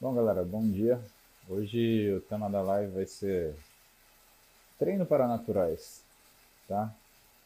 Bom, 0.00 0.14
galera, 0.14 0.44
bom 0.44 0.64
dia. 0.64 1.04
Hoje 1.48 2.14
o 2.14 2.20
tema 2.20 2.48
da 2.48 2.62
live 2.62 2.92
vai 2.92 3.04
ser 3.04 3.56
treino 4.78 5.04
para 5.04 5.26
naturais, 5.26 6.04
tá? 6.68 6.94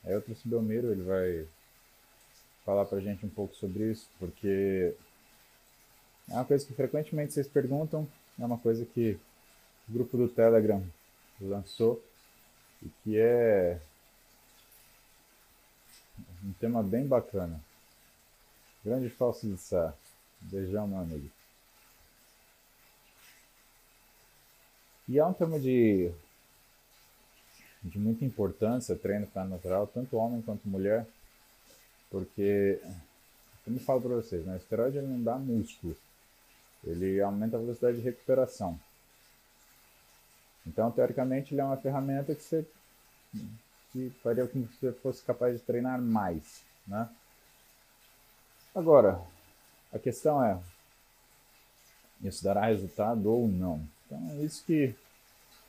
Aí 0.04 0.12
eu 0.12 0.20
trouxe 0.20 0.46
o 0.46 0.50
Belmiro, 0.50 0.92
ele 0.92 1.02
vai 1.02 1.48
falar 2.62 2.84
pra 2.84 3.00
gente 3.00 3.24
um 3.24 3.30
pouco 3.30 3.56
sobre 3.56 3.90
isso, 3.90 4.06
porque 4.18 4.94
é 6.28 6.34
uma 6.34 6.44
coisa 6.44 6.66
que 6.66 6.74
frequentemente 6.74 7.32
vocês 7.32 7.48
perguntam, 7.48 8.06
é 8.38 8.44
uma 8.44 8.58
coisa 8.58 8.84
que 8.84 9.18
o 9.88 9.92
grupo 9.94 10.18
do 10.18 10.28
Telegram 10.28 10.84
lançou 11.40 12.04
e 12.82 12.90
que 13.02 13.18
é 13.18 13.80
um 16.44 16.52
tema 16.60 16.82
bem 16.82 17.06
bacana. 17.06 17.58
Grande 18.84 19.08
falso 19.08 19.48
de 19.48 19.56
Sá. 19.56 19.94
Beijão, 20.42 20.86
meu 20.86 20.98
amigo. 20.98 21.41
E 25.08 25.18
é 25.18 25.24
um 25.24 25.32
tema 25.32 25.58
de, 25.58 26.10
de 27.82 27.98
muita 27.98 28.24
importância, 28.24 28.96
treino 28.96 29.26
para 29.26 29.44
natural, 29.44 29.86
tanto 29.86 30.16
homem 30.16 30.42
quanto 30.42 30.68
mulher, 30.68 31.06
porque, 32.10 32.80
como 33.64 33.76
eu 33.76 33.80
falo 33.82 34.00
para 34.00 34.16
vocês, 34.16 34.44
né, 34.44 34.54
o 34.54 34.56
esteroide 34.56 34.98
ele 34.98 35.06
não 35.06 35.22
dá 35.22 35.36
músculo, 35.36 35.96
ele 36.84 37.20
aumenta 37.20 37.56
a 37.56 37.60
velocidade 37.60 37.98
de 37.98 38.02
recuperação. 38.02 38.78
Então, 40.66 40.90
teoricamente, 40.90 41.52
ele 41.52 41.60
é 41.60 41.64
uma 41.64 41.76
ferramenta 41.76 42.34
que 42.34 42.42
você 42.42 42.66
que 43.92 44.10
faria 44.22 44.46
com 44.46 44.66
que 44.66 44.76
você 44.76 44.92
fosse 44.92 45.22
capaz 45.22 45.58
de 45.58 45.64
treinar 45.64 46.00
mais, 46.00 46.64
né? 46.86 47.08
Agora, 48.74 49.20
a 49.92 49.98
questão 49.98 50.42
é, 50.42 50.58
isso 52.22 52.42
dará 52.42 52.66
resultado 52.66 53.30
ou 53.30 53.46
não? 53.46 53.86
Então, 54.12 54.30
é 54.32 54.44
isso 54.44 54.62
que 54.66 54.94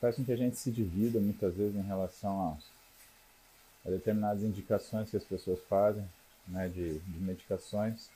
faz 0.02 0.18
com 0.18 0.26
que 0.26 0.34
a 0.34 0.36
gente 0.36 0.58
se 0.58 0.70
divida 0.70 1.18
muitas 1.18 1.56
vezes 1.56 1.76
em 1.76 1.88
relação 1.88 2.50
a, 2.50 3.88
a 3.88 3.92
determinadas 3.92 4.44
indicações 4.44 5.10
que 5.10 5.16
as 5.16 5.24
pessoas 5.24 5.60
fazem, 5.70 6.04
né, 6.50 6.68
de, 6.68 7.00
de 7.00 7.20
medicações, 7.20 8.10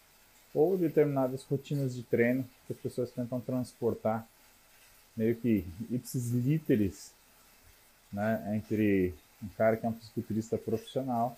ou 0.53 0.77
determinadas 0.77 1.43
rotinas 1.43 1.95
de 1.95 2.03
treino 2.03 2.43
que 2.65 2.73
as 2.73 2.79
pessoas 2.79 3.09
tentam 3.11 3.39
transportar 3.39 4.27
meio 5.15 5.35
que 5.35 5.65
ipsis 5.89 6.31
literis 6.31 7.13
né, 8.11 8.55
entre 8.55 9.13
um 9.41 9.47
cara 9.49 9.77
que 9.77 9.85
é 9.85 9.89
um 9.89 9.93
fisiculturista 9.93 10.57
profissional 10.57 11.37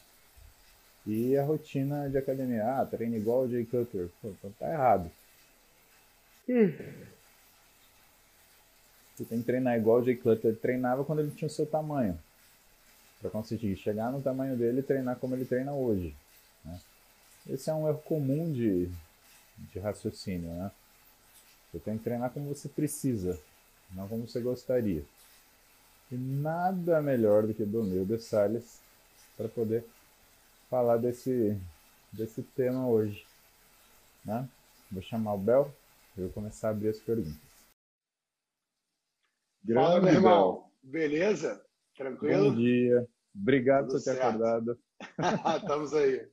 e 1.05 1.37
a 1.37 1.43
rotina 1.43 2.09
de 2.09 2.17
academia. 2.17 2.65
Ah, 2.65 2.85
treina 2.85 3.17
igual 3.17 3.41
o 3.41 3.49
Jay 3.49 3.65
Cutler. 3.65 4.09
Pô, 4.21 4.29
então 4.29 4.51
tá 4.59 4.71
errado. 4.71 5.11
Hum. 6.47 6.73
Você 9.19 9.25
tem 9.25 9.39
que 9.39 9.45
treinar 9.45 9.77
igual 9.77 9.99
o 9.99 10.05
Jay 10.05 10.15
Cutler 10.15 10.55
treinava 10.55 11.03
quando 11.03 11.19
ele 11.19 11.31
tinha 11.31 11.49
o 11.49 11.51
seu 11.51 11.65
tamanho. 11.65 12.17
Para 13.19 13.29
conseguir 13.29 13.75
chegar 13.75 14.13
no 14.13 14.21
tamanho 14.21 14.55
dele 14.55 14.79
e 14.79 14.83
treinar 14.83 15.17
como 15.17 15.35
ele 15.35 15.43
treina 15.43 15.73
hoje. 15.73 16.15
Né? 16.63 16.79
Esse 17.49 17.69
é 17.69 17.73
um 17.73 17.85
erro 17.89 18.01
comum 18.05 18.49
de, 18.49 18.89
de 19.73 19.79
raciocínio. 19.79 20.49
Né? 20.49 20.71
Você 21.69 21.79
tem 21.79 21.97
que 21.97 22.03
treinar 22.05 22.31
como 22.31 22.47
você 22.47 22.69
precisa, 22.69 23.37
não 23.91 24.07
como 24.07 24.25
você 24.25 24.39
gostaria. 24.39 25.03
E 26.09 26.15
nada 26.15 27.01
melhor 27.01 27.45
do 27.45 27.53
que 27.53 27.65
Domil 27.65 28.05
de 28.05 28.19
Salles 28.19 28.79
para 29.35 29.49
poder 29.49 29.83
falar 30.69 30.95
desse, 30.95 31.59
desse 32.09 32.41
tema 32.41 32.87
hoje. 32.87 33.25
Né? 34.23 34.47
Vou 34.89 35.01
chamar 35.01 35.33
o 35.33 35.37
Bel 35.37 35.75
e 36.17 36.21
vou 36.21 36.29
começar 36.29 36.69
a 36.69 36.71
abrir 36.71 36.87
as 36.87 36.99
perguntas. 36.99 37.48
Grande 39.63 39.87
Fala, 39.87 40.01
meu 40.01 40.13
irmão. 40.13 40.71
Beleza? 40.81 41.63
Tranquilo? 41.95 42.51
Bom 42.51 42.55
dia. 42.55 43.07
Obrigado 43.35 43.87
Tudo 43.87 43.97
por 43.97 44.03
ter 44.03 44.15
certo. 44.15 44.21
acordado. 44.23 44.79
Estamos 45.61 45.93
aí. 45.93 46.27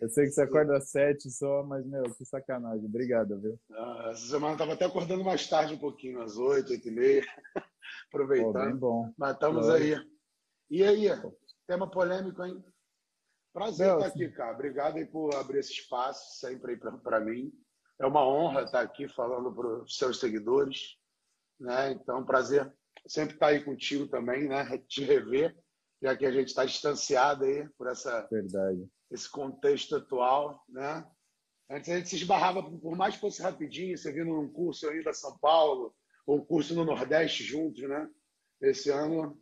Eu 0.00 0.08
sei 0.08 0.24
que 0.24 0.32
você 0.32 0.42
acorda 0.42 0.76
às 0.76 0.90
sete 0.90 1.30
só, 1.30 1.62
mas, 1.62 1.86
meu, 1.86 2.02
que 2.02 2.24
sacanagem. 2.24 2.86
Obrigado, 2.86 3.40
viu? 3.40 3.60
Ah, 3.72 4.08
essa 4.10 4.26
semana 4.26 4.48
eu 4.48 4.54
estava 4.54 4.72
até 4.72 4.84
acordando 4.86 5.22
mais 5.22 5.48
tarde 5.48 5.74
um 5.74 5.78
pouquinho, 5.78 6.20
às 6.22 6.36
oito, 6.36 6.72
oito 6.72 6.88
e 6.88 6.90
meia. 6.90 7.24
Aproveitando. 8.08 8.52
Pô, 8.52 8.64
bem 8.64 8.76
bom. 8.76 9.12
Mas 9.16 9.34
estamos 9.34 9.68
aí. 9.68 9.94
E 10.70 10.82
aí? 10.82 11.08
Tema 11.66 11.88
polêmico, 11.88 12.42
hein? 12.42 12.64
Prazer 13.52 13.92
estar 13.92 14.06
aqui, 14.06 14.28
cara. 14.30 14.54
Obrigado 14.54 14.96
aí 14.96 15.06
por 15.06 15.34
abrir 15.34 15.58
esse 15.58 15.72
espaço 15.72 16.40
sempre 16.40 16.72
aí 16.72 16.78
para 16.78 17.20
mim. 17.20 17.52
É 18.00 18.06
uma 18.06 18.26
honra 18.26 18.62
estar 18.62 18.80
aqui 18.80 19.06
falando 19.06 19.54
para 19.54 19.82
os 19.82 19.96
seus 19.96 20.18
seguidores. 20.18 20.96
Né? 21.62 21.92
Então, 21.92 22.24
prazer 22.24 22.70
sempre 23.06 23.34
estar 23.34 23.48
aí 23.48 23.64
contigo 23.64 24.08
também, 24.08 24.48
né? 24.48 24.64
Te 24.88 25.04
rever, 25.04 25.56
já 26.02 26.16
que 26.16 26.26
a 26.26 26.32
gente 26.32 26.48
está 26.48 26.64
distanciado 26.64 27.44
aí 27.44 27.68
por 27.78 27.86
essa 27.86 28.26
Verdade. 28.30 28.88
esse 29.10 29.30
contexto 29.30 29.96
atual, 29.96 30.64
né? 30.68 31.06
Antes 31.70 31.88
a 31.88 31.96
gente 31.96 32.08
se 32.08 32.16
esbarrava, 32.16 32.62
por 32.62 32.96
mais 32.96 33.14
que 33.14 33.20
fosse 33.20 33.40
rapidinho, 33.40 33.96
você 33.96 34.12
vindo 34.12 34.26
num 34.26 34.52
curso 34.52 34.88
aí 34.88 35.02
da 35.02 35.12
São 35.12 35.38
Paulo, 35.38 35.94
ou 36.26 36.38
um 36.38 36.44
curso 36.44 36.74
no 36.74 36.84
Nordeste 36.84 37.44
juntos, 37.44 37.82
né? 37.88 38.10
Esse 38.60 38.90
ano 38.90 39.40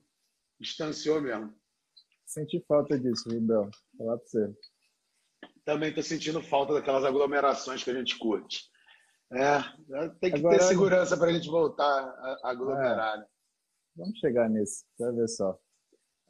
distanciou 0.61 1.21
mesmo. 1.21 1.53
Senti 2.27 2.63
falta 2.69 2.99
disso, 2.99 3.29
viu, 3.29 3.41
Bel? 3.41 3.71
Falar 3.97 4.19
para 4.19 4.27
você. 4.27 4.55
Também 5.65 5.89
estou 5.89 6.05
sentindo 6.05 6.43
falta 6.43 6.75
daquelas 6.75 7.05
aglomerações 7.05 7.83
que 7.83 7.91
a 7.91 7.95
gente 7.95 8.19
curte. 8.19 8.71
É, 9.33 10.09
tem 10.21 10.33
que 10.33 10.39
Agora, 10.39 10.59
ter 10.59 10.65
segurança 10.65 11.17
para 11.17 11.31
a 11.31 11.33
gente 11.33 11.49
voltar 11.49 11.85
a 12.43 12.51
aglomerar. 12.51 13.17
É, 13.17 13.19
né? 13.21 13.27
Vamos 13.97 14.19
chegar 14.19 14.49
nisso, 14.49 14.85
vai 14.99 15.13
ver 15.13 15.29
só. 15.29 15.59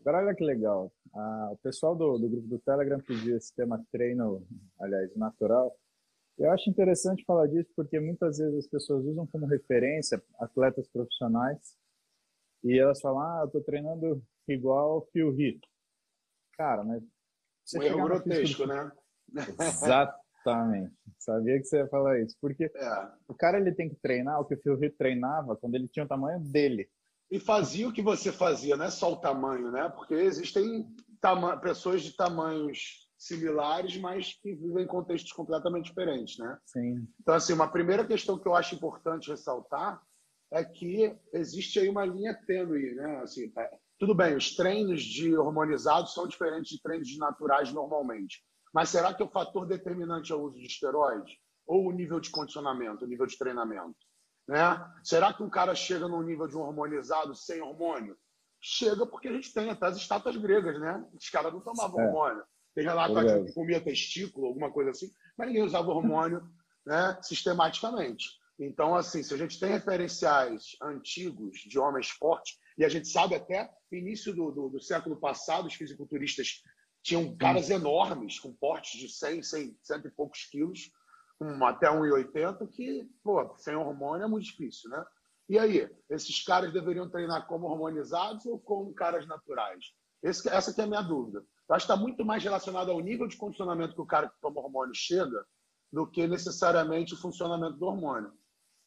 Agora, 0.01 0.19
olha 0.19 0.35
que 0.35 0.45
legal. 0.45 0.93
Ah, 1.15 1.49
o 1.53 1.57
pessoal 1.59 1.95
do, 1.95 2.19
do 2.19 2.29
grupo 2.29 2.49
do 2.49 2.59
Telegram 2.59 3.01
pediu 3.01 3.37
esse 3.37 3.55
tema 3.55 3.83
treino, 3.91 4.47
aliás, 4.81 5.15
natural. 5.17 5.75
Eu 6.39 6.51
acho 6.53 6.71
interessante 6.71 7.25
falar 7.25 7.47
disso 7.47 7.71
porque 7.77 8.01
muitas 8.01 8.39
vezes 8.39 8.65
as 8.65 8.67
pessoas 8.67 9.05
usam 9.05 9.27
como 9.27 9.47
referência 9.47 10.23
atletas 10.39 10.89
profissionais 10.89 11.77
e 12.65 12.79
elas 12.79 13.01
falam, 13.01 13.21
ah, 13.21 13.41
eu 13.43 13.47
estou 13.47 13.63
treinando 13.63 14.23
igual 14.49 14.99
o 14.99 15.07
Phil 15.13 15.39
Heath. 15.39 15.61
Cara, 16.57 16.85
mas... 16.85 17.03
Você 17.65 17.79
um 17.79 17.83
erro 17.83 18.05
grotesco, 18.05 18.67
né? 18.67 18.93
Exato. 19.59 20.20
Exatamente. 20.41 20.95
Sabia 21.19 21.59
que 21.59 21.65
você 21.65 21.79
ia 21.79 21.89
falar 21.89 22.21
isso. 22.21 22.37
Porque 22.41 22.65
é. 22.65 23.09
o 23.29 23.35
cara 23.35 23.59
ele 23.59 23.73
tem 23.73 23.89
que 23.89 23.97
treinar 23.97 24.41
o 24.41 24.45
que 24.45 24.55
o 24.55 24.61
Phil 24.61 24.83
Heath 24.83 24.97
treinava 24.97 25.57
quando 25.57 25.75
ele 25.75 25.89
tinha 25.89 26.05
o 26.05 26.09
tamanho 26.09 26.41
dele. 26.41 26.89
E 27.31 27.39
fazia 27.39 27.89
o 27.89 27.93
que 27.93 28.03
você 28.03 28.33
fazia, 28.33 28.77
não 28.77 28.87
é 28.87 28.91
só 28.91 29.13
o 29.13 29.17
tamanho, 29.17 29.71
né? 29.71 29.89
Porque 29.91 30.15
existem 30.15 30.85
pessoas 31.63 32.03
de 32.03 32.17
tamanhos 32.17 33.09
similares, 33.17 33.97
mas 33.99 34.33
que 34.41 34.55
vivem 34.55 34.85
em 34.85 34.89
contextos 34.89 35.31
completamente 35.33 35.87
diferentes, 35.87 36.39
né? 36.39 36.59
Sim. 36.65 37.07
Então, 37.21 37.35
assim, 37.35 37.53
uma 37.53 37.71
primeira 37.71 38.05
questão 38.05 38.39
que 38.39 38.49
eu 38.49 38.55
acho 38.55 38.75
importante 38.75 39.31
ressaltar 39.31 40.03
é 40.51 40.65
que 40.65 41.17
existe 41.33 41.79
aí 41.79 41.89
uma 41.89 42.05
linha 42.05 42.35
tênue, 42.47 42.95
né? 42.95 43.21
Assim, 43.23 43.53
é, 43.57 43.71
tudo 43.99 44.15
bem, 44.15 44.35
os 44.35 44.57
treinos 44.57 45.03
de 45.03 45.37
hormonizados 45.37 46.15
são 46.15 46.27
diferentes 46.27 46.71
de 46.71 46.83
treinos 46.83 47.07
de 47.07 47.19
naturais 47.19 47.73
normalmente. 47.73 48.43
Mas 48.73 48.89
será 48.89 49.13
que 49.13 49.23
o 49.23 49.29
fator 49.29 49.67
determinante 49.67 50.33
é 50.33 50.35
o 50.35 50.43
uso 50.43 50.59
de 50.59 50.67
esteroide? 50.67 51.39
Ou 51.67 51.89
o 51.89 51.93
nível 51.93 52.21
de 52.21 52.31
condicionamento, 52.31 53.05
o 53.05 53.09
nível 53.09 53.27
de 53.27 53.37
treinamento? 53.37 53.97
Né? 54.49 54.93
Será 55.05 55.33
que 55.33 55.43
um 55.43 55.51
cara 55.51 55.75
chega 55.75 56.09
num 56.09 56.23
nível 56.23 56.47
de 56.47 56.57
um 56.57 56.61
hormonizado 56.61 57.35
sem 57.35 57.61
hormônio? 57.61 58.17
Chega 58.61 59.07
porque 59.07 59.29
a 59.29 59.33
gente 59.33 59.53
tem 59.53 59.71
até 59.71 59.87
as 59.87 59.97
estátuas 59.97 60.37
gregas, 60.37 60.79
né? 60.81 61.05
Os 61.15 61.29
caras 61.31 61.53
não 61.53 61.61
tomavam 61.61 62.01
é. 62.01 62.07
hormônio. 62.07 62.45
Tem 62.75 62.87
lá 62.87 63.09
que 63.09 63.53
comia 63.53 63.81
testículo, 63.81 64.47
alguma 64.47 64.71
coisa 64.71 64.91
assim, 64.91 65.11
mas 65.37 65.49
ninguém 65.49 65.65
usava 65.65 65.91
hormônio 65.91 66.43
né, 66.87 67.19
sistematicamente. 67.23 68.29
Então, 68.59 68.95
assim, 68.95 69.23
se 69.23 69.33
a 69.33 69.37
gente 69.37 69.59
tem 69.59 69.71
referenciais 69.71 70.77
antigos 70.83 71.59
de 71.61 71.79
homens 71.79 72.11
fortes, 72.11 72.59
e 72.77 72.85
a 72.85 72.89
gente 72.89 73.09
sabe 73.09 73.35
até 73.35 73.71
início 73.91 74.35
do, 74.35 74.51
do, 74.51 74.69
do 74.69 74.81
século 74.81 75.17
passado, 75.17 75.67
os 75.67 75.75
fisiculturistas 75.75 76.63
tinham 77.03 77.37
caras 77.37 77.71
enormes, 77.71 78.39
com 78.39 78.53
portes 78.53 79.01
de 79.01 79.09
100, 79.09 79.43
100, 79.43 79.79
cento 79.83 80.09
e 80.09 80.11
poucos 80.11 80.45
quilos, 80.45 80.91
com 81.39 81.65
até 81.65 81.89
1,80, 81.89 82.69
que, 82.69 83.09
pô, 83.23 83.57
sem 83.57 83.75
hormônio 83.75 84.25
é 84.25 84.29
muito 84.29 84.45
difícil, 84.45 84.91
né? 84.91 85.05
E 85.49 85.59
aí, 85.59 85.91
esses 86.09 86.45
caras 86.45 86.73
deveriam 86.73 87.09
treinar 87.09 87.47
como 87.47 87.67
hormonizados 87.67 88.47
ou 88.47 88.59
como 88.61 88.95
caras 88.95 89.27
naturais? 89.27 89.87
Esse, 90.23 90.49
essa 90.49 90.73
que 90.73 90.81
é 90.81 90.85
a 90.85 90.87
minha 90.87 91.03
dúvida. 91.03 91.45
Eu 91.69 91.75
acho 91.75 91.87
que 91.87 91.93
está 91.93 92.01
muito 92.01 92.25
mais 92.25 92.45
relacionado 92.45 92.91
ao 92.91 93.01
nível 93.01 93.27
de 93.27 93.37
condicionamento 93.37 93.95
que 93.95 94.01
o 94.01 94.07
cara 94.07 94.29
que 94.29 94.41
toma 94.41 94.61
hormônio 94.61 94.95
chega 94.95 95.45
do 95.93 96.07
que 96.07 96.27
necessariamente 96.27 97.15
o 97.15 97.17
funcionamento 97.17 97.79
do 97.79 97.87
hormônio. 97.87 98.33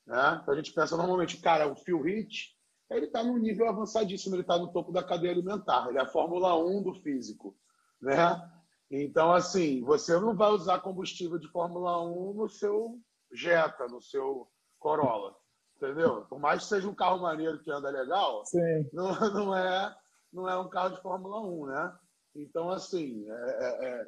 Né? 0.06 0.40
Então 0.42 0.54
a 0.54 0.58
gente 0.58 0.72
pensa 0.72 0.96
normalmente, 0.96 1.42
cara, 1.42 1.68
o 1.68 1.76
Phil 1.76 2.08
Heath, 2.08 2.54
ele 2.92 3.08
está 3.08 3.24
num 3.24 3.38
nível 3.38 3.68
avançadíssimo, 3.68 4.36
ele 4.36 4.44
está 4.44 4.58
no 4.58 4.72
topo 4.72 4.92
da 4.92 5.04
cadeia 5.04 5.34
alimentar, 5.34 5.88
ele 5.90 5.98
é 5.98 6.02
a 6.02 6.08
Fórmula 6.08 6.56
1 6.56 6.84
do 6.84 6.94
físico 6.94 7.58
né? 8.04 8.52
Então, 8.92 9.32
assim, 9.32 9.82
você 9.82 10.20
não 10.20 10.36
vai 10.36 10.52
usar 10.52 10.80
combustível 10.80 11.40
de 11.40 11.48
Fórmula 11.48 12.02
1 12.04 12.34
no 12.34 12.48
seu 12.48 13.00
Jetta, 13.32 13.88
no 13.88 14.02
seu 14.02 14.48
Corolla. 14.78 15.36
entendeu? 15.78 16.26
Por 16.26 16.40
mais 16.40 16.62
que 16.62 16.70
seja 16.70 16.88
um 16.88 16.94
carro 16.94 17.20
maneiro 17.22 17.60
que 17.64 17.72
anda 17.72 17.90
legal, 17.90 18.46
Sim. 18.46 18.90
Não, 18.94 19.20
não, 19.34 19.58
é, 19.58 19.96
não 20.32 20.48
é 20.48 20.58
um 20.60 20.70
carro 20.70 20.96
de 20.96 21.02
Fórmula 21.02 21.42
1, 21.42 21.66
né? 21.66 21.98
Então, 22.36 22.70
assim, 22.70 23.26
é, 23.28 23.34
é, 23.34 23.86
é, 23.88 24.08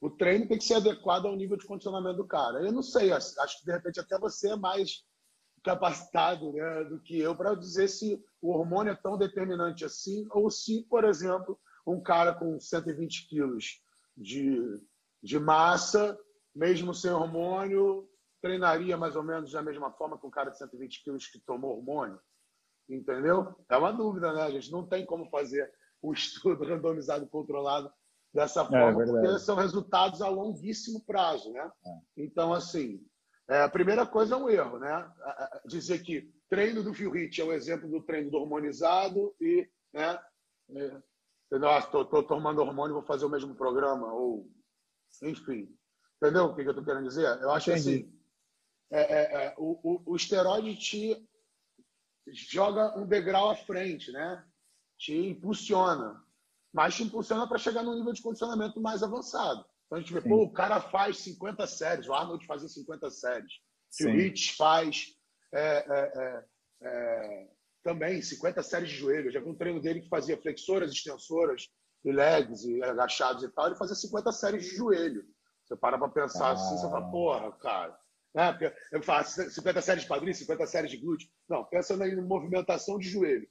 o 0.00 0.10
treino 0.10 0.46
tem 0.46 0.58
que 0.58 0.64
ser 0.64 0.74
adequado 0.74 1.26
ao 1.26 1.36
nível 1.36 1.56
de 1.56 1.66
condicionamento 1.66 2.18
do 2.18 2.26
cara. 2.26 2.60
Eu 2.60 2.72
não 2.72 2.82
sei, 2.82 3.12
acho 3.12 3.58
que 3.58 3.64
de 3.64 3.72
repente 3.72 3.98
até 4.00 4.18
você 4.18 4.50
é 4.50 4.56
mais 4.56 5.04
capacitado 5.62 6.52
né, 6.52 6.84
do 6.84 7.00
que 7.00 7.18
eu 7.18 7.36
para 7.36 7.54
dizer 7.54 7.88
se 7.88 8.22
o 8.40 8.50
hormônio 8.50 8.92
é 8.92 8.96
tão 8.96 9.18
determinante 9.18 9.84
assim, 9.84 10.26
ou 10.30 10.50
se, 10.50 10.82
por 10.88 11.04
exemplo, 11.04 11.58
um 11.86 12.00
cara 12.00 12.34
com 12.34 12.58
120 12.60 13.28
quilos 13.28 13.82
de, 14.16 14.60
de 15.22 15.38
massa, 15.38 16.18
mesmo 16.54 16.94
sem 16.94 17.10
hormônio, 17.10 18.08
treinaria 18.40 18.96
mais 18.96 19.16
ou 19.16 19.22
menos 19.22 19.52
da 19.52 19.62
mesma 19.62 19.90
forma 19.92 20.18
que 20.18 20.26
um 20.26 20.30
cara 20.30 20.50
de 20.50 20.58
120 20.58 21.04
quilos 21.04 21.26
que 21.26 21.38
tomou 21.40 21.76
hormônio. 21.76 22.18
Entendeu? 22.88 23.54
É 23.68 23.76
uma 23.76 23.92
dúvida, 23.92 24.32
né? 24.32 24.42
A 24.42 24.50
gente 24.50 24.70
não 24.72 24.86
tem 24.86 25.06
como 25.06 25.28
fazer 25.30 25.70
um 26.02 26.12
estudo 26.12 26.64
randomizado 26.64 27.26
controlado 27.28 27.92
dessa 28.32 28.62
é, 28.62 28.66
forma, 28.66 29.02
é, 29.02 29.06
porque 29.06 29.38
são 29.40 29.56
resultados 29.56 30.22
a 30.22 30.28
longuíssimo 30.28 31.04
prazo, 31.04 31.52
né? 31.52 31.70
É. 31.86 31.90
Então, 32.16 32.52
assim, 32.52 33.04
é, 33.48 33.62
a 33.62 33.68
primeira 33.68 34.06
coisa 34.06 34.34
é 34.34 34.38
um 34.38 34.48
erro, 34.48 34.78
né? 34.78 35.12
Dizer 35.66 36.00
que 36.02 36.32
treino 36.48 36.82
do 36.82 36.94
Phil 36.94 37.14
Heath 37.14 37.38
é 37.38 37.44
um 37.44 37.52
exemplo 37.52 37.88
do 37.88 38.02
treino 38.02 38.30
do 38.30 38.38
hormonizado 38.38 39.34
e, 39.40 39.68
né? 39.92 40.18
Estou 41.50 42.02
ah, 42.02 42.22
tomando 42.22 42.60
hormônio, 42.60 42.94
vou 42.94 43.02
fazer 43.02 43.24
o 43.24 43.30
mesmo 43.30 43.54
programa 43.54 44.12
ou, 44.12 44.48
enfim, 45.22 45.68
entendeu 46.16 46.44
o 46.44 46.54
que, 46.54 46.62
eu 46.62 46.70
estou 46.70 46.84
querendo 46.84 47.08
dizer? 47.08 47.26
Eu 47.40 47.50
acho 47.50 47.70
Entendi. 47.70 47.90
assim, 47.90 48.20
é, 48.92 49.00
é, 49.00 49.46
é, 49.46 49.54
o, 49.58 49.80
o, 49.82 50.12
o 50.12 50.16
esteroide 50.16 50.76
te 50.76 51.28
joga 52.28 52.96
um 52.98 53.06
degrau 53.06 53.50
à 53.50 53.56
frente, 53.56 54.12
né? 54.12 54.44
Te 54.96 55.14
impulsiona, 55.14 56.22
mas 56.72 56.94
te 56.94 57.02
impulsiona 57.02 57.48
para 57.48 57.58
chegar 57.58 57.82
num 57.82 57.96
nível 57.96 58.12
de 58.12 58.22
condicionamento 58.22 58.80
mais 58.80 59.02
avançado. 59.02 59.64
Então 59.86 59.98
a 59.98 60.00
gente 60.00 60.12
vê, 60.12 60.20
Sim. 60.20 60.28
pô, 60.28 60.44
o 60.44 60.52
cara 60.52 60.80
faz 60.80 61.18
50 61.18 61.66
séries, 61.66 62.06
o 62.06 62.12
Arnold 62.12 62.46
fazia 62.46 62.68
50 62.68 63.10
séries, 63.10 63.54
o 64.02 64.04
Rich 64.04 64.54
faz 64.56 65.16
é, 65.52 65.60
é, 65.60 66.12
é, 66.14 66.44
é, 66.82 67.48
também 67.82 68.20
50 68.22 68.62
séries 68.62 68.88
de 68.88 68.96
joelho. 68.96 69.28
Eu 69.28 69.32
já 69.32 69.40
vi 69.40 69.48
um 69.48 69.56
treino 69.56 69.80
dele 69.80 70.00
que 70.00 70.08
fazia 70.08 70.40
flexoras, 70.40 70.90
extensoras, 70.92 71.68
e 72.04 72.12
legs, 72.12 72.64
e 72.64 72.82
agachados 72.82 73.42
e 73.42 73.48
tal, 73.48 73.66
ele 73.66 73.76
fazia 73.76 73.94
50 73.94 74.32
séries 74.32 74.64
de 74.64 74.76
joelho. 74.76 75.24
Você 75.64 75.76
para 75.76 75.98
para 75.98 76.08
pensar 76.08 76.48
ah. 76.48 76.52
assim, 76.52 76.76
você 76.76 76.88
fala, 76.88 77.10
porra, 77.10 77.52
cara. 77.52 77.98
Né? 78.34 78.58
Eu 78.92 79.02
faço 79.02 79.50
50 79.50 79.82
séries 79.82 80.02
de 80.02 80.08
quadris, 80.08 80.38
50 80.38 80.66
séries 80.66 80.90
de 80.90 80.96
glúteo. 80.96 81.28
Não, 81.48 81.64
pensando 81.64 82.04
em 82.04 82.20
movimentação 82.20 82.98
de 82.98 83.08
joelho. 83.08 83.46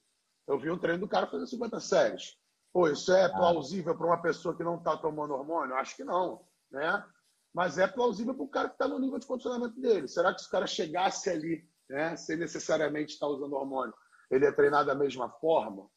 Eu 0.47 0.59
vi 0.59 0.71
um 0.71 0.79
treino 0.79 0.99
do 0.99 1.07
cara 1.07 1.27
fazer 1.27 1.45
50 1.47 1.79
séries. 1.79 2.37
Pô, 2.73 2.87
isso 2.87 3.11
é 3.13 3.25
ah. 3.25 3.29
plausível 3.29 3.95
para 3.95 4.07
uma 4.07 4.21
pessoa 4.21 4.55
que 4.55 4.63
não 4.63 4.77
está 4.77 4.97
tomando 4.97 5.33
hormônio? 5.33 5.75
Acho 5.75 5.95
que 5.95 6.03
não, 6.03 6.45
né? 6.71 7.05
Mas 7.53 7.77
é 7.77 7.87
plausível 7.87 8.33
para 8.33 8.43
o 8.43 8.49
cara 8.49 8.67
que 8.67 8.75
está 8.75 8.87
no 8.87 8.99
nível 8.99 9.19
de 9.19 9.25
condicionamento 9.25 9.79
dele. 9.79 10.07
Será 10.07 10.33
que 10.33 10.41
se 10.41 10.47
o 10.47 10.51
cara 10.51 10.67
chegasse 10.67 11.29
ali, 11.29 11.67
né, 11.89 12.15
sem 12.15 12.37
necessariamente 12.37 13.13
estar 13.13 13.25
tá 13.25 13.31
usando 13.31 13.53
hormônio, 13.53 13.93
ele 14.29 14.45
é 14.45 14.51
treinado 14.51 14.87
da 14.87 14.95
mesma 14.95 15.29
forma? 15.29 15.87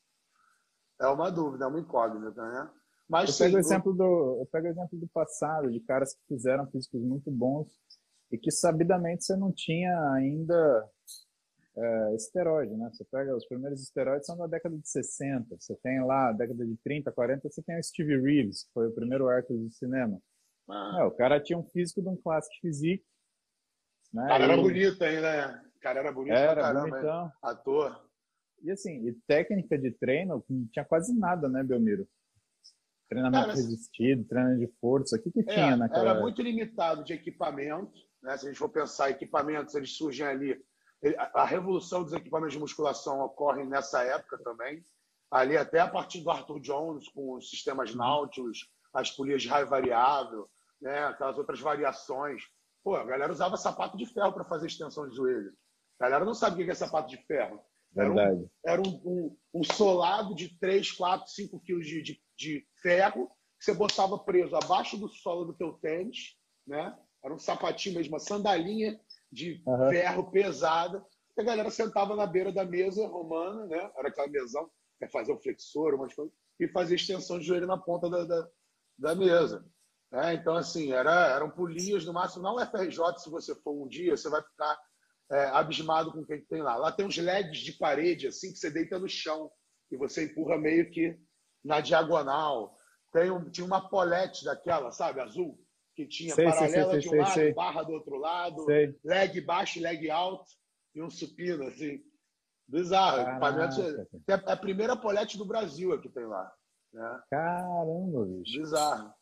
É 1.00 1.06
uma 1.06 1.30
dúvida, 1.30 1.64
é 1.64 1.68
uma 1.68 1.80
incógnita, 1.80 2.42
né? 2.42 2.70
Mas 3.08 3.30
eu, 3.30 3.34
sim, 3.34 3.44
pego 3.44 3.56
o 3.56 3.60
exemplo 3.60 3.92
do, 3.92 4.38
eu 4.40 4.48
pego 4.50 4.66
o 4.66 4.70
exemplo 4.70 4.98
do 4.98 5.08
passado, 5.08 5.70
de 5.70 5.80
caras 5.80 6.14
que 6.14 6.20
fizeram 6.28 6.66
físicos 6.70 7.02
muito 7.02 7.30
bons 7.30 7.68
e 8.30 8.38
que 8.38 8.50
sabidamente 8.50 9.24
você 9.24 9.36
não 9.36 9.52
tinha 9.52 10.12
ainda 10.12 10.88
é, 11.76 12.14
esteroide, 12.14 12.74
né? 12.74 12.90
Você 12.92 13.04
pega 13.04 13.36
os 13.36 13.46
primeiros 13.46 13.82
esteroides 13.82 14.26
são 14.26 14.36
da 14.36 14.46
década 14.46 14.76
de 14.76 14.88
60. 14.88 15.56
Você 15.58 15.74
tem 15.82 16.04
lá, 16.04 16.32
década 16.32 16.64
de 16.64 16.76
30, 16.78 17.10
40, 17.12 17.48
você 17.48 17.62
tem 17.62 17.78
o 17.78 17.82
Steve 17.82 18.20
Reeves, 18.20 18.64
que 18.64 18.72
foi 18.72 18.88
o 18.88 18.94
primeiro 18.94 19.30
Hércules 19.30 19.62
do 19.62 19.70
cinema. 19.70 20.18
Ah. 20.68 20.98
É, 21.00 21.04
o 21.04 21.10
cara 21.10 21.40
tinha 21.40 21.58
um 21.58 21.64
físico 21.64 22.00
de 22.00 22.08
um 22.08 22.16
Classic 22.16 22.54
Physique. 22.60 23.04
Né? 24.12 24.26
cara 24.28 24.44
era 24.44 24.56
bonito 24.56 25.02
ainda, 25.02 25.32
né? 25.32 25.64
O 25.74 25.80
cara 25.80 26.00
era 26.00 26.12
bonito 26.12 26.34
era, 26.34 26.54
pra 26.54 26.62
caramba, 26.62 26.88
bonitão. 26.88 27.32
ator. 27.42 28.11
E 28.62 28.70
assim, 28.70 29.06
e 29.08 29.12
técnica 29.26 29.76
de 29.76 29.90
treino, 29.90 30.44
não 30.48 30.66
tinha 30.68 30.84
quase 30.84 31.18
nada, 31.18 31.48
né, 31.48 31.62
Belmiro? 31.62 32.06
Treinamento 33.08 33.46
cara, 33.46 33.54
resistido, 33.54 34.24
treino 34.24 34.58
de 34.58 34.68
força, 34.80 35.16
o 35.16 35.22
que, 35.22 35.30
que 35.30 35.40
é, 35.40 35.44
tinha 35.44 35.76
naquela 35.76 36.10
Era 36.10 36.20
muito 36.20 36.40
limitado 36.40 37.04
de 37.04 37.12
equipamento, 37.12 37.92
né? 38.22 38.36
Se 38.36 38.46
a 38.46 38.48
gente 38.48 38.58
for 38.58 38.68
pensar, 38.68 39.10
equipamentos, 39.10 39.74
eles 39.74 39.96
surgem 39.96 40.26
ali 40.26 40.58
a 41.34 41.44
revolução 41.44 42.04
dos 42.04 42.12
equipamentos 42.12 42.54
de 42.54 42.60
musculação 42.60 43.20
ocorre 43.20 43.64
nessa 43.64 44.02
época 44.04 44.38
também. 44.38 44.84
Ali 45.30 45.56
até 45.56 45.80
a 45.80 45.88
partir 45.88 46.22
do 46.22 46.30
Arthur 46.30 46.60
Jones, 46.60 47.08
com 47.08 47.34
os 47.34 47.50
sistemas 47.50 47.90
uhum. 47.90 47.96
Nautilus, 47.96 48.70
as 48.94 49.10
polias 49.10 49.42
de 49.42 49.48
raio 49.48 49.66
variável, 49.66 50.48
né? 50.80 51.06
aquelas 51.06 51.36
outras 51.38 51.58
variações. 51.58 52.42
Pô, 52.84 52.94
a 52.94 53.04
galera 53.04 53.32
usava 53.32 53.56
sapato 53.56 53.96
de 53.96 54.06
ferro 54.06 54.32
para 54.32 54.44
fazer 54.44 54.66
extensão 54.66 55.08
de 55.08 55.16
joelho. 55.16 55.52
A 55.98 56.04
galera 56.04 56.24
não 56.24 56.34
sabia 56.34 56.62
o 56.62 56.66
que 56.66 56.72
é 56.72 56.74
sapato 56.74 57.08
de 57.08 57.16
ferro. 57.26 57.60
Era, 57.96 58.10
um, 58.10 58.48
era 58.64 58.80
um, 58.80 59.02
um, 59.04 59.36
um, 59.54 59.64
solado 59.64 60.34
de 60.34 60.58
3, 60.58 60.92
4, 60.92 61.30
5 61.30 61.60
quilos 61.60 61.86
de, 61.86 62.02
de, 62.02 62.22
de, 62.36 62.66
ferro 62.80 63.30
que 63.58 63.64
você 63.66 63.74
botava 63.74 64.18
preso 64.18 64.56
abaixo 64.56 64.96
do 64.96 65.08
solo 65.08 65.44
do 65.44 65.54
teu 65.54 65.74
tênis, 65.74 66.36
né? 66.66 66.96
Era 67.22 67.34
um 67.34 67.38
sapatinho 67.38 67.96
mesmo, 67.96 68.14
uma 68.14 68.18
sandalinha 68.18 68.98
de 69.30 69.62
uhum. 69.66 69.90
ferro 69.90 70.30
pesada. 70.30 71.04
E 71.36 71.40
a 71.40 71.44
galera 71.44 71.70
sentava 71.70 72.16
na 72.16 72.26
beira 72.26 72.50
da 72.50 72.64
mesa 72.64 73.06
romana, 73.06 73.66
né? 73.66 73.90
Era 73.96 74.08
aquela 74.08 74.28
mesão, 74.28 74.70
para 74.98 75.08
fazer 75.08 75.32
o 75.32 75.38
flexor, 75.38 75.94
umas 75.94 76.14
coisas, 76.14 76.34
e 76.58 76.66
fazia 76.68 76.96
extensão 76.96 77.38
de 77.38 77.44
joelho 77.44 77.66
na 77.66 77.78
ponta 77.78 78.10
da, 78.10 78.24
da, 78.24 78.48
da 78.98 79.14
mesa. 79.14 79.64
É, 80.12 80.34
então, 80.34 80.54
assim, 80.56 80.92
era, 80.92 81.28
eram 81.28 81.50
polias 81.50 82.04
no 82.04 82.12
máximo. 82.12 82.42
Não 82.42 82.58
FRJ, 82.58 83.18
se 83.18 83.30
você 83.30 83.54
for 83.54 83.72
um 83.72 83.88
dia, 83.88 84.16
você 84.16 84.28
vai 84.28 84.42
ficar 84.42 84.78
é, 85.32 85.46
abismado 85.46 86.12
com 86.12 86.20
o 86.20 86.26
que 86.26 86.38
tem 86.40 86.62
lá. 86.62 86.76
Lá 86.76 86.92
tem 86.92 87.06
uns 87.06 87.16
LEDs 87.16 87.60
de 87.60 87.72
parede, 87.72 88.26
assim, 88.26 88.52
que 88.52 88.58
você 88.58 88.70
deita 88.70 88.98
no 88.98 89.08
chão 89.08 89.50
e 89.90 89.96
você 89.96 90.26
empurra 90.26 90.58
meio 90.58 90.90
que 90.90 91.18
na 91.64 91.80
diagonal. 91.80 92.76
Tem 93.12 93.30
um, 93.30 93.50
tinha 93.50 93.66
uma 93.66 93.88
polete 93.88 94.44
daquela, 94.44 94.90
sabe, 94.90 95.20
azul, 95.20 95.58
que 95.96 96.06
tinha 96.06 96.34
sei, 96.34 96.44
paralela 96.44 96.92
sei, 96.92 97.00
sei, 97.02 97.10
de 97.10 97.16
um 97.16 97.22
lado, 97.22 97.54
barra 97.54 97.82
do 97.82 97.92
outro 97.92 98.16
lado, 98.16 98.66
leg 99.04 99.40
baixo, 99.40 99.80
leg 99.80 100.10
alto 100.10 100.50
e 100.94 101.02
um 101.02 101.10
supino, 101.10 101.64
assim. 101.64 102.02
Bizarro. 102.68 103.20
É 104.28 104.34
a 104.46 104.56
primeira 104.56 104.96
polete 104.96 105.36
do 105.36 105.44
Brasil 105.44 105.92
aqui 105.92 106.08
tem 106.08 106.26
lá. 106.26 106.50
Né? 106.92 107.22
Caramba, 107.30 108.24
bicho. 108.24 108.58
Bizarro. 108.58 109.12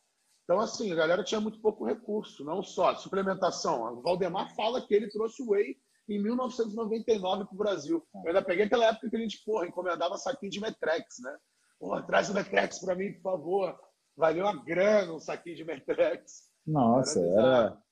Então, 0.44 0.60
assim, 0.60 0.90
a 0.90 0.96
galera 0.96 1.22
tinha 1.22 1.40
muito 1.40 1.60
pouco 1.60 1.84
recurso, 1.84 2.44
não 2.44 2.62
só 2.62 2.94
suplementação. 2.96 3.98
O 3.98 4.02
Valdemar 4.02 4.52
fala 4.56 4.84
que 4.84 4.92
ele 4.92 5.08
trouxe 5.08 5.42
o 5.42 5.50
Whey 5.50 5.76
em 6.10 6.20
1999 6.20 7.44
para 7.44 7.54
o 7.54 7.58
Brasil. 7.58 8.06
Eu 8.14 8.26
ainda 8.26 8.42
peguei 8.42 8.64
aquela 8.64 8.86
época 8.86 9.08
que 9.08 9.16
a 9.16 9.20
gente, 9.20 9.42
porra, 9.44 9.66
encomendava 9.66 10.18
saquinho 10.18 10.50
de 10.50 10.60
Metrex, 10.60 11.20
né? 11.20 11.38
Porra, 11.78 12.02
traz 12.02 12.28
o 12.28 12.34
Metrex 12.34 12.80
para 12.80 12.94
mim, 12.94 13.12
por 13.14 13.22
favor. 13.22 13.80
Valeu 14.16 14.44
uma 14.44 14.64
grana 14.64 15.14
um 15.14 15.20
saquinho 15.20 15.56
de 15.56 15.64
Metrex. 15.64 16.50
Nossa, 16.66 17.20
era, 17.20 17.40
era... 17.40 17.82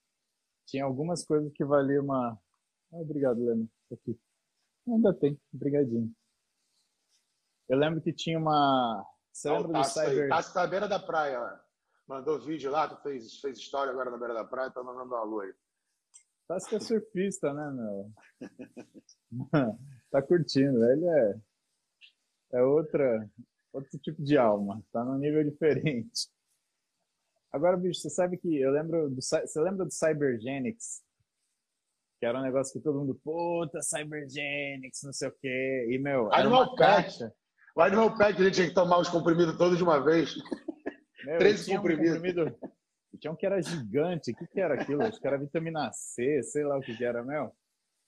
Tinha 0.66 0.84
algumas 0.84 1.24
coisas 1.24 1.50
que 1.54 1.64
valiam 1.64 2.04
uma. 2.04 2.38
Ah, 2.92 2.96
obrigado, 2.96 3.44
Leno. 3.44 3.68
Aqui. 3.92 4.18
Ainda 4.86 5.14
tem, 5.14 5.40
obrigadinho. 5.54 6.12
Eu 7.68 7.78
lembro 7.78 8.00
que 8.00 8.12
tinha 8.12 8.38
uma. 8.38 9.06
Você 9.32 9.50
lembra 9.50 9.80
do 9.80 9.84
Cyber. 9.84 10.28
Tá 10.28 10.62
à 10.62 10.66
beira 10.66 10.88
da 10.88 10.98
praia. 10.98 11.60
Mandou 12.06 12.40
vídeo 12.40 12.70
lá, 12.70 12.88
tu 12.88 12.96
fez, 13.02 13.38
fez 13.40 13.58
história 13.58 13.92
agora 13.92 14.10
na 14.10 14.16
beira 14.16 14.34
da 14.34 14.44
praia, 14.44 14.70
tá 14.70 14.82
mandando 14.82 15.14
uma 15.14 15.22
lua 15.22 15.44
aí. 15.44 15.54
Que 16.68 16.76
é 16.76 16.80
surfista, 16.80 17.52
né, 17.52 17.70
meu? 17.70 18.10
tá 20.10 20.22
curtindo. 20.22 20.82
Ele 20.90 21.06
é. 21.06 21.40
É 22.54 22.62
outra, 22.62 23.28
outro 23.72 23.98
tipo 23.98 24.22
de 24.22 24.38
alma. 24.38 24.82
Tá 24.90 25.04
num 25.04 25.18
nível 25.18 25.44
diferente. 25.44 26.30
Agora, 27.52 27.76
bicho, 27.76 28.00
você 28.00 28.08
sabe 28.08 28.38
que 28.38 28.58
eu 28.58 28.70
lembro 28.70 29.10
do, 29.10 29.20
você 29.20 29.60
lembra 29.60 29.84
do 29.84 29.92
Cybergenics? 29.92 31.02
Que 32.18 32.26
era 32.26 32.38
um 32.38 32.42
negócio 32.42 32.72
que 32.72 32.80
todo 32.80 32.98
mundo, 32.98 33.20
puta, 33.22 33.80
Cybergenics, 33.82 35.02
não 35.02 35.12
sei 35.12 35.28
o 35.28 35.32
quê. 35.40 35.86
E, 35.90 35.98
meu, 35.98 36.32
era 36.32 36.48
uma 36.48 36.74
caixa. 36.76 37.32
O 37.76 37.80
Animal 37.82 38.16
Pack 38.16 38.40
a 38.40 38.44
gente 38.44 38.54
tinha 38.54 38.68
que 38.68 38.74
tomar 38.74 38.98
os 38.98 39.08
comprimidos 39.08 39.56
todos 39.56 39.78
de 39.78 39.84
uma 39.84 40.02
vez. 40.02 40.34
Meu, 41.24 41.38
13 41.38 41.76
comprimidos. 41.76 42.10
Um 42.10 42.14
comprimido, 42.14 42.77
tinha 43.16 43.32
um 43.32 43.36
que 43.36 43.46
era 43.46 43.62
gigante. 43.62 44.32
O 44.32 44.36
que, 44.36 44.46
que 44.46 44.60
era 44.60 44.74
aquilo? 44.74 45.02
Acho 45.02 45.20
que 45.20 45.26
era 45.26 45.38
vitamina 45.38 45.90
C, 45.92 46.42
sei 46.42 46.64
lá 46.64 46.76
o 46.76 46.80
que, 46.80 46.96
que 46.96 47.04
era, 47.04 47.24
meu. 47.24 47.52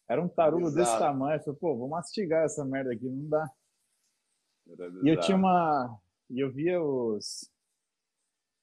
Era 0.08 0.20
um 0.20 0.28
tarugo 0.28 0.66
Exato. 0.66 0.76
desse 0.76 0.98
tamanho. 0.98 1.38
Eu 1.38 1.44
falei, 1.44 1.58
pô, 1.60 1.76
vou 1.76 1.88
mastigar 1.88 2.44
essa 2.44 2.64
merda 2.64 2.92
aqui, 2.92 3.08
não 3.08 3.28
dá. 3.28 3.50
E 5.02 5.08
eu 5.08 5.18
tinha 5.20 5.36
uma. 5.36 5.98
E 6.28 6.40
eu 6.40 6.52
via 6.52 6.80
os 6.80 7.50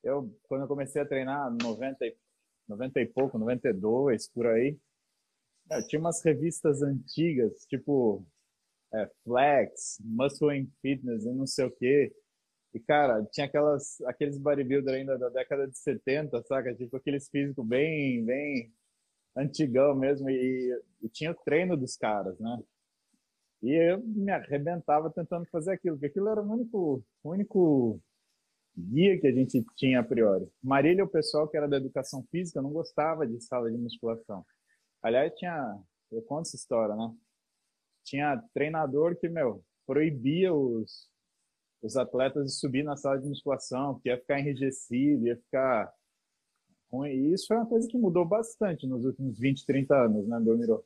eu, 0.07 0.33
quando 0.43 0.61
eu 0.61 0.67
comecei 0.67 1.01
a 1.01 1.05
treinar, 1.05 1.51
90, 1.61 1.97
90 2.67 3.01
e 3.01 3.05
pouco, 3.07 3.37
92, 3.37 4.29
por 4.29 4.47
aí, 4.47 4.77
É, 5.69 5.81
tinha 5.81 5.99
umas 5.99 6.23
revistas 6.23 6.81
antigas, 6.81 7.65
tipo 7.65 8.25
é, 8.93 9.05
Flex, 9.25 9.99
Muscle 10.01 10.57
and 10.57 10.67
Fitness 10.81 11.25
e 11.25 11.33
não 11.33 11.45
sei 11.45 11.65
o 11.65 11.71
quê. 11.71 12.15
E, 12.73 12.79
cara, 12.79 13.25
tinha 13.31 13.47
aquelas, 13.47 13.99
aqueles 14.01 14.37
bodybuilder 14.37 14.95
ainda 14.95 15.17
da 15.17 15.29
década 15.29 15.67
de 15.67 15.77
70, 15.77 16.41
saca? 16.43 16.75
Tipo, 16.75 16.97
aqueles 16.97 17.29
físicos 17.29 17.65
bem, 17.65 18.23
bem 18.25 18.73
antigão 19.35 19.95
mesmo. 19.95 20.29
E, 20.29 20.81
e 21.01 21.09
tinha 21.09 21.31
o 21.31 21.35
treino 21.35 21.77
dos 21.77 21.95
caras, 21.97 22.37
né? 22.39 22.59
E 23.63 23.71
eu 23.71 23.99
me 24.03 24.31
arrebentava 24.31 25.09
tentando 25.09 25.45
fazer 25.47 25.71
aquilo, 25.71 25.95
porque 25.95 26.07
aquilo 26.07 26.29
era 26.29 26.41
o 26.41 26.51
único, 26.51 27.03
o 27.23 27.29
único 27.31 27.99
guia 28.77 29.19
que 29.19 29.27
a 29.27 29.31
gente 29.31 29.65
tinha 29.75 29.99
a 29.99 30.03
priori. 30.03 30.47
Marília, 30.61 31.03
o 31.03 31.09
pessoal 31.09 31.47
que 31.47 31.57
era 31.57 31.67
da 31.67 31.77
educação 31.77 32.23
física, 32.29 32.61
não 32.61 32.71
gostava 32.71 33.25
de 33.25 33.41
sala 33.41 33.71
de 33.71 33.77
musculação. 33.77 34.45
Aliás, 35.01 35.33
tinha, 35.35 35.79
eu 36.11 36.21
conto 36.23 36.43
essa 36.43 36.55
história, 36.55 36.95
né? 36.95 37.11
Tinha 38.03 38.41
treinador 38.53 39.17
que, 39.17 39.27
meu, 39.27 39.63
proibia 39.85 40.53
os, 40.53 41.09
os 41.81 41.95
atletas 41.95 42.45
de 42.45 42.59
subir 42.59 42.83
na 42.83 42.97
sala 42.97 43.19
de 43.19 43.27
musculação, 43.27 43.99
que 43.99 44.09
ia 44.09 44.17
ficar 44.17 44.39
enrijecido, 44.39 45.27
ia 45.27 45.37
ficar 45.37 45.91
ruim. 46.91 47.09
E 47.09 47.33
isso 47.33 47.47
foi 47.47 47.57
uma 47.57 47.65
coisa 47.65 47.87
que 47.87 47.97
mudou 47.97 48.25
bastante 48.25 48.87
nos 48.87 49.05
últimos 49.05 49.37
20, 49.39 49.65
30 49.65 49.95
anos, 49.95 50.27
né, 50.27 50.39
Belmiro? 50.39 50.83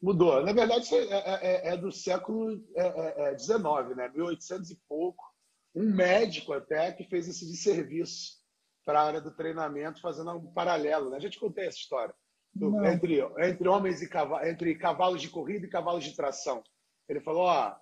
Mudou. 0.00 0.44
Na 0.44 0.52
verdade, 0.52 0.84
isso 0.84 0.94
é, 0.94 1.68
é, 1.68 1.68
é 1.74 1.76
do 1.76 1.90
século 1.90 2.56
XIX, 2.56 2.68
é, 2.76 3.92
é, 3.92 3.94
né? 3.94 4.08
1800 4.08 4.70
e 4.70 4.76
pouco 4.88 5.34
um 5.74 5.92
médico 5.92 6.52
até 6.52 6.92
que 6.92 7.04
fez 7.04 7.26
esse 7.28 7.46
de 7.46 7.56
serviço 7.56 8.38
para 8.84 9.00
a 9.00 9.04
área 9.06 9.20
do 9.20 9.34
treinamento, 9.34 10.00
fazendo 10.00 10.30
um 10.32 10.52
paralelo. 10.52 11.10
Né? 11.10 11.20
Já 11.20 11.28
te 11.28 11.40
contei 11.40 11.66
essa 11.66 11.78
história. 11.78 12.14
Do, 12.54 12.84
entre, 12.84 13.20
entre 13.40 13.66
homens 13.66 14.00
e 14.00 14.08
cavalos, 14.08 14.46
entre 14.46 14.76
cavalos 14.76 15.20
de 15.20 15.28
corrida 15.28 15.66
e 15.66 15.70
cavalos 15.70 16.04
de 16.04 16.14
tração. 16.14 16.62
Ele 17.08 17.20
falou: 17.20 17.42
ó, 17.42 17.74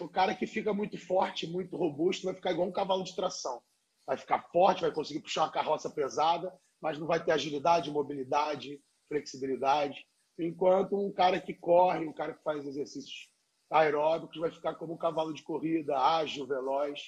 o 0.00 0.08
cara 0.08 0.34
que 0.34 0.46
fica 0.46 0.72
muito 0.72 0.98
forte, 0.98 1.46
muito 1.46 1.76
robusto, 1.76 2.24
vai 2.24 2.34
ficar 2.34 2.52
igual 2.52 2.68
um 2.68 2.72
cavalo 2.72 3.04
de 3.04 3.14
tração. 3.14 3.62
Vai 4.06 4.16
ficar 4.16 4.42
forte, 4.50 4.82
vai 4.82 4.92
conseguir 4.92 5.20
puxar 5.20 5.42
uma 5.42 5.52
carroça 5.52 5.88
pesada, 5.88 6.52
mas 6.80 6.98
não 6.98 7.06
vai 7.06 7.22
ter 7.22 7.32
agilidade, 7.32 7.90
mobilidade, 7.90 8.80
flexibilidade. 9.08 10.04
Enquanto 10.38 10.96
um 10.98 11.12
cara 11.12 11.40
que 11.40 11.54
corre, 11.54 12.06
um 12.06 12.12
cara 12.12 12.34
que 12.34 12.42
faz 12.42 12.66
exercícios 12.66 13.30
aeróbicos, 13.70 14.38
vai 14.38 14.50
ficar 14.50 14.74
como 14.74 14.94
um 14.94 14.98
cavalo 14.98 15.32
de 15.32 15.42
corrida, 15.42 15.98
ágil, 15.98 16.46
veloz. 16.46 17.00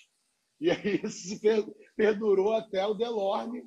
E 0.61 0.71
aí 0.71 1.01
isso 1.05 1.39
perdurou 1.97 2.55
até 2.55 2.87
o 2.87 2.95
Delorme 2.95 3.65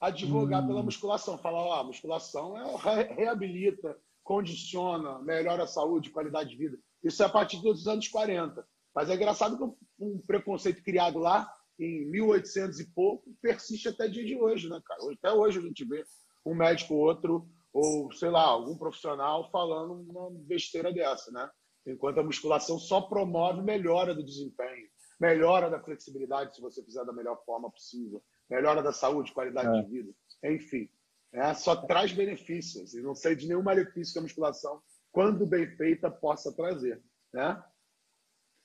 advogar 0.00 0.62
hum. 0.62 0.68
pela 0.68 0.82
musculação. 0.82 1.36
Falar, 1.36 1.62
ó, 1.62 1.80
a 1.80 1.84
musculação 1.84 2.56
é, 2.56 3.14
reabilita, 3.14 3.98
condiciona, 4.22 5.18
melhora 5.20 5.64
a 5.64 5.68
saúde, 5.68 6.10
qualidade 6.10 6.50
de 6.50 6.56
vida. 6.56 6.78
Isso 7.02 7.22
é 7.22 7.26
a 7.26 7.28
partir 7.30 7.60
dos 7.62 7.86
anos 7.86 8.08
40. 8.08 8.66
Mas 8.94 9.08
é 9.08 9.14
engraçado 9.14 9.56
que 9.56 9.74
um 9.98 10.18
preconceito 10.18 10.82
criado 10.82 11.18
lá 11.18 11.50
em 11.78 12.04
1800 12.10 12.80
e 12.80 12.86
pouco 12.92 13.34
persiste 13.40 13.88
até 13.88 14.06
dia 14.06 14.24
de 14.24 14.36
hoje, 14.36 14.68
né, 14.68 14.80
cara? 14.84 15.00
Até 15.12 15.32
hoje 15.32 15.58
a 15.58 15.62
gente 15.62 15.84
vê 15.84 16.04
um 16.44 16.54
médico 16.54 16.94
outro 16.94 17.48
ou, 17.72 18.12
sei 18.12 18.28
lá, 18.28 18.42
algum 18.42 18.76
profissional 18.76 19.50
falando 19.50 19.94
uma 19.94 20.30
besteira 20.30 20.92
dessa, 20.92 21.30
né? 21.32 21.48
Enquanto 21.86 22.18
a 22.18 22.22
musculação 22.22 22.78
só 22.78 23.00
promove 23.00 23.62
melhora 23.62 24.14
do 24.14 24.22
desempenho, 24.22 24.88
melhora 25.18 25.70
da 25.70 25.82
flexibilidade, 25.82 26.54
se 26.54 26.60
você 26.60 26.82
fizer 26.84 27.04
da 27.04 27.12
melhor 27.12 27.42
forma 27.44 27.70
possível, 27.70 28.22
melhora 28.48 28.82
da 28.82 28.92
saúde, 28.92 29.32
qualidade 29.32 29.78
é. 29.78 29.82
de 29.82 29.88
vida, 29.88 30.12
enfim. 30.44 30.88
É, 31.32 31.54
só 31.54 31.74
traz 31.74 32.12
benefícios. 32.12 32.92
E 32.92 33.00
não 33.00 33.14
sei 33.14 33.34
de 33.34 33.48
nenhum 33.48 33.62
malefício 33.62 34.12
que 34.12 34.18
a 34.18 34.22
musculação, 34.22 34.82
quando 35.12 35.46
bem 35.46 35.66
feita, 35.76 36.10
possa 36.10 36.50
trazer. 36.52 37.00
Né? 37.32 37.62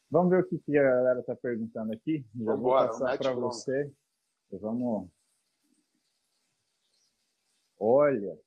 Vamos 0.09 0.31
ver 0.31 0.43
o 0.43 0.47
que, 0.47 0.77
a 0.77 0.83
galera 0.83 1.19
está 1.19 1.35
perguntando 1.35 1.93
aqui. 1.93 2.25
Já 2.33 2.55
vou 2.55 2.71
passar 2.71 3.17
para 3.17 3.33
você. 3.33 3.91
Vamos. 4.49 5.09
Olha, 7.77 8.39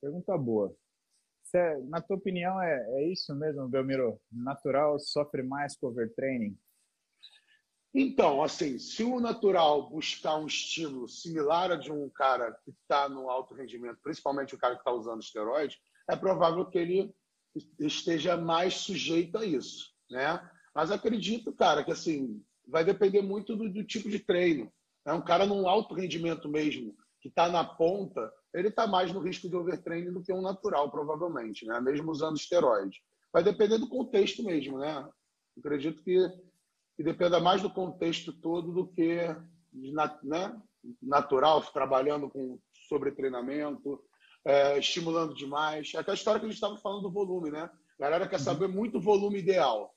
pergunta 0.00 0.36
boa. 0.36 0.76
É, 1.54 1.78
na 1.82 2.00
tua 2.00 2.16
opinião, 2.16 2.60
é, 2.60 3.00
é 3.00 3.08
isso 3.08 3.34
mesmo, 3.34 3.68
Belmiro? 3.68 4.20
Natural 4.30 4.98
sofre 5.00 5.42
mais 5.42 5.76
com 5.76 5.88
overtraining? 5.88 6.56
Então, 7.92 8.40
assim, 8.42 8.78
se 8.78 9.02
o 9.02 9.18
natural 9.18 9.90
buscar 9.90 10.36
um 10.36 10.46
estímulo 10.46 11.08
similar 11.08 11.72
a 11.72 11.76
de 11.76 11.90
um 11.90 12.08
cara 12.08 12.52
que 12.64 12.70
está 12.70 13.08
no 13.08 13.28
alto 13.28 13.52
rendimento, 13.52 13.98
principalmente 14.00 14.54
o 14.54 14.58
cara 14.58 14.74
que 14.74 14.80
está 14.80 14.92
usando 14.92 15.22
esteroide, 15.22 15.80
é 16.10 16.16
provável 16.16 16.66
que 16.66 16.78
ele 16.78 17.14
esteja 17.78 18.36
mais 18.36 18.74
sujeito 18.74 19.38
a 19.38 19.44
isso, 19.44 19.90
né? 20.10 20.40
Mas 20.74 20.90
acredito, 20.90 21.52
cara, 21.52 21.84
que 21.84 21.90
assim 21.90 22.42
vai 22.66 22.84
depender 22.84 23.22
muito 23.22 23.56
do, 23.56 23.68
do 23.68 23.84
tipo 23.84 24.08
de 24.08 24.18
treino. 24.18 24.72
É 25.06 25.12
um 25.12 25.22
cara 25.22 25.46
num 25.46 25.68
alto 25.68 25.94
rendimento 25.94 26.48
mesmo, 26.48 26.94
que 27.20 27.28
está 27.28 27.48
na 27.48 27.64
ponta, 27.64 28.32
ele 28.54 28.68
está 28.68 28.86
mais 28.86 29.12
no 29.12 29.20
risco 29.20 29.48
de 29.48 29.56
overtraining 29.56 30.12
do 30.12 30.22
que 30.22 30.32
um 30.32 30.42
natural, 30.42 30.90
provavelmente, 30.90 31.66
né? 31.66 31.80
mesmo 31.80 32.10
usando 32.10 32.36
esteroide. 32.36 32.98
Vai 33.32 33.42
depender 33.42 33.78
do 33.78 33.88
contexto 33.88 34.42
mesmo, 34.42 34.78
né? 34.78 35.08
Acredito 35.58 36.02
que, 36.02 36.16
que 36.96 37.02
dependa 37.02 37.40
mais 37.40 37.62
do 37.62 37.70
contexto 37.70 38.32
todo 38.32 38.72
do 38.72 38.88
que 38.88 39.16
né? 40.24 40.60
natural, 41.02 41.62
trabalhando 41.72 42.28
com 42.28 42.58
sobretreinamento, 42.88 44.02
é, 44.44 44.78
estimulando 44.78 45.34
demais. 45.34 45.92
É 45.94 45.98
aquela 45.98 46.14
história 46.14 46.40
que 46.40 46.46
a 46.46 46.48
gente 46.48 46.56
estava 46.56 46.76
falando 46.78 47.02
do 47.02 47.12
volume, 47.12 47.50
né? 47.50 47.70
A 47.98 48.02
galera 48.02 48.28
quer 48.28 48.40
saber 48.40 48.68
muito 48.68 48.98
o 48.98 49.00
volume 49.00 49.38
ideal. 49.38 49.94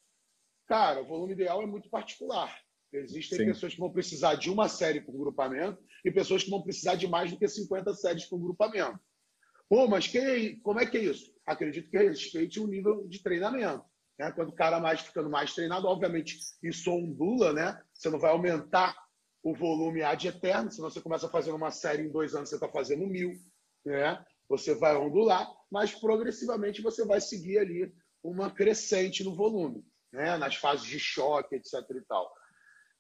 Cara, 0.68 1.02
o 1.02 1.06
volume 1.06 1.34
ideal 1.34 1.62
é 1.62 1.66
muito 1.66 1.90
particular. 1.90 2.54
Existem 2.92 3.40
Sim. 3.40 3.46
pessoas 3.46 3.74
que 3.74 3.80
vão 3.80 3.92
precisar 3.92 4.36
de 4.36 4.52
uma 4.52 4.70
série 4.70 5.02
por 5.02 5.18
grupamento 5.18 5.82
e 6.06 6.12
pessoas 6.12 6.44
que 6.44 6.50
vão 6.50 6.62
precisar 6.62 6.96
de 6.96 7.08
mais 7.08 7.32
do 7.32 7.38
que 7.38 7.48
50 7.48 7.94
séries 7.96 8.26
por 8.26 8.40
grupamento. 8.40 9.00
Pô, 9.68 9.88
mas 9.88 10.08
que, 10.08 10.58
como 10.58 10.80
é 10.80 10.86
que 10.86 10.98
é 10.98 11.04
isso? 11.04 11.34
Acredito 11.46 11.90
que 11.90 11.98
respeite 11.98 12.60
o 12.60 12.68
nível 12.68 13.08
de 13.08 13.24
treinamento. 13.24 13.84
Né? 14.20 14.32
Quando 14.32 14.50
o 14.50 14.56
cara 14.56 14.80
mais 14.80 15.02
ficando 15.02 15.30
mais 15.30 15.54
treinado, 15.54 15.88
obviamente 15.88 16.38
isso 16.62 16.92
ondula, 16.92 17.52
né? 17.52 17.82
Você 17.94 18.10
não 18.10 18.20
vai 18.20 18.32
aumentar 18.32 18.96
o 19.42 19.56
volume 19.56 20.04
ad 20.04 20.28
eterno, 20.28 20.72
senão 20.72 20.90
você 20.90 21.02
começa 21.02 21.28
fazendo 21.28 21.56
uma 21.56 21.72
série 21.72 22.04
em 22.04 22.12
dois 22.12 22.36
anos, 22.36 22.50
você 22.50 22.56
está 22.56 22.70
fazendo 22.70 23.08
mil, 23.08 23.34
né? 23.84 24.24
Você 24.50 24.76
vai 24.76 24.96
ondular, 24.96 25.50
mas 25.72 25.94
progressivamente 25.94 26.82
você 26.82 27.06
vai 27.06 27.20
seguir 27.22 27.58
ali 27.60 27.94
uma 28.24 28.50
crescente 28.50 29.24
no 29.24 29.36
volume, 29.36 29.84
né? 30.12 30.38
Nas 30.38 30.56
fases 30.56 30.86
de 30.86 31.00
choque, 31.00 31.56
etc. 31.56 31.74
e 31.92 32.02
tal. 32.02 32.32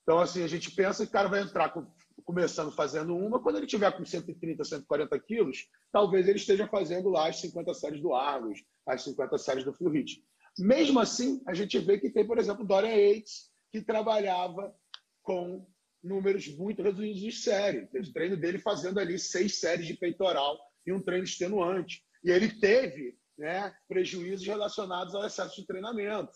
Então, 0.03 0.19
assim, 0.19 0.43
a 0.43 0.47
gente 0.47 0.71
pensa 0.71 1.03
que 1.03 1.09
o 1.09 1.13
cara 1.13 1.29
vai 1.29 1.41
entrar 1.41 1.69
com, 1.69 1.87
começando 2.25 2.73
fazendo 2.73 3.15
uma, 3.15 3.41
quando 3.41 3.57
ele 3.57 3.67
tiver 3.67 3.91
com 3.91 4.05
130, 4.05 4.63
140 4.63 5.19
quilos, 5.19 5.67
talvez 5.91 6.27
ele 6.27 6.37
esteja 6.37 6.67
fazendo 6.67 7.09
lá 7.09 7.29
as 7.29 7.39
50 7.39 7.73
séries 7.73 8.01
do 8.01 8.13
Argos, 8.13 8.61
as 8.85 9.01
50 9.03 9.37
séries 9.37 9.63
do 9.63 9.73
Fluid. 9.73 10.21
Mesmo 10.59 10.99
assim, 10.99 11.41
a 11.47 11.53
gente 11.53 11.79
vê 11.79 11.97
que 11.97 12.09
tem, 12.09 12.27
por 12.27 12.37
exemplo, 12.37 12.65
Dorian 12.65 12.93
Yates, 12.93 13.49
que 13.71 13.81
trabalhava 13.81 14.75
com 15.23 15.65
números 16.03 16.47
muito 16.55 16.83
reduzidos 16.83 17.21
de 17.21 17.31
série. 17.31 17.89
O 17.93 18.13
treino 18.13 18.37
dele 18.37 18.59
fazendo 18.59 18.99
ali 18.99 19.17
seis 19.17 19.59
séries 19.59 19.87
de 19.87 19.95
peitoral 19.95 20.59
e 20.85 20.91
um 20.91 21.01
treino 21.01 21.23
extenuante. 21.23 22.03
E 22.23 22.31
ele 22.31 22.49
teve 22.49 23.17
né, 23.37 23.73
prejuízos 23.87 24.45
relacionados 24.45 25.15
ao 25.15 25.25
excesso 25.25 25.59
de 25.59 25.67
treinamento, 25.67 26.31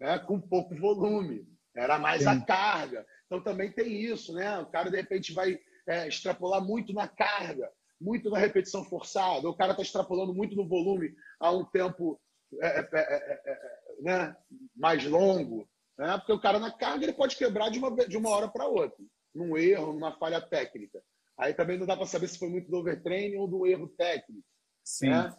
né, 0.00 0.18
com 0.18 0.40
pouco 0.40 0.74
volume. 0.76 1.46
Era 1.74 1.98
mais 1.98 2.22
Sim. 2.22 2.28
a 2.28 2.40
carga. 2.44 3.06
Então 3.26 3.42
também 3.42 3.72
tem 3.72 4.00
isso, 4.00 4.34
né? 4.34 4.58
O 4.58 4.66
cara 4.66 4.90
de 4.90 4.96
repente 4.96 5.32
vai 5.32 5.58
é, 5.86 6.06
extrapolar 6.06 6.62
muito 6.62 6.92
na 6.92 7.08
carga, 7.08 7.70
muito 7.98 8.28
na 8.28 8.38
repetição 8.38 8.84
forçada. 8.84 9.48
O 9.48 9.56
cara 9.56 9.72
está 9.72 9.82
extrapolando 9.82 10.34
muito 10.34 10.54
no 10.54 10.68
volume 10.68 11.14
a 11.40 11.50
um 11.50 11.64
tempo 11.64 12.20
é 12.60 12.66
é, 12.66 12.88
é, 12.92 13.00
é, 13.00 13.52
é, 13.52 14.02
né? 14.02 14.36
mais 14.76 15.04
longo, 15.06 15.66
né? 15.98 16.18
Porque 16.18 16.32
o 16.32 16.40
cara 16.40 16.58
na 16.58 16.70
carga 16.70 17.04
ele 17.04 17.14
pode 17.14 17.36
quebrar 17.36 17.70
de 17.70 17.78
uma 17.78 17.90
de 18.06 18.16
uma 18.16 18.30
hora 18.30 18.48
para 18.48 18.66
outra, 18.66 19.02
num 19.34 19.56
erro, 19.56 19.94
numa 19.94 20.12
falha 20.18 20.40
técnica. 20.40 21.02
Aí 21.38 21.54
também 21.54 21.78
não 21.78 21.86
dá 21.86 21.96
para 21.96 22.06
saber 22.06 22.28
se 22.28 22.38
foi 22.38 22.48
muito 22.48 22.70
do 22.70 22.78
overtraining 22.78 23.36
ou 23.36 23.48
do 23.48 23.66
erro 23.66 23.88
técnico. 23.88 24.44
Sim. 24.84 25.10
Né? 25.10 25.34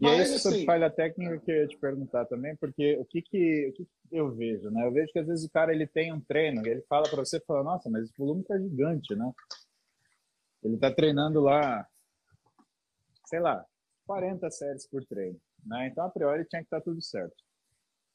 E 0.00 0.04
Mas, 0.04 0.18
é 0.18 0.22
isso 0.22 0.38
sobre 0.38 0.58
assim, 0.58 0.66
falha 0.66 0.90
técnica 0.90 1.38
que 1.38 1.50
eu 1.50 1.56
ia 1.56 1.68
te 1.68 1.76
perguntar 1.76 2.24
também, 2.24 2.56
porque 2.56 2.96
o 2.96 3.04
que 3.04 3.20
que, 3.20 3.68
o 3.68 3.72
que 3.74 3.88
eu 4.10 4.34
vejo, 4.34 4.70
né? 4.70 4.86
Eu 4.86 4.92
vejo 4.92 5.12
que 5.12 5.18
às 5.18 5.26
vezes 5.26 5.44
o 5.44 5.50
cara 5.50 5.74
ele 5.74 5.86
tem 5.86 6.10
um 6.10 6.20
treino, 6.20 6.66
ele 6.66 6.80
fala 6.88 7.08
para 7.08 7.22
você, 7.22 7.38
fala, 7.40 7.62
nossa, 7.62 7.90
mas 7.90 8.08
o 8.08 8.14
volume 8.16 8.42
tá 8.42 8.58
gigante, 8.58 9.14
né? 9.14 9.30
Ele 10.62 10.78
tá 10.78 10.90
treinando 10.90 11.40
lá, 11.40 11.86
sei 13.26 13.40
lá, 13.40 13.64
40 14.06 14.50
séries 14.50 14.86
por 14.86 15.04
treino, 15.04 15.38
né? 15.66 15.88
Então, 15.88 16.04
a 16.04 16.10
priori, 16.10 16.46
tinha 16.46 16.62
que 16.62 16.66
estar 16.66 16.78
tá 16.78 16.84
tudo 16.84 17.02
certo. 17.02 17.36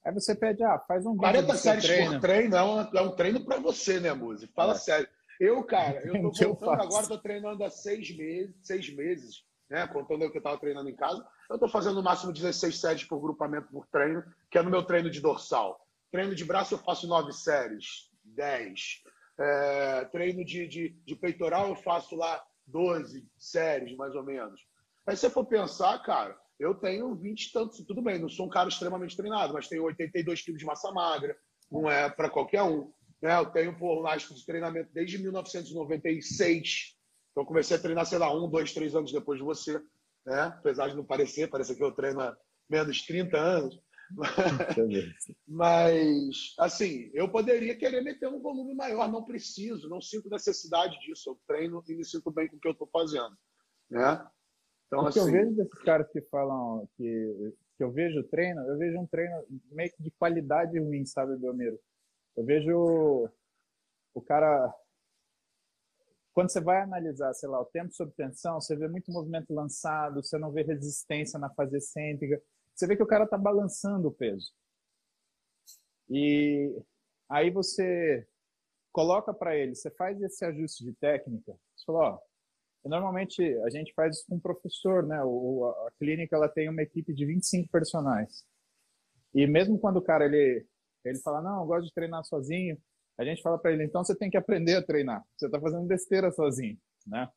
Aí 0.03 0.13
você 0.13 0.35
pede, 0.35 0.63
ah, 0.63 0.79
faz 0.79 1.05
um 1.05 1.15
40 1.15 1.55
séries 1.55 1.85
treino. 1.85 2.11
por 2.13 2.21
treino 2.21 2.55
é 2.55 2.63
um, 2.63 2.79
é 2.97 3.01
um 3.01 3.15
treino 3.15 3.45
para 3.45 3.59
você, 3.59 3.99
né, 3.99 4.13
Muzi? 4.13 4.47
Fala 4.47 4.73
é. 4.73 4.77
sério. 4.77 5.07
Eu, 5.39 5.63
cara, 5.63 6.01
eu 6.06 6.13
tô 6.13 6.32
voltando 6.32 6.74
eu 6.74 6.82
agora, 6.82 7.08
tô 7.08 7.18
treinando 7.18 7.63
há 7.63 7.70
seis 7.70 8.15
meses, 8.15 8.56
seis 8.62 8.89
meses 8.94 9.46
né? 9.70 9.88
Contando 9.88 10.25
o 10.25 10.32
que 10.32 10.38
eu 10.38 10.39
estava 10.39 10.58
treinando 10.58 10.89
em 10.89 10.96
casa, 10.96 11.25
eu 11.50 11.56
estou 11.56 11.70
fazendo 11.70 11.96
no 11.96 12.04
máximo 12.04 12.34
16 12.34 12.80
séries 12.80 13.04
por 13.04 13.20
grupamento 13.20 13.68
por 13.70 13.86
treino, 13.88 14.24
que 14.50 14.58
é 14.58 14.62
no 14.62 14.70
meu 14.70 14.84
treino 14.84 15.10
de 15.10 15.22
dorsal. 15.22 15.80
Treino 16.12 16.36
de 16.36 16.46
braço 16.46 16.74
eu 16.74 16.80
faço 16.80 17.08
9 17.08 17.32
séries, 17.32 18.10
10. 18.24 19.04
É, 19.38 20.06
treino 20.06 20.46
de, 20.46 20.68
de, 20.68 20.89
de 21.06 21.15
peitoral 21.15 21.70
eu 21.70 21.75
faço 21.75 22.15
lá 22.15 22.44
12 22.68 23.27
séries, 23.38 23.96
mais 23.98 24.15
ou 24.15 24.24
menos. 24.24 24.62
Aí 25.06 25.15
se 25.15 25.22
você 25.22 25.30
for 25.30 25.46
pensar, 25.46 26.01
cara, 26.04 26.38
eu 26.60 26.74
tenho 26.74 27.13
20 27.15 27.46
e 27.46 27.51
tantos, 27.51 27.86
tudo 27.86 28.01
bem, 28.01 28.20
não 28.20 28.30
sou 28.30 28.46
um 28.46 28.50
cara 28.50 28.70
extremamente 28.70 29.18
treinado, 29.18 29.54
mas 29.54 29.68
tenho 29.68 29.84
82 29.84 30.42
quilos 30.42 30.60
de 30.60 30.65
massa 30.65 30.92
magra, 30.92 31.36
não 31.70 31.89
é 31.89 32.10
para 32.10 32.30
qualquer 32.30 32.63
um. 32.63 32.92
Né? 33.25 33.36
Eu 33.39 33.48
tenho 33.48 33.75
por 33.75 34.01
lasco 34.01 34.36
de 34.36 34.46
treinamento 34.46 34.94
desde 34.94 35.17
1996. 35.17 36.96
Então 37.32 37.44
comecei 37.44 37.75
a 37.75 37.79
treinar, 37.79 38.05
sei 38.05 38.20
lá, 38.20 38.32
um, 38.32 38.48
dois, 38.48 38.72
três 38.72 38.94
anos 38.94 39.12
depois 39.12 39.39
de 39.39 39.44
você. 39.44 39.82
Né? 40.24 40.41
Apesar 40.41 40.89
de 40.89 40.96
não 40.96 41.03
parecer, 41.03 41.50
parece 41.50 41.75
que 41.75 41.84
eu 41.84 41.91
treino 41.91 42.22
há 42.22 42.38
menos 42.70 42.98
de 42.98 43.08
30 43.08 43.36
anos. 43.36 43.84
Mas, 45.48 46.53
assim, 46.60 47.10
eu 47.15 47.27
poderia 47.27 47.75
querer 47.75 48.03
meter 48.03 48.27
um 48.27 48.39
volume 48.39 48.75
maior, 48.75 49.12
não 49.12 49.24
preciso, 49.24 49.89
não 49.89 50.00
sinto 50.00 50.29
necessidade 50.29 50.96
disso. 51.00 51.32
Eu 51.32 51.39
treino 51.48 51.84
e 51.89 51.96
me 51.96 52.05
sinto 52.05 52.29
bem 52.29 52.48
com 52.48 52.58
o 52.58 52.60
que 52.60 52.67
eu 52.67 52.74
estou 52.74 52.88
fazendo. 52.94 53.36
Né? 53.89 54.24
Então, 54.86 55.00
o 55.00 55.12
que 55.12 55.17
assim... 55.17 55.20
eu 55.22 55.32
vejo 55.32 55.55
desses 55.55 55.82
caras 55.82 56.08
que 56.12 56.22
falam 56.29 56.88
que, 56.96 57.53
que 57.75 57.84
eu 57.84 57.91
vejo 57.91 58.22
treino, 58.25 58.62
eu 58.70 58.77
vejo 58.77 59.00
um 59.00 59.08
treino 59.08 59.44
meio 59.72 59.91
que 59.94 60.03
de 60.03 60.12
qualidade 60.12 60.77
ruim, 60.77 61.03
sabe, 61.08 61.36
Belmiro? 61.38 61.79
Eu 62.36 62.44
vejo 62.46 63.30
o 64.13 64.22
cara. 64.22 64.74
Quando 66.34 66.50
você 66.50 66.60
vai 66.60 66.82
analisar, 66.82 67.34
sei 67.34 67.48
lá, 67.48 67.62
o 67.62 67.65
tempo 67.65 67.94
sob 67.94 68.12
tensão, 68.12 68.60
você 68.60 68.75
vê 68.75 68.88
muito 68.89 69.12
movimento 69.12 69.54
lançado, 69.54 70.22
você 70.22 70.38
não 70.38 70.51
vê 70.51 70.63
resistência 70.63 71.39
na 71.39 71.50
fase 71.50 71.77
excêntrica, 71.77 72.42
você 72.74 72.86
vê 72.86 72.98
que 72.98 73.04
o 73.04 73.08
cara 73.08 73.24
está 73.24 73.38
balançando 73.38 74.10
o 74.10 74.12
peso. 74.12 74.54
E 76.10 76.77
aí 77.30 77.50
você 77.50 78.27
coloca 78.92 79.34
para 79.34 79.56
ele, 79.56 79.75
você 79.75 79.89
faz 79.92 80.22
esse 80.22 80.44
ajuste 80.44 80.84
de 80.84 80.94
técnica, 80.94 81.58
você 81.74 81.86
fala, 81.86 82.15
ó, 82.15 82.20
Normalmente 82.86 83.42
a 83.63 83.70
gente 83.72 83.92
faz 83.96 84.18
isso 84.18 84.25
com 84.30 84.36
o 84.36 84.42
professor, 84.42 85.04
né? 85.04 85.22
O, 85.24 85.65
a 85.88 85.92
clínica 85.98 86.36
ela 86.36 86.48
tem 86.48 86.70
uma 86.70 86.84
equipe 86.84 87.13
de 87.13 87.25
25 87.25 87.68
personagens. 87.70 88.46
E 89.34 89.48
mesmo 89.48 89.80
quando 89.80 89.98
o 89.98 90.01
cara 90.01 90.25
ele 90.25 90.65
ele 91.09 91.19
fala 91.19 91.41
não, 91.41 91.62
eu 91.62 91.65
gosto 91.65 91.88
de 91.88 91.93
treinar 91.93 92.24
sozinho, 92.24 92.77
a 93.17 93.24
gente 93.24 93.41
fala 93.41 93.57
para 93.57 93.71
ele 93.71 93.83
então 93.83 94.03
você 94.03 94.15
tem 94.15 94.29
que 94.29 94.38
aprender 94.38 94.75
a 94.75 94.85
treinar. 94.85 95.24
Você 95.38 95.45
está 95.45 95.59
fazendo 95.59 95.85
besteira 95.85 96.31
sozinho, 96.31 96.77
né? 97.07 97.29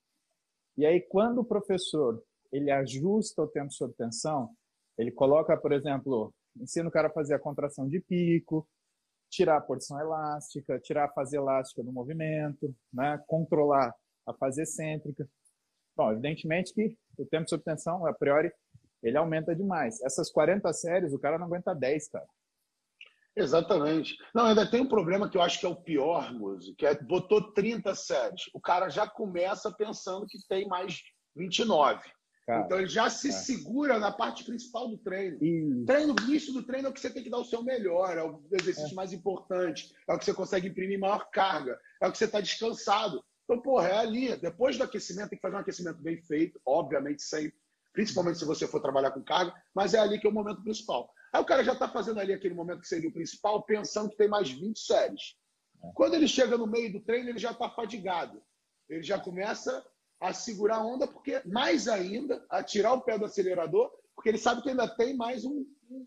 E 0.77 0.87
aí 0.87 1.01
quando 1.01 1.41
o 1.41 1.45
professor 1.45 2.23
ele 2.53 2.71
ajusta 2.71 3.43
o 3.43 3.49
tempo 3.49 3.73
sob 3.73 3.95
tensão, 3.95 4.51
ele 4.97 5.13
coloca, 5.13 5.57
por 5.57 5.73
exemplo, 5.73 6.35
ensina 6.57 6.89
o 6.89 6.93
cara 6.93 7.09
a 7.09 7.13
fazer 7.13 7.35
a 7.35 7.39
contração 7.39 7.89
de 7.89 8.01
pico, 8.01 8.67
tirar 9.31 9.59
a 9.59 9.61
porção 9.61 10.01
elástica, 10.01 10.81
tirar 10.81 11.05
a 11.05 11.13
fase 11.13 11.37
elástica 11.37 11.83
do 11.83 11.93
movimento, 11.93 12.75
né? 12.93 13.23
controlar 13.27 13.95
a 14.27 14.35
fase 14.35 14.63
excêntrica. 14.63 15.29
Bom, 15.97 16.13
evidentemente 16.13 16.73
que 16.73 16.97
o 17.17 17.27
tempo 17.27 17.49
sob 17.49 17.63
tensão, 17.63 18.07
a 18.07 18.13
priori, 18.13 18.51
ele 19.03 19.17
aumenta 19.17 19.55
demais. 19.55 20.01
Essas 20.03 20.31
40 20.31 20.73
séries, 20.73 21.13
o 21.13 21.19
cara 21.19 21.39
não 21.39 21.47
aguenta 21.47 21.75
10, 21.75 22.09
cara. 22.09 22.27
Exatamente. 23.39 24.17
Não, 24.35 24.47
ainda 24.47 24.69
tem 24.69 24.81
um 24.81 24.89
problema 24.89 25.29
que 25.29 25.37
eu 25.37 25.43
acho 25.43 25.61
que 25.61 25.67
é 25.67 25.69
o 25.69 25.77
pior, 25.77 26.33
Muzi, 26.35 26.75
que 26.75 26.85
é 26.85 26.95
botou 26.95 27.53
30 27.53 27.95
séries. 27.95 28.51
O 28.53 28.61
cara 28.61 28.89
já 28.89 29.07
começa 29.07 29.73
pensando 29.73 30.27
que 30.27 30.39
tem 30.49 30.67
mais 30.67 31.01
29. 31.37 32.01
Cara, 32.47 32.65
então 32.65 32.79
ele 32.79 32.89
já 32.89 33.11
se 33.11 33.31
segura 33.31 33.99
na 33.99 34.11
parte 34.11 34.43
principal 34.43 34.89
do 34.89 34.97
treino. 34.97 35.37
E... 35.43 35.85
Treino, 35.85 36.17
início 36.23 36.53
do 36.53 36.63
treino 36.63 36.89
é 36.89 36.91
o 36.91 36.95
que 36.95 37.01
você 37.01 37.11
tem 37.11 37.23
que 37.23 37.29
dar 37.29 37.39
o 37.39 37.45
seu 37.45 37.63
melhor, 37.63 38.17
é 38.17 38.23
o 38.23 38.43
exercício 38.51 38.93
é. 38.93 38.95
mais 38.95 39.13
importante, 39.13 39.95
é 40.09 40.15
o 40.15 40.19
que 40.19 40.25
você 40.25 40.33
consegue 40.33 40.69
imprimir 40.69 40.99
maior 40.99 41.31
carga, 41.31 41.79
é 42.01 42.09
o 42.09 42.11
que 42.11 42.17
você 42.17 42.25
está 42.25 42.41
descansado. 42.41 43.23
Então, 43.45 43.61
porra, 43.61 43.89
é 43.89 43.99
ali. 43.99 44.37
Depois 44.37 44.79
do 44.79 44.85
aquecimento, 44.85 45.29
tem 45.29 45.39
que 45.39 45.43
fazer 45.43 45.57
um 45.57 45.61
aquecimento 45.61 46.01
bem 46.01 46.17
feito, 46.23 46.59
obviamente 46.65 47.23
sempre, 47.23 47.55
principalmente 47.93 48.39
se 48.39 48.47
você 48.47 48.67
for 48.67 48.81
trabalhar 48.81 49.11
com 49.11 49.23
carga, 49.23 49.53
mas 49.75 49.93
é 49.93 49.99
ali 49.99 50.19
que 50.19 50.27
é 50.27 50.31
o 50.31 50.33
momento 50.33 50.63
principal. 50.63 51.13
Aí 51.33 51.41
o 51.41 51.45
cara 51.45 51.63
já 51.63 51.73
está 51.73 51.89
fazendo 51.89 52.21
ali 52.21 52.33
aquele 52.33 52.55
momento 52.55 52.81
que 52.81 52.89
seria 52.89 53.09
o 53.09 53.13
principal, 53.13 53.63
pensando 53.63 54.11
que 54.11 54.17
tem 54.17 54.29
mais 54.29 54.51
20 54.51 54.79
séries. 54.79 55.37
É. 55.83 55.91
Quando 55.95 56.15
ele 56.15 56.29
chega 56.29 56.57
no 56.57 56.67
meio 56.67 56.93
do 56.93 57.01
treino, 57.01 57.29
ele 57.29 57.39
já 57.39 57.51
está 57.51 57.69
fadigado. 57.71 58.43
Ele 58.89 59.03
já 59.03 59.19
começa 59.19 59.85
a 60.21 60.33
segurar 60.33 60.77
a 60.77 60.85
onda, 60.85 61.07
porque 61.07 61.41
mais 61.47 61.87
ainda, 61.87 62.45
a 62.51 62.63
tirar 62.63 62.93
o 62.93 63.03
pé 63.03 63.19
do 63.19 63.25
acelerador, 63.25 63.91
porque 64.15 64.31
ele 64.31 64.39
sabe 64.39 64.63
que 64.63 64.71
ainda 64.71 64.89
tem 64.89 65.17
mais 65.17 65.45
um, 65.45 65.65
um, 65.91 66.07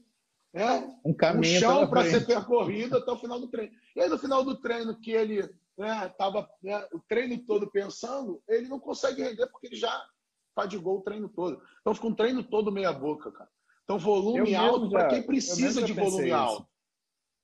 né, 0.53 0.99
um, 1.05 1.13
caminho 1.13 1.57
um 1.57 1.60
chão 1.60 1.89
para 1.89 2.03
ser 2.03 2.25
percorrido 2.25 2.97
até 2.97 3.12
o 3.12 3.17
final 3.17 3.39
do 3.39 3.47
treino. 3.47 3.73
E 3.95 4.01
aí, 4.01 4.10
no 4.10 4.17
final 4.17 4.43
do 4.43 4.60
treino, 4.60 4.99
que 4.99 5.12
ele 5.12 5.49
né, 5.77 6.10
tava 6.17 6.49
né, 6.62 6.86
o 6.91 6.99
treino 6.99 7.38
todo 7.45 7.71
pensando, 7.71 8.41
ele 8.47 8.67
não 8.67 8.79
consegue 8.79 9.23
render 9.23 9.47
porque 9.47 9.67
ele 9.67 9.77
já 9.77 10.05
fadigou 10.53 10.97
o 10.97 11.01
treino 11.01 11.29
todo. 11.29 11.62
Então 11.79 11.95
fica 11.95 12.07
um 12.07 12.15
treino 12.15 12.43
todo 12.43 12.71
meia 12.71 12.91
boca, 12.91 13.31
cara. 13.31 13.49
Então 13.91 13.99
volume 13.99 14.56
alto 14.56 14.89
para 14.89 15.08
quem 15.10 15.23
precisa 15.23 15.82
de 15.82 15.93
volume 15.93 16.27
isso. 16.27 16.36
alto. 16.36 16.67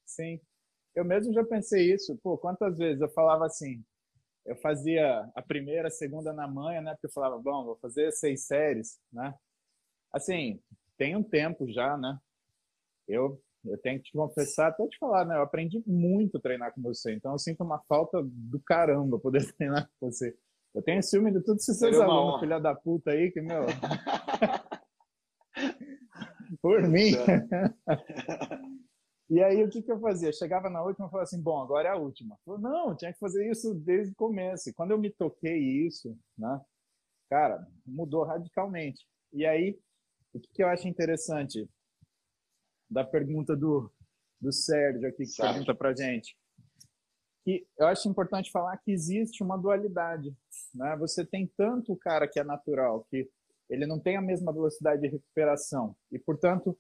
Sim. 0.06 0.40
Eu 0.96 1.04
mesmo 1.04 1.34
já 1.34 1.44
pensei 1.44 1.94
isso. 1.94 2.18
Pô, 2.24 2.38
quantas 2.38 2.78
vezes 2.78 3.02
eu 3.02 3.10
falava 3.10 3.46
assim, 3.46 3.84
eu 4.46 4.56
fazia 4.56 5.30
a 5.36 5.42
primeira, 5.42 5.90
a 5.90 5.92
segunda 5.92 6.32
na 6.32 6.48
manhã, 6.48 6.82
né? 6.82 6.92
Porque 6.94 7.08
eu 7.08 7.12
falava, 7.12 7.38
bom, 7.38 7.66
vou 7.66 7.76
fazer 7.78 8.12
seis 8.12 8.46
séries, 8.46 8.98
né? 9.12 9.34
Assim, 10.12 10.62
tem 10.98 11.16
um 11.16 11.24
tempo 11.24 11.70
já, 11.72 11.98
né? 11.98 12.18
Eu 13.08 13.42
eu 13.66 13.78
tenho 13.80 13.98
que 13.98 14.06
te 14.06 14.12
confessar, 14.14 14.68
até 14.68 14.88
te 14.88 14.98
falar, 14.98 15.26
né? 15.26 15.36
Eu 15.36 15.42
aprendi 15.42 15.84
muito 15.86 16.38
a 16.38 16.40
treinar 16.40 16.74
com 16.74 16.82
você, 16.82 17.14
então 17.14 17.34
eu 17.34 17.40
sinto 17.40 17.66
uma 17.66 17.80
falta 17.80 18.24
do 18.24 18.62
caramba 18.62 19.20
poder 19.20 19.46
treinar 19.58 19.90
com 20.00 20.10
você. 20.10 20.34
Eu 20.74 20.82
tenho 20.82 21.04
ciúme 21.04 21.34
de 21.34 21.42
todos 21.42 21.64
esses 21.64 21.78
seus 21.78 22.00
alunos, 22.00 22.40
filha 22.40 22.60
da 22.60 22.74
puta 22.74 23.12
aí, 23.12 23.30
que, 23.32 23.42
meu. 23.42 23.66
Por 26.62 26.88
mim. 26.88 27.12
e 29.30 29.44
aí, 29.44 29.64
o 29.64 29.70
que, 29.70 29.82
que 29.82 29.92
eu 29.92 30.00
fazia? 30.00 30.32
Chegava 30.34 30.70
na 30.70 30.84
última 30.84 31.08
e 31.08 31.10
falava 31.10 31.24
assim: 31.24 31.42
bom, 31.42 31.62
agora 31.62 31.90
é 31.90 31.92
a 31.92 31.98
última. 31.98 32.38
Eu, 32.46 32.58
não, 32.58 32.96
tinha 32.96 33.14
que 33.14 33.20
fazer 33.20 33.50
isso 33.50 33.74
desde 33.74 34.14
o 34.14 34.16
começo. 34.16 34.70
E 34.70 34.74
quando 34.74 34.92
eu 34.92 34.98
me 34.98 35.10
toquei 35.10 35.58
isso, 35.58 36.18
né? 36.38 36.62
Cara, 37.30 37.66
mudou 37.86 38.24
radicalmente. 38.24 39.06
E 39.34 39.46
aí, 39.46 39.78
o 40.34 40.40
que, 40.40 40.50
que 40.54 40.64
eu 40.64 40.68
acho 40.68 40.88
interessante? 40.88 41.68
da 42.90 43.04
pergunta 43.04 43.56
do, 43.56 43.92
do 44.40 44.52
Sérgio 44.52 45.08
aqui, 45.08 45.18
que 45.18 45.28
Sérgio. 45.28 45.54
pergunta 45.54 45.76
para 45.76 45.96
gente. 45.96 46.38
Que 47.44 47.66
eu 47.78 47.88
acho 47.88 48.10
importante 48.10 48.52
falar 48.52 48.78
que 48.78 48.92
existe 48.92 49.44
uma 49.44 49.58
dualidade. 49.58 50.36
Né? 50.74 50.96
Você 50.98 51.26
tem 51.26 51.52
tanto 51.58 51.94
o 51.94 51.98
cara 51.98 52.28
que 52.28 52.40
é 52.40 52.44
natural, 52.44 53.06
que 53.10 53.30
ele 53.70 53.86
não 53.86 54.00
tem 54.00 54.18
a 54.18 54.22
mesma 54.22 54.54
velocidade 54.54 55.02
de 55.02 55.08
recuperação, 55.08 55.96
e, 56.12 56.20
portanto, 56.20 56.78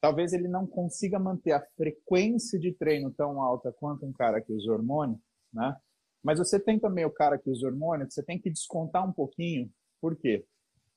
talvez 0.00 0.32
ele 0.32 0.48
não 0.48 0.66
consiga 0.66 1.18
manter 1.18 1.52
a 1.52 1.66
frequência 1.76 2.58
de 2.58 2.72
treino 2.72 3.12
tão 3.12 3.42
alta 3.42 3.72
quanto 3.72 4.06
um 4.06 4.12
cara 4.12 4.40
que 4.40 4.52
usa 4.52 4.72
hormônio, 4.72 5.20
né? 5.52 5.76
Mas 6.22 6.38
você 6.38 6.60
tem 6.60 6.78
também 6.78 7.04
o 7.04 7.10
cara 7.10 7.38
que 7.38 7.48
usa 7.48 7.66
hormônio, 7.66 8.06
que 8.06 8.12
você 8.12 8.22
tem 8.22 8.38
que 8.38 8.50
descontar 8.50 9.08
um 9.08 9.12
pouquinho. 9.12 9.70
Por 10.00 10.14
quê? 10.16 10.44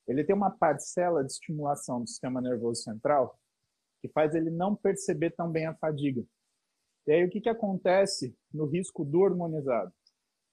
Ele 0.07 0.23
tem 0.23 0.35
uma 0.35 0.51
parcela 0.51 1.23
de 1.23 1.31
estimulação 1.31 2.01
do 2.01 2.07
sistema 2.07 2.41
nervoso 2.41 2.81
central 2.81 3.39
que 4.01 4.09
faz 4.09 4.35
ele 4.35 4.49
não 4.49 4.75
perceber 4.75 5.31
tão 5.31 5.49
bem 5.49 5.65
a 5.65 5.73
fadiga. 5.75 6.21
E 7.07 7.13
aí 7.13 7.23
o 7.23 7.29
que, 7.29 7.39
que 7.39 7.49
acontece 7.49 8.35
no 8.53 8.65
risco 8.65 9.05
do 9.05 9.21
hormonizado? 9.21 9.93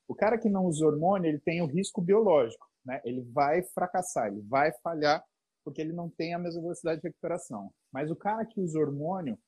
O 0.07 0.15
cara 0.15 0.39
que 0.39 0.49
não 0.49 0.67
usa 0.67 0.87
hormônio, 0.87 1.29
ele 1.29 1.41
tem 1.41 1.61
o 1.61 1.67
risco 1.67 2.01
biológico, 2.01 2.70
né? 2.85 3.01
Ele 3.05 3.23
vai 3.23 3.63
fracassar, 3.63 4.29
ele 4.29 4.43
vai 4.43 4.73
falhar 4.83 5.25
porque 5.65 5.81
ele 5.81 5.93
não 5.93 6.09
tem 6.09 6.35
a 6.35 6.39
mesma 6.39 6.63
velocidade 6.63 7.01
de 7.01 7.09
recuperação. 7.09 7.73
Mas 7.93 8.11
o 8.11 8.17
cara 8.17 8.47
que 8.47 8.61
usa 8.61 8.79
hormônio, 8.79 9.39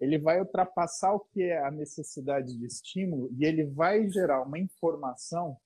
ele 0.00 0.18
vai 0.18 0.40
ultrapassar 0.40 1.12
o 1.12 1.20
que 1.20 1.42
é 1.42 1.64
a 1.64 1.70
necessidade 1.70 2.56
de 2.56 2.66
estímulo 2.66 3.30
e 3.32 3.44
ele 3.44 3.64
vai 3.64 4.08
gerar 4.10 4.42
uma 4.42 4.58
informação 4.58 5.56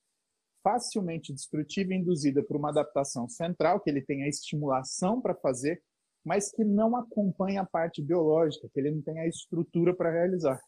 facilmente 0.63 1.33
destrutiva 1.33 1.93
induzida 1.93 2.43
por 2.43 2.57
uma 2.57 2.71
adaptação 2.71 3.29
central, 3.29 3.81
que 3.81 3.91
ele 3.91 4.01
tem 4.01 4.23
a 4.23 4.29
estimulação 4.29 5.21
para 5.21 5.35
fazer, 5.35 5.83
mas 6.25 6.53
que 6.53 6.65
não 6.65 6.97
acompanha 6.97 7.63
a 7.63 7.67
parte 7.67 8.01
biológica, 8.01 8.69
que 8.73 8.79
ele 8.79 8.93
não 8.93 9.03
tem 9.03 9.19
a 9.19 9.27
estrutura 9.27 9.95
para 9.95 10.13
realizar. 10.13 10.61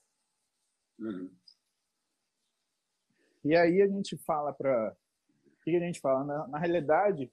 Uhum. 0.99 1.31
E 3.45 3.55
aí 3.55 3.83
a 3.83 3.87
gente 3.87 4.17
fala 4.19 4.53
para. 4.53 4.97
O 5.67 5.71
que 5.71 5.77
a 5.77 5.81
gente 5.81 6.01
fala? 6.01 6.25
Na, 6.25 6.49
na 6.49 6.59
realidade, 6.59 7.33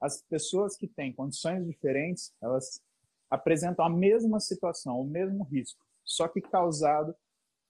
as 0.00 0.20
pessoas 0.22 0.76
que 0.76 0.86
têm 0.86 1.12
condições 1.12 1.66
diferentes, 1.66 2.34
elas 2.42 2.82
apresentam 3.30 3.84
a 3.84 3.90
mesma 3.90 4.38
situação, 4.38 5.00
o 5.00 5.06
mesmo 5.06 5.42
risco, 5.44 5.84
só 6.04 6.28
que 6.28 6.40
causado 6.40 7.16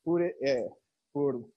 por, 0.04 0.20
é, 0.20 0.68
por 1.12 1.48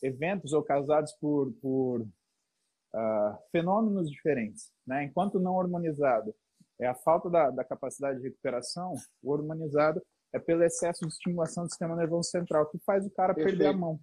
eventos 0.00 0.52
ou 0.52 0.62
causados 0.62 1.12
por, 1.20 1.52
por 1.54 2.00
uh, 2.02 3.38
fenômenos 3.50 4.10
diferentes. 4.10 4.72
Né? 4.86 5.04
Enquanto 5.04 5.40
não 5.40 5.54
hormonizado 5.54 6.34
é 6.80 6.86
a 6.86 6.94
falta 6.94 7.28
da, 7.28 7.50
da 7.50 7.64
capacidade 7.64 8.20
de 8.20 8.28
recuperação, 8.28 8.94
o 9.22 9.32
hormonizado 9.32 10.00
é 10.32 10.38
pelo 10.38 10.64
excesso 10.64 11.00
de 11.06 11.12
estimulação 11.12 11.64
do 11.64 11.70
sistema 11.70 11.94
nervoso 11.94 12.30
central, 12.30 12.66
que 12.70 12.78
faz 12.78 13.06
o 13.06 13.10
cara 13.10 13.34
Perfeito. 13.34 13.58
perder 13.58 13.74
a 13.74 13.76
mão. 13.76 14.00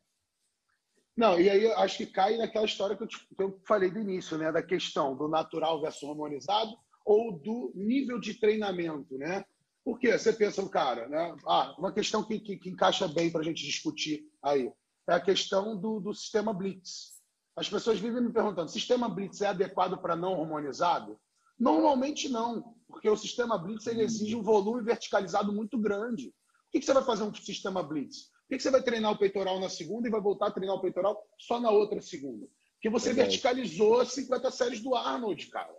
Não, 1.19 1.37
e 1.37 1.49
aí 1.49 1.69
acho 1.73 1.97
que 1.97 2.05
cai 2.05 2.37
naquela 2.37 2.63
história 2.63 2.95
que 2.95 3.03
eu, 3.03 3.07
que 3.07 3.43
eu 3.43 3.59
falei 3.67 3.91
do 3.91 3.99
início, 3.99 4.37
né? 4.37 4.53
Da 4.53 4.63
questão 4.63 5.17
do 5.17 5.27
natural 5.27 5.81
versus 5.81 6.03
hormonizado 6.03 6.71
ou 7.05 7.37
do 7.37 7.73
nível 7.75 8.21
de 8.21 8.35
treinamento, 8.35 9.17
né? 9.17 9.43
Porque 9.83 10.17
você 10.17 10.31
pensa 10.31 10.65
cara, 10.69 11.09
né? 11.09 11.35
Ah, 11.45 11.75
uma 11.77 11.91
questão 11.91 12.23
que, 12.23 12.39
que, 12.39 12.55
que 12.55 12.69
encaixa 12.69 13.05
bem 13.05 13.29
para 13.29 13.41
a 13.41 13.43
gente 13.43 13.65
discutir 13.65 14.29
aí 14.41 14.71
é 15.09 15.13
a 15.13 15.19
questão 15.19 15.75
do, 15.75 15.99
do 15.99 16.13
sistema 16.13 16.53
Blitz. 16.53 17.19
As 17.53 17.69
pessoas 17.69 17.99
vivem 17.99 18.23
me 18.23 18.31
perguntando: 18.31 18.71
sistema 18.71 19.09
Blitz 19.09 19.41
é 19.41 19.47
adequado 19.47 19.97
para 19.97 20.15
não 20.15 20.39
hormonizado? 20.39 21.19
Normalmente 21.59 22.29
não, 22.29 22.75
porque 22.87 23.09
o 23.09 23.17
sistema 23.17 23.57
Blitz 23.57 23.87
exige 23.87 24.37
um 24.37 24.41
volume 24.41 24.81
verticalizado 24.83 25.51
muito 25.51 25.77
grande. 25.77 26.29
O 26.29 26.71
que, 26.71 26.79
que 26.79 26.85
você 26.85 26.93
vai 26.93 27.03
fazer 27.03 27.23
um 27.23 27.35
sistema 27.35 27.83
Blitz? 27.83 28.29
Por 28.49 28.57
que 28.57 28.63
você 28.63 28.71
vai 28.71 28.81
treinar 28.81 29.11
o 29.11 29.17
peitoral 29.17 29.59
na 29.59 29.69
segunda 29.69 30.07
e 30.07 30.11
vai 30.11 30.19
voltar 30.19 30.47
a 30.47 30.51
treinar 30.51 30.75
o 30.75 30.81
peitoral 30.81 31.23
só 31.37 31.59
na 31.59 31.69
outra 31.69 32.01
segunda? 32.01 32.47
Porque 32.73 32.89
você 32.89 33.13
verticalizou 33.13 34.03
50 34.03 34.49
séries 34.49 34.79
do 34.81 34.95
Arnold, 34.95 35.45
cara. 35.47 35.75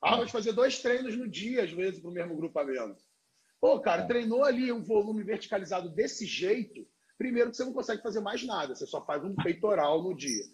Arnold 0.00 0.32
fazia 0.32 0.52
dois 0.52 0.80
treinos 0.80 1.14
no 1.14 1.28
dia, 1.28 1.64
às 1.64 1.72
vezes, 1.72 2.00
para 2.00 2.08
o 2.08 2.14
mesmo 2.14 2.34
grupamento. 2.34 3.04
Pô, 3.60 3.78
cara, 3.80 4.02
é. 4.02 4.06
treinou 4.06 4.44
ali 4.44 4.72
um 4.72 4.82
volume 4.82 5.22
verticalizado 5.24 5.90
desse 5.90 6.24
jeito, 6.24 6.86
primeiro 7.18 7.50
que 7.50 7.56
você 7.58 7.64
não 7.64 7.72
consegue 7.74 8.02
fazer 8.02 8.20
mais 8.20 8.42
nada, 8.44 8.74
você 8.74 8.86
só 8.86 9.04
faz 9.04 9.22
um 9.22 9.34
peitoral 9.34 10.02
no 10.02 10.14
dia. 10.14 10.44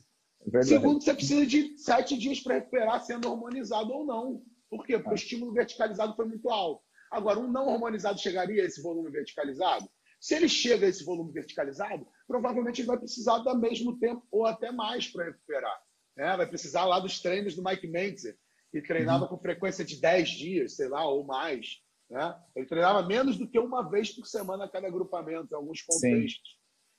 Verdade. 0.41 0.67
Segundo, 0.67 1.01
você 1.01 1.15
precisa 1.15 1.47
de 1.47 1.79
sete 1.79 2.19
dias 2.19 2.41
para 2.41 2.55
recuperar, 2.55 3.05
sendo 3.05 3.31
hormonizado 3.31 3.93
ou 3.93 4.05
não. 4.05 4.43
Por 4.69 4.85
quê? 4.85 4.95
Porque 4.95 5.11
é. 5.11 5.13
o 5.13 5.15
estímulo 5.15 5.53
verticalizado 5.53 6.17
foi 6.17 6.27
muito 6.27 6.49
alto. 6.51 6.83
Agora, 7.09 7.39
um 7.39 7.47
não 7.47 7.69
hormonizado 7.69 8.19
chegaria 8.19 8.63
a 8.63 8.67
esse 8.67 8.83
volume 8.83 9.11
verticalizado? 9.11 9.89
Se 10.23 10.37
ele 10.37 10.49
chega 10.49 10.87
a 10.87 10.89
esse 10.89 11.05
volume 11.05 11.33
verticalizado, 11.33 12.07
provavelmente 12.29 12.81
ele 12.81 12.87
vai 12.87 12.97
precisar 12.97 13.39
do 13.39 13.59
mesmo 13.59 13.99
tempo 13.99 14.25
ou 14.31 14.47
até 14.47 14.71
mais 14.71 15.09
para 15.09 15.25
recuperar. 15.25 15.83
Né? 16.17 16.37
Vai 16.37 16.47
precisar 16.47 16.85
lá 16.85 17.01
dos 17.01 17.21
treinos 17.21 17.57
do 17.57 17.65
Mike 17.65 17.89
Mentzer, 17.89 18.39
que 18.71 18.81
treinava 18.81 19.25
uhum. 19.25 19.31
com 19.31 19.39
frequência 19.41 19.85
de 19.85 20.01
10 20.01 20.29
dias, 20.31 20.77
sei 20.77 20.87
lá, 20.87 21.05
ou 21.05 21.25
mais. 21.25 21.81
Né? 22.09 22.41
Ele 22.55 22.67
treinava 22.67 23.05
menos 23.05 23.37
do 23.37 23.51
que 23.51 23.59
uma 23.59 23.91
vez 23.91 24.15
por 24.15 24.25
semana 24.25 24.71
cada 24.71 24.87
agrupamento, 24.87 25.53
em 25.53 25.57
alguns 25.57 25.83
contextos, 25.83 26.51
Sim. 26.51 26.57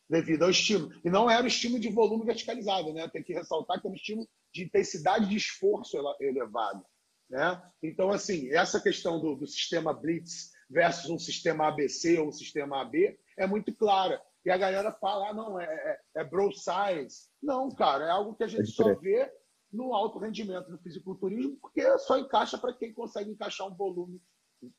devido 0.09 0.43
ao 0.43 0.49
estímulo. 0.49 0.91
E 1.05 1.09
não 1.09 1.31
era 1.31 1.45
o 1.45 1.47
estímulo 1.47 1.79
de 1.79 1.89
volume 1.89 2.25
verticalizado, 2.25 2.91
né? 2.91 3.07
tem 3.07 3.23
que 3.23 3.33
ressaltar 3.33 3.79
que 3.79 3.87
era 3.87 3.93
um 3.93 3.95
estímulo 3.95 4.27
de 4.53 4.65
intensidade 4.65 5.29
de 5.29 5.37
esforço 5.37 5.97
elevado. 6.19 6.85
Né? 7.29 7.63
Então, 7.81 8.09
assim, 8.09 8.49
essa 8.49 8.81
questão 8.81 9.17
do, 9.21 9.33
do 9.33 9.47
sistema 9.47 9.93
Blitz 9.93 10.51
versus 10.73 11.09
um 11.09 11.19
sistema 11.19 11.67
ABC 11.67 12.17
ou 12.17 12.29
um 12.29 12.31
sistema 12.31 12.81
AB 12.81 13.17
é 13.37 13.45
muito 13.45 13.73
clara. 13.75 14.19
E 14.43 14.49
a 14.49 14.57
galera 14.57 14.91
fala, 14.91 15.29
ah, 15.29 15.33
não, 15.33 15.59
é, 15.59 15.65
é, 15.65 16.01
é 16.15 16.23
bro 16.23 16.51
science. 16.51 17.29
Não, 17.41 17.69
cara, 17.69 18.05
é 18.05 18.09
algo 18.09 18.35
que 18.35 18.43
a 18.43 18.47
gente 18.47 18.67
só 18.71 18.93
vê 18.95 19.31
no 19.71 19.93
alto 19.93 20.19
rendimento 20.19 20.69
no 20.69 20.77
fisiculturismo, 20.79 21.57
porque 21.61 21.97
só 21.99 22.17
encaixa 22.17 22.57
para 22.57 22.73
quem 22.73 22.93
consegue 22.93 23.31
encaixar 23.31 23.67
um 23.67 23.75
volume 23.75 24.21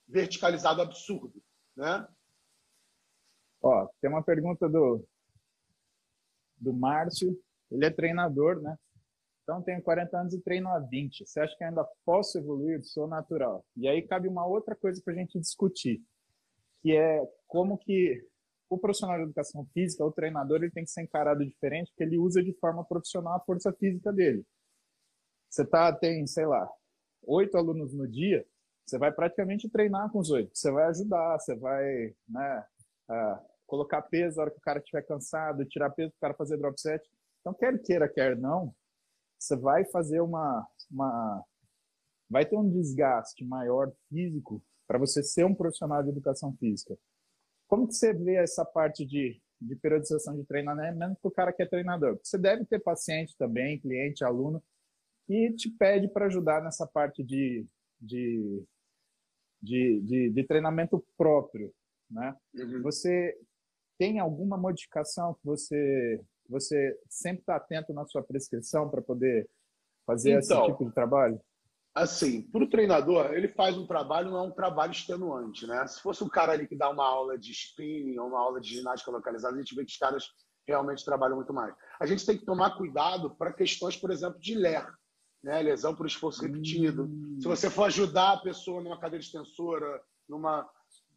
verticalizado 0.06 0.82
absurdo, 0.82 1.42
né? 1.76 2.06
Ó, 3.62 3.88
tem 4.00 4.10
uma 4.10 4.22
pergunta 4.22 4.68
do 4.68 5.06
do 6.56 6.72
Márcio, 6.72 7.38
ele 7.70 7.84
é 7.84 7.90
treinador, 7.90 8.60
né? 8.60 8.78
Então, 9.44 9.62
tenho 9.62 9.82
40 9.82 10.18
anos 10.18 10.34
e 10.34 10.40
treino 10.40 10.68
há 10.70 10.78
20. 10.78 11.26
Você 11.26 11.38
acha 11.38 11.54
que 11.56 11.62
ainda 11.62 11.86
posso 12.04 12.38
evoluir? 12.38 12.82
Sou 12.82 13.06
natural. 13.06 13.64
E 13.76 13.86
aí 13.86 14.02
cabe 14.02 14.26
uma 14.26 14.46
outra 14.46 14.74
coisa 14.74 15.00
para 15.04 15.12
a 15.12 15.16
gente 15.16 15.38
discutir, 15.38 16.02
que 16.82 16.96
é 16.96 17.22
como 17.46 17.76
que 17.76 18.26
o 18.70 18.78
profissional 18.78 19.18
de 19.18 19.24
educação 19.24 19.66
física, 19.74 20.04
o 20.04 20.10
treinador, 20.10 20.62
ele 20.62 20.70
tem 20.70 20.84
que 20.84 20.90
ser 20.90 21.02
encarado 21.02 21.44
diferente, 21.44 21.90
porque 21.90 22.04
ele 22.04 22.18
usa 22.18 22.42
de 22.42 22.54
forma 22.54 22.84
profissional 22.84 23.34
a 23.34 23.40
força 23.40 23.70
física 23.72 24.10
dele. 24.10 24.44
Você 25.48 25.64
tá, 25.64 25.92
tem, 25.92 26.26
sei 26.26 26.46
lá, 26.46 26.66
oito 27.26 27.56
alunos 27.56 27.92
no 27.92 28.08
dia, 28.08 28.44
você 28.84 28.98
vai 28.98 29.12
praticamente 29.12 29.68
treinar 29.68 30.10
com 30.10 30.18
os 30.18 30.30
oito. 30.30 30.50
Você 30.54 30.70
vai 30.70 30.86
ajudar, 30.86 31.38
você 31.38 31.54
vai 31.54 32.14
né, 32.28 32.64
uh, 33.10 33.38
colocar 33.66 34.02
peso 34.02 34.36
na 34.36 34.42
hora 34.42 34.50
que 34.50 34.58
o 34.58 34.62
cara 34.62 34.78
estiver 34.78 35.02
cansado, 35.02 35.64
tirar 35.66 35.90
peso 35.90 36.10
para 36.12 36.16
o 36.16 36.20
cara 36.20 36.34
fazer 36.34 36.56
drop 36.56 36.80
set. 36.80 37.02
Então, 37.40 37.52
quer 37.52 37.78
queira, 37.82 38.08
quer 38.08 38.36
não, 38.36 38.74
você 39.44 39.56
vai 39.56 39.84
fazer 39.84 40.20
uma, 40.20 40.66
uma 40.90 41.44
vai 42.28 42.46
ter 42.46 42.56
um 42.56 42.68
desgaste 42.68 43.44
maior 43.44 43.92
físico 44.08 44.62
para 44.86 44.98
você 44.98 45.22
ser 45.22 45.44
um 45.44 45.54
profissional 45.54 46.02
de 46.02 46.10
educação 46.10 46.54
física. 46.56 46.96
Como 47.68 47.86
que 47.86 47.94
você 47.94 48.12
vê 48.12 48.36
essa 48.36 48.64
parte 48.64 49.04
de, 49.04 49.40
de 49.60 49.76
periodização 49.76 50.36
de 50.36 50.44
treinamento 50.44 51.18
para 51.20 51.28
o 51.28 51.32
cara 51.32 51.52
que 51.52 51.62
é 51.62 51.66
treinador? 51.66 52.18
Você 52.22 52.38
deve 52.38 52.64
ter 52.64 52.80
paciente 52.80 53.36
também, 53.36 53.80
cliente, 53.80 54.24
aluno, 54.24 54.62
que 55.26 55.52
te 55.52 55.70
pede 55.70 56.08
para 56.08 56.26
ajudar 56.26 56.62
nessa 56.62 56.86
parte 56.86 57.22
de, 57.22 57.66
de, 58.00 58.64
de, 59.62 60.00
de, 60.00 60.30
de 60.30 60.44
treinamento 60.44 61.04
próprio. 61.16 61.72
Né? 62.10 62.36
Uhum. 62.54 62.82
Você 62.82 63.38
tem 63.98 64.18
alguma 64.18 64.56
modificação 64.56 65.34
que 65.34 65.44
você 65.44 66.20
você 66.48 66.98
sempre 67.08 67.40
está 67.40 67.56
atento 67.56 67.92
na 67.92 68.06
sua 68.06 68.22
prescrição 68.22 68.88
para 68.88 69.02
poder 69.02 69.48
fazer 70.06 70.32
então, 70.32 70.62
esse 70.62 70.72
tipo 70.72 70.84
de 70.86 70.92
trabalho? 70.92 71.40
Assim, 71.94 72.42
para 72.42 72.64
o 72.64 72.68
treinador, 72.68 73.32
ele 73.32 73.48
faz 73.48 73.78
um 73.78 73.86
trabalho, 73.86 74.30
não 74.30 74.38
é 74.38 74.42
um 74.42 74.50
trabalho 74.50 74.90
extenuante, 74.90 75.66
né? 75.66 75.86
Se 75.86 76.00
fosse 76.00 76.24
um 76.24 76.28
cara 76.28 76.52
ali 76.52 76.66
que 76.66 76.76
dá 76.76 76.90
uma 76.90 77.06
aula 77.06 77.38
de 77.38 77.52
spinning 77.52 78.18
ou 78.18 78.28
uma 78.28 78.40
aula 78.40 78.60
de 78.60 78.68
ginástica 78.70 79.12
localizada, 79.12 79.54
a 79.54 79.58
gente 79.58 79.74
vê 79.74 79.84
que 79.84 79.92
os 79.92 79.98
caras 79.98 80.24
realmente 80.66 81.04
trabalham 81.04 81.36
muito 81.36 81.52
mais. 81.52 81.74
A 82.00 82.06
gente 82.06 82.26
tem 82.26 82.36
que 82.36 82.44
tomar 82.44 82.76
cuidado 82.76 83.30
para 83.36 83.52
questões, 83.52 83.96
por 83.96 84.10
exemplo, 84.10 84.40
de 84.40 84.56
LER, 84.56 84.86
né? 85.42 85.62
lesão 85.62 85.94
por 85.94 86.06
esforço 86.06 86.42
repetido. 86.42 87.04
Hum. 87.04 87.38
Se 87.40 87.46
você 87.46 87.70
for 87.70 87.84
ajudar 87.84 88.32
a 88.32 88.40
pessoa 88.40 88.82
numa 88.82 88.98
cadeira 88.98 89.24
extensora, 89.24 90.02
numa 90.28 90.68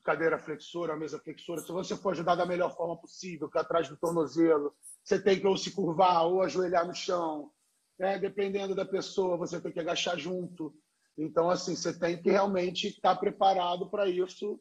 cadeira 0.08 0.39
flexora, 0.39 0.96
mesa 0.96 1.20
flexora, 1.20 1.60
se 1.60 1.70
você 1.70 1.93
for 1.98 2.12
ajudar 2.12 2.36
da 2.36 2.46
melhor 2.46 2.74
forma 2.74 2.96
possível, 2.96 3.50
que 3.50 3.58
atrás 3.58 3.89
do 3.89 3.98
tornozelo, 3.98 4.74
você 5.04 5.22
tem 5.22 5.38
que 5.38 5.46
ou 5.46 5.58
se 5.58 5.72
curvar 5.72 6.26
ou 6.26 6.41
ajoelhar 6.41 6.88
no 6.88 6.96
chão. 6.96 7.52
Né? 8.00 8.17
Dependendo 8.17 8.74
da 8.74 8.86
pessoa, 8.86 9.36
você 9.36 9.60
tem 9.60 9.70
que 9.70 9.82
agachar 9.82 10.17
junto. 10.17 10.74
Então, 11.17 11.50
assim, 11.50 11.76
você 11.76 11.91
tem 12.00 12.22
que 12.22 12.32
realmente 12.32 12.88
estar 12.88 13.17
preparado 13.17 13.89
para 13.89 14.08
isso 14.08 14.58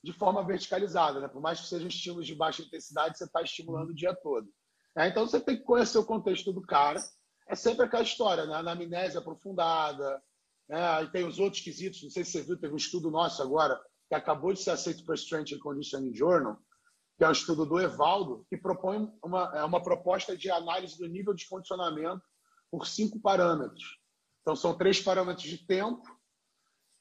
de 0.00 0.12
forma 0.12 0.46
verticalizada. 0.46 1.18
Né? 1.18 1.26
Por 1.26 1.42
mais 1.42 1.60
que 1.60 1.66
sejam 1.66 1.88
estímulos 1.88 2.24
de 2.24 2.36
baixa 2.36 2.62
intensidade, 2.62 3.18
você 3.18 3.24
está 3.24 3.42
estimulando 3.42 3.90
o 3.90 3.94
dia 3.94 4.14
todo. 4.14 4.48
É, 4.96 5.08
então, 5.08 5.26
você 5.26 5.40
tem 5.40 5.56
que 5.56 5.64
conhecer 5.64 5.98
o 5.98 6.06
contexto 6.06 6.52
do 6.52 6.62
cara. 6.62 7.00
É 7.48 7.56
sempre 7.56 7.84
aquela 7.84 8.04
história, 8.04 8.46
né? 8.46 8.54
anamnese 8.54 9.18
aprofundada. 9.18 10.22
Né? 10.68 10.80
Aí 10.90 11.10
tem 11.10 11.26
os 11.26 11.40
outros 11.40 11.64
quesitos. 11.64 12.00
Não 12.00 12.10
sei 12.10 12.24
se 12.24 12.30
você 12.30 12.42
viu, 12.42 12.56
teve 12.56 12.72
um 12.72 12.76
estudo 12.76 13.10
nosso 13.10 13.42
agora 13.42 13.76
que 14.08 14.14
acabou 14.14 14.52
de 14.52 14.60
ser 14.60 14.70
aceito 14.70 15.04
para 15.04 15.14
Strength 15.14 15.54
and 15.54 15.58
Conditioning 15.60 16.14
Journal, 16.14 16.58
que 17.16 17.24
é 17.24 17.28
um 17.28 17.32
estudo 17.32 17.64
do 17.64 17.80
Evaldo, 17.80 18.44
que 18.48 18.56
propõe 18.56 19.08
uma, 19.22 19.52
é 19.56 19.64
uma 19.64 19.82
proposta 19.82 20.36
de 20.36 20.50
análise 20.50 20.98
do 20.98 21.06
nível 21.06 21.32
de 21.32 21.46
condicionamento 21.48 22.22
por 22.70 22.86
cinco 22.86 23.20
parâmetros. 23.20 23.98
Então, 24.42 24.56
são 24.56 24.76
três 24.76 25.00
parâmetros 25.00 25.48
de 25.48 25.64
tempo, 25.66 26.02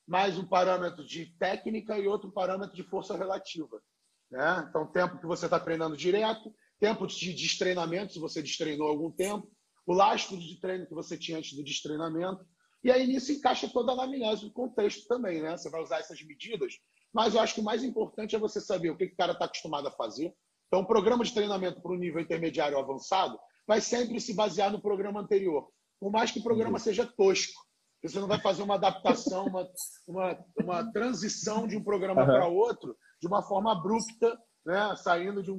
mais 0.08 0.38
um 0.38 0.46
parâmetro 0.46 1.06
de 1.06 1.36
técnica 1.38 1.98
e 1.98 2.08
outro 2.08 2.32
parâmetro 2.32 2.76
de 2.76 2.84
força 2.84 3.18
relativa. 3.18 3.82
Né? 4.30 4.66
Então, 4.70 4.92
tempo 4.92 5.20
que 5.20 5.26
você 5.26 5.46
está 5.46 5.60
treinando 5.60 5.98
direto, 5.98 6.54
tempo 6.80 7.08
de 7.08 7.34
destreinamento, 7.34 8.13
se 8.13 8.20
você 8.20 8.42
destreinou 8.42 8.88
algum 8.88 9.12
tempo, 9.12 9.52
o 9.86 9.94
lastro 9.94 10.38
de 10.38 10.60
treino 10.60 10.88
que 10.88 10.94
você 10.94 11.18
tinha 11.18 11.38
antes 11.38 11.54
do 11.56 11.63
destreinamento. 11.63 12.46
E 12.84 12.92
aí 12.92 13.08
nisso 13.08 13.32
encaixa 13.32 13.70
toda 13.70 13.92
a 13.92 13.94
anamnese 13.94 14.46
do 14.46 14.52
contexto 14.52 15.08
também, 15.08 15.42
né? 15.42 15.58
Você 15.58 15.70
vai 15.70 15.82
usar 15.82 16.00
essas 16.00 16.22
medidas 16.22 16.74
mas 17.13 17.36
eu 17.36 17.41
acho 17.41 17.54
que 17.54 17.62
o 17.62 17.63
mais 17.63 17.84
importante 17.84 18.36
é 18.36 18.39
você 18.39 18.60
saber 18.60 18.89
o 18.89 18.97
que, 18.97 19.08
que 19.08 19.13
o 19.13 19.17
cara 19.17 19.34
está 19.34 19.45
acostumado 19.45 19.88
a 19.88 19.91
fazer. 19.91 20.34
Então, 20.67 20.82
o 20.82 20.88
programa 20.88 21.23
de 21.23 21.34
treinamento 21.34 21.82
para 21.82 21.91
o 21.91 21.97
nível 21.97 22.19
intermediário 22.19 22.80
avançado 22.80 23.38
vai 23.67 23.80
sempre 23.80 24.19
se 24.19 24.34
basear 24.34 24.71
no 24.71 24.82
programa 24.82 25.21
anterior. 25.21 25.69
Por 25.99 26.12
mais 26.12 26.32
que 26.32 26.39
o 26.39 26.43
programa 26.43 26.80
seja 26.80 27.06
tosco. 27.06 27.62
Você 28.04 28.19
não 28.19 28.28
vai 28.28 28.39
fazer 28.41 28.63
uma 28.63 28.76
adaptação, 28.76 29.45
uma, 29.45 29.69
uma, 30.08 30.45
uma 30.60 30.91
transição 30.91 31.67
de 31.67 31.78
um 31.78 31.84
programa 31.84 32.21
uhum. 32.21 32.28
para 32.28 32.47
outro 32.47 32.97
de 33.21 33.28
uma 33.28 33.41
forma 33.41 33.71
abrupta, 33.71 34.38
né? 34.65 34.93
saindo 34.97 35.41
de 35.41 35.52
um, 35.52 35.58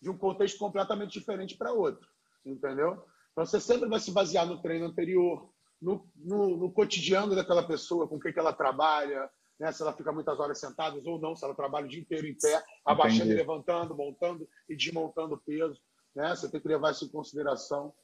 de 0.00 0.10
um 0.10 0.16
contexto 0.16 0.58
completamente 0.58 1.18
diferente 1.18 1.56
para 1.56 1.72
outro. 1.72 2.06
Entendeu? 2.46 3.02
Então, 3.32 3.44
você 3.44 3.60
sempre 3.60 3.88
vai 3.88 3.98
se 3.98 4.12
basear 4.12 4.46
no 4.46 4.62
treino 4.62 4.86
anterior, 4.86 5.50
no, 5.80 6.08
no, 6.14 6.56
no 6.56 6.72
cotidiano 6.72 7.34
daquela 7.34 7.66
pessoa, 7.66 8.06
com 8.06 8.16
o 8.16 8.20
que, 8.20 8.32
que 8.32 8.38
ela 8.38 8.52
trabalha, 8.52 9.28
né? 9.58 9.72
se 9.72 9.82
ela 9.82 9.92
fica 9.92 10.12
muitas 10.12 10.38
horas 10.38 10.58
sentada 10.58 11.00
ou 11.04 11.18
não, 11.18 11.34
se 11.34 11.44
ela 11.44 11.54
trabalha 11.54 11.86
o 11.86 11.88
dia 11.88 12.00
inteiro 12.00 12.26
em 12.26 12.34
pé, 12.34 12.62
abaixando 12.84 13.24
Entendi. 13.24 13.34
e 13.34 13.36
levantando, 13.36 13.94
montando 13.94 14.48
e 14.68 14.76
desmontando 14.76 15.38
peso. 15.38 15.80
Né? 16.14 16.34
Você 16.34 16.50
tem 16.50 16.60
que 16.60 16.68
levar 16.68 16.92
isso 16.92 17.04
em 17.04 17.08
consideração. 17.08 17.94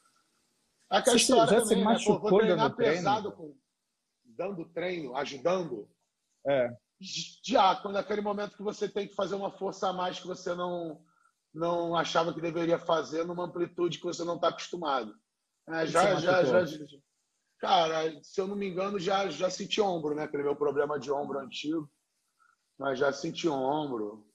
Aquela 0.91 1.19
você 1.19 1.23
história 1.23 1.53
já 1.53 1.61
também, 1.61 1.67
se 1.67 1.77
né? 1.77 1.85
machucou 1.85 2.21
Pô, 2.21 2.31
vou 2.31 2.39
treinar 2.41 2.75
pesado 2.75 3.33
treino? 3.33 3.53
com 3.53 3.65
dando 4.25 4.65
treino, 4.67 5.17
ajudando. 5.17 5.89
É. 6.47 6.77
Já, 7.01 7.77
quando 7.77 7.97
é 7.97 8.01
aquele 8.01 8.21
momento 8.21 8.57
que 8.57 8.63
você 8.63 8.89
tem 8.89 9.07
que 9.07 9.15
fazer 9.15 9.35
uma 9.35 9.51
força 9.51 9.89
a 9.89 9.93
mais 9.93 10.19
que 10.19 10.27
você 10.27 10.55
não 10.55 11.01
não 11.53 11.95
achava 11.95 12.35
que 12.35 12.41
deveria 12.41 12.81
fazer 12.81 13.25
numa 13.25 13.45
amplitude 13.45 13.99
que 13.99 14.05
você 14.05 14.25
não 14.25 14.35
está 14.35 14.49
acostumado. 14.49 15.15
É, 15.69 15.87
já, 15.87 16.17
já, 16.17 16.45
já, 16.45 16.65
já, 16.65 16.87
cara, 17.65 18.21
se 18.23 18.39
eu 18.39 18.47
não 18.47 18.55
me 18.55 18.69
engano, 18.69 18.99
já 18.99 19.27
já 19.31 19.49
senti 19.49 19.81
ombro, 19.81 20.15
né? 20.15 20.25
Aquele 20.25 20.43
meu 20.43 20.55
problema 20.55 21.01
de 21.01 21.11
ombro 21.11 21.39
antigo, 21.39 21.91
mas 22.79 22.99
já 22.99 23.11
senti 23.11 23.49
ombro. 23.49 24.29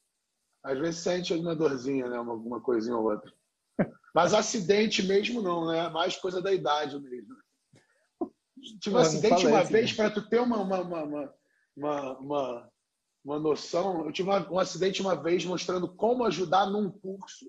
Às 0.64 0.80
vezes 0.80 1.02
sente 1.02 1.32
alguma 1.32 1.56
dorzinha, 1.56 2.10
né? 2.10 2.18
Alguma 2.18 2.60
coisinha 2.60 2.98
ou 2.98 3.04
outra. 3.04 3.32
Mas 4.16 4.34
acidente 4.34 5.04
mesmo 5.04 5.44
não, 5.44 5.68
né? 5.68 5.90
Mais 5.90 6.16
coisa 6.16 6.42
da 6.42 6.52
idade 6.52 7.00
mesmo. 7.00 7.36
Tive 8.82 8.96
um 8.96 9.00
acidente 9.00 9.46
uma 9.46 9.64
vez, 9.64 9.94
para 9.94 10.10
tu 10.10 10.28
ter 10.28 10.42
uma, 10.42 10.58
uma, 10.58 10.82
uma, 10.82 11.34
uma, 11.78 12.18
uma, 12.18 12.72
uma 13.24 13.40
noção, 13.40 14.06
eu 14.06 14.12
tive 14.12 14.30
um 14.30 14.60
acidente 14.60 15.02
uma 15.02 15.16
vez 15.16 15.46
mostrando 15.46 15.88
como 15.88 16.26
ajudar 16.26 16.66
num 16.66 16.90
curso, 16.92 17.46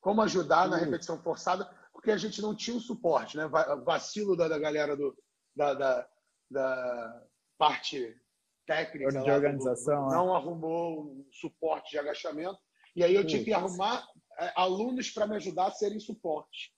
como 0.00 0.20
ajudar 0.22 0.68
na 0.68 0.76
hum. 0.76 0.80
repetição 0.80 1.22
forçada, 1.22 1.70
porque 2.08 2.12
a 2.12 2.16
gente 2.16 2.40
não 2.40 2.54
tinha 2.54 2.74
o 2.74 2.80
suporte, 2.80 3.36
né? 3.36 3.46
Vacilo 3.84 4.34
da, 4.34 4.48
da 4.48 4.58
galera 4.58 4.96
do, 4.96 5.14
da, 5.54 5.74
da, 5.74 6.08
da 6.50 7.26
parte 7.58 8.16
técnica 8.66 9.10
de 9.22 9.30
organização, 9.30 10.08
do, 10.08 10.14
é. 10.14 10.16
não 10.16 10.34
arrumou 10.34 11.02
um 11.02 11.26
suporte 11.30 11.90
de 11.90 11.98
agachamento. 11.98 12.58
E 12.96 13.04
aí 13.04 13.14
eu 13.14 13.26
tive 13.26 13.44
que 13.44 13.52
arrumar 13.52 14.06
é, 14.40 14.52
alunos 14.56 15.10
para 15.10 15.26
me 15.26 15.36
ajudar 15.36 15.66
a 15.66 15.70
serem 15.70 16.00
suporte. 16.00 16.72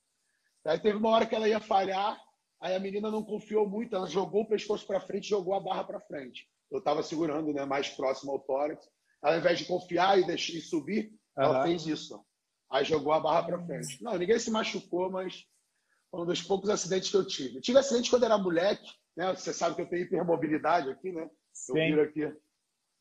Aí 0.67 0.81
teve 0.81 0.99
uma 0.99 1.11
hora 1.11 1.27
que 1.27 1.35
ela 1.35 1.49
ia 1.49 1.61
falhar, 1.61 2.21
Aí 2.61 2.75
a 2.75 2.79
menina 2.79 3.11
não 3.11 3.23
confiou 3.23 3.67
muito, 3.67 3.97
ela 3.97 4.07
jogou 4.07 4.43
o 4.43 4.47
pescoço 4.47 4.87
para 4.87 5.01
frente, 5.01 5.27
jogou 5.27 5.55
a 5.55 5.61
barra 5.61 5.83
para 5.83 5.99
frente. 5.99 6.47
Eu 6.71 6.81
estava 6.81 7.03
segurando, 7.03 7.55
né, 7.55 7.65
mais 7.65 7.89
próximo 7.89 8.33
ao 8.33 8.41
tórax. 8.41 8.87
Ao 9.23 9.35
invés 9.35 9.61
de 9.61 9.65
confiar 9.65 10.19
e, 10.19 10.27
deixar, 10.27 10.53
e 10.53 10.61
subir, 10.61 11.07
uhum. 11.39 11.45
ela 11.45 11.63
fez 11.63 11.87
isso. 11.87 12.23
Aí 12.71 12.85
jogou 12.85 13.13
a 13.13 13.21
barra 13.21 13.43
para 13.43 13.67
frente. 13.67 14.03
Não, 14.03 14.17
ninguém 14.17 14.39
se 14.39 14.51
machucou, 14.51 15.11
mas 15.11 15.45
foi 16.11 16.21
um 16.21 16.27
dos 16.27 16.43
poucos 16.43 16.71
acidentes 16.71 17.11
que 17.11 17.17
eu 17.17 17.27
tive. 17.27 17.57
Eu 17.57 17.61
tive 17.61 17.79
acidente 17.79 18.11
quando 18.11 18.25
era 18.25 18.39
moleque, 18.39 18.89
né? 19.17 19.35
Você 19.35 19.53
sabe 19.53 19.75
que 19.75 19.83
eu 19.83 19.89
tenho 19.89 20.05
hipermobilidade 20.05 20.89
aqui, 20.89 21.11
né? 21.11 21.29
Sim. 21.53 21.73
Eu 21.73 21.75
viro 21.75 22.03
aqui, 22.03 22.37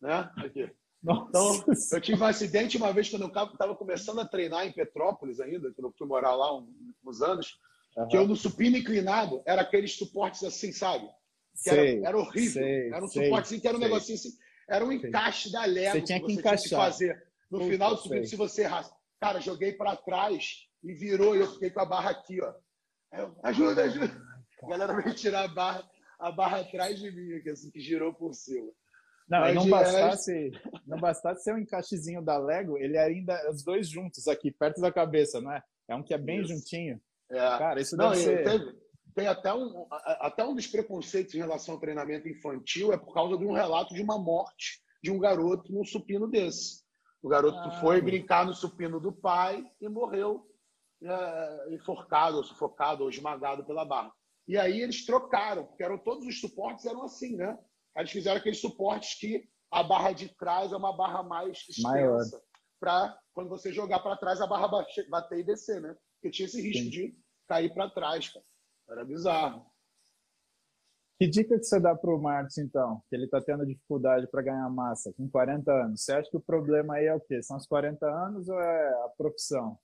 né? 0.02 0.32
Aqui. 0.38 0.72
Então, 1.02 1.64
eu 1.94 2.02
tive 2.02 2.22
um 2.22 2.26
acidente 2.26 2.78
uma 2.78 2.92
vez 2.92 3.10
quando 3.10 3.22
eu 3.22 3.28
estava 3.28 3.76
começando 3.76 4.20
a 4.20 4.28
treinar 4.28 4.66
em 4.66 4.74
Petrópolis 4.74 5.40
ainda, 5.40 5.72
quando 5.74 5.88
eu 5.88 5.94
fui 5.98 6.08
morar 6.08 6.36
lá 6.36 6.50
uns 7.06 7.22
anos. 7.22 7.58
Uhum. 7.96 8.08
Que 8.08 8.18
eu 8.18 8.28
no 8.28 8.36
supino 8.36 8.78
inclinado 8.78 9.42
era 9.46 9.62
aqueles 9.62 9.96
suportes 9.96 10.44
assim, 10.44 10.72
sabe? 10.72 11.08
Que 11.54 11.70
sei, 11.70 11.98
era, 12.00 12.10
era, 12.10 12.18
horrível. 12.18 12.52
Sei, 12.52 12.88
era 12.90 13.06
um 13.06 13.08
sei, 13.08 13.24
suporte 13.24 13.46
assim, 13.46 13.60
que 13.60 13.68
era 13.68 13.78
um 13.78 13.80
negocinho 13.80 14.18
assim. 14.18 14.30
Era 14.68 14.86
um 14.86 14.92
encaixe 14.92 15.52
da 15.52 15.66
Lego 15.66 15.98
você 15.98 16.02
tinha 16.02 16.20
que, 16.20 16.26
que 16.26 16.34
você 16.34 16.40
encaixar. 16.40 16.68
tinha 16.68 16.80
que 16.80 16.86
fazer. 16.86 17.30
No 17.50 17.60
Puta, 17.60 17.72
final 17.72 17.96
do 17.96 18.02
supino, 18.02 18.26
se 18.26 18.36
você 18.36 18.64
raspa. 18.64 18.99
Cara, 19.20 19.40
joguei 19.40 19.74
para 19.74 19.96
trás 19.96 20.68
e 20.84 20.94
virou 20.94 21.36
e 21.36 21.40
eu 21.40 21.52
fiquei 21.52 21.70
com 21.70 21.82
a 21.82 21.86
barra 21.86 22.12
aqui, 22.12 22.42
ó. 22.42 22.54
Eu, 23.12 23.36
ajuda, 23.44 23.84
ajuda. 23.84 24.22
A 24.64 24.68
galera 24.68 25.02
veio 25.02 25.16
tirar 25.16 25.46
a 25.46 25.48
barra, 25.48 25.90
a 26.20 26.32
barra 26.32 26.60
atrás 26.60 27.00
de 27.00 27.12
mim, 27.12 27.42
que, 27.42 27.50
assim, 27.50 27.72
que 27.72 27.80
girou 27.80 28.14
por 28.14 28.34
cima. 28.34 28.72
Não, 29.28 29.42
Mas 29.42 29.56
não 29.56 29.70
bastasse, 29.70 30.52
não 30.88 31.00
bastasse 31.00 31.44
ser 31.44 31.54
um 31.54 31.60
encaixezinho 31.60 32.22
da 32.22 32.38
Lego, 32.38 32.78
ele 32.78 32.98
ainda, 32.98 33.50
os 33.52 33.64
dois 33.64 33.88
juntos 33.88 34.28
aqui, 34.28 34.52
perto 34.52 34.82
da 34.82 34.92
cabeça, 34.92 35.40
não 35.40 35.52
é? 35.52 35.62
É 35.88 35.96
um 35.96 36.02
que 36.02 36.14
é 36.14 36.18
bem 36.18 36.42
Isso. 36.42 36.54
juntinho. 36.54 37.00
É. 37.30 37.38
Cara, 37.38 37.80
isso 37.80 37.96
não, 37.96 38.14
ser... 38.16 38.44
Teve, 38.44 38.76
tem 39.16 39.28
até 39.28 39.54
um, 39.54 39.86
até 39.92 40.44
um 40.44 40.56
dos 40.56 40.66
preconceitos 40.66 41.36
em 41.36 41.40
relação 41.40 41.76
ao 41.76 41.80
treinamento 41.80 42.28
infantil 42.28 42.92
é 42.92 42.98
por 42.98 43.14
causa 43.14 43.38
de 43.38 43.46
um 43.46 43.52
relato 43.52 43.94
de 43.94 44.02
uma 44.02 44.18
morte 44.18 44.82
de 45.04 45.12
um 45.12 45.20
garoto 45.20 45.72
num 45.72 45.84
supino 45.84 46.28
desse. 46.28 46.84
O 47.22 47.28
garoto 47.28 47.58
ah, 47.58 47.72
foi 47.80 48.02
brincar 48.02 48.46
no 48.46 48.54
supino 48.54 49.00
do 49.00 49.12
pai 49.12 49.66
e 49.82 49.90
morreu 49.90 50.48
é, 51.04 51.74
enforcado, 51.74 52.38
ou 52.38 52.44
sufocado, 52.44 53.04
ou 53.04 53.10
esmagado 53.10 53.66
pela 53.66 53.86
barra. 53.86 54.14
E 54.48 54.58
aí 54.58 54.82
eles 54.82 55.06
trocaram, 55.06 55.66
porque 55.66 55.84
eram 55.84 55.98
todos 55.98 56.26
os 56.26 56.40
suportes 56.40 56.86
eram 56.86 57.04
assim, 57.04 57.36
né? 57.36 57.58
Eles 57.96 58.12
fizeram 58.12 58.40
aqueles 58.40 58.62
suportes 58.62 59.20
que 59.20 59.48
a 59.72 59.84
barra 59.84 60.12
de 60.12 60.30
trás 60.36 60.72
é 60.72 60.78
uma 60.78 60.96
barra 60.96 61.22
mais 61.22 61.60
extensa, 61.70 62.42
para 62.80 63.18
quando 63.34 63.50
você 63.50 63.72
jogar 63.72 64.00
para 64.00 64.18
trás 64.18 64.42
a 64.42 64.48
barra 64.48 64.68
bater 65.10 65.40
e 65.40 65.44
descer, 65.44 65.82
né? 65.82 65.96
Porque 66.16 66.32
tinha 66.32 66.46
esse 66.46 66.62
risco 66.62 66.86
Sim. 66.86 66.90
de 66.90 67.18
cair 67.48 67.74
para 67.74 67.90
trás, 67.90 68.30
cara. 68.30 68.46
Era 68.90 69.06
bizarro. 69.06 69.69
Que 71.20 71.28
dica 71.28 71.60
que 71.60 71.66
você 71.66 71.82
dá 71.82 71.94
para 71.94 72.16
o 72.16 72.22
Marcos, 72.22 72.58
então? 72.58 73.04
Que 73.10 73.16
ele 73.18 73.26
está 73.26 73.42
tendo 73.42 73.66
dificuldade 73.66 74.26
para 74.28 74.42
ganhar 74.42 74.70
massa 74.70 75.12
com 75.18 75.30
40 75.30 75.70
anos. 75.70 76.02
Você 76.02 76.14
acha 76.14 76.30
que 76.30 76.38
o 76.38 76.42
problema 76.42 76.96
aí 76.96 77.08
é 77.08 77.14
o 77.14 77.20
quê? 77.20 77.44
São 77.44 77.58
os 77.58 77.68
40 77.68 78.06
anos 78.06 78.48
ou 78.48 78.58
é 78.58 78.90
a 79.04 79.10
profissão? 79.18 79.78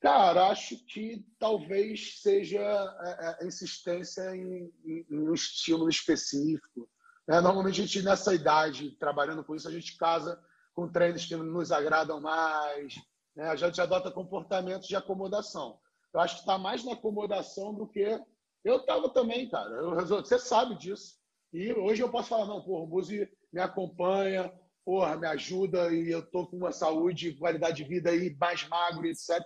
Cara, 0.00 0.48
acho 0.48 0.84
que 0.84 1.26
talvez 1.38 2.20
seja 2.20 2.60
a 2.60 3.44
insistência 3.46 4.36
em, 4.36 4.70
em, 4.84 5.06
em 5.10 5.28
um 5.30 5.32
estímulo 5.32 5.88
específico. 5.88 6.86
É, 7.26 7.40
normalmente 7.40 7.80
a 7.80 7.84
gente, 7.84 8.02
nessa 8.02 8.34
idade, 8.34 8.96
trabalhando 8.98 9.42
com 9.42 9.56
isso, 9.56 9.66
a 9.66 9.72
gente 9.72 9.96
casa 9.96 10.38
com 10.74 10.86
treinos 10.86 11.24
que 11.24 11.36
nos 11.36 11.72
agradam 11.72 12.20
mais, 12.20 12.94
né? 13.34 13.48
A 13.48 13.56
gente 13.56 13.80
adota 13.80 14.10
comportamentos 14.10 14.86
de 14.86 14.94
acomodação. 14.94 15.80
Eu 16.12 16.20
acho 16.20 16.34
que 16.34 16.40
está 16.40 16.58
mais 16.58 16.84
na 16.84 16.92
acomodação 16.92 17.74
do 17.74 17.86
que. 17.86 18.20
Eu 18.64 18.78
estava 18.78 19.08
também, 19.08 19.48
cara. 19.48 19.70
Eu 19.76 19.94
resolvi... 19.94 20.26
Você 20.26 20.38
sabe 20.38 20.76
disso. 20.76 21.16
E 21.52 21.72
hoje 21.72 22.02
eu 22.02 22.10
posso 22.10 22.28
falar: 22.28 22.46
não, 22.46 22.62
porra, 22.62 22.84
o 22.84 22.86
Muzi 22.86 23.28
me 23.52 23.60
acompanha, 23.60 24.52
porra, 24.84 25.16
me 25.16 25.26
ajuda 25.26 25.92
e 25.92 26.10
eu 26.10 26.22
tô 26.22 26.46
com 26.46 26.56
uma 26.56 26.72
saúde, 26.72 27.34
qualidade 27.34 27.82
de 27.82 27.88
vida 27.88 28.10
aí 28.10 28.36
mais 28.38 28.66
magro, 28.68 29.06
etc. 29.06 29.40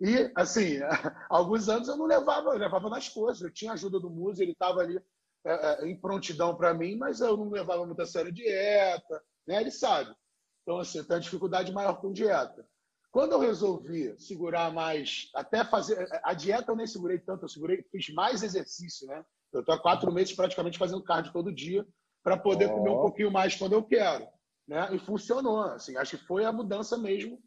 E, 0.00 0.32
assim, 0.34 0.78
alguns 1.30 1.68
anos 1.68 1.88
eu 1.88 1.96
não 1.96 2.06
levava, 2.06 2.50
eu 2.50 2.58
levava 2.58 2.88
nas 2.90 3.08
coisas. 3.08 3.42
Eu 3.42 3.52
tinha 3.52 3.72
ajuda 3.72 4.00
do 4.00 4.10
Muzi, 4.10 4.42
ele 4.42 4.52
estava 4.52 4.80
ali 4.80 5.00
é, 5.44 5.84
é, 5.84 5.88
em 5.88 5.96
prontidão 5.96 6.56
para 6.56 6.74
mim, 6.74 6.96
mas 6.96 7.20
eu 7.20 7.36
não 7.36 7.50
levava 7.50 7.84
muito 7.86 8.02
a 8.02 8.06
sério 8.06 8.32
dieta, 8.32 9.22
né? 9.46 9.60
Ele 9.60 9.70
sabe. 9.70 10.14
Então, 10.62 10.78
assim, 10.78 11.02
tem 11.02 11.16
uma 11.16 11.20
dificuldade 11.20 11.72
maior 11.72 12.00
com 12.00 12.12
dieta. 12.12 12.66
Quando 13.12 13.32
eu 13.32 13.40
resolvi 13.40 14.18
segurar 14.18 14.72
mais, 14.72 15.28
até 15.34 15.62
fazer. 15.62 16.08
A 16.24 16.32
dieta 16.32 16.72
eu 16.72 16.76
nem 16.76 16.86
segurei 16.86 17.18
tanto, 17.18 17.44
eu 17.44 17.48
segurei, 17.48 17.84
fiz 17.92 18.08
mais 18.08 18.42
exercício, 18.42 19.06
né? 19.06 19.22
Eu 19.52 19.60
estou 19.60 19.74
há 19.74 19.78
quatro 19.78 20.10
meses 20.10 20.34
praticamente 20.34 20.78
fazendo 20.78 21.04
cardio 21.04 21.30
todo 21.30 21.52
dia 21.52 21.86
para 22.24 22.38
poder 22.38 22.70
oh. 22.70 22.74
comer 22.74 22.90
um 22.90 23.02
pouquinho 23.02 23.30
mais 23.30 23.54
quando 23.54 23.74
eu 23.74 23.82
quero. 23.82 24.26
Né? 24.66 24.94
E 24.94 24.98
funcionou. 24.98 25.60
Assim, 25.60 25.94
acho 25.98 26.16
que 26.16 26.24
foi 26.24 26.46
a 26.46 26.52
mudança 26.52 26.96
mesmo 26.96 27.38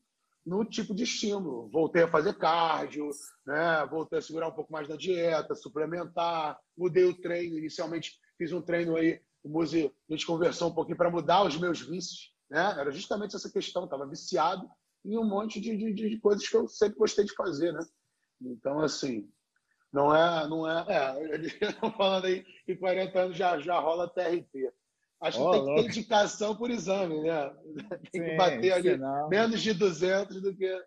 no 0.45 0.63
tipo 0.63 0.93
de 0.93 1.04
estímulo. 1.04 1.67
Voltei 1.71 2.04
a 2.04 2.12
fazer 2.12 2.38
cardio, 2.38 3.10
né? 3.43 3.88
voltei 3.89 4.19
a 4.19 4.21
segurar 4.21 4.49
um 4.49 4.56
pouco 4.56 4.71
mais 4.71 4.88
da 4.88 4.95
dieta, 4.95 5.56
suplementar, 5.56 6.60
mudei 6.78 7.06
o 7.06 7.19
treino. 7.19 7.58
Inicialmente 7.58 8.19
fiz 8.38 8.51
um 8.51 8.62
treino 8.62 8.95
aí, 8.95 9.19
o 9.43 9.49
Muzi, 9.49 9.91
a 10.08 10.13
gente 10.13 10.28
conversou 10.28 10.69
um 10.69 10.75
pouquinho 10.75 10.97
para 10.97 11.10
mudar 11.10 11.43
os 11.43 11.58
meus 11.58 11.82
vícios. 11.82 12.36
Né? 12.51 12.75
Era 12.78 12.91
justamente 12.91 13.36
essa 13.36 13.51
questão, 13.51 13.86
estava 13.86 14.06
viciado 14.06 14.69
em 15.06 15.18
um 15.18 15.24
monte 15.24 15.62
de, 15.62 15.78
de, 15.78 15.94
de 15.94 16.20
coisas 16.20 16.48
que 16.48 16.56
eu 16.56 16.68
sempre 16.68 16.98
gostei 16.98 17.24
de 17.26 17.34
fazer, 17.34 17.72
né? 17.72 17.86
Então, 18.41 18.80
assim, 18.80 19.30
não 19.94 20.13
é. 20.13 20.48
Não 20.48 20.70
é, 20.70 20.86
é 20.89 21.72
falando 21.96 22.26
aí 22.26 22.44
que 22.65 22.76
40 22.76 23.20
anos 23.20 23.38
já, 23.38 23.60
já 23.60 23.80
rola 23.80 24.10
TRT. 24.10 24.74
Acho 25.22 25.41
oh, 25.41 25.52
que 25.52 25.58
tem 25.58 25.65
louco. 25.65 25.76
que 25.76 25.82
ter 25.82 25.89
indicação 25.89 26.56
por 26.56 26.70
exame, 26.70 27.22
né? 27.22 27.50
Tem 28.12 28.22
Sim, 28.22 28.30
que 28.30 28.36
bater 28.36 28.74
ali 28.74 28.91
senão... 28.91 29.30
menos 29.30 29.62
de 29.62 29.74
200 29.74 30.41
do 30.41 30.54
que 30.54 30.84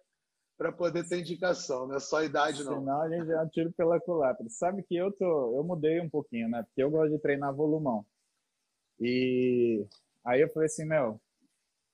para 0.58 0.72
poder 0.72 1.08
ter 1.08 1.20
indicação, 1.20 1.86
não 1.86 1.94
é 1.94 2.00
só 2.00 2.22
idade, 2.22 2.64
não. 2.64 2.80
Senão 2.80 3.00
a 3.00 3.08
gente 3.08 3.26
já 3.26 3.46
tira 3.46 3.72
pela 3.76 4.00
culatra. 4.00 4.44
Sabe 4.48 4.82
que 4.82 4.96
eu 4.96 5.12
tô, 5.12 5.56
eu 5.56 5.62
mudei 5.62 6.00
um 6.00 6.10
pouquinho, 6.10 6.48
né? 6.48 6.64
Porque 6.64 6.82
eu 6.82 6.90
gosto 6.90 7.12
de 7.12 7.18
treinar 7.20 7.54
volumão. 7.54 8.04
E 9.00 9.86
aí 10.24 10.40
eu 10.40 10.48
falei 10.50 10.66
assim, 10.66 10.84
meu, 10.84 11.20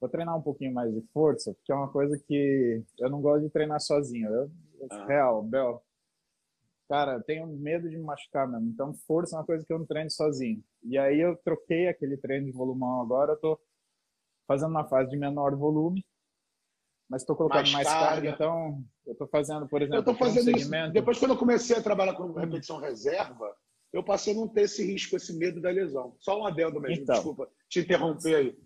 vou 0.05 0.09
treinar 0.09 0.37
um 0.37 0.43
pouquinho 0.43 0.73
mais 0.73 0.93
de 0.93 1.01
força, 1.13 1.55
porque 1.55 1.73
é 1.73 1.75
uma 1.75 1.89
coisa 1.89 2.19
que 2.19 2.83
eu 2.99 3.09
não 3.09 3.21
gosto 3.21 3.45
de 3.45 3.51
treinar 3.51 3.81
sozinho. 3.81 4.29
Eu, 4.29 4.51
ah. 4.91 5.07
Real, 5.07 5.43
Bel. 5.43 5.83
Cara, 6.89 7.21
tenho 7.21 7.47
medo 7.47 7.89
de 7.89 7.97
me 7.97 8.05
machucar 8.05 8.47
mesmo. 8.47 8.69
Então, 8.69 8.93
força 9.07 9.35
é 9.35 9.39
uma 9.39 9.47
coisa 9.47 9.65
que 9.65 9.73
eu 9.73 9.79
não 9.79 9.87
treino 9.87 10.11
sozinho. 10.11 10.63
E 10.83 10.99
aí 10.99 11.19
eu 11.19 11.35
troquei 11.37 11.89
aquele 11.89 12.19
treino 12.19 12.45
de 12.45 12.53
volumão 12.53 13.01
agora. 13.01 13.33
Eu 13.33 13.37
tô 13.39 13.61
fazendo 14.47 14.71
uma 14.71 14.87
fase 14.87 15.09
de 15.09 15.17
menor 15.17 15.57
volume, 15.57 16.05
mas 17.09 17.23
estou 17.23 17.35
colocando 17.35 17.71
mais, 17.71 17.73
mais 17.73 17.89
carga. 17.89 18.09
carga. 18.09 18.29
Então, 18.29 18.85
eu 19.07 19.13
estou 19.13 19.27
fazendo, 19.27 19.67
por 19.67 19.81
exemplo, 19.81 20.01
eu 20.01 20.05
tô 20.05 20.15
fazendo 20.15 20.51
um 20.51 20.59
segmento... 20.59 20.93
Depois, 20.93 21.19
quando 21.19 21.31
eu 21.31 21.39
comecei 21.39 21.77
a 21.77 21.83
trabalhar 21.83 22.13
com 22.13 22.31
repetição 22.33 22.79
reserva, 22.79 23.57
eu 23.91 24.05
passei 24.05 24.35
a 24.35 24.37
não 24.37 24.47
ter 24.47 24.63
esse 24.63 24.85
risco, 24.85 25.17
esse 25.17 25.33
medo 25.33 25.63
da 25.63 25.71
lesão. 25.71 26.15
Só 26.19 26.39
um 26.39 26.45
adendo 26.45 26.79
mesmo, 26.79 27.03
então, 27.03 27.15
desculpa 27.15 27.49
te 27.71 27.81
interromper 27.81 28.35
aí. 28.35 28.64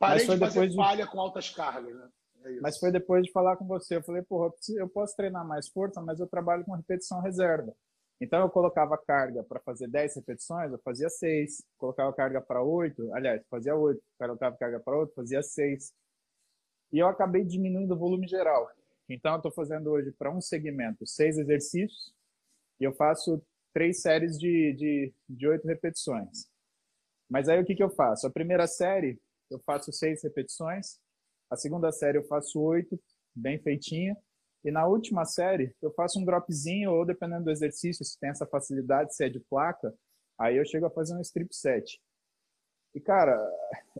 Parei 0.00 0.26
mas 0.26 0.38
de 0.38 0.46
fazer 0.46 0.68
de... 0.68 0.76
falha 0.76 1.06
com 1.06 1.20
altas 1.20 1.50
cargas, 1.50 1.94
né? 1.94 2.08
É 2.42 2.60
mas 2.60 2.78
foi 2.78 2.90
depois 2.90 3.22
de 3.22 3.30
falar 3.30 3.58
com 3.58 3.66
você. 3.66 3.96
Eu 3.96 4.02
falei, 4.02 4.22
porra, 4.22 4.50
eu 4.76 4.88
posso 4.88 5.14
treinar 5.14 5.46
mais 5.46 5.68
força, 5.68 6.00
mas 6.00 6.18
eu 6.18 6.26
trabalho 6.26 6.64
com 6.64 6.74
repetição 6.74 7.20
reserva. 7.20 7.70
Então 8.18 8.40
eu 8.40 8.48
colocava 8.48 8.96
carga 8.96 9.44
para 9.44 9.60
fazer 9.60 9.88
10 9.88 10.16
repetições, 10.16 10.72
eu 10.72 10.78
fazia 10.78 11.10
6. 11.10 11.62
Colocava 11.76 12.10
carga 12.14 12.40
para 12.40 12.62
8, 12.62 13.12
aliás, 13.12 13.42
fazia 13.50 13.76
8. 13.76 14.00
Colocava 14.18 14.56
carga 14.56 14.80
para 14.80 14.98
8, 14.98 15.14
fazia 15.14 15.42
6. 15.42 15.92
E 16.92 16.98
eu 16.98 17.06
acabei 17.06 17.44
diminuindo 17.44 17.94
o 17.94 17.98
volume 17.98 18.26
geral. 18.26 18.70
Então 19.06 19.32
eu 19.32 19.36
estou 19.36 19.52
fazendo 19.52 19.90
hoje 19.90 20.10
para 20.12 20.30
um 20.30 20.40
segmento 20.40 21.06
6 21.06 21.38
exercícios 21.38 22.14
e 22.80 22.84
eu 22.84 22.94
faço 22.94 23.42
três 23.74 24.00
séries 24.00 24.38
de, 24.38 24.72
de, 24.74 25.14
de 25.28 25.46
8 25.46 25.66
repetições. 25.66 26.48
Mas 27.28 27.50
aí 27.50 27.60
o 27.60 27.66
que, 27.66 27.74
que 27.74 27.82
eu 27.82 27.90
faço? 27.90 28.26
A 28.26 28.30
primeira 28.30 28.66
série 28.66 29.20
eu 29.50 29.58
faço 29.60 29.92
6 29.92 30.22
repetições, 30.22 30.98
a 31.50 31.56
segunda 31.56 31.90
série 31.90 32.16
eu 32.16 32.24
faço 32.24 32.60
8, 32.60 32.98
bem 33.34 33.58
feitinha. 33.58 34.16
E 34.62 34.70
na 34.70 34.86
última 34.86 35.24
série, 35.24 35.74
eu 35.82 35.90
faço 35.92 36.20
um 36.20 36.24
dropzinho, 36.24 36.92
ou 36.92 37.04
dependendo 37.04 37.44
do 37.44 37.50
exercício, 37.50 38.04
se 38.04 38.18
tem 38.20 38.30
essa 38.30 38.46
facilidade, 38.46 39.14
se 39.14 39.24
é 39.24 39.28
de 39.28 39.40
placa, 39.40 39.92
aí 40.38 40.56
eu 40.56 40.64
chego 40.64 40.86
a 40.86 40.90
fazer 40.90 41.16
um 41.16 41.20
strip 41.20 41.54
set. 41.54 42.00
E, 42.94 43.00
cara, 43.00 43.36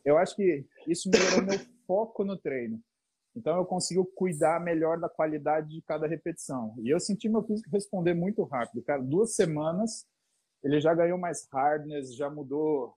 eu 0.05 0.19
acho 0.19 0.37
que 0.37 0.67
isso 0.87 1.11
melhorou 1.11 1.43
meu 1.43 1.59
foco 1.87 2.25
no 2.25 2.37
treino. 2.37 2.81
Então, 3.35 3.57
eu 3.57 3.65
consigo 3.65 4.05
cuidar 4.05 4.61
melhor 4.61 4.99
da 4.99 5.09
qualidade 5.09 5.71
de 5.71 5.83
cada 5.83 6.07
repetição. 6.07 6.75
E 6.83 6.91
eu 6.91 7.01
senti 7.01 7.29
meu 7.29 7.43
físico 7.43 7.71
responder 7.71 8.13
muito 8.13 8.43
rápido. 8.45 8.83
Cara, 8.83 9.03
duas 9.03 9.35
semanas, 9.35 10.05
ele 10.63 10.81
já 10.81 10.93
ganhou 10.95 11.17
mais 11.17 11.49
hardness, 11.53 12.15
já 12.15 12.29
mudou 12.29 12.95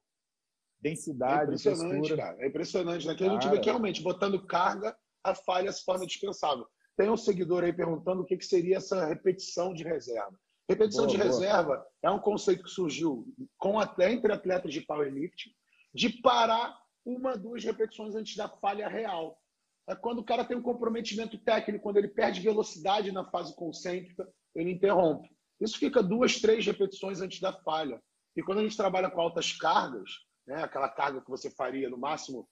densidade, 0.83 1.51
é 1.51 1.55
impressionante, 1.55 1.95
textura. 1.95 2.21
cara. 2.21 2.37
É 2.43 2.47
impressionante. 2.47 3.07
Né? 3.07 3.15
Que 3.15 3.23
a 3.23 3.29
gente 3.29 3.47
vê 3.47 3.59
que 3.59 3.65
realmente, 3.65 4.03
botando 4.03 4.45
carga, 4.45 4.95
a 5.23 5.33
falha 5.33 5.71
se 5.71 5.85
torna 5.85 6.05
dispensável. 6.05 6.67
Tem 6.97 7.09
um 7.09 7.17
seguidor 7.17 7.63
aí 7.63 7.73
perguntando 7.73 8.21
o 8.21 8.25
que, 8.25 8.37
que 8.37 8.45
seria 8.45 8.77
essa 8.77 9.05
repetição 9.05 9.73
de 9.73 9.83
reserva. 9.83 10.37
Repetição 10.69 11.05
boa, 11.05 11.17
de 11.17 11.17
boa. 11.17 11.29
reserva 11.29 11.85
é 12.01 12.11
um 12.11 12.19
conceito 12.19 12.63
que 12.63 12.69
surgiu 12.69 13.25
com 13.57 13.81
entre 13.81 14.31
atletas 14.31 14.73
de 14.73 14.81
powerlifting 14.81 15.49
de 15.93 16.09
parar 16.09 16.77
uma, 17.05 17.35
duas 17.35 17.63
repetições 17.63 18.15
antes 18.15 18.35
da 18.35 18.47
falha 18.47 18.87
real. 18.87 19.37
É 19.87 19.95
quando 19.95 20.19
o 20.19 20.23
cara 20.23 20.45
tem 20.45 20.55
um 20.55 20.61
comprometimento 20.61 21.37
técnico, 21.37 21.83
quando 21.83 21.97
ele 21.97 22.07
perde 22.07 22.39
velocidade 22.39 23.11
na 23.11 23.25
fase 23.29 23.55
concêntrica, 23.55 24.27
ele 24.55 24.71
interrompe. 24.71 25.29
Isso 25.59 25.77
fica 25.77 26.01
duas, 26.01 26.39
três 26.39 26.65
repetições 26.65 27.21
antes 27.21 27.39
da 27.39 27.51
falha. 27.51 28.01
E 28.35 28.41
quando 28.41 28.59
a 28.59 28.63
gente 28.63 28.77
trabalha 28.77 29.09
com 29.09 29.21
altas 29.21 29.51
cargas, 29.51 30.09
né, 30.45 30.63
aquela 30.63 30.89
carga 30.89 31.21
que 31.21 31.29
você 31.29 31.49
faria 31.49 31.89
no 31.89 31.97
máximo 31.97 32.47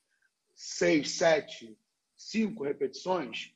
seis, 0.56 1.12
sete, 1.12 1.77
cinco 2.15 2.63
repetições, 2.63 3.54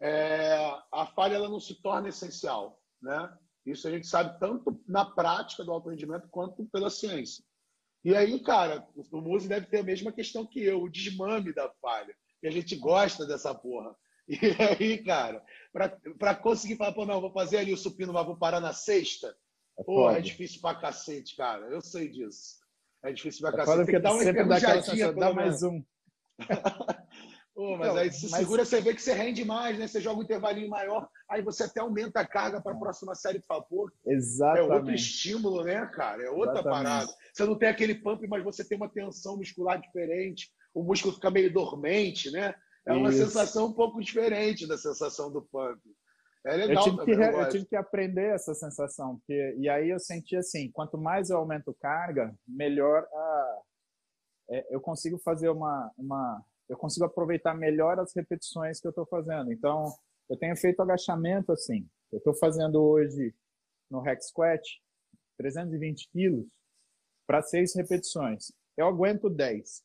é, 0.00 0.56
a 0.92 1.06
falha 1.06 1.36
ela 1.36 1.48
não 1.48 1.60
se 1.60 1.80
torna 1.80 2.08
essencial. 2.08 2.80
Né? 3.00 3.38
Isso 3.64 3.86
a 3.86 3.90
gente 3.90 4.06
sabe 4.06 4.38
tanto 4.38 4.80
na 4.86 5.04
prática 5.04 5.64
do 5.64 5.72
alto 5.72 5.90
rendimento 5.90 6.28
quanto 6.28 6.64
pela 6.66 6.90
ciência. 6.90 7.44
E 8.04 8.16
aí, 8.16 8.40
cara, 8.40 8.86
o 9.12 9.20
Muse 9.20 9.48
deve 9.48 9.66
ter 9.66 9.78
a 9.78 9.84
mesma 9.84 10.10
questão 10.10 10.44
que 10.44 10.60
eu, 10.60 10.82
o 10.82 10.90
desmame 10.90 11.52
da 11.52 11.70
falha. 11.80 12.14
E 12.42 12.48
a 12.48 12.50
gente 12.50 12.74
gosta 12.76 13.24
dessa 13.24 13.54
porra. 13.54 13.94
E 14.28 14.38
aí, 14.62 15.02
cara, 15.02 15.44
para 16.18 16.34
conseguir 16.34 16.76
falar, 16.76 16.92
pô, 16.92 17.04
não, 17.04 17.20
vou 17.20 17.32
fazer 17.32 17.58
ali 17.58 17.72
o 17.72 17.76
supino, 17.76 18.12
mas 18.12 18.24
vou 18.24 18.36
parar 18.36 18.60
na 18.60 18.72
sexta, 18.72 19.36
é 19.76 19.82
pô, 19.82 20.08
é 20.08 20.20
difícil 20.20 20.60
pra 20.60 20.76
cacete, 20.76 21.36
cara. 21.36 21.66
Eu 21.66 21.80
sei 21.80 22.08
disso. 22.08 22.61
É 23.04 23.12
difícil 23.12 23.40
pra 23.40 23.50
é 23.50 23.64
cacete. 23.64 23.86
Tem 23.86 23.94
que 23.94 24.00
dar 24.00 24.12
uma 24.12 24.22
enferrujadinha, 24.22 25.12
dá 25.12 25.32
mais 25.32 25.62
um. 25.62 25.82
Pô, 27.54 27.76
mas 27.76 27.96
aí 27.96 28.10
se 28.10 28.30
mas... 28.30 28.40
segura, 28.40 28.64
você 28.64 28.80
vê 28.80 28.94
que 28.94 29.02
você 29.02 29.12
rende 29.12 29.44
mais, 29.44 29.78
né? 29.78 29.86
Você 29.86 30.00
joga 30.00 30.20
um 30.20 30.22
intervalinho 30.22 30.70
maior, 30.70 31.06
aí 31.28 31.42
você 31.42 31.64
até 31.64 31.80
aumenta 31.80 32.20
a 32.20 32.26
carga 32.26 32.62
para 32.62 32.72
a 32.72 32.78
próxima 32.78 33.14
série 33.14 33.40
de 33.40 33.46
vapor. 33.46 33.92
Exatamente. 34.06 34.70
É 34.70 34.74
outro 34.74 34.94
estímulo, 34.94 35.62
né, 35.62 35.86
cara? 35.92 36.22
É 36.22 36.30
outra 36.30 36.60
Exatamente. 36.60 36.84
parada. 36.84 37.12
Você 37.32 37.44
não 37.44 37.58
tem 37.58 37.68
aquele 37.68 37.94
pump, 37.94 38.26
mas 38.26 38.42
você 38.42 38.66
tem 38.66 38.76
uma 38.76 38.88
tensão 38.88 39.36
muscular 39.36 39.78
diferente, 39.78 40.50
o 40.74 40.82
músculo 40.82 41.14
fica 41.14 41.30
meio 41.30 41.52
dormente, 41.52 42.30
né? 42.30 42.54
É 42.86 42.92
uma 42.92 43.10
Isso. 43.10 43.18
sensação 43.18 43.66
um 43.66 43.72
pouco 43.72 44.00
diferente 44.00 44.66
da 44.66 44.78
sensação 44.78 45.30
do 45.30 45.42
pump. 45.42 45.78
É 46.44 46.56
legal 46.56 46.86
eu 46.86 46.90
tive, 46.90 47.04
que, 47.04 47.10
eu 47.12 47.48
tive 47.48 47.64
que 47.66 47.76
aprender 47.76 48.34
essa 48.34 48.52
sensação, 48.52 49.16
porque, 49.16 49.54
e 49.58 49.68
aí 49.68 49.90
eu 49.90 50.00
senti 50.00 50.36
assim, 50.36 50.70
quanto 50.72 50.98
mais 50.98 51.30
eu 51.30 51.38
aumento 51.38 51.72
carga, 51.80 52.34
melhor 52.46 53.06
a, 53.12 53.62
é, 54.50 54.74
eu 54.74 54.80
consigo 54.80 55.18
fazer 55.18 55.48
uma, 55.50 55.92
uma 55.96 56.44
eu 56.68 56.76
consigo 56.76 57.04
aproveitar 57.04 57.54
melhor 57.54 57.98
as 58.00 58.14
repetições 58.14 58.80
que 58.80 58.86
eu 58.86 58.90
estou 58.90 59.06
fazendo. 59.06 59.52
Então, 59.52 59.94
eu 60.28 60.36
tenho 60.36 60.56
feito 60.56 60.80
agachamento 60.80 61.52
assim. 61.52 61.88
Eu 62.10 62.18
estou 62.18 62.34
fazendo 62.34 62.82
hoje 62.82 63.34
no 63.90 64.00
Rex 64.00 64.28
Squat 64.28 64.62
320 65.36 66.08
quilos 66.10 66.46
para 67.26 67.42
seis 67.42 67.74
repetições. 67.74 68.52
Eu 68.76 68.86
aguento 68.86 69.28
10. 69.28 69.82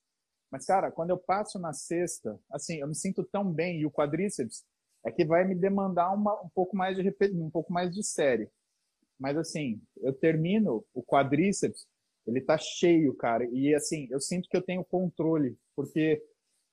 Mas, 0.51 0.65
cara, 0.65 0.91
quando 0.91 1.09
eu 1.09 1.17
passo 1.17 1.59
na 1.59 1.73
sexta, 1.73 2.39
assim, 2.51 2.77
eu 2.77 2.87
me 2.87 2.95
sinto 2.95 3.23
tão 3.25 3.51
bem 3.51 3.81
e 3.81 3.85
o 3.85 3.91
quadríceps 3.91 4.63
é 5.07 5.11
que 5.11 5.23
vai 5.23 5.45
me 5.45 5.55
demandar 5.55 6.11
uma, 6.13 6.33
um 6.41 6.49
pouco 6.49 6.75
mais 6.75 6.97
de 6.97 7.15
um 7.33 7.49
pouco 7.49 7.71
mais 7.71 7.89
de 7.93 8.03
série. 8.03 8.49
Mas 9.17 9.37
assim, 9.37 9.81
eu 10.01 10.13
termino 10.13 10.85
o 10.93 11.01
quadríceps, 11.01 11.87
ele 12.27 12.41
tá 12.41 12.57
cheio, 12.57 13.15
cara, 13.15 13.45
e 13.45 13.73
assim, 13.73 14.07
eu 14.11 14.19
sinto 14.19 14.49
que 14.49 14.57
eu 14.57 14.61
tenho 14.61 14.83
controle, 14.83 15.57
porque 15.75 16.21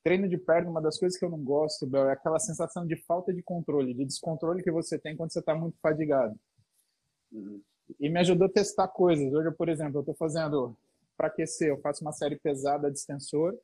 treino 0.02 0.28
de 0.28 0.36
perna, 0.36 0.68
uma 0.68 0.82
das 0.82 0.98
coisas 0.98 1.16
que 1.16 1.24
eu 1.24 1.30
não 1.30 1.42
gosto, 1.42 1.86
Bel, 1.86 2.08
é 2.08 2.12
aquela 2.12 2.40
sensação 2.40 2.84
de 2.84 2.96
falta 3.04 3.32
de 3.32 3.40
controle, 3.40 3.94
de 3.94 4.04
descontrole 4.04 4.64
que 4.64 4.70
você 4.70 4.98
tem 4.98 5.16
quando 5.16 5.32
você 5.32 5.38
está 5.38 5.54
muito 5.54 5.78
fadigado. 5.80 6.38
Uhum. 7.32 7.62
E 8.00 8.08
me 8.10 8.18
ajudou 8.18 8.48
a 8.48 8.50
testar 8.50 8.88
coisas. 8.88 9.32
Hoje, 9.32 9.50
por 9.52 9.68
exemplo, 9.68 9.98
eu 9.98 10.00
estou 10.00 10.14
fazendo, 10.14 10.76
para 11.16 11.28
aquecer, 11.28 11.68
eu 11.68 11.80
faço 11.80 12.02
uma 12.02 12.12
série 12.12 12.36
pesada 12.36 12.90
de 12.90 12.98
extensor, 12.98 13.56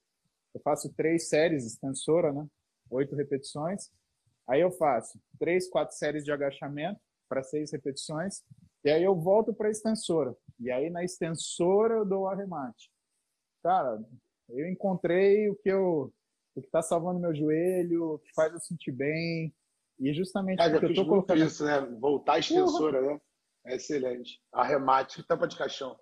eu 0.55 0.61
faço 0.61 0.89
três 0.95 1.29
séries 1.29 1.65
de 1.65 1.71
extensora, 1.71 2.33
né? 2.33 2.47
Oito 2.89 3.17
repetições. 3.17 3.91
Aí 4.51 4.61
eu 4.61 4.73
faço 4.73 5.17
três, 5.39 5.71
quatro 5.71 5.97
séries 5.97 6.25
de 6.25 6.33
agachamento 6.33 7.01
para 7.29 7.43
seis 7.43 7.71
repetições. 7.71 8.43
E 8.85 8.91
aí 8.91 9.05
eu 9.05 9.15
volto 9.15 9.55
para 9.55 9.69
a 9.69 9.71
extensora. 9.71 10.35
E 10.59 10.71
aí 10.71 10.91
na 10.91 11.05
extensora 11.05 11.95
eu 11.95 12.05
dou 12.05 12.23
o 12.23 12.27
arremate. 12.27 12.91
Cara, 13.63 14.03
eu 14.49 14.69
encontrei 14.69 15.49
o 15.49 15.55
que 15.55 15.71
eu 15.71 16.13
o 16.57 16.61
que 16.61 16.67
está 16.67 16.83
salvando 16.83 17.21
meu 17.21 17.33
joelho, 17.33 18.15
o 18.15 18.19
que 18.19 18.35
faz 18.35 18.53
eu 18.53 18.59
sentir 18.59 18.91
bem. 18.91 19.55
E 20.01 20.13
justamente 20.13 20.59
Cara, 20.59 20.73
porque 20.73 20.87
eu 20.87 20.95
tô 20.95 21.07
colocando 21.07 21.45
isso, 21.45 21.65
né? 21.65 21.81
Voltar 22.01 22.35
a 22.35 22.39
extensora, 22.41 23.01
né? 23.03 23.21
É 23.67 23.77
excelente. 23.77 24.41
Arremate, 24.53 25.25
tampa 25.29 25.47
de 25.47 25.57
caixão. 25.57 25.97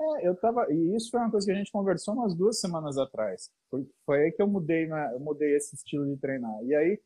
É, 0.00 0.28
eu 0.28 0.34
tava. 0.36 0.66
E 0.72 0.96
isso 0.96 1.10
foi 1.10 1.20
uma 1.20 1.30
coisa 1.30 1.46
que 1.46 1.52
a 1.52 1.56
gente 1.56 1.70
conversou 1.70 2.14
umas 2.14 2.34
duas 2.34 2.60
semanas 2.60 2.96
atrás. 2.96 3.50
Foi, 3.70 3.86
foi 4.06 4.22
aí 4.24 4.32
que 4.32 4.40
eu 4.40 4.48
mudei, 4.48 4.86
né? 4.86 5.12
eu 5.12 5.20
mudei 5.20 5.54
esse 5.54 5.74
estilo 5.74 6.06
de 6.06 6.16
treinar. 6.18 6.64
E 6.64 6.74
aí, 6.74 7.00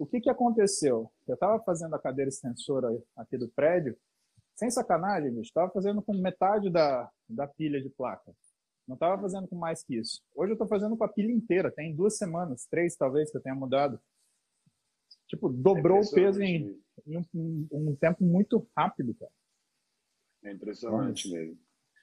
o 0.00 0.06
que, 0.06 0.18
que 0.18 0.30
aconteceu? 0.30 1.12
Eu 1.28 1.34
estava 1.34 1.62
fazendo 1.62 1.94
a 1.94 1.98
cadeira 1.98 2.30
extensora 2.30 2.88
aqui 3.14 3.36
do 3.36 3.50
prédio, 3.50 3.94
sem 4.54 4.70
sacanagem, 4.70 5.30
bicho, 5.30 5.48
estava 5.48 5.70
fazendo 5.70 6.00
com 6.00 6.14
metade 6.14 6.70
da, 6.70 7.10
da 7.28 7.46
pilha 7.46 7.82
de 7.82 7.90
placa. 7.90 8.34
Não 8.88 8.94
estava 8.94 9.20
fazendo 9.20 9.46
com 9.46 9.56
mais 9.56 9.84
que 9.84 9.98
isso. 9.98 10.22
Hoje 10.34 10.52
eu 10.52 10.54
estou 10.54 10.66
fazendo 10.66 10.96
com 10.96 11.04
a 11.04 11.08
pilha 11.08 11.30
inteira. 11.30 11.70
Tem 11.70 11.94
duas 11.94 12.16
semanas, 12.16 12.66
três 12.66 12.96
talvez, 12.96 13.30
que 13.30 13.36
eu 13.36 13.42
tenha 13.42 13.54
mudado. 13.54 14.00
Tipo, 15.28 15.50
dobrou 15.50 16.00
o 16.00 16.10
peso 16.10 16.42
em, 16.42 16.82
em 17.06 17.18
um, 17.18 17.68
um, 17.70 17.94
tempo 17.94 18.24
muito 18.24 18.66
rápido, 18.74 19.14
cara. 19.14 19.32
É 20.44 20.52
impressionante 20.52 21.30
mesmo. 21.30 21.58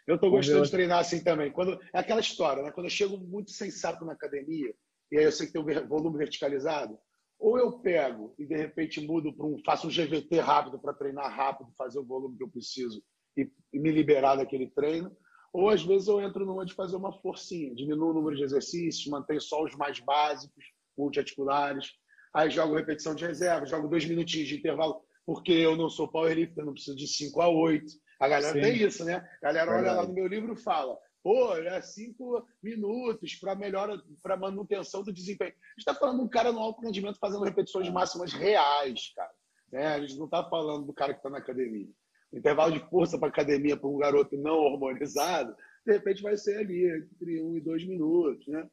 Eu 0.05 0.15
estou 0.15 0.29
gostando 0.29 0.63
de 0.63 0.71
treinar 0.71 0.99
assim 0.99 1.23
também. 1.23 1.51
Quando, 1.51 1.81
é 1.91 1.99
aquela 1.99 2.21
história, 2.21 2.61
né? 2.61 2.71
Quando 2.71 2.85
eu 2.85 2.91
chego 2.91 3.17
muito 3.17 3.49
sensato 3.49 4.05
na 4.05 4.13
academia, 4.13 4.73
e 5.11 5.17
aí 5.17 5.25
eu 5.25 5.31
sei 5.31 5.47
que 5.47 5.53
tem 5.53 5.61
um 5.61 5.87
volume 5.87 6.19
verticalizado, 6.19 6.97
ou 7.39 7.57
eu 7.57 7.79
pego 7.79 8.33
e 8.37 8.45
de 8.45 8.55
repente 8.55 8.99
mudo 8.99 9.33
para 9.33 9.45
um. 9.45 9.61
faço 9.63 9.87
um 9.87 9.91
GVT 9.91 10.39
rápido 10.39 10.79
para 10.79 10.93
treinar 10.93 11.31
rápido, 11.35 11.71
fazer 11.77 11.99
o 11.99 12.05
volume 12.05 12.37
que 12.37 12.43
eu 12.43 12.49
preciso 12.49 13.03
e, 13.35 13.49
e 13.73 13.79
me 13.79 13.91
liberar 13.91 14.35
daquele 14.35 14.67
treino 14.69 15.15
ou 15.57 15.69
às 15.69 15.81
vezes 15.83 16.07
eu 16.07 16.21
entro 16.21 16.45
numa 16.45 16.65
de 16.65 16.73
fazer 16.73 16.95
uma 16.95 17.11
forcinha, 17.11 17.73
diminuo 17.73 18.11
o 18.11 18.13
número 18.13 18.35
de 18.35 18.43
exercícios, 18.43 19.07
mantenho 19.07 19.41
só 19.41 19.63
os 19.63 19.75
mais 19.75 19.99
básicos, 19.99 20.63
multiarticulares. 20.97 21.93
Aí 22.33 22.49
jogo 22.49 22.75
repetição 22.75 23.15
de 23.15 23.25
reserva, 23.25 23.65
jogo 23.65 23.87
dois 23.87 24.05
minutinhos 24.05 24.47
de 24.47 24.57
intervalo, 24.57 25.01
porque 25.25 25.51
eu 25.51 25.75
não 25.75 25.89
sou 25.89 26.07
powerlifter, 26.07 26.63
não 26.63 26.73
preciso 26.73 26.95
de 26.95 27.07
5 27.07 27.41
a 27.41 27.49
8. 27.49 27.85
A 28.19 28.27
galera 28.27 28.53
Sim. 28.53 28.61
tem 28.61 28.83
isso, 28.83 29.03
né? 29.05 29.27
A 29.41 29.45
galera 29.45 29.77
olha 29.77 29.93
lá 29.93 30.05
no 30.05 30.13
meu 30.13 30.27
livro 30.27 30.53
e 30.53 30.61
fala: 30.61 30.97
pô, 31.27 31.57
é 31.57 31.81
cinco 31.81 32.47
minutos 32.63 33.35
para 33.35 33.53
melhora, 33.53 34.01
para 34.23 34.37
manutenção 34.37 35.03
do 35.03 35.11
desempenho. 35.11 35.51
A 35.51 35.69
gente 35.71 35.79
está 35.79 35.93
falando 35.93 36.19
de 36.19 36.23
um 36.23 36.29
cara 36.29 36.53
no 36.53 36.59
alto 36.59 36.81
rendimento 36.81 37.19
fazendo 37.19 37.43
repetições 37.43 37.89
máximas 37.89 38.31
reais, 38.31 39.11
cara. 39.13 39.33
Né? 39.69 39.87
A 39.87 39.99
gente 39.99 40.17
não 40.17 40.23
está 40.23 40.41
falando 40.49 40.85
do 40.85 40.93
cara 40.93 41.11
que 41.11 41.19
está 41.19 41.29
na 41.29 41.39
academia 41.39 41.89
intervalo 42.31 42.71
de 42.71 42.89
força 42.89 43.19
para 43.19 43.27
academia 43.27 43.75
para 43.75 43.89
um 43.89 43.97
garoto 43.97 44.37
não 44.37 44.55
hormonizado, 44.55 45.53
de 45.85 45.93
repente 45.93 46.21
vai 46.21 46.37
ser 46.37 46.59
ali 46.59 46.85
entre 46.85 47.41
um 47.41 47.57
e 47.57 47.61
dois 47.61 47.85
minutos, 47.85 48.47
né? 48.47 48.69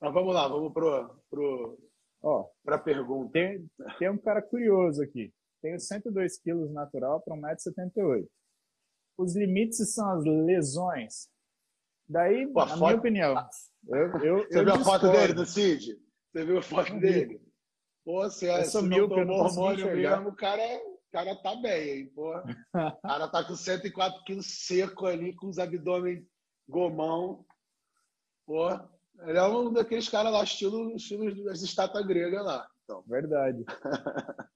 Mas 0.00 0.14
vamos 0.14 0.34
lá, 0.34 0.46
vamos 0.46 0.72
para 0.72 1.08
pro, 1.30 1.78
pro, 2.22 2.50
a 2.66 2.78
pergunta. 2.78 3.32
Tem, 3.32 3.70
tem 3.98 4.10
um 4.10 4.18
cara 4.18 4.40
curioso 4.40 5.02
aqui. 5.02 5.32
Tenho 5.60 5.80
102 5.80 6.38
quilos 6.38 6.70
natural 6.70 7.20
para 7.20 7.34
1,78m. 7.34 8.28
os 9.16 9.34
limites 9.34 9.92
são 9.92 10.10
as 10.10 10.24
lesões. 10.24 11.28
Daí, 12.08 12.46
Pô, 12.46 12.60
na 12.60 12.68
foto... 12.68 12.80
minha 12.80 12.96
opinião. 12.96 13.48
Eu, 13.88 13.98
eu, 14.22 14.46
Você 14.48 14.58
eu 14.58 14.64
viu 14.64 14.74
a 14.74 14.78
foto 14.78 15.12
dele 15.12 15.32
do 15.34 15.44
Cid? 15.46 15.98
Você 16.32 16.44
viu 16.44 16.58
a 16.58 16.62
foto 16.62 16.98
dele? 16.98 17.40
Pô, 18.04 18.22
você, 18.22 18.48
é, 18.48 18.64
se 18.64 18.80
não 18.80 19.08
tomou 19.08 19.40
hormônio 19.40 19.94
mesmo, 19.94 20.30
o 20.30 20.34
cara, 20.34 20.62
é, 20.62 20.78
o 20.78 21.12
cara 21.12 21.36
tá 21.36 21.54
bem, 21.56 21.90
hein? 21.90 22.12
O 22.16 23.02
cara 23.02 23.28
tá 23.28 23.44
com 23.44 23.54
104 23.54 24.24
quilos 24.24 24.46
seco 24.46 25.06
ali, 25.06 25.34
com 25.34 25.48
os 25.48 25.58
abdômen 25.58 26.26
gomão. 26.66 27.44
Pô, 28.46 28.70
ele 29.26 29.36
é 29.36 29.44
um 29.44 29.70
daqueles 29.70 30.08
caras 30.08 30.32
lá, 30.32 30.42
estilo, 30.42 30.96
estilo 30.96 31.44
das 31.44 31.60
estátuas 31.60 32.06
gregas 32.06 32.42
lá. 32.42 32.66
Então. 32.84 33.04
Verdade. 33.06 33.64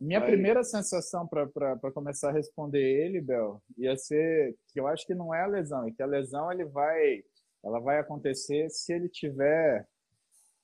Minha 0.00 0.20
Aí. 0.20 0.26
primeira 0.26 0.64
sensação 0.64 1.26
para 1.26 1.92
começar 1.92 2.30
a 2.30 2.32
responder 2.32 2.80
ele, 2.80 3.20
Bel, 3.20 3.62
ia 3.76 3.94
ser 3.96 4.56
que 4.72 4.80
eu 4.80 4.86
acho 4.86 5.06
que 5.06 5.14
não 5.14 5.34
é 5.34 5.42
a 5.42 5.46
lesão, 5.46 5.86
e 5.86 5.92
que 5.92 6.02
a 6.02 6.06
lesão 6.06 6.50
ele 6.50 6.64
vai, 6.64 7.22
ela 7.62 7.78
vai 7.80 7.98
acontecer 7.98 8.70
se 8.70 8.94
ele 8.94 9.10
tiver 9.10 9.86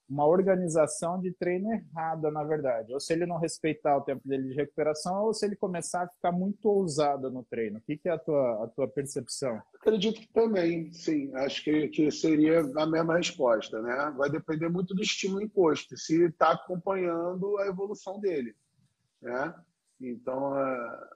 uma 0.09 0.27
organização 0.27 1.21
de 1.21 1.33
treino 1.33 1.73
errada, 1.73 2.31
na 2.31 2.45
verdade. 2.45 2.95
Ou 2.95 3.01
se 3.01 3.13
ele 3.13 3.27
não 3.27 3.39
respeitar 3.39 3.97
o 3.97 4.03
tempo 4.03 4.27
dele 4.27 4.49
de 4.49 4.55
recuperação, 4.55 5.25
ou 5.25 5.35
se 5.35 5.45
ele 5.45 5.57
começar 5.57 6.05
a 6.05 6.09
ficar 6.09 6.33
muito 6.33 6.65
ousado 6.69 7.31
no 7.31 7.45
treino. 7.45 7.79
O 7.79 7.83
que, 7.83 7.97
que 7.97 8.09
é 8.09 8.13
a 8.13 8.19
tua, 8.19 8.65
a 8.65 8.69
tua 8.69 8.89
percepção? 8.89 9.61
Acredito 9.75 10.21
que 10.21 10.33
também, 10.33 10.93
sim. 10.93 11.35
Acho 11.35 11.63
que, 11.65 11.89
que 11.89 12.11
seria 12.11 12.61
a 12.61 12.87
mesma 12.87 13.17
resposta, 13.17 13.83
né? 13.83 14.15
Vai 14.17 14.31
depender 14.31 14.69
muito 14.69 14.95
do 14.95 15.03
estímulo 15.03 15.43
imposto, 15.43 15.97
se 15.97 16.27
está 16.27 16.53
acompanhando 16.53 17.59
a 17.59 17.67
evolução 17.67 18.21
dele, 18.21 18.55
né? 19.27 19.55
Então, 20.01 20.57
é, 20.59 21.09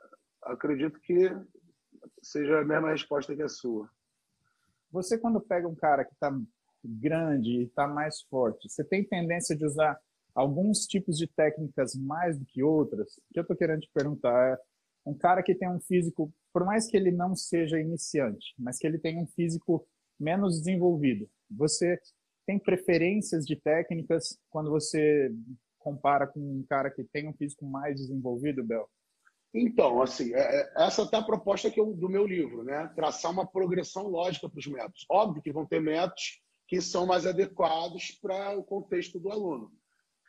acredito 0.42 1.00
que 1.00 1.30
seja 2.22 2.60
a 2.60 2.64
mesma 2.64 2.90
resposta 2.90 3.34
que 3.34 3.42
a 3.42 3.48
sua. 3.48 3.88
Você, 4.90 5.16
quando 5.16 5.40
pega 5.40 5.68
um 5.68 5.74
cara 5.74 6.04
que 6.04 6.12
está 6.12 6.36
grande 6.84 7.50
e 7.50 7.62
está 7.64 7.86
mais 7.86 8.22
forte, 8.22 8.68
você 8.68 8.82
tem 8.82 9.04
tendência 9.04 9.56
de 9.56 9.64
usar 9.64 9.98
alguns 10.34 10.86
tipos 10.86 11.16
de 11.16 11.26
técnicas 11.26 11.94
mais 11.94 12.38
do 12.38 12.44
que 12.44 12.62
outras? 12.62 13.16
O 13.18 13.32
que 13.32 13.38
eu 13.38 13.42
estou 13.42 13.56
querendo 13.56 13.80
te 13.80 13.90
perguntar 13.92 14.54
é 14.54 14.58
um 15.06 15.16
cara 15.16 15.42
que 15.42 15.54
tem 15.54 15.68
um 15.68 15.80
físico, 15.80 16.32
por 16.52 16.64
mais 16.64 16.88
que 16.88 16.96
ele 16.96 17.12
não 17.12 17.36
seja 17.36 17.78
iniciante, 17.78 18.54
mas 18.58 18.78
que 18.78 18.86
ele 18.86 18.98
tenha 18.98 19.22
um 19.22 19.26
físico 19.26 19.86
menos 20.18 20.58
desenvolvido, 20.58 21.28
você 21.50 21.98
tem 22.46 22.58
preferências 22.58 23.46
de 23.46 23.56
técnicas 23.56 24.36
quando 24.50 24.70
você 24.70 25.32
compara 25.80 26.26
com 26.26 26.40
um 26.40 26.64
cara 26.68 26.90
que 26.90 27.02
tem 27.02 27.28
um 27.28 27.34
físico 27.34 27.64
mais 27.66 27.96
desenvolvido, 27.96 28.62
Bel? 28.62 28.88
Então, 29.52 30.00
assim, 30.00 30.32
é, 30.32 30.60
é, 30.60 30.72
essa 30.76 31.08
tá 31.10 31.18
a 31.18 31.24
proposta 31.24 31.70
que 31.70 31.80
eu, 31.80 31.92
do 31.92 32.08
meu 32.08 32.26
livro, 32.26 32.62
né? 32.62 32.86
Traçar 32.94 33.32
uma 33.32 33.46
progressão 33.46 34.06
lógica 34.06 34.48
para 34.48 34.58
os 34.58 34.66
métodos. 34.66 35.04
Óbvio 35.10 35.42
que 35.42 35.52
vão 35.52 35.66
ter 35.66 35.80
métodos 35.80 36.40
que 36.68 36.80
são 36.80 37.04
mais 37.04 37.26
adequados 37.26 38.12
para 38.22 38.56
o 38.56 38.62
contexto 38.62 39.18
do 39.18 39.30
aluno. 39.30 39.72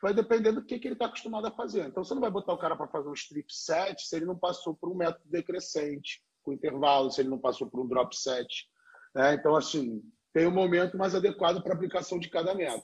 Vai 0.02 0.12
depender 0.12 0.50
do 0.50 0.64
que, 0.64 0.80
que 0.80 0.88
ele 0.88 0.94
está 0.94 1.06
acostumado 1.06 1.46
a 1.46 1.52
fazer. 1.52 1.86
Então, 1.86 2.02
você 2.02 2.12
não 2.14 2.20
vai 2.20 2.32
botar 2.32 2.52
o 2.52 2.58
cara 2.58 2.74
para 2.74 2.88
fazer 2.88 3.08
um 3.08 3.14
strip 3.14 3.46
set 3.48 4.02
se 4.02 4.16
ele 4.16 4.26
não 4.26 4.36
passou 4.36 4.74
por 4.74 4.90
um 4.90 4.96
método 4.96 5.24
decrescente, 5.26 6.20
com 6.42 6.52
intervalo, 6.52 7.12
se 7.12 7.20
ele 7.20 7.28
não 7.28 7.38
passou 7.38 7.70
por 7.70 7.80
um 7.80 7.86
drop 7.86 8.16
set. 8.16 8.68
Né? 9.14 9.34
Então, 9.34 9.54
assim, 9.54 10.02
tem 10.32 10.48
um 10.48 10.50
momento 10.50 10.98
mais 10.98 11.14
adequado 11.14 11.62
para 11.62 11.72
a 11.72 11.76
aplicação 11.76 12.18
de 12.18 12.28
cada 12.28 12.52
método. 12.52 12.82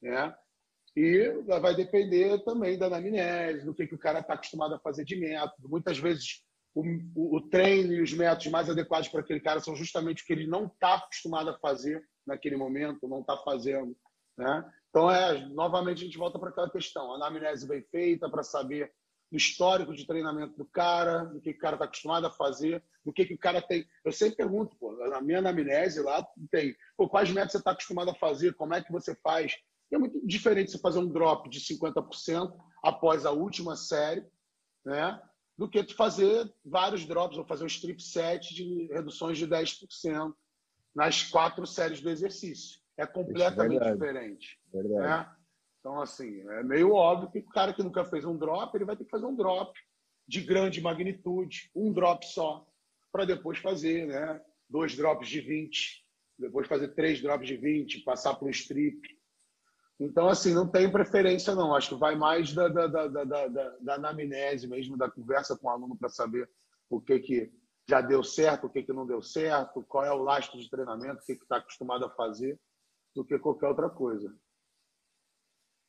Né? 0.00 0.34
E 0.96 1.28
vai 1.60 1.74
depender 1.74 2.38
também 2.44 2.78
da 2.78 2.86
anamnese, 2.86 3.64
do 3.64 3.74
que, 3.74 3.86
que 3.86 3.94
o 3.94 3.98
cara 3.98 4.20
está 4.20 4.34
acostumado 4.34 4.74
a 4.74 4.78
fazer 4.78 5.04
de 5.04 5.16
método. 5.16 5.68
Muitas 5.68 5.98
vezes, 5.98 6.44
o, 6.74 6.82
o, 7.14 7.36
o 7.36 7.40
treino 7.48 7.92
e 7.92 8.00
os 8.00 8.12
métodos 8.12 8.46
mais 8.46 8.70
adequados 8.70 9.08
para 9.08 9.20
aquele 9.20 9.40
cara 9.40 9.60
são 9.60 9.74
justamente 9.74 10.22
o 10.22 10.26
que 10.26 10.32
ele 10.32 10.46
não 10.46 10.66
está 10.66 10.94
acostumado 10.94 11.50
a 11.50 11.58
fazer 11.58 12.04
naquele 12.26 12.56
momento, 12.56 13.08
não 13.08 13.20
está 13.20 13.36
fazendo. 13.38 13.96
Né? 14.36 14.72
Então, 14.90 15.10
é, 15.10 15.46
novamente, 15.48 16.02
a 16.02 16.04
gente 16.04 16.18
volta 16.18 16.38
para 16.38 16.50
aquela 16.50 16.70
questão. 16.70 17.12
A 17.12 17.16
anamnese 17.16 17.66
bem 17.66 17.82
feita 17.82 18.30
para 18.30 18.44
saber 18.44 18.92
do 19.30 19.36
histórico 19.36 19.92
de 19.92 20.06
treinamento 20.06 20.56
do 20.56 20.64
cara, 20.64 21.24
do 21.24 21.40
que 21.40 21.50
o 21.50 21.58
cara 21.58 21.74
está 21.74 21.86
acostumado 21.86 22.26
a 22.26 22.30
fazer, 22.30 22.80
do 23.04 23.12
que, 23.12 23.24
que 23.24 23.34
o 23.34 23.38
cara 23.38 23.60
tem. 23.60 23.84
Eu 24.04 24.12
sempre 24.12 24.36
pergunto, 24.36 24.76
pô, 24.76 24.92
na 24.92 25.20
minha 25.20 25.40
anamnese 25.40 26.00
lá 26.00 26.24
tem, 26.52 26.76
pô, 26.96 27.08
quais 27.08 27.30
métodos 27.30 27.52
você 27.52 27.58
está 27.58 27.72
acostumado 27.72 28.10
a 28.10 28.14
fazer, 28.14 28.54
como 28.54 28.74
é 28.74 28.82
que 28.82 28.92
você 28.92 29.14
faz. 29.16 29.56
É 29.94 29.98
muito 29.98 30.20
diferente 30.26 30.72
você 30.72 30.78
fazer 30.78 30.98
um 30.98 31.08
drop 31.08 31.48
de 31.48 31.60
50% 31.60 32.52
após 32.82 33.24
a 33.24 33.30
última 33.30 33.76
série, 33.76 34.26
né? 34.84 35.20
do 35.56 35.68
que 35.68 35.84
tu 35.84 35.94
fazer 35.94 36.52
vários 36.64 37.04
drops, 37.04 37.38
ou 37.38 37.46
fazer 37.46 37.62
um 37.62 37.68
strip 37.68 38.02
set 38.02 38.52
de 38.52 38.88
reduções 38.92 39.38
de 39.38 39.46
10% 39.46 40.34
nas 40.94 41.22
quatro 41.22 41.64
séries 41.64 42.00
do 42.00 42.10
exercício. 42.10 42.80
É 42.96 43.06
completamente 43.06 43.84
é 43.84 43.92
diferente. 43.92 44.60
Né? 44.72 45.30
Então, 45.78 46.00
assim, 46.00 46.40
é 46.40 46.62
meio 46.64 46.92
óbvio 46.92 47.30
que 47.30 47.38
o 47.38 47.52
cara 47.52 47.72
que 47.72 47.82
nunca 47.82 48.04
fez 48.04 48.24
um 48.24 48.36
drop, 48.36 48.74
ele 48.74 48.84
vai 48.84 48.96
ter 48.96 49.04
que 49.04 49.10
fazer 49.10 49.26
um 49.26 49.36
drop 49.36 49.78
de 50.26 50.40
grande 50.40 50.80
magnitude, 50.80 51.70
um 51.74 51.92
drop 51.92 52.26
só, 52.26 52.66
para 53.12 53.24
depois 53.24 53.58
fazer 53.58 54.06
né? 54.06 54.40
dois 54.68 54.96
drops 54.96 55.28
de 55.28 55.40
20, 55.40 56.04
depois 56.38 56.66
fazer 56.66 56.88
três 56.94 57.20
drops 57.20 57.46
de 57.46 57.56
20, 57.56 58.00
passar 58.00 58.34
para 58.34 58.48
um 58.48 58.50
strip. 58.50 59.00
Então, 59.98 60.28
assim, 60.28 60.52
não 60.52 60.68
tem 60.68 60.90
preferência, 60.90 61.54
não. 61.54 61.74
Acho 61.74 61.90
que 61.90 62.00
vai 62.00 62.16
mais 62.16 62.52
da, 62.52 62.68
da, 62.68 62.86
da, 62.86 63.06
da, 63.06 63.24
da, 63.24 63.76
da 63.80 63.94
anamnese 63.94 64.66
mesmo, 64.66 64.96
da 64.96 65.10
conversa 65.10 65.56
com 65.56 65.68
o 65.68 65.70
aluno 65.70 65.96
para 65.96 66.08
saber 66.08 66.48
o 66.90 67.00
que, 67.00 67.18
que 67.20 67.52
já 67.88 68.00
deu 68.00 68.22
certo, 68.24 68.66
o 68.66 68.70
que, 68.70 68.82
que 68.82 68.92
não 68.92 69.06
deu 69.06 69.22
certo, 69.22 69.84
qual 69.84 70.04
é 70.04 70.12
o 70.12 70.22
lastro 70.22 70.58
de 70.58 70.68
treinamento, 70.68 71.22
o 71.22 71.24
que 71.24 71.32
está 71.32 71.58
acostumado 71.58 72.04
a 72.04 72.10
fazer, 72.10 72.58
do 73.14 73.24
que 73.24 73.38
qualquer 73.38 73.68
outra 73.68 73.88
coisa. 73.88 74.34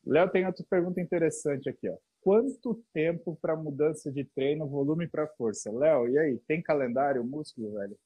Léo, 0.06 0.30
tem 0.30 0.46
outra 0.46 0.64
pergunta 0.70 1.02
interessante 1.02 1.68
aqui. 1.68 1.90
Ó. 1.90 1.98
Quanto 2.22 2.84
tempo 2.94 3.38
para 3.42 3.56
mudança 3.56 4.12
de 4.12 4.24
treino, 4.24 4.68
volume 4.68 5.08
para 5.08 5.28
força? 5.28 5.72
Léo, 5.72 6.10
e 6.10 6.18
aí, 6.18 6.38
tem 6.48 6.62
calendário 6.62 7.24
músculo, 7.24 7.74
velho? 7.74 7.98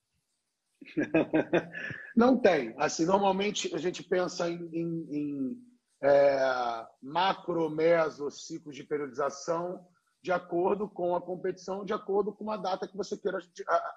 não 2.16 2.38
tem. 2.38 2.74
Assim, 2.78 3.06
normalmente 3.06 3.74
a 3.76 3.78
gente 3.78 4.02
pensa 4.02 4.50
em, 4.50 4.70
em, 4.72 5.08
em 5.12 5.69
é, 6.02 6.88
macro, 7.02 7.70
meso, 7.70 8.30
ciclos 8.32 8.76
de 8.76 8.84
periodização 8.84 9.86
de 10.22 10.32
acordo 10.32 10.90
com 10.90 11.16
a 11.16 11.22
competição, 11.22 11.86
de 11.86 11.94
acordo 11.94 12.34
com 12.34 12.44
uma 12.44 12.58
data 12.58 12.88
que 12.88 12.98
você 12.98 13.18
queira 13.18 13.40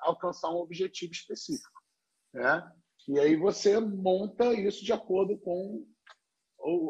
alcançar 0.02 0.50
um 0.50 0.58
objetivo 0.58 1.12
específico. 1.12 1.82
Né? 2.32 2.72
E 3.08 3.18
aí 3.18 3.36
você 3.36 3.78
monta 3.80 4.52
isso 4.52 4.84
de 4.84 4.92
acordo 4.92 5.36
com 5.38 5.84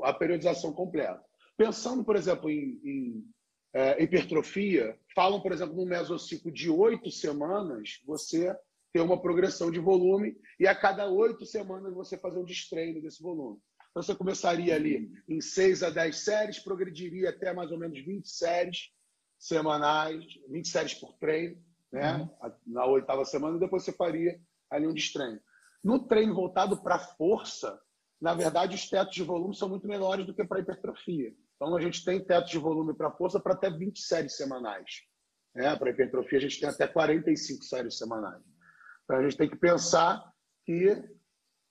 a 0.04 0.12
periodização 0.12 0.72
completa. 0.72 1.24
Pensando, 1.56 2.04
por 2.04 2.16
exemplo, 2.16 2.50
em, 2.50 2.80
em 2.84 3.24
é, 3.72 4.02
hipertrofia, 4.02 4.98
falam, 5.14 5.40
por 5.40 5.52
exemplo, 5.52 5.74
no 5.74 5.86
mesociclo 5.86 6.52
de 6.52 6.68
oito 6.68 7.10
semanas, 7.10 8.00
você 8.04 8.54
ter 8.92 9.00
uma 9.00 9.20
progressão 9.20 9.70
de 9.70 9.80
volume 9.80 10.36
e 10.60 10.66
a 10.66 10.74
cada 10.74 11.08
oito 11.10 11.46
semanas 11.46 11.94
você 11.94 12.18
fazer 12.18 12.38
um 12.38 12.44
destreino 12.44 13.00
desse 13.00 13.22
volume. 13.22 13.58
Então, 13.92 14.02
você 14.02 14.14
começaria 14.14 14.74
ali 14.74 15.12
em 15.28 15.40
seis 15.42 15.82
a 15.82 15.90
dez 15.90 16.20
séries, 16.20 16.58
progrediria 16.58 17.28
até 17.28 17.52
mais 17.52 17.70
ou 17.70 17.78
menos 17.78 18.02
20 18.02 18.26
séries, 18.26 18.90
semanais, 19.38 20.24
20 20.48 20.66
séries 20.66 20.94
por 20.94 21.12
treino, 21.18 21.62
né? 21.92 22.16
Uhum. 22.42 22.52
na 22.66 22.86
oitava 22.86 23.22
semana, 23.26 23.58
e 23.58 23.60
depois 23.60 23.84
você 23.84 23.92
faria 23.92 24.40
ali 24.70 24.86
um 24.86 24.94
destreino. 24.94 25.38
No 25.84 26.06
treino 26.06 26.34
voltado 26.34 26.82
para 26.82 26.98
força, 26.98 27.78
na 28.18 28.32
verdade, 28.32 28.74
os 28.74 28.88
tetos 28.88 29.14
de 29.14 29.22
volume 29.22 29.54
são 29.54 29.68
muito 29.68 29.86
menores 29.86 30.24
do 30.24 30.34
que 30.34 30.42
para 30.42 30.60
hipertrofia. 30.60 31.34
Então, 31.56 31.76
a 31.76 31.80
gente 31.80 32.02
tem 32.02 32.24
tetos 32.24 32.50
de 32.50 32.58
volume 32.58 32.94
para 32.94 33.10
força 33.10 33.38
para 33.38 33.52
até 33.52 33.68
20 33.68 34.00
séries 34.00 34.36
semanais. 34.36 35.02
Né? 35.54 35.76
Para 35.76 35.90
hipertrofia, 35.90 36.38
a 36.38 36.42
gente 36.42 36.58
tem 36.58 36.68
até 36.68 36.86
45 36.86 37.62
séries 37.64 37.98
semanais. 37.98 38.42
Então, 39.04 39.16
a 39.18 39.22
gente 39.22 39.36
tem 39.36 39.50
que 39.50 39.56
pensar 39.56 40.32
que 40.64 41.04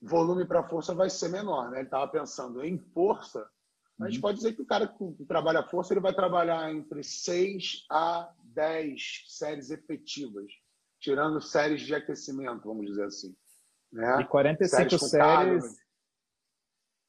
volume 0.02 0.46
para 0.46 0.68
força 0.68 0.94
vai 0.94 1.10
ser 1.10 1.30
menor. 1.30 1.70
Né? 1.70 1.78
Ele 1.78 1.88
estava 1.88 2.08
pensando 2.08 2.64
em 2.64 2.78
força, 2.78 3.48
a 4.00 4.06
gente 4.08 4.16
uhum. 4.16 4.22
pode 4.22 4.38
dizer 4.38 4.54
que 4.54 4.62
o 4.62 4.66
cara 4.66 4.88
que 4.88 5.26
trabalha 5.26 5.64
força 5.64 5.94
ele 5.94 6.02
vai 6.02 6.14
trabalhar 6.14 6.74
entre 6.74 7.04
6 7.04 7.86
a 7.90 8.34
10 8.46 9.26
séries 9.28 9.70
efetivas, 9.70 10.52
tirando 11.00 11.40
séries 11.40 11.82
de 11.82 11.94
aquecimento, 11.94 12.68
vamos 12.68 12.88
dizer 12.88 13.06
assim. 13.06 13.36
Né? 13.92 14.22
E 14.22 14.26
45 14.26 14.98
séries. 14.98 15.10
séries 15.10 15.82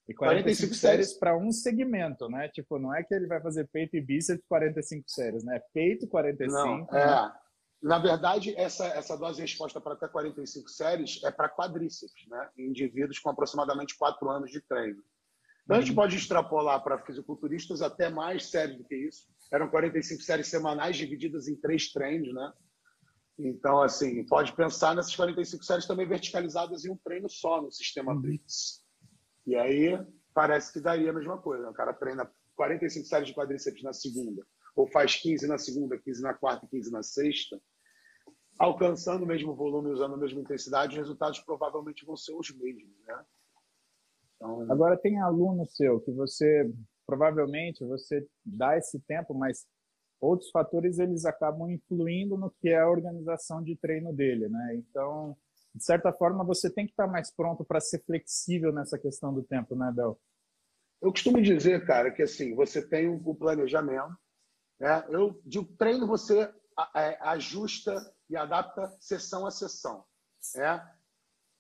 e 0.09 0.15
45, 0.15 0.15
45 0.15 0.75
séries 0.75 1.13
para 1.15 1.37
um 1.37 1.53
segmento, 1.53 2.29
né? 2.29 2.49
Tipo, 2.49 2.79
não 2.79 2.95
é 2.95 3.03
que 3.05 3.15
ele 3.15 3.27
vai 3.27 3.41
fazer 3.41 3.69
peito 3.69 3.97
e 3.97 4.01
bíceps 4.01 4.45
45 4.49 5.05
séries, 5.09 5.45
né? 5.45 5.63
Peito 5.73 6.09
45. 6.09 6.53
Não, 6.53 6.87
né? 6.87 7.33
Na 7.83 7.99
verdade, 7.99 8.55
essa, 8.57 8.87
essa 8.87 9.17
dose 9.17 9.41
resposta 9.41 9.81
para 9.81 9.95
até 9.95 10.07
45 10.07 10.69
séries 10.71 11.21
é 11.25 11.33
para 11.33 11.49
quadríceps, 11.49 12.29
né? 12.29 12.49
Em 12.57 12.69
indivíduos 12.69 13.19
com 13.19 13.29
aproximadamente 13.29 13.97
4 13.97 14.31
anos 14.31 14.53
de 14.53 14.61
treino. 14.61 15.03
Então, 15.65 15.77
a 15.77 15.81
gente 15.81 15.95
pode 15.95 16.17
extrapolar 16.17 16.83
para 16.83 17.05
fisiculturistas 17.05 17.83
até 17.83 18.09
mais 18.09 18.47
séries 18.47 18.77
do 18.79 18.85
que 18.85 18.95
isso. 18.95 19.27
Eram 19.51 19.69
45 19.69 20.23
séries 20.23 20.49
semanais 20.49 20.97
divididas 20.97 21.49
em 21.49 21.57
três 21.57 21.93
treinos, 21.93 22.33
né? 22.33 22.53
Então, 23.39 23.83
assim, 23.83 24.25
pode 24.27 24.53
pensar 24.55 24.95
nessas 24.95 25.17
45 25.17 25.65
séries 25.65 25.87
também 25.87 26.07
verticalizadas 26.07 26.85
em 26.85 26.91
um 26.91 26.97
treino 26.97 27.29
só 27.29 27.61
no 27.61 27.71
sistema 27.73 28.13
uhum. 28.13 28.21
Blitz. 28.21 28.85
E 29.47 29.57
aí 29.57 29.99
parece 30.33 30.73
que 30.73 30.81
daria 30.81 31.11
a 31.11 31.15
mesma 31.15 31.39
coisa. 31.39 31.69
O 31.69 31.75
cara 31.75 31.93
treina 31.93 32.31
45 32.55 33.07
séries 33.07 33.29
de 33.29 33.35
quadríceps 33.35 33.83
na 33.83 33.93
segunda, 33.93 34.47
ou 34.77 34.87
faz 34.87 35.17
15 35.17 35.47
na 35.47 35.59
segunda, 35.59 35.99
15 35.99 36.23
na 36.23 36.35
quarta 36.35 36.67
e 36.67 36.69
15 36.69 36.93
na 36.93 37.03
sexta, 37.03 37.61
alcançando 38.63 39.25
o 39.25 39.27
mesmo 39.27 39.55
volume, 39.55 39.91
usando 39.91 40.15
a 40.15 40.17
mesma 40.17 40.41
intensidade, 40.41 40.93
os 40.93 40.99
resultados 40.99 41.41
provavelmente 41.41 42.07
vão 42.07 42.17
ser 42.17 42.33
os 42.33 42.49
mesmos, 42.55 42.97
né? 43.05 43.25
Então... 44.37 44.71
Agora 44.71 44.97
tem 44.97 45.21
aluno 45.21 45.67
seu 45.67 46.01
que 46.01 46.13
você 46.13 46.73
provavelmente 47.05 47.85
você 47.85 48.25
dá 48.45 48.79
esse 48.79 49.01
tempo, 49.01 49.35
mas 49.35 49.67
outros 50.21 50.49
fatores 50.51 51.01
eles 51.01 51.25
acabam 51.25 51.69
influindo 51.69 52.39
no 52.39 52.51
que 52.51 52.69
é 52.69 52.79
a 52.79 52.89
organização 52.89 53.61
de 53.61 53.77
treino 53.77 54.13
dele, 54.13 54.49
né? 54.49 54.77
Então, 54.77 55.37
de 55.75 55.85
certa 55.85 56.13
forma, 56.13 56.45
você 56.45 56.71
tem 56.71 56.87
que 56.87 56.93
estar 56.93 57.09
mais 57.09 57.35
pronto 57.35 57.65
para 57.65 57.81
ser 57.81 58.01
flexível 58.05 58.73
nessa 58.73 58.97
questão 58.97 59.35
do 59.35 59.43
tempo, 59.43 59.75
né, 59.75 59.91
Bel? 59.93 60.17
Eu 61.01 61.11
costumo 61.11 61.43
dizer, 61.43 61.85
cara, 61.85 62.13
que 62.13 62.23
assim, 62.23 62.55
você 62.55 62.81
tem 62.81 63.09
um 63.09 63.35
planejamento, 63.35 64.17
né? 64.79 65.05
Eu 65.09 65.41
de 65.45 65.65
treino 65.77 66.07
você 66.07 66.49
ajusta 67.21 68.15
e 68.29 68.37
adapta 68.37 68.95
sessão 69.01 69.47
a 69.47 69.51
sessão, 69.51 70.05
né? 70.55 70.85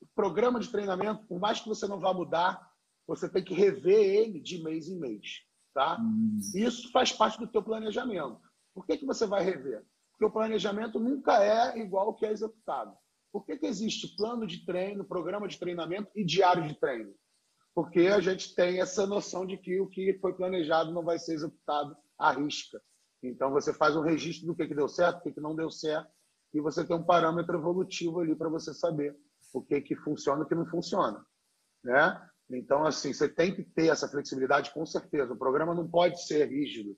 O 0.01 0.07
programa 0.15 0.59
de 0.59 0.69
treinamento, 0.69 1.25
por 1.27 1.39
mais 1.39 1.61
que 1.61 1.69
você 1.69 1.87
não 1.87 2.01
vá 2.01 2.13
mudar, 2.13 2.73
você 3.07 3.29
tem 3.29 3.45
que 3.45 3.55
rever 3.55 4.01
ele 4.01 4.41
de 4.41 4.63
mês 4.63 4.89
em 4.89 4.99
mês, 4.99 5.43
tá? 5.73 5.99
Hum. 6.01 6.41
Isso 6.55 6.91
faz 6.91 7.13
parte 7.13 7.39
do 7.39 7.47
teu 7.47 7.63
planejamento. 7.63 8.41
Por 8.75 8.87
que, 8.87 8.99
que 8.99 9.07
você 9.07 9.27
vai 9.27 9.45
rever? 9.45 9.85
Porque 10.11 10.25
o 10.25 10.31
planejamento 10.31 10.99
nunca 10.99 11.43
é 11.43 11.79
igual 11.79 12.09
ao 12.09 12.15
que 12.15 12.27
é 12.27 12.33
executado. 12.33 12.97
Por 13.33 13.47
que, 13.47 13.57
que 13.57 13.67
existe 13.67 14.15
plano 14.17 14.47
de 14.47 14.65
treino, 14.65 15.05
programa 15.05 15.49
de 15.49 15.59
treinamento 15.59 16.11
e 16.15 16.25
diário 16.25 16.67
de 16.67 16.75
treino? 16.75 17.15
Porque 17.75 18.01
a 18.01 18.21
gente 18.21 18.55
tem 18.55 18.81
essa 18.81 19.07
noção 19.07 19.47
de 19.47 19.57
que 19.57 19.81
o 19.81 19.89
que 19.89 20.19
foi 20.21 20.35
planejado 20.35 20.93
não 20.93 21.03
vai 21.03 21.19
ser 21.19 21.35
executado 21.35 21.97
à 22.19 22.31
risca. 22.33 22.81
Então 23.23 23.51
você 23.51 23.73
faz 23.73 23.97
um 23.97 24.03
registro 24.03 24.47
do 24.47 24.55
que, 24.55 24.67
que 24.67 24.75
deu 24.75 24.89
certo, 24.89 25.19
o 25.19 25.23
que, 25.23 25.33
que 25.33 25.41
não 25.41 25.55
deu 25.55 25.71
certo, 25.71 26.11
e 26.53 26.61
você 26.61 26.85
tem 26.85 26.97
um 26.97 27.05
parâmetro 27.05 27.57
evolutivo 27.57 28.21
ali 28.21 28.35
para 28.35 28.49
você 28.49 28.75
saber 28.75 29.17
o 29.53 29.63
que, 29.63 29.81
que 29.81 29.97
funciona 29.97 30.43
e 30.43 30.45
o 30.45 30.49
que 30.49 30.55
não 30.55 30.67
funciona. 30.67 31.25
Né? 31.83 32.29
Então, 32.51 32.85
assim, 32.85 33.13
você 33.13 33.29
tem 33.29 33.55
que 33.55 33.63
ter 33.63 33.89
essa 33.89 34.09
flexibilidade 34.09 34.73
com 34.73 34.85
certeza. 34.85 35.33
O 35.33 35.39
programa 35.39 35.75
não 35.75 35.89
pode 35.89 36.25
ser 36.27 36.49
rígido. 36.49 36.97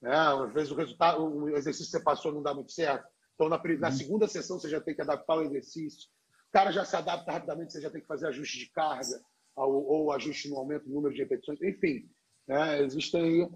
Né? 0.00 0.14
Às 0.14 0.52
vezes 0.52 0.70
o 0.70 0.76
resultado, 0.76 1.24
o 1.24 1.48
exercício 1.48 1.90
que 1.90 1.98
você 1.98 2.04
passou 2.04 2.32
não 2.32 2.42
dá 2.42 2.54
muito 2.54 2.72
certo. 2.72 3.06
Então, 3.34 3.48
na, 3.48 3.56
na 3.56 3.88
uhum. 3.88 3.92
segunda 3.92 4.28
sessão, 4.28 4.58
você 4.58 4.68
já 4.68 4.80
tem 4.80 4.94
que 4.94 5.02
adaptar 5.02 5.36
o 5.36 5.42
exercício. 5.42 6.08
O 6.48 6.52
cara 6.52 6.70
já 6.70 6.84
se 6.84 6.94
adapta 6.94 7.32
rapidamente, 7.32 7.72
você 7.72 7.80
já 7.80 7.90
tem 7.90 8.00
que 8.00 8.06
fazer 8.06 8.26
ajuste 8.28 8.58
de 8.58 8.70
carga 8.70 9.20
ou, 9.56 9.84
ou 9.84 10.12
ajuste 10.12 10.48
no 10.48 10.56
aumento 10.56 10.84
do 10.84 10.94
número 10.94 11.14
de 11.14 11.22
repetições. 11.22 11.60
Enfim, 11.62 12.10
né? 12.46 12.82
existem 12.82 13.22
aí 13.22 13.50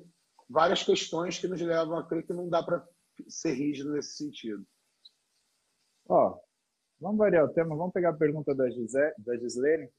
várias 0.49 0.83
questões 0.83 1.39
que 1.39 1.49
nos 1.49 1.61
levam 1.61 1.99
a 1.99 2.07
crer 2.07 2.27
que 2.27 2.33
não 2.33 2.49
dá 2.49 2.63
para 2.63 2.87
ser 3.29 3.53
rígido 3.55 3.93
nesse 3.93 4.17
sentido. 4.17 4.65
Ó, 6.09 6.39
vamos 7.01 7.19
variar 7.19 7.45
o 7.45 7.53
tema. 7.53 7.77
Vamos 7.77 7.93
pegar 7.93 8.11
a 8.11 8.17
pergunta 8.17 8.55
da, 8.55 8.69
Gisele, 8.71 9.15
da 9.19 9.37
Gislene. 9.37 9.91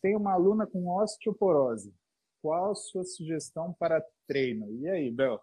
Tem 0.00 0.16
uma 0.16 0.32
aluna 0.32 0.66
com 0.66 0.88
osteoporose. 0.88 1.94
Qual 2.42 2.70
a 2.70 2.74
sua 2.74 3.04
sugestão 3.04 3.74
para 3.78 4.04
treino? 4.26 4.70
E 4.80 4.88
aí, 4.88 5.10
Bel? 5.10 5.40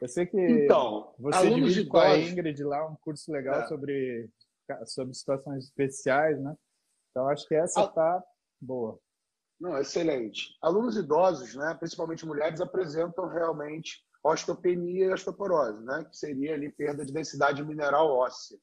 Eu 0.00 0.08
sei 0.08 0.26
que 0.26 0.38
então, 0.38 1.14
você 1.18 1.50
divide 1.50 1.86
com 1.86 1.98
a 1.98 2.18
Ingrid 2.18 2.62
lá 2.64 2.86
um 2.86 2.96
curso 2.96 3.30
legal 3.30 3.60
é. 3.60 3.66
sobre, 3.66 4.30
sobre 4.86 5.14
situações 5.14 5.64
especiais, 5.64 6.40
né? 6.42 6.54
Então, 7.10 7.28
acho 7.28 7.46
que 7.46 7.54
essa 7.54 7.84
está 7.84 8.22
boa. 8.60 8.98
Não, 9.64 9.78
excelente. 9.78 10.58
Alunos 10.60 10.94
idosos, 10.94 11.54
né, 11.54 11.72
principalmente 11.72 12.26
mulheres, 12.26 12.60
apresentam 12.60 13.26
realmente 13.26 14.04
osteopenia 14.22 15.06
e 15.06 15.10
osteoporose, 15.10 15.82
né, 15.82 16.04
que 16.04 16.14
seria 16.14 16.52
ali 16.52 16.70
perda 16.70 17.02
de 17.02 17.10
densidade 17.10 17.64
mineral 17.64 18.10
óssea. 18.10 18.58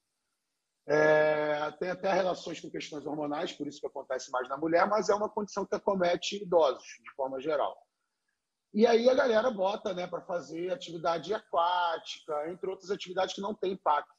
É, 0.88 1.72
tem 1.80 1.89
até 1.89 2.14
relações 2.14 2.60
com 2.60 2.70
questões 2.70 3.04
hormonais, 3.04 3.52
por 3.52 3.66
isso 3.66 3.80
que 3.80 3.88
acontece 3.88 4.30
mais 4.30 4.47
na 4.47 4.58
mulher, 4.58 4.88
mas 4.88 5.10
é 5.10 5.16
uma 5.16 5.28
condição 5.28 5.66
que 5.66 5.74
acomete 5.74 6.43
idosos, 6.43 6.86
de 7.04 7.12
forma 7.16 7.41
geral. 7.41 7.76
E 8.72 8.86
aí 8.86 9.10
a 9.10 9.16
galera 9.16 9.49
bota 9.49 9.95
né, 9.95 10.06
para 10.06 10.22
fazer 10.22 10.72
atividade 10.72 11.34
aquática, 11.34 12.47
entre 12.47 12.70
outras 12.70 12.91
atividades 12.91 13.34
que 13.34 13.41
não 13.41 13.56
têm 13.56 13.72
impacto. 13.72 14.14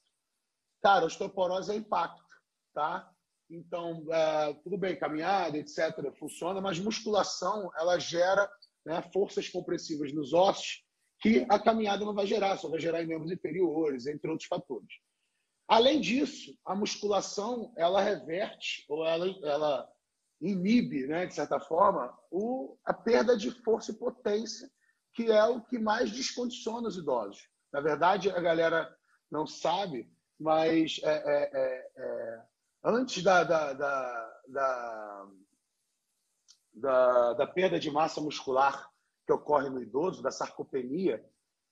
Cara, 0.83 1.05
osteoporose 1.05 1.70
é 1.70 1.76
impacto, 1.76 2.35
tá? 2.74 3.09
Então, 3.53 4.03
é, 4.11 4.55
tudo 4.65 4.79
bem, 4.79 4.99
caminhada, 4.99 5.59
etc., 5.59 6.11
funciona, 6.19 6.59
mas 6.59 6.79
musculação, 6.79 7.71
ela 7.77 7.99
gera 7.99 8.51
né, 8.85 9.03
forças 9.13 9.47
compressivas 9.47 10.11
nos 10.11 10.33
ossos 10.33 10.83
que 11.21 11.47
a 11.51 11.59
caminhada 11.59 12.03
não 12.03 12.15
vai 12.15 12.27
gerar, 12.27 12.57
só 12.57 12.69
vai 12.71 12.81
gerar 12.81 13.03
em 13.03 13.07
membros 13.07 13.31
inferiores, 13.31 14.07
entre 14.07 14.31
outros 14.31 14.49
fatores. 14.49 14.89
Além 15.69 16.01
disso, 16.01 16.59
a 16.65 16.75
musculação 16.75 17.73
ela 17.77 18.01
reverte 18.01 18.87
ou 18.89 19.07
ela, 19.07 19.27
ela 19.45 19.89
inibe, 20.41 21.07
né, 21.07 21.27
de 21.27 21.35
certa 21.35 21.61
forma, 21.61 22.19
o, 22.31 22.79
a 22.87 22.95
perda 22.95 23.37
de 23.37 23.51
força 23.51 23.93
e 23.93 23.99
potência, 23.99 24.69
que 25.15 25.31
é 25.31 25.45
o 25.45 25.61
que 25.61 25.79
mais 25.79 26.11
descondiciona 26.11 26.89
os 26.89 26.97
idosos. 26.97 27.47
Na 27.71 27.83
verdade, 27.83 28.31
a 28.31 28.41
galera 28.41 28.91
não 29.31 29.47
sabe, 29.47 30.11
mas 30.41 30.99
é, 31.05 31.11
é, 31.11 31.51
é, 31.55 31.91
é 31.97 32.52
antes 32.85 33.22
da, 33.22 33.45
da, 33.45 33.72
da, 33.72 35.28
da, 36.74 37.33
da 37.35 37.47
perda 37.47 37.78
de 37.78 37.91
massa 37.91 38.20
muscular 38.20 38.91
que 39.26 39.33
ocorre 39.33 39.68
no 39.68 39.80
idoso, 39.80 40.22
da 40.22 40.30
sarcopenia, 40.30 41.24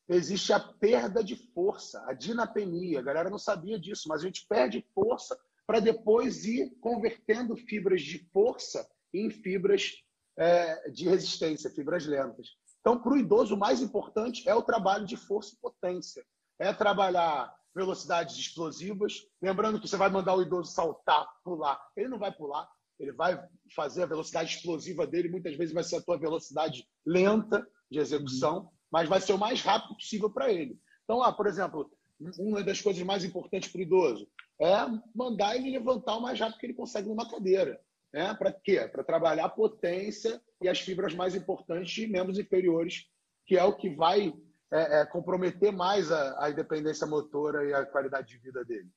existe 0.09 0.53
a 0.53 0.61
perda 0.61 1.23
de 1.23 1.37
força, 1.53 2.05
a 2.07 2.13
dinapenia. 2.13 3.01
A 3.01 3.03
galera 3.03 3.31
não 3.31 3.39
sabia 3.39 3.79
disso, 3.79 4.09
mas 4.09 4.23
a 4.23 4.27
gente 4.27 4.47
perde 4.47 4.85
força 4.95 5.39
para 5.67 5.81
depois 5.81 6.45
ir 6.45 6.71
convertendo 6.81 7.57
fibras 7.57 8.03
de 8.03 8.19
força 8.33 8.89
em 9.13 9.31
fibras 9.31 10.03
é, 10.37 10.91
de 10.91 11.09
resistência, 11.09 11.71
fibras 11.71 12.07
lentas. 12.07 12.57
Então, 12.81 13.01
para 13.01 13.13
o 13.13 13.17
idoso, 13.17 13.55
o 13.55 13.59
mais 13.59 13.81
importante 13.81 14.49
é 14.49 14.55
o 14.55 14.63
trabalho 14.63 15.05
de 15.05 15.17
força 15.17 15.55
e 15.55 15.59
potência. 15.59 16.25
É 16.59 16.73
trabalhar 16.73 17.55
velocidades 17.75 18.37
explosivas. 18.37 19.15
Lembrando 19.41 19.81
que 19.81 19.89
você 19.89 19.97
vai 19.97 20.11
mandar 20.11 20.35
o 20.35 20.43
idoso 20.43 20.73
saltar, 20.73 21.29
pular. 21.45 21.81
Ele 21.97 22.09
não 22.09 22.19
vai 22.19 22.33
pular, 22.33 22.69
ele 22.99 23.13
vai 23.13 23.43
fazer 23.75 24.03
a 24.03 24.07
velocidade 24.07 24.55
explosiva 24.55 25.07
dele. 25.07 25.29
Muitas 25.29 25.57
vezes 25.57 25.75
vai 25.75 25.85
ser 25.85 25.97
a 25.97 26.03
tua 26.03 26.19
velocidade 26.19 26.87
lenta 27.07 27.67
de 27.91 27.99
execução 27.99 28.71
mas 28.91 29.09
vai 29.09 29.21
ser 29.21 29.33
o 29.33 29.39
mais 29.39 29.63
rápido 29.63 29.95
possível 29.95 30.29
para 30.29 30.53
ele. 30.53 30.79
Então, 31.05 31.23
ah, 31.23 31.33
por 31.33 31.47
exemplo, 31.47 31.91
uma 32.39 32.63
das 32.63 32.81
coisas 32.81 33.03
mais 33.03 33.25
importantes 33.25 33.71
para 33.71 33.79
o 33.79 33.83
idoso 33.83 34.29
é 34.61 34.75
mandar 35.15 35.57
ele 35.57 35.71
levantar 35.71 36.17
o 36.17 36.21
mais 36.21 36.39
rápido 36.39 36.59
que 36.59 36.67
ele 36.67 36.75
consegue 36.75 37.09
numa 37.09 37.31
cadeira. 37.31 37.81
Né? 38.13 38.35
Para 38.35 38.53
quê? 38.53 38.87
Para 38.89 39.05
trabalhar 39.05 39.45
a 39.45 39.51
potência 39.51 40.43
e 40.61 40.69
as 40.69 40.81
fibras 40.81 41.15
mais 41.15 41.35
importantes 41.35 41.91
de 41.93 42.07
membros 42.07 42.39
inferiores, 42.39 43.07
que 43.47 43.57
é 43.57 43.65
o 43.65 43.77
que 43.77 43.89
vai 43.89 44.35
é, 44.73 45.01
é, 45.01 45.07
comprometer 45.07 45.73
mais 45.73 46.11
a, 46.13 46.45
a, 46.45 46.51
independência 46.51 47.07
motora 47.07 47.65
e 47.65 47.75
a 47.75 47.85
qualidade 47.85 48.29
de 48.29 48.39
vida 48.39 48.65
dele. 48.65 48.89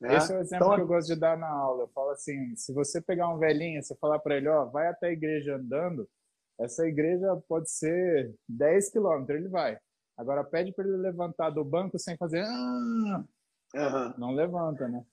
Né? 0.00 0.16
Esse 0.16 0.32
é 0.32 0.38
o 0.38 0.40
exemplo 0.40 0.66
então, 0.66 0.76
que 0.76 0.82
eu 0.82 0.86
gosto 0.86 1.08
de 1.08 1.20
dar 1.20 1.36
na 1.36 1.48
aula. 1.48 1.84
Eu 1.84 1.88
falo 1.88 2.10
assim: 2.10 2.54
se 2.56 2.72
você 2.72 3.00
pegar 3.00 3.28
um 3.28 3.38
velhinho, 3.38 3.82
você 3.82 3.94
falar 3.96 4.18
para 4.20 4.36
ele, 4.36 4.48
ó, 4.48 4.64
vai 4.66 4.86
até 4.88 5.08
a 5.08 5.12
igreja 5.12 5.56
andando, 5.56 6.08
essa 6.58 6.86
igreja 6.86 7.40
pode 7.48 7.70
ser 7.70 8.34
10 8.48 8.90
quilômetros, 8.90 9.38
ele 9.38 9.48
vai. 9.48 9.78
Agora 10.16 10.42
pede 10.42 10.72
para 10.72 10.84
ele 10.84 10.96
levantar 10.96 11.50
do 11.50 11.64
banco 11.64 11.98
sem 11.98 12.16
fazer. 12.16 12.44
Ah! 12.44 13.24
Uhum. 13.74 14.14
Não 14.18 14.32
levanta, 14.32 14.88
né? 14.88 15.04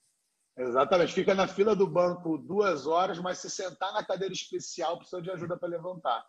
Exatamente. 0.56 1.12
Fica 1.12 1.34
na 1.34 1.46
fila 1.46 1.76
do 1.76 1.86
banco 1.86 2.38
duas 2.38 2.86
horas, 2.86 3.18
mas 3.18 3.38
se 3.38 3.50
sentar 3.50 3.92
na 3.92 4.04
cadeira 4.04 4.32
especial 4.32 4.96
precisa 4.96 5.20
de 5.20 5.30
ajuda 5.30 5.56
para 5.56 5.68
levantar. 5.68 6.24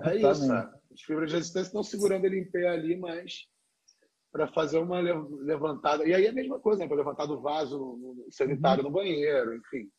É 0.00 0.16
isso. 0.16 0.52
As 0.52 1.00
fibras 1.02 1.30
de 1.30 1.36
resistência 1.36 1.68
estão 1.68 1.82
segurando 1.82 2.24
ele 2.24 2.40
em 2.40 2.50
pé 2.50 2.68
ali, 2.68 2.96
mas 2.96 3.46
para 4.30 4.48
fazer 4.48 4.78
uma 4.78 5.00
levantada. 5.00 6.06
E 6.06 6.14
aí 6.14 6.26
é 6.26 6.30
a 6.30 6.34
mesma 6.34 6.58
coisa, 6.58 6.80
né? 6.80 6.88
para 6.88 6.96
levantar 6.96 7.26
do 7.26 7.40
vaso 7.40 7.78
no 7.78 8.26
sanitário 8.30 8.82
uhum. 8.82 8.90
no 8.90 8.94
banheiro, 8.94 9.54
enfim. 9.54 9.90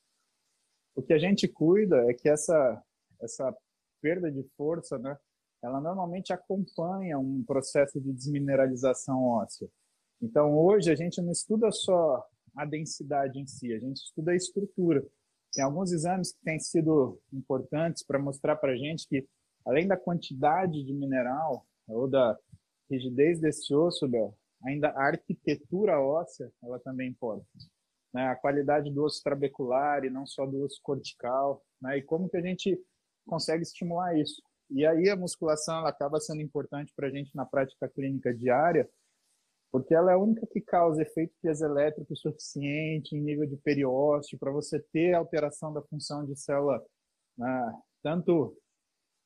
O 0.95 1.01
que 1.01 1.13
a 1.13 1.19
gente 1.19 1.47
cuida 1.47 1.97
é 2.09 2.13
que 2.13 2.27
essa, 2.27 2.83
essa 3.21 3.55
perda 4.01 4.31
de 4.31 4.43
força, 4.57 4.97
né, 4.97 5.17
ela 5.63 5.79
normalmente 5.79 6.33
acompanha 6.33 7.17
um 7.17 7.43
processo 7.43 7.99
de 8.01 8.11
desmineralização 8.11 9.23
óssea. 9.23 9.69
Então, 10.21 10.57
hoje, 10.57 10.91
a 10.91 10.95
gente 10.95 11.21
não 11.21 11.31
estuda 11.31 11.71
só 11.71 12.25
a 12.55 12.65
densidade 12.65 13.39
em 13.39 13.47
si, 13.47 13.73
a 13.73 13.79
gente 13.79 13.97
estuda 13.97 14.31
a 14.31 14.35
estrutura. 14.35 15.05
Tem 15.53 15.63
alguns 15.63 15.91
exames 15.91 16.33
que 16.33 16.41
têm 16.43 16.59
sido 16.59 17.19
importantes 17.31 18.03
para 18.03 18.19
mostrar 18.19 18.55
para 18.55 18.73
a 18.73 18.75
gente 18.75 19.07
que, 19.07 19.27
além 19.65 19.87
da 19.87 19.97
quantidade 19.97 20.83
de 20.83 20.93
mineral 20.93 21.65
ou 21.87 22.07
da 22.07 22.37
rigidez 22.89 23.39
desse 23.39 23.73
osso, 23.73 24.07
Bel, 24.07 24.37
ainda 24.63 24.89
a 24.89 25.07
arquitetura 25.07 25.99
óssea, 25.99 26.51
ela 26.63 26.79
também 26.79 27.09
importa. 27.09 27.45
né, 28.13 28.27
a 28.27 28.35
qualidade 28.35 28.91
do 28.91 29.03
osso 29.03 29.23
trabecular 29.23 30.05
e 30.05 30.09
não 30.09 30.25
só 30.25 30.45
do 30.45 30.61
osso 30.63 30.79
cortical, 30.83 31.63
né, 31.81 31.97
e 31.97 32.03
como 32.03 32.29
que 32.29 32.37
a 32.37 32.41
gente 32.41 32.79
consegue 33.25 33.63
estimular 33.63 34.15
isso. 34.17 34.41
E 34.69 34.85
aí 34.85 35.09
a 35.09 35.15
musculação 35.15 35.79
ela 35.79 35.89
acaba 35.89 36.19
sendo 36.19 36.41
importante 36.41 36.93
para 36.95 37.07
a 37.07 37.11
gente 37.11 37.35
na 37.35 37.45
prática 37.45 37.89
clínica 37.89 38.33
diária, 38.33 38.87
porque 39.71 39.95
ela 39.95 40.11
é 40.11 40.13
a 40.13 40.19
única 40.19 40.45
que 40.45 40.61
causa 40.61 41.01
efeito 41.01 41.33
piezoelétrico 41.41 42.15
suficiente 42.15 43.15
em 43.15 43.21
nível 43.21 43.47
de 43.47 43.57
periósteo 43.57 44.37
para 44.37 44.51
você 44.51 44.79
ter 44.79 45.13
alteração 45.15 45.73
da 45.73 45.81
função 45.81 46.23
de 46.25 46.35
célula, 46.35 46.85
né, 47.37 47.81
tanto 48.03 48.55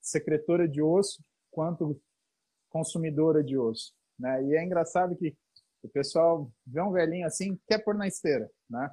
secretora 0.08 0.68
de 0.68 0.82
osso 0.82 1.24
quanto 1.52 2.00
consumidora 2.70 3.44
de 3.44 3.58
osso. 3.58 3.94
Né? 4.20 4.44
E 4.46 4.56
é 4.56 4.64
engraçado 4.64 5.16
que 5.16 5.36
o 5.84 5.90
pessoal 5.90 6.52
vê 6.66 6.82
um 6.82 6.92
velhinho 6.92 7.26
assim, 7.26 7.60
quer 7.68 7.80
pôr 7.84 7.96
na 7.96 8.08
esteira, 8.08 8.50
né? 8.70 8.90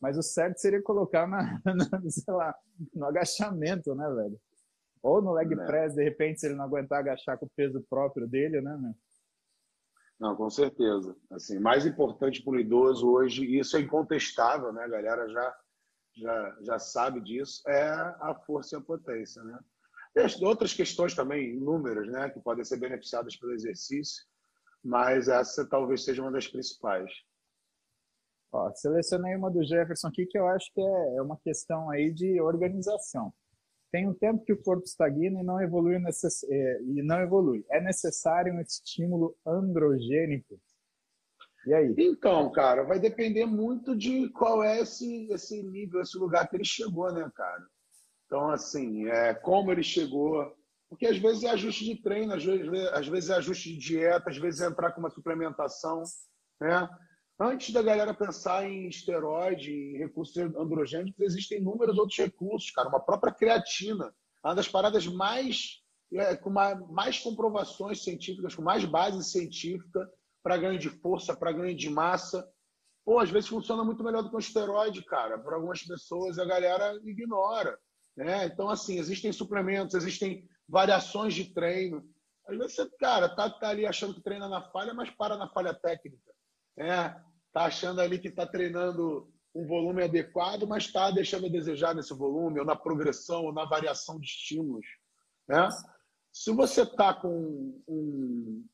Mas 0.00 0.18
o 0.18 0.22
certo 0.22 0.58
seria 0.58 0.82
colocar 0.82 1.26
na, 1.26 1.60
na 1.64 2.10
sei 2.10 2.34
lá, 2.34 2.54
no 2.94 3.06
agachamento, 3.06 3.94
né, 3.94 4.08
velho? 4.10 4.38
Ou 5.02 5.22
no 5.22 5.32
leg 5.32 5.52
é. 5.52 5.66
press, 5.66 5.94
de 5.94 6.04
repente, 6.04 6.40
se 6.40 6.46
ele 6.46 6.54
não 6.54 6.64
aguentar 6.64 6.98
agachar 6.98 7.38
com 7.38 7.46
o 7.46 7.50
peso 7.56 7.84
próprio 7.88 8.26
dele, 8.26 8.60
né, 8.60 8.76
meu? 8.76 8.94
Não, 10.18 10.34
com 10.34 10.48
certeza. 10.48 11.14
Assim, 11.30 11.58
mais 11.58 11.84
importante 11.84 12.42
para 12.42 12.54
o 12.54 12.60
idoso 12.60 13.08
hoje, 13.08 13.44
e 13.44 13.58
isso 13.58 13.76
é 13.76 13.80
incontestável, 13.80 14.72
né? 14.72 14.84
A 14.84 14.88
galera 14.88 15.28
já, 15.28 15.56
já, 16.14 16.56
já 16.62 16.78
sabe 16.78 17.20
disso, 17.20 17.62
é 17.68 17.88
a 17.88 18.34
força 18.46 18.76
e 18.76 18.78
a 18.78 18.82
potência, 18.82 19.42
né? 19.42 19.58
Tem 20.16 20.48
outras 20.48 20.72
questões 20.72 21.14
também, 21.14 21.56
inúmeras, 21.56 22.08
né? 22.08 22.30
Que 22.30 22.40
podem 22.40 22.64
ser 22.64 22.78
beneficiadas 22.78 23.36
pelo 23.36 23.52
exercício, 23.52 24.24
mas 24.82 25.28
essa 25.28 25.68
talvez 25.68 26.04
seja 26.04 26.22
uma 26.22 26.32
das 26.32 26.48
principais. 26.48 27.12
Ó, 28.50 28.72
selecionei 28.72 29.36
uma 29.36 29.50
do 29.50 29.62
Jefferson 29.62 30.08
aqui 30.08 30.24
que 30.24 30.38
eu 30.38 30.48
acho 30.48 30.72
que 30.72 30.80
é, 30.80 31.16
é 31.16 31.22
uma 31.22 31.36
questão 31.36 31.90
aí 31.90 32.10
de 32.10 32.40
organização. 32.40 33.30
Tem 33.92 34.08
um 34.08 34.14
tempo 34.14 34.42
que 34.42 34.54
o 34.54 34.62
corpo 34.62 34.84
estagna 34.84 35.42
e 35.42 35.44
não 35.44 35.60
evolui, 35.60 35.98
necess... 35.98 36.44
É, 36.44 36.80
e 36.80 37.02
não 37.02 37.20
evolui. 37.20 37.66
É 37.70 37.78
necessário 37.78 38.54
um 38.54 38.60
estímulo 38.60 39.36
androgênico? 39.44 40.58
E 41.66 41.74
aí? 41.74 41.94
Então, 41.98 42.50
cara, 42.52 42.84
vai 42.84 42.98
depender 42.98 43.44
muito 43.44 43.94
de 43.94 44.30
qual 44.30 44.64
é 44.64 44.80
esse, 44.80 45.30
esse 45.30 45.62
nível, 45.62 46.00
esse 46.00 46.16
lugar 46.16 46.48
que 46.48 46.56
ele 46.56 46.64
chegou, 46.64 47.12
né, 47.12 47.30
cara? 47.34 47.66
Então, 48.26 48.50
assim, 48.50 49.06
é, 49.06 49.34
como 49.34 49.70
ele 49.70 49.82
chegou, 49.82 50.52
porque 50.88 51.06
às 51.06 51.18
vezes 51.18 51.44
é 51.44 51.50
ajuste 51.50 51.84
de 51.84 52.02
treino, 52.02 52.34
às 52.34 52.44
vezes, 52.44 52.88
às 52.92 53.08
vezes 53.08 53.30
é 53.30 53.34
ajuste 53.34 53.72
de 53.72 53.78
dieta, 53.78 54.30
às 54.30 54.36
vezes 54.36 54.60
é 54.60 54.66
entrar 54.66 54.92
com 54.92 55.00
uma 55.00 55.10
suplementação. 55.10 56.02
Né? 56.60 56.88
Antes 57.38 57.72
da 57.72 57.82
galera 57.82 58.14
pensar 58.14 58.68
em 58.68 58.88
esteroide, 58.88 59.70
em 59.70 59.98
recursos 59.98 60.36
androgênicos, 60.36 61.20
existem 61.20 61.58
inúmeros 61.58 61.98
outros 61.98 62.18
recursos, 62.18 62.70
cara. 62.70 62.88
Uma 62.88 63.00
própria 63.00 63.32
creatina, 63.32 64.14
uma 64.44 64.54
das 64.54 64.68
paradas 64.68 65.06
mais 65.06 65.82
é, 66.14 66.36
com 66.36 66.50
uma, 66.50 66.74
mais 66.74 67.18
comprovações 67.18 68.02
científicas, 68.02 68.54
com 68.54 68.62
mais 68.62 68.84
base 68.84 69.22
científica 69.24 70.08
para 70.42 70.56
ganho 70.56 70.78
de 70.78 70.88
força, 70.88 71.36
para 71.36 71.52
ganho 71.52 71.76
de 71.76 71.90
massa. 71.90 72.48
Pô, 73.04 73.18
às 73.18 73.30
vezes 73.30 73.48
funciona 73.48 73.84
muito 73.84 74.02
melhor 74.02 74.22
do 74.22 74.30
que 74.30 74.36
um 74.36 74.40
esteroide, 74.40 75.04
cara. 75.04 75.38
Para 75.38 75.56
algumas 75.56 75.82
pessoas 75.82 76.38
a 76.38 76.44
galera 76.44 76.98
ignora. 77.04 77.78
Né? 78.16 78.46
Então, 78.46 78.68
assim, 78.70 78.98
existem 78.98 79.32
suplementos, 79.32 79.94
existem 79.94 80.48
variações 80.68 81.34
de 81.34 81.52
treino. 81.52 82.02
Às 82.48 82.56
vezes 82.56 82.74
você, 82.76 82.90
cara, 82.98 83.28
tá, 83.28 83.50
tá 83.50 83.68
ali 83.68 83.86
achando 83.86 84.14
que 84.14 84.22
treina 84.22 84.48
na 84.48 84.62
falha, 84.70 84.94
mas 84.94 85.10
para 85.10 85.36
na 85.36 85.48
falha 85.48 85.74
técnica. 85.74 86.32
Né? 86.76 87.10
Tá 87.52 87.64
achando 87.64 88.00
ali 88.00 88.18
que 88.18 88.28
está 88.28 88.46
treinando 88.46 89.30
um 89.54 89.66
volume 89.66 90.02
adequado, 90.02 90.66
mas 90.66 90.84
está 90.84 91.10
deixando 91.10 91.46
a 91.46 91.50
desejar 91.50 91.94
nesse 91.94 92.12
volume, 92.14 92.60
ou 92.60 92.66
na 92.66 92.76
progressão, 92.76 93.44
ou 93.44 93.52
na 93.52 93.64
variação 93.64 94.18
de 94.20 94.26
estímulos. 94.26 94.86
Né? 95.48 95.68
Se 96.32 96.52
você 96.52 96.82
está 96.82 97.14
com 97.14 97.80
um, 97.88 98.66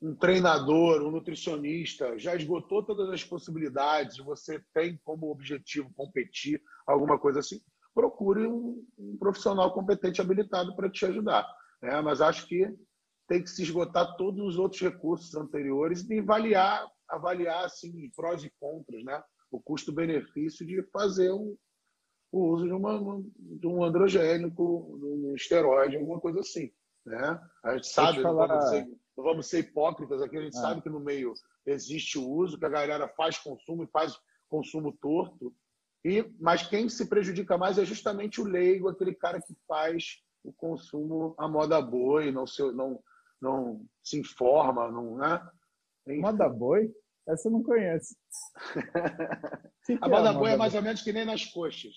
um 0.00 0.14
treinador, 0.14 1.02
um 1.02 1.10
nutricionista, 1.10 2.16
já 2.18 2.36
esgotou 2.36 2.84
todas 2.84 3.10
as 3.10 3.24
possibilidades, 3.24 4.18
você 4.18 4.62
tem 4.72 4.96
como 5.04 5.30
objetivo 5.30 5.92
competir, 5.94 6.62
alguma 6.86 7.18
coisa 7.18 7.40
assim, 7.40 7.60
procure 7.94 8.46
um, 8.46 8.84
um 8.98 9.16
profissional 9.16 9.72
competente 9.72 10.20
habilitado 10.20 10.74
para 10.76 10.90
te 10.90 11.04
ajudar. 11.06 11.46
Né? 11.82 12.00
Mas 12.00 12.20
acho 12.20 12.46
que 12.46 12.68
tem 13.28 13.42
que 13.42 13.50
se 13.50 13.62
esgotar 13.62 14.16
todos 14.16 14.40
os 14.40 14.58
outros 14.58 14.80
recursos 14.80 15.34
anteriores 15.34 16.08
e 16.08 16.18
avaliar, 16.18 16.86
avaliar 17.08 17.64
assim, 17.64 18.10
prós 18.16 18.42
e 18.42 18.52
contras, 18.58 19.04
né? 19.04 19.22
o 19.50 19.60
custo-benefício 19.60 20.66
de 20.66 20.82
fazer 20.90 21.32
um, 21.32 21.56
o 22.32 22.48
uso 22.52 22.66
de, 22.66 22.72
uma, 22.72 23.22
de 23.36 23.66
um 23.66 23.82
androgênico, 23.84 24.98
de 24.98 25.06
um 25.06 25.34
esteroide, 25.34 25.96
alguma 25.96 26.20
coisa 26.20 26.40
assim. 26.40 26.70
Né? 27.04 27.40
A 27.64 27.74
gente 27.76 27.88
sabe, 27.88 28.22
falar... 28.22 28.46
não, 28.46 28.56
vamos 28.56 28.70
ser, 28.70 28.86
não, 29.16 29.24
vamos 29.24 29.46
ser, 29.46 29.58
hipócritas 29.60 30.22
aqui, 30.22 30.36
a 30.36 30.42
gente 30.42 30.56
é. 30.56 30.60
sabe 30.60 30.82
que 30.82 30.90
no 30.90 31.00
meio 31.00 31.32
existe 31.66 32.18
o 32.18 32.28
uso, 32.28 32.58
que 32.58 32.64
a 32.64 32.70
galera 32.70 33.08
faz 33.08 33.38
consumo 33.38 33.84
e 33.84 33.88
faz 33.88 34.14
consumo 34.48 34.96
torto, 35.00 35.54
e, 36.04 36.24
mas 36.38 36.66
quem 36.66 36.88
se 36.88 37.08
prejudica 37.08 37.58
mais 37.58 37.78
é 37.78 37.84
justamente 37.84 38.40
o 38.40 38.44
leigo, 38.44 38.88
aquele 38.88 39.14
cara 39.14 39.40
que 39.40 39.54
faz 39.66 40.22
o 40.44 40.52
consumo 40.52 41.34
à 41.38 41.48
moda 41.48 41.80
boi, 41.80 42.30
não 42.30 42.46
se, 42.46 42.62
não, 42.72 43.02
não 43.40 43.84
se 44.02 44.18
informa, 44.18 44.90
não, 44.90 45.16
né? 45.16 45.48
Enfim. 46.06 46.20
Moda 46.20 46.48
boi? 46.48 46.90
Essa 47.26 47.48
eu 47.48 47.52
não 47.52 47.62
conheço. 47.62 48.16
a 50.00 50.06
é 50.06 50.08
moda 50.08 50.32
boi 50.32 50.52
é 50.52 50.56
mais 50.56 50.74
ou 50.74 50.82
menos 50.82 51.02
que 51.02 51.12
nem 51.12 51.24
nas 51.24 51.44
coxas. 51.44 51.94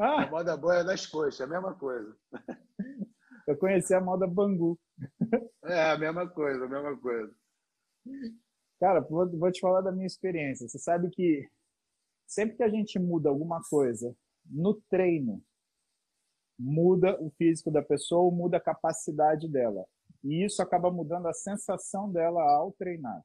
Ah. 0.00 0.24
A 0.24 0.30
moda 0.30 0.56
boi 0.56 0.80
é 0.80 0.82
nas 0.82 1.06
coxas, 1.06 1.40
é 1.40 1.44
a 1.44 1.46
mesma 1.46 1.74
coisa. 1.74 2.16
Eu 3.46 3.56
conheci 3.56 3.94
a 3.94 4.00
moda 4.00 4.26
bangu. 4.26 4.78
É, 5.68 5.90
a 5.90 5.98
mesma 5.98 6.28
coisa, 6.28 6.64
a 6.64 6.68
mesma 6.68 6.96
coisa. 6.96 7.34
Cara, 8.78 9.00
vou, 9.00 9.28
vou 9.36 9.50
te 9.50 9.58
falar 9.58 9.80
da 9.80 9.90
minha 9.90 10.06
experiência. 10.06 10.68
Você 10.68 10.78
sabe 10.78 11.10
que 11.10 11.44
sempre 12.26 12.56
que 12.56 12.62
a 12.62 12.68
gente 12.68 12.98
muda 12.98 13.28
alguma 13.28 13.62
coisa 13.68 14.14
no 14.44 14.74
treino, 14.88 15.42
muda 16.58 17.20
o 17.22 17.30
físico 17.30 17.70
da 17.70 17.82
pessoa, 17.82 18.34
muda 18.34 18.56
a 18.56 18.60
capacidade 18.60 19.48
dela. 19.48 19.84
E 20.24 20.44
isso 20.44 20.62
acaba 20.62 20.90
mudando 20.90 21.26
a 21.26 21.34
sensação 21.34 22.10
dela 22.10 22.42
ao 22.42 22.72
treinar. 22.72 23.22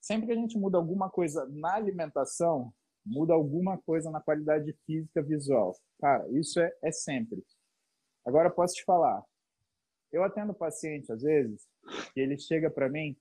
Sempre 0.00 0.26
que 0.26 0.32
a 0.32 0.36
gente 0.36 0.58
muda 0.58 0.78
alguma 0.78 1.10
coisa 1.10 1.46
na 1.50 1.74
alimentação, 1.74 2.72
muda 3.04 3.34
alguma 3.34 3.78
coisa 3.78 4.10
na 4.10 4.20
qualidade 4.20 4.72
física 4.86 5.22
visual. 5.22 5.76
Cara, 6.00 6.28
isso 6.30 6.60
é, 6.60 6.72
é 6.82 6.92
sempre. 6.92 7.44
Agora 8.24 8.50
posso 8.50 8.74
te 8.74 8.84
falar. 8.84 9.22
Eu 10.10 10.22
atendo 10.24 10.54
paciente 10.54 11.10
às 11.12 11.22
vezes, 11.22 11.66
que 12.12 12.20
ele 12.20 12.38
chega 12.38 12.70
para 12.70 12.88
mim 12.88 13.16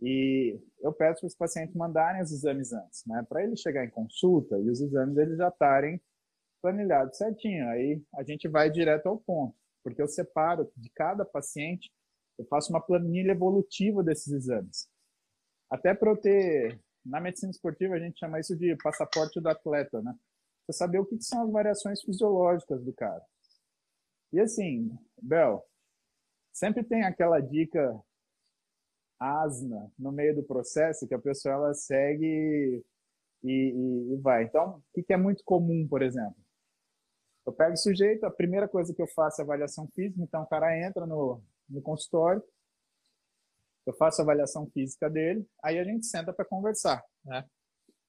e 0.00 0.60
eu 0.80 0.92
peço 0.92 1.20
para 1.20 1.26
os 1.26 1.34
pacientes 1.34 1.74
mandarem 1.74 2.22
os 2.22 2.30
exames 2.30 2.72
antes, 2.72 3.04
né? 3.06 3.24
Para 3.28 3.42
ele 3.42 3.56
chegar 3.56 3.84
em 3.84 3.90
consulta 3.90 4.58
e 4.58 4.70
os 4.70 4.80
exames 4.80 5.16
eles 5.16 5.38
já 5.38 5.48
estarem 5.48 6.00
planilhados 6.60 7.16
certinho. 7.16 7.66
Aí 7.68 8.02
a 8.14 8.22
gente 8.22 8.46
vai 8.48 8.70
direto 8.70 9.06
ao 9.06 9.18
ponto, 9.18 9.56
porque 9.82 10.02
eu 10.02 10.08
separo 10.08 10.70
de 10.76 10.90
cada 10.90 11.24
paciente, 11.24 11.90
eu 12.38 12.44
faço 12.46 12.70
uma 12.70 12.80
planilha 12.80 13.32
evolutiva 13.32 14.02
desses 14.02 14.32
exames. 14.32 14.88
Até 15.70 15.94
para 15.94 16.10
eu 16.10 16.16
ter, 16.16 16.78
na 17.04 17.20
medicina 17.20 17.50
esportiva 17.50 17.94
a 17.94 17.98
gente 17.98 18.18
chama 18.18 18.38
isso 18.38 18.54
de 18.54 18.76
passaporte 18.76 19.40
do 19.40 19.48
atleta, 19.48 20.02
né? 20.02 20.14
Para 20.66 20.74
saber 20.74 20.98
o 20.98 21.06
que, 21.06 21.16
que 21.16 21.24
são 21.24 21.42
as 21.42 21.50
variações 21.50 22.02
fisiológicas 22.02 22.84
do 22.84 22.92
cara. 22.92 23.24
E 24.32 24.40
assim, 24.40 24.90
Bel, 25.22 25.64
sempre 26.52 26.84
tem 26.84 27.04
aquela 27.04 27.40
dica 27.40 27.98
asna 29.18 29.90
no 29.98 30.12
meio 30.12 30.34
do 30.34 30.42
processo 30.42 31.06
que 31.06 31.14
a 31.14 31.18
pessoa 31.18 31.54
ela 31.54 31.74
segue 31.74 32.84
e, 33.42 33.50
e, 33.50 34.14
e 34.14 34.16
vai. 34.20 34.44
Então, 34.44 34.82
o 34.94 35.02
que 35.02 35.12
é 35.12 35.16
muito 35.16 35.42
comum, 35.44 35.86
por 35.88 36.02
exemplo? 36.02 36.36
Eu 37.46 37.52
pego 37.52 37.74
o 37.74 37.76
sujeito, 37.76 38.24
a 38.24 38.30
primeira 38.30 38.68
coisa 38.68 38.92
que 38.92 39.00
eu 39.00 39.06
faço 39.06 39.40
é 39.40 39.44
avaliação 39.44 39.88
física, 39.94 40.20
então 40.20 40.42
o 40.42 40.46
cara 40.46 40.76
entra 40.84 41.06
no, 41.06 41.40
no 41.68 41.80
consultório, 41.80 42.42
eu 43.86 43.94
faço 43.94 44.20
a 44.20 44.24
avaliação 44.24 44.68
física 44.70 45.08
dele, 45.08 45.46
aí 45.62 45.78
a 45.78 45.84
gente 45.84 46.06
senta 46.06 46.32
para 46.32 46.44
conversar, 46.44 47.04
né? 47.24 47.44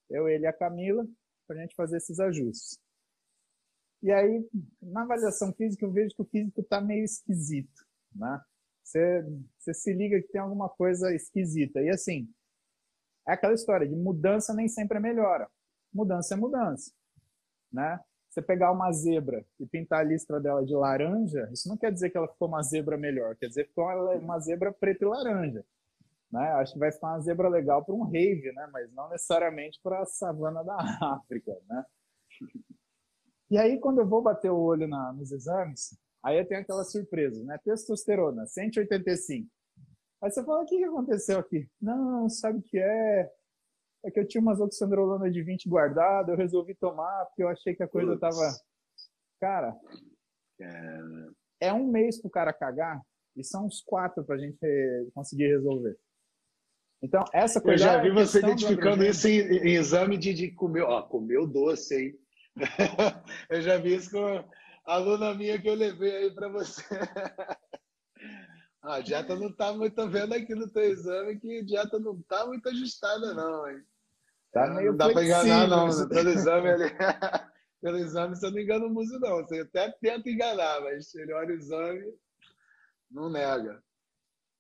Eu, 0.09 0.27
ele 0.27 0.45
e 0.45 0.47
a 0.47 0.53
Camila, 0.53 1.05
para 1.45 1.57
a 1.57 1.61
gente 1.61 1.75
fazer 1.75 1.97
esses 1.97 2.19
ajustes. 2.19 2.79
E 4.01 4.11
aí, 4.11 4.47
na 4.81 5.03
avaliação 5.03 5.53
física, 5.53 5.85
eu 5.85 5.91
vejo 5.91 6.15
que 6.15 6.21
o 6.21 6.25
físico 6.25 6.61
está 6.61 6.81
meio 6.81 7.03
esquisito, 7.03 7.85
né? 8.15 8.41
Você, 8.87 9.25
você 9.59 9.73
se 9.73 9.93
liga 9.93 10.21
que 10.21 10.29
tem 10.29 10.39
alguma 10.39 10.69
coisa 10.69 11.13
esquisita. 11.13 11.81
E 11.81 11.89
assim, 11.89 12.29
é 13.27 13.33
aquela 13.33 13.53
história 13.53 13.85
de 13.85 13.93
mudança 13.93 14.53
nem 14.53 14.69
sempre 14.69 14.97
é 14.97 15.01
melhora. 15.01 15.49
Mudança 15.93 16.35
é 16.35 16.37
mudança, 16.37 16.93
né? 17.71 17.99
Você 18.29 18.41
pegar 18.41 18.71
uma 18.71 18.91
zebra 18.93 19.45
e 19.59 19.65
pintar 19.65 19.99
a 19.99 20.03
listra 20.03 20.39
dela 20.39 20.65
de 20.65 20.73
laranja, 20.73 21.49
isso 21.51 21.67
não 21.67 21.75
quer 21.75 21.91
dizer 21.91 22.09
que 22.11 22.17
ela 22.17 22.27
ficou 22.27 22.47
uma 22.47 22.61
zebra 22.61 22.97
melhor, 22.97 23.35
quer 23.35 23.47
dizer 23.47 23.63
que 23.63 23.69
ficou 23.69 23.85
uma 24.19 24.39
zebra 24.39 24.71
preta 24.71 25.03
e 25.03 25.07
laranja. 25.07 25.65
Né? 26.31 26.47
Acho 26.53 26.73
que 26.73 26.79
vai 26.79 26.91
ficar 26.91 27.07
uma 27.07 27.19
zebra 27.19 27.49
legal 27.49 27.83
para 27.83 27.95
um 27.95 28.03
rave, 28.03 28.51
né? 28.53 28.69
mas 28.71 28.93
não 28.93 29.09
necessariamente 29.09 29.81
para 29.81 30.01
a 30.01 30.05
savana 30.05 30.63
da 30.63 30.77
África. 31.01 31.57
Né? 31.67 31.85
E 33.49 33.57
aí, 33.57 33.79
quando 33.79 33.99
eu 33.99 34.07
vou 34.07 34.21
bater 34.21 34.51
o 34.51 34.59
olho 34.59 34.87
na, 34.87 35.11
nos 35.13 35.31
exames, 35.31 35.97
aí 36.27 36.37
eu 36.37 36.45
tenho 36.45 36.61
aquela 36.61 36.83
surpresa, 36.83 37.41
né? 37.43 37.57
Testosterona, 37.63 38.45
185. 38.45 39.47
Aí 40.21 40.31
você 40.31 40.43
fala, 40.43 40.63
o 40.63 40.65
que 40.65 40.83
aconteceu 40.83 41.39
aqui? 41.39 41.69
Não, 41.81 42.27
sabe 42.27 42.59
o 42.59 42.61
que 42.61 42.77
é? 42.77 43.31
É 44.05 44.11
que 44.11 44.19
eu 44.19 44.27
tinha 44.27 44.41
umas 44.41 44.59
oxandrolona 44.59 45.31
de 45.31 45.41
20 45.41 45.69
guardado, 45.69 46.31
eu 46.31 46.37
resolvi 46.37 46.75
tomar 46.75 47.25
porque 47.25 47.43
eu 47.43 47.49
achei 47.49 47.75
que 47.75 47.83
a 47.83 47.87
coisa 47.87 48.17
tava... 48.17 48.41
Cara, 49.39 49.75
é 51.61 51.71
um 51.71 51.87
mês 51.87 52.19
pro 52.19 52.29
cara 52.29 52.51
cagar 52.51 53.01
e 53.35 53.43
são 53.43 53.67
uns 53.67 53.81
quatro 53.81 54.23
pra 54.23 54.37
gente 54.37 54.57
conseguir 55.13 55.47
resolver. 55.47 55.97
Então, 57.01 57.23
essa 57.31 57.61
coisa. 57.61 57.83
Eu 57.83 57.87
já 57.87 58.01
vi 58.01 58.09
você 58.09 58.39
identificando 58.39 59.03
isso 59.03 59.27
em, 59.27 59.39
em, 59.39 59.75
exame 59.75 60.17
de, 60.17 60.33
de 60.33 60.51
comer. 60.51 60.81
Ó, 60.81 61.01
comeu 61.03 61.45
doce, 61.45 61.95
hein? 61.95 62.19
eu 63.51 63.61
já 63.61 63.77
vi 63.77 63.95
isso 63.95 64.09
com 64.09 64.43
aluna 64.87 65.33
minha 65.33 65.61
que 65.61 65.67
eu 65.67 65.75
levei 65.75 66.15
aí 66.15 66.31
para 66.33 66.47
você. 66.47 66.81
a 68.81 69.01
dieta 69.01 69.35
não 69.35 69.51
tá 69.51 69.73
muito 69.73 70.09
vendo 70.09 70.33
aqui 70.33 70.55
no 70.55 70.69
teu 70.69 70.83
exame 70.83 71.37
que 71.39 71.59
a 71.59 71.63
dieta 71.63 71.99
não 71.99 72.21
tá 72.23 72.47
muito 72.47 72.67
ajustada, 72.69 73.33
não, 73.33 73.69
hein? 73.69 73.83
Tá 74.51 74.65
é, 74.65 74.69
meio 74.69 74.91
não 74.91 74.97
dá 74.97 75.11
para 75.11 75.23
enganar, 75.23 75.67
não. 75.67 75.87
Pelo 76.07 76.29
exame, 76.29 76.69
ele... 76.69 76.85
Pelo 77.79 77.97
exame 77.97 78.35
você 78.35 78.49
não 78.49 78.57
engana 78.57 78.85
o 78.87 78.89
muso, 78.89 79.19
não. 79.19 79.43
Você 79.43 79.59
até 79.59 79.91
tenta 80.01 80.29
enganar, 80.29 80.81
mas 80.81 81.13
ele 81.13 81.33
olha 81.33 81.53
o 81.53 81.57
exame, 81.57 82.13
não 83.11 83.29
nega. 83.29 83.83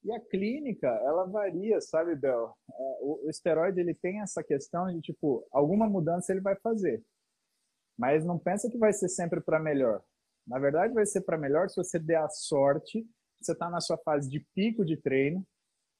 E 0.03 0.11
a 0.11 0.19
clínica, 0.19 0.87
ela 0.87 1.25
varia, 1.25 1.81
sabe, 1.81 2.15
Bel? 2.15 2.55
É, 2.69 2.97
o, 3.01 3.25
o 3.25 3.29
esteroide, 3.29 3.79
ele 3.79 3.95
tem 3.95 4.21
essa 4.21 4.43
questão 4.43 4.87
de, 4.93 5.01
tipo, 5.01 5.47
alguma 5.51 5.89
mudança 5.89 6.31
ele 6.31 6.41
vai 6.41 6.55
fazer. 6.57 7.03
Mas 7.97 8.23
não 8.23 8.37
pensa 8.37 8.69
que 8.69 8.77
vai 8.77 8.93
ser 8.93 9.09
sempre 9.09 9.41
para 9.41 9.59
melhor. 9.59 10.03
Na 10.47 10.59
verdade, 10.59 10.93
vai 10.93 11.05
ser 11.05 11.21
para 11.21 11.37
melhor 11.37 11.69
se 11.69 11.75
você 11.75 11.99
der 11.99 12.17
a 12.17 12.29
sorte, 12.29 13.05
você 13.39 13.51
está 13.51 13.69
na 13.69 13.81
sua 13.81 13.97
fase 13.97 14.29
de 14.29 14.39
pico 14.55 14.85
de 14.85 14.95
treino, 14.97 15.45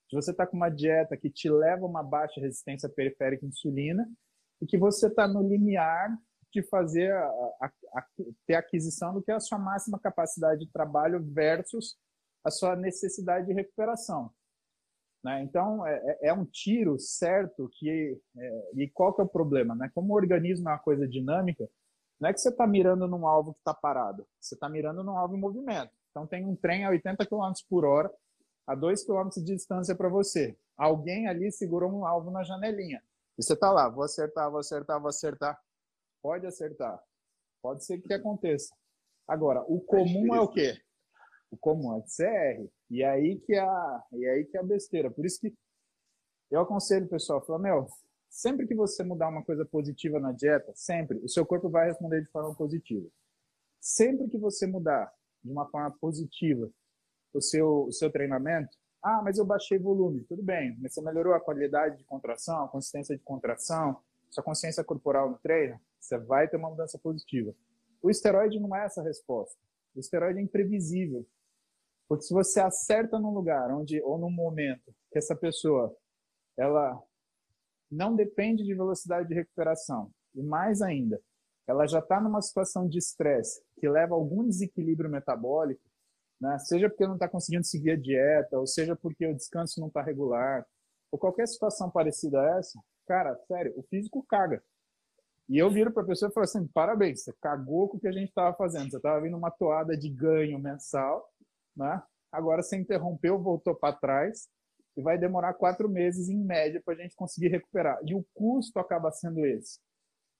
se 0.10 0.16
você 0.16 0.32
está 0.32 0.48
com 0.48 0.56
uma 0.56 0.70
dieta 0.70 1.18
que 1.18 1.30
te 1.30 1.50
leva 1.50 1.84
a 1.84 1.89
uma 1.89 2.02
baixa 2.02 2.39
resistência 2.39 2.88
periférica 2.88 3.45
à 3.45 3.50
insulina 3.50 4.10
e 4.62 4.66
que 4.66 4.78
você 4.78 5.08
está 5.08 5.28
no 5.28 5.48
limiar 5.48 6.18
de 6.54 6.64
fazer 6.64 7.12
a, 7.12 7.26
a, 7.62 7.72
a, 7.95 8.06
ter 8.45 8.56
aquisição 8.56 9.14
do 9.14 9.22
que 9.22 9.32
é 9.32 9.36
a 9.36 9.39
sua 9.39 9.60
máxima 9.60 10.00
capacidade 10.00 10.66
de 10.66 10.72
trabalho 10.72 11.22
versus 11.22 11.98
a 12.43 12.50
sua 12.50 12.76
necessidade 12.76 13.48
de 13.48 13.54
recuperação. 13.54 14.32
Né? 15.24 15.43
Então, 15.43 15.86
é, 15.86 15.95
é, 15.98 16.30
é, 16.30 16.34
um 16.34 16.45
tiro 16.45 16.98
certo 16.98 17.70
que... 17.74 18.18
É, 18.38 18.72
e 18.76 18.89
qual 18.89 19.14
que 19.14 19.22
é 19.22 19.26
o 19.26 19.30
problema? 19.30 19.76
Né? 19.76 19.91
Como 19.93 20.14
o 20.14 20.16
organismo 20.16 20.70
é 20.70 20.72
uma 20.72 20.80
coisa 20.80 21.06
dinâmica, 21.06 21.70
não 22.20 22.30
é 22.30 22.34
que 22.34 22.39
você 22.39 22.49
está 22.49 22.65
mirando 22.65 23.07
num 23.07 23.28
alvo 23.28 23.53
que 23.53 23.59
está 23.59 23.74
parado, 23.74 24.28
você 24.39 24.55
está 24.55 24.68
mirando 24.68 25.03
num 25.03 25.18
alvo 25.18 25.36
em 25.36 25.39
movimento. 25.39 25.91
Então, 26.09 26.26
tem 26.26 26.45
um 26.45 26.55
trem 26.55 26.84
a 26.84 26.89
80 26.89 27.26
km 27.26 27.51
por 27.70 27.86
hora, 27.86 28.11
a 28.65 28.74
2 28.74 29.05
km 29.05 29.30
de 29.30 29.43
distância 29.55 29.95
para 29.95 30.09
você. 30.09 30.57
Alguém 30.76 31.28
ali 31.28 31.51
segurou 31.51 31.91
um 31.91 32.05
alvo 32.05 32.32
na 32.32 32.43
janelinha. 32.43 33.01
E 33.38 33.43
você 33.43 33.53
está 33.53 33.72
lá, 33.72 33.88
vou 33.88 34.03
acertar, 34.03 34.49
vou 34.49 34.59
acertar, 34.59 34.99
vou 34.99 35.09
acertar. 35.09 35.59
Pode 36.22 36.47
acertar. 36.47 36.99
Pode 37.61 37.86
ser 37.86 38.01
que 38.01 38.13
aconteça. 38.13 38.76
Agora, 39.28 39.63
o 39.68 39.80
comum 39.80 40.34
é 40.34 40.41
o 40.41 40.47
quê? 40.47 40.76
O 41.51 41.57
comum 41.57 41.97
é 41.97 42.01
que 42.01 42.09
você 42.09 42.26
erre. 42.26 42.72
E 42.89 43.03
aí 43.03 43.39
que 43.39 43.53
é 43.53 43.59
a, 43.59 44.03
e 44.13 44.28
aí 44.28 44.45
que 44.45 44.57
é 44.57 44.59
a 44.59 44.63
besteira. 44.63 45.11
Por 45.11 45.26
isso 45.26 45.39
que 45.39 45.53
eu 46.49 46.61
aconselho 46.61 47.05
o 47.05 47.09
pessoal, 47.09 47.45
falar, 47.45 47.59
meu, 47.59 47.88
sempre 48.38 48.68
que 48.68 48.76
você 48.76 49.04
mudar 49.04 49.30
uma 49.30 49.44
coisa 49.44 49.66
positiva 49.66 50.20
na 50.20 50.32
dieta, 50.32 50.72
sempre, 50.76 51.18
o 51.24 51.28
seu 51.28 51.44
corpo 51.44 51.70
vai 51.70 51.88
responder 51.88 52.22
de 52.22 52.30
forma 52.30 52.54
positiva. 52.54 53.08
Sempre 53.82 54.30
que 54.30 54.38
você 54.38 54.68
mudar 54.68 55.12
de 55.44 55.52
uma 55.52 55.68
forma 55.68 55.90
positiva 56.00 56.70
o 57.34 57.42
seu, 57.42 57.86
o 57.86 57.92
seu 57.92 58.12
treinamento, 58.12 58.78
ah, 59.02 59.24
mas 59.24 59.40
eu 59.40 59.46
baixei 59.46 59.80
volume, 59.80 60.24
tudo 60.26 60.44
bem, 60.44 60.78
mas 60.80 60.94
você 60.94 61.02
melhorou 61.02 61.34
a 61.34 61.40
qualidade 61.40 61.98
de 61.98 62.04
contração, 62.04 62.64
a 62.64 62.68
consistência 62.68 63.18
de 63.18 63.24
contração, 63.24 64.00
sua 64.30 64.44
consciência 64.44 64.84
corporal 64.84 65.32
no 65.32 65.40
treino, 65.40 65.80
você 66.00 66.20
vai 66.20 66.48
ter 66.48 66.58
uma 66.58 66.70
mudança 66.70 67.00
positiva. 67.00 67.56
O 68.04 68.10
esteroide 68.12 68.60
não 68.60 68.76
é 68.76 68.86
essa 68.86 69.02
resposta. 69.02 69.58
O 69.96 70.00
esteroide 70.00 70.38
é 70.38 70.44
imprevisível. 70.44 71.26
Porque 72.08 72.26
se 72.26 72.34
você 72.36 72.60
acerta 72.60 73.18
num 73.18 73.34
lugar 73.34 73.72
onde 73.72 74.00
ou 74.04 74.20
num 74.20 74.30
momento 74.30 74.94
que 75.12 75.18
essa 75.18 75.36
pessoa 75.36 75.96
ela 76.56 77.02
não 77.90 78.16
depende 78.16 78.64
de 78.64 78.74
velocidade 78.74 79.28
de 79.28 79.34
recuperação 79.34 80.12
e 80.36 80.42
mais 80.44 80.82
ainda, 80.82 81.22
ela 81.68 81.86
já 81.86 82.00
está 82.00 82.22
numa 82.22 82.42
situação 82.42 82.88
de 82.88 82.98
estresse 82.98 83.62
que 83.80 83.90
leva 83.90 84.14
a 84.14 84.18
algum 84.18 84.48
desequilíbrio 84.48 85.10
metabólico, 85.10 85.82
né? 86.40 86.58
seja 86.60 86.90
porque 86.90 87.06
não 87.06 87.16
está 87.16 87.28
conseguindo 87.28 87.66
seguir 87.66 87.92
a 87.92 87.98
dieta, 87.98 88.58
ou 88.58 88.66
seja 88.66 88.96
porque 88.96 89.28
o 89.28 89.36
descanso 89.36 89.80
não 89.80 89.88
está 89.88 90.02
regular, 90.02 90.66
ou 91.12 91.20
qualquer 91.20 91.48
situação 91.48 91.90
parecida 91.90 92.40
a 92.40 92.58
essa, 92.58 92.80
cara, 93.06 93.36
sério, 93.48 93.74
o 93.78 93.84
físico 93.84 94.26
caga. 94.28 94.64
E 95.50 95.58
eu 95.58 95.70
viro 95.70 95.92
para 95.92 96.04
a 96.04 96.06
pessoa 96.06 96.30
e 96.30 96.34
falo 96.34 96.44
assim: 96.44 96.68
parabéns, 96.68 97.24
você 97.24 97.34
cagou 97.42 97.88
com 97.88 97.98
o 97.98 98.00
que 98.00 98.08
a 98.08 98.12
gente 98.12 98.28
estava 98.28 98.56
fazendo. 98.56 98.90
Você 98.90 98.98
estava 98.98 99.22
vindo 99.22 99.38
uma 99.38 99.50
toada 99.50 99.96
de 99.96 100.10
ganho 100.10 100.60
mensal, 100.60 101.26
né? 101.76 102.04
agora 102.32 102.62
você 102.62 102.76
interrompeu, 102.76 103.42
voltou 103.42 103.74
para 103.74 103.96
trás, 103.96 104.50
e 104.98 105.02
vai 105.02 105.18
demorar 105.18 105.54
quatro 105.54 105.88
meses 105.88 106.28
em 106.28 106.43
média 106.43 106.82
para 106.84 106.95
a 106.95 106.98
gente 106.98 107.16
conseguir 107.16 107.50
recuperar. 107.50 108.00
E 108.04 108.16
o 108.16 108.26
custo 108.34 108.80
acaba 108.80 109.12
sendo 109.12 109.45
esse. 109.45 109.80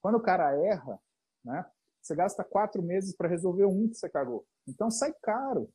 Quando 0.02 0.16
o 0.16 0.22
cara 0.22 0.52
erra, 0.52 0.98
né, 1.44 1.64
você 2.02 2.14
gasta 2.16 2.42
quatro 2.42 2.82
meses 2.82 3.14
para 3.14 3.28
resolver 3.28 3.66
um 3.66 3.88
que 3.88 3.94
você 3.94 4.08
cagou. 4.08 4.44
Então 4.66 4.90
sai 4.90 5.14
caro. 5.22 5.70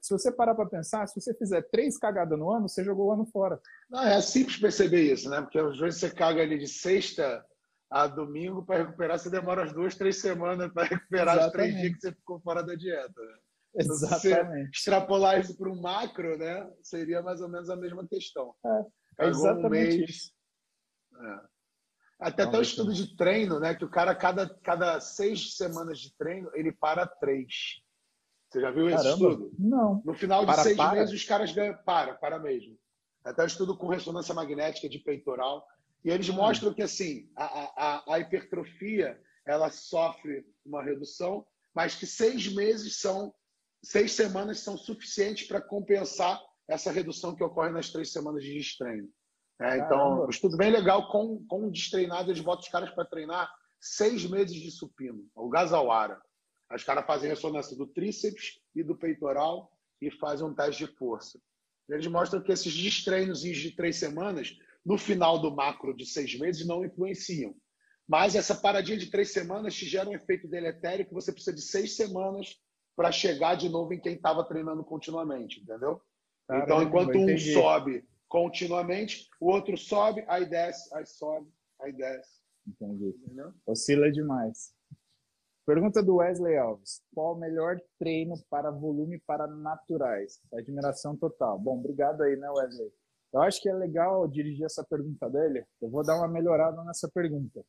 Se 0.00 0.12
você 0.12 0.30
parar 0.30 0.54
para 0.54 0.68
pensar, 0.68 1.06
se 1.08 1.20
você 1.20 1.34
fizer 1.34 1.62
três 1.70 1.98
cagadas 1.98 2.38
no 2.38 2.50
ano, 2.50 2.68
você 2.68 2.84
jogou 2.84 3.06
o 3.06 3.12
ano 3.12 3.26
fora. 3.26 3.60
Não, 3.90 4.02
é 4.02 4.20
simples 4.20 4.58
perceber 4.58 5.00
isso, 5.12 5.30
né? 5.30 5.40
Porque 5.40 5.58
às 5.58 5.78
vezes 5.78 5.98
você 5.98 6.10
caga 6.10 6.42
ali 6.42 6.58
de 6.58 6.68
sexta 6.68 7.44
a 7.90 8.06
domingo 8.06 8.64
para 8.64 8.84
recuperar, 8.84 9.18
você 9.18 9.30
demora 9.30 9.64
as 9.64 9.72
duas, 9.72 9.94
três 9.94 10.20
semanas 10.20 10.70
para 10.72 10.84
recuperar 10.84 11.36
Exatamente. 11.36 11.46
os 11.46 11.52
três 11.52 11.74
dias 11.80 11.94
que 11.94 12.00
você 12.00 12.12
ficou 12.12 12.38
fora 12.40 12.62
da 12.62 12.74
dieta. 12.74 13.20
Né? 13.20 13.38
Exatamente. 13.78 14.66
Se 14.66 14.78
extrapolar 14.78 15.40
isso 15.40 15.56
para 15.56 15.70
um 15.70 15.80
macro, 15.80 16.38
né, 16.38 16.70
seria 16.82 17.22
mais 17.22 17.40
ou 17.40 17.48
menos 17.48 17.68
a 17.68 17.76
mesma 17.76 18.06
questão. 18.06 18.54
É, 18.64 19.26
é 19.26 19.28
exatamente 19.28 20.00
um 20.00 20.04
isso. 20.04 20.32
É. 21.20 21.54
Até 22.20 22.44
até 22.44 22.58
o 22.58 22.62
estudo 22.62 22.94
de 22.94 23.16
treino, 23.16 23.58
né, 23.58 23.74
que 23.74 23.84
o 23.84 23.90
cara, 23.90 24.14
cada, 24.14 24.48
cada 24.60 25.00
seis 25.00 25.56
semanas 25.56 25.98
de 25.98 26.14
treino, 26.16 26.50
ele 26.54 26.72
para 26.72 27.06
três. 27.06 27.82
Você 28.48 28.60
já 28.60 28.70
viu 28.70 28.88
esse 28.88 29.02
Caramba. 29.02 29.28
estudo? 29.30 29.52
Não. 29.58 30.02
No 30.04 30.14
final 30.14 30.40
de 30.42 30.46
para, 30.46 30.62
seis 30.62 30.76
para. 30.76 30.94
meses, 30.94 31.12
os 31.12 31.24
caras 31.24 31.52
ganham. 31.52 31.76
Para, 31.84 32.14
para 32.14 32.38
mesmo. 32.38 32.78
Até 33.24 33.42
o 33.42 33.46
estudo 33.46 33.76
com 33.76 33.88
ressonância 33.88 34.32
magnética 34.32 34.88
de 34.88 35.00
peitoral. 35.00 35.66
E 36.04 36.10
eles 36.10 36.28
hum. 36.28 36.34
mostram 36.34 36.72
que, 36.72 36.82
assim, 36.82 37.28
a, 37.36 37.44
a, 37.44 38.14
a 38.14 38.20
hipertrofia, 38.20 39.20
ela 39.44 39.70
sofre 39.70 40.46
uma 40.64 40.84
redução, 40.84 41.44
mas 41.74 41.96
que 41.96 42.06
seis 42.06 42.54
meses 42.54 43.00
são 43.00 43.34
seis 43.84 44.12
semanas 44.12 44.60
são 44.60 44.76
suficientes 44.76 45.46
para 45.46 45.60
compensar 45.60 46.40
essa 46.68 46.90
redução 46.90 47.34
que 47.34 47.44
ocorre 47.44 47.70
nas 47.70 47.90
três 47.90 48.10
semanas 48.10 48.42
de 48.42 48.54
destreino. 48.54 49.08
É, 49.60 49.78
então, 49.78 50.24
um 50.24 50.30
estudo 50.30 50.56
bem 50.56 50.70
legal. 50.70 51.10
Com, 51.10 51.44
com 51.46 51.70
destreinado, 51.70 52.30
eles 52.30 52.40
botam 52.40 52.62
os 52.62 52.68
caras 52.68 52.90
para 52.90 53.04
treinar 53.04 53.48
seis 53.80 54.24
meses 54.24 54.56
de 54.56 54.70
supino, 54.70 55.26
o 55.34 55.48
Gazawara. 55.48 56.20
Os 56.74 56.82
caras 56.82 57.06
fazem 57.06 57.28
ressonância 57.28 57.76
do 57.76 57.86
tríceps 57.86 58.58
e 58.74 58.82
do 58.82 58.96
peitoral 58.96 59.70
e 60.00 60.10
fazem 60.10 60.46
um 60.46 60.54
teste 60.54 60.86
de 60.86 60.96
força. 60.96 61.38
Eles 61.88 62.06
mostram 62.06 62.42
que 62.42 62.50
esses 62.50 62.74
destreinos 62.74 63.42
de 63.42 63.70
três 63.72 63.96
semanas, 63.96 64.56
no 64.84 64.96
final 64.96 65.38
do 65.38 65.54
macro 65.54 65.94
de 65.94 66.06
seis 66.06 66.36
meses, 66.38 66.66
não 66.66 66.84
influenciam. 66.84 67.54
Mas 68.08 68.34
essa 68.34 68.54
paradinha 68.54 68.98
de 68.98 69.10
três 69.10 69.32
semanas 69.32 69.74
te 69.74 69.86
gera 69.86 70.08
um 70.08 70.14
efeito 70.14 70.48
deletério 70.48 71.06
que 71.06 71.14
você 71.14 71.30
precisa 71.30 71.54
de 71.54 71.62
seis 71.62 71.94
semanas 71.94 72.56
para 72.96 73.10
chegar 73.10 73.56
de 73.56 73.68
novo 73.68 73.92
em 73.92 74.00
quem 74.00 74.14
estava 74.14 74.44
treinando 74.44 74.84
continuamente, 74.84 75.60
entendeu? 75.60 76.00
Caramba, 76.46 76.64
então, 76.64 76.82
enquanto 76.82 77.16
um 77.16 77.38
sobe 77.38 78.06
continuamente, 78.28 79.28
o 79.40 79.50
outro 79.50 79.76
sobe, 79.76 80.24
aí 80.28 80.44
desce, 80.46 80.94
aí 80.94 81.06
sobe, 81.06 81.48
aí 81.80 81.92
desce. 81.92 82.42
Entendi. 82.66 83.14
Entendeu? 83.24 83.52
Oscila 83.66 84.10
demais. 84.10 84.74
Pergunta 85.66 86.02
do 86.02 86.16
Wesley 86.16 86.58
Alves. 86.58 87.02
Qual 87.14 87.34
o 87.34 87.38
melhor 87.38 87.80
treino 87.98 88.34
para 88.50 88.70
volume 88.70 89.18
para 89.26 89.46
naturais? 89.46 90.40
Admiração 90.52 91.16
total. 91.16 91.58
Bom, 91.58 91.78
obrigado 91.78 92.22
aí, 92.22 92.36
né, 92.36 92.50
Wesley? 92.50 92.92
Eu 93.32 93.40
acho 93.40 93.60
que 93.60 93.68
é 93.68 93.74
legal 93.74 94.28
dirigir 94.28 94.64
essa 94.64 94.84
pergunta 94.84 95.28
dele. 95.28 95.64
Eu 95.80 95.90
vou 95.90 96.04
dar 96.04 96.16
uma 96.16 96.28
melhorada 96.28 96.84
nessa 96.84 97.08
pergunta. 97.08 97.64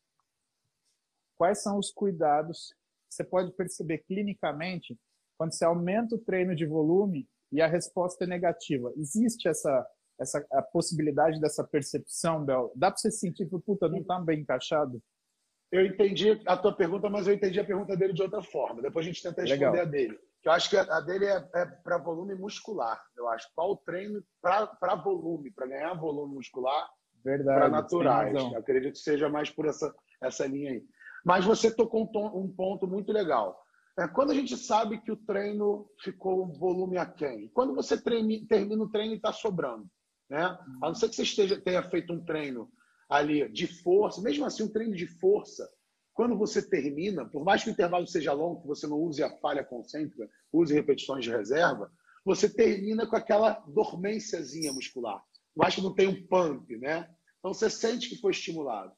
Quais 1.37 1.63
são 1.63 1.79
os 1.79 1.91
cuidados 1.91 2.73
que 3.09 3.15
você 3.15 3.23
pode 3.23 3.51
perceber 3.53 3.99
clinicamente 3.99 4.97
quando 5.37 5.53
você 5.53 5.65
aumenta 5.65 6.15
o 6.15 6.19
treino 6.19 6.55
de 6.55 6.65
volume 6.65 7.27
e 7.51 7.61
a 7.61 7.67
resposta 7.67 8.23
é 8.23 8.27
negativa. 8.27 8.91
Existe 8.97 9.47
essa, 9.47 9.87
essa 10.19 10.45
a 10.51 10.61
possibilidade 10.61 11.39
dessa 11.39 11.63
percepção, 11.63 12.43
Bel? 12.43 12.71
Dá 12.75 12.91
para 12.91 12.97
você 12.97 13.11
sentir 13.11 13.47
que, 13.47 13.57
puta, 13.59 13.87
não 13.87 13.99
está 13.99 14.19
bem 14.19 14.41
encaixado? 14.41 15.01
Eu 15.71 15.85
entendi 15.85 16.41
a 16.45 16.55
tua 16.55 16.75
pergunta, 16.75 17.09
mas 17.09 17.27
eu 17.27 17.33
entendi 17.33 17.59
a 17.59 17.65
pergunta 17.65 17.97
dele 17.97 18.13
de 18.13 18.21
outra 18.21 18.41
forma. 18.41 18.81
Depois 18.81 19.05
a 19.05 19.09
gente 19.09 19.21
tenta 19.21 19.41
responder 19.41 19.65
Legal. 19.65 19.85
a 19.85 19.89
dele. 19.89 20.19
Eu 20.43 20.51
acho 20.51 20.69
que 20.69 20.77
a 20.77 20.99
dele 21.01 21.25
é, 21.25 21.49
é 21.55 21.65
para 21.65 21.97
volume 21.97 22.35
muscular. 22.35 23.03
Eu 23.17 23.27
acho. 23.29 23.49
Qual 23.55 23.71
o 23.71 23.77
treino 23.77 24.23
para 24.41 24.95
volume, 24.95 25.51
para 25.51 25.67
ganhar 25.67 25.93
volume 25.95 26.35
muscular 26.35 26.87
para 27.43 27.69
naturais. 27.69 28.33
Eu 28.33 28.57
acredito 28.57 28.93
que 28.93 28.99
seja 28.99 29.27
mais 29.27 29.49
por 29.49 29.65
essa, 29.65 29.93
essa 30.21 30.45
linha 30.45 30.71
aí. 30.71 30.83
Mas 31.25 31.43
você 31.43 31.73
tocou 31.73 32.03
um, 32.03 32.07
tom, 32.07 32.27
um 32.39 32.47
ponto 32.47 32.87
muito 32.87 33.11
legal. 33.11 33.59
É, 33.97 34.07
quando 34.07 34.31
a 34.31 34.35
gente 34.35 34.57
sabe 34.57 35.01
que 35.01 35.11
o 35.11 35.17
treino 35.17 35.89
ficou 36.03 36.45
um 36.45 36.51
volume 36.51 36.97
aquém, 36.97 37.49
quando 37.53 37.73
você 37.73 37.99
treine, 37.99 38.45
termina 38.45 38.83
o 38.83 38.89
treino 38.89 39.13
e 39.13 39.17
está 39.17 39.31
sobrando, 39.31 39.89
né? 40.29 40.57
A 40.81 40.87
não 40.87 40.95
ser 40.95 41.07
que 41.07 41.15
você 41.15 41.23
esteja, 41.23 41.61
tenha 41.61 41.81
feito 41.89 42.11
um 42.11 42.23
treino 42.23 42.69
ali 43.09 43.49
de 43.51 43.67
força, 43.67 44.21
mesmo 44.21 44.45
assim, 44.45 44.63
um 44.63 44.71
treino 44.71 44.95
de 44.95 45.07
força, 45.07 45.69
quando 46.13 46.37
você 46.37 46.61
termina, 46.61 47.25
por 47.25 47.43
mais 47.43 47.63
que 47.63 47.69
o 47.69 47.71
intervalo 47.73 48.07
seja 48.07 48.33
longo, 48.33 48.61
que 48.61 48.67
você 48.67 48.87
não 48.87 48.97
use 48.97 49.21
a 49.21 49.37
falha 49.37 49.63
concêntrica, 49.63 50.29
use 50.51 50.73
repetições 50.73 51.23
de 51.23 51.29
reserva, 51.29 51.91
você 52.23 52.49
termina 52.49 53.05
com 53.05 53.15
aquela 53.15 53.51
dormênciazinha 53.67 54.73
muscular. 54.73 55.23
Mais 55.55 55.75
que 55.75 55.81
não 55.81 55.93
tem 55.93 56.07
um 56.07 56.25
pump, 56.27 56.75
né? 56.77 57.07
Então 57.39 57.53
você 57.53 57.69
sente 57.69 58.09
que 58.09 58.19
foi 58.19 58.31
estimulado. 58.31 58.93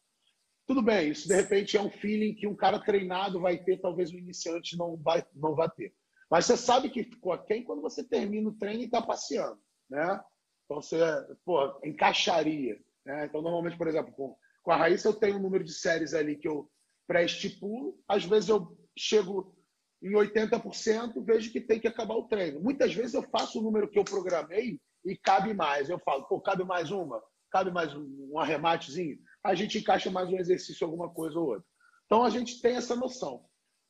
Tudo 0.67 0.81
bem, 0.81 1.11
isso 1.11 1.29
de 1.29 1.33
repente 1.33 1.77
é 1.77 1.81
um 1.81 1.89
feeling 1.89 2.35
que 2.35 2.45
um 2.45 2.55
cara 2.55 2.77
treinado 2.77 3.39
vai 3.39 3.57
ter, 3.57 3.79
talvez 3.79 4.11
o 4.11 4.17
iniciante 4.17 4.77
não 4.77 4.97
vai, 4.97 5.25
não 5.33 5.55
vai 5.55 5.69
ter. 5.71 5.95
Mas 6.29 6.45
você 6.45 6.57
sabe 6.57 6.89
que 6.89 7.05
ficou 7.05 7.31
aquém 7.31 7.63
quando 7.63 7.81
você 7.81 8.03
termina 8.03 8.49
o 8.49 8.57
treino 8.57 8.81
e 8.81 8.85
está 8.85 9.01
passeando, 9.01 9.57
né? 9.89 10.21
Então 10.65 10.81
você, 10.81 10.97
pô, 11.45 11.79
encaixaria. 11.85 12.77
Né? 13.05 13.25
Então, 13.25 13.41
normalmente, 13.41 13.77
por 13.77 13.87
exemplo, 13.87 14.11
com, 14.11 14.35
com 14.61 14.71
a 14.71 14.75
Raíssa 14.75 15.07
eu 15.07 15.13
tenho 15.13 15.37
um 15.37 15.41
número 15.41 15.63
de 15.63 15.71
séries 15.71 16.13
ali 16.13 16.35
que 16.35 16.49
eu 16.49 16.69
pré-estipulo, 17.07 17.97
às 18.05 18.25
vezes 18.25 18.49
eu 18.49 18.77
chego 18.97 19.55
em 20.03 20.11
80%, 20.11 21.23
vejo 21.23 21.49
que 21.49 21.61
tem 21.61 21.79
que 21.79 21.87
acabar 21.87 22.15
o 22.15 22.27
treino. 22.27 22.59
Muitas 22.59 22.93
vezes 22.93 23.13
eu 23.13 23.23
faço 23.23 23.59
o 23.59 23.63
número 23.63 23.89
que 23.89 23.97
eu 23.97 24.03
programei 24.03 24.81
e 25.05 25.15
cabe 25.15 25.53
mais. 25.53 25.89
Eu 25.89 25.97
falo, 25.99 26.27
pô, 26.27 26.41
cabe 26.41 26.65
mais 26.65 26.91
uma? 26.91 27.23
Cabe 27.49 27.71
mais 27.71 27.95
um, 27.95 28.31
um 28.33 28.37
arrematezinho? 28.37 29.17
A 29.47 29.55
gente 29.55 29.77
encaixa 29.77 30.11
mais 30.11 30.27
um 30.27 30.37
exercício, 30.37 30.85
alguma 30.85 31.09
coisa 31.09 31.39
ou 31.39 31.47
outra. 31.47 31.65
Então 32.05 32.21
a 32.21 32.29
gente 32.29 32.61
tem 32.61 32.75
essa 32.75 32.97
noção. 32.97 33.45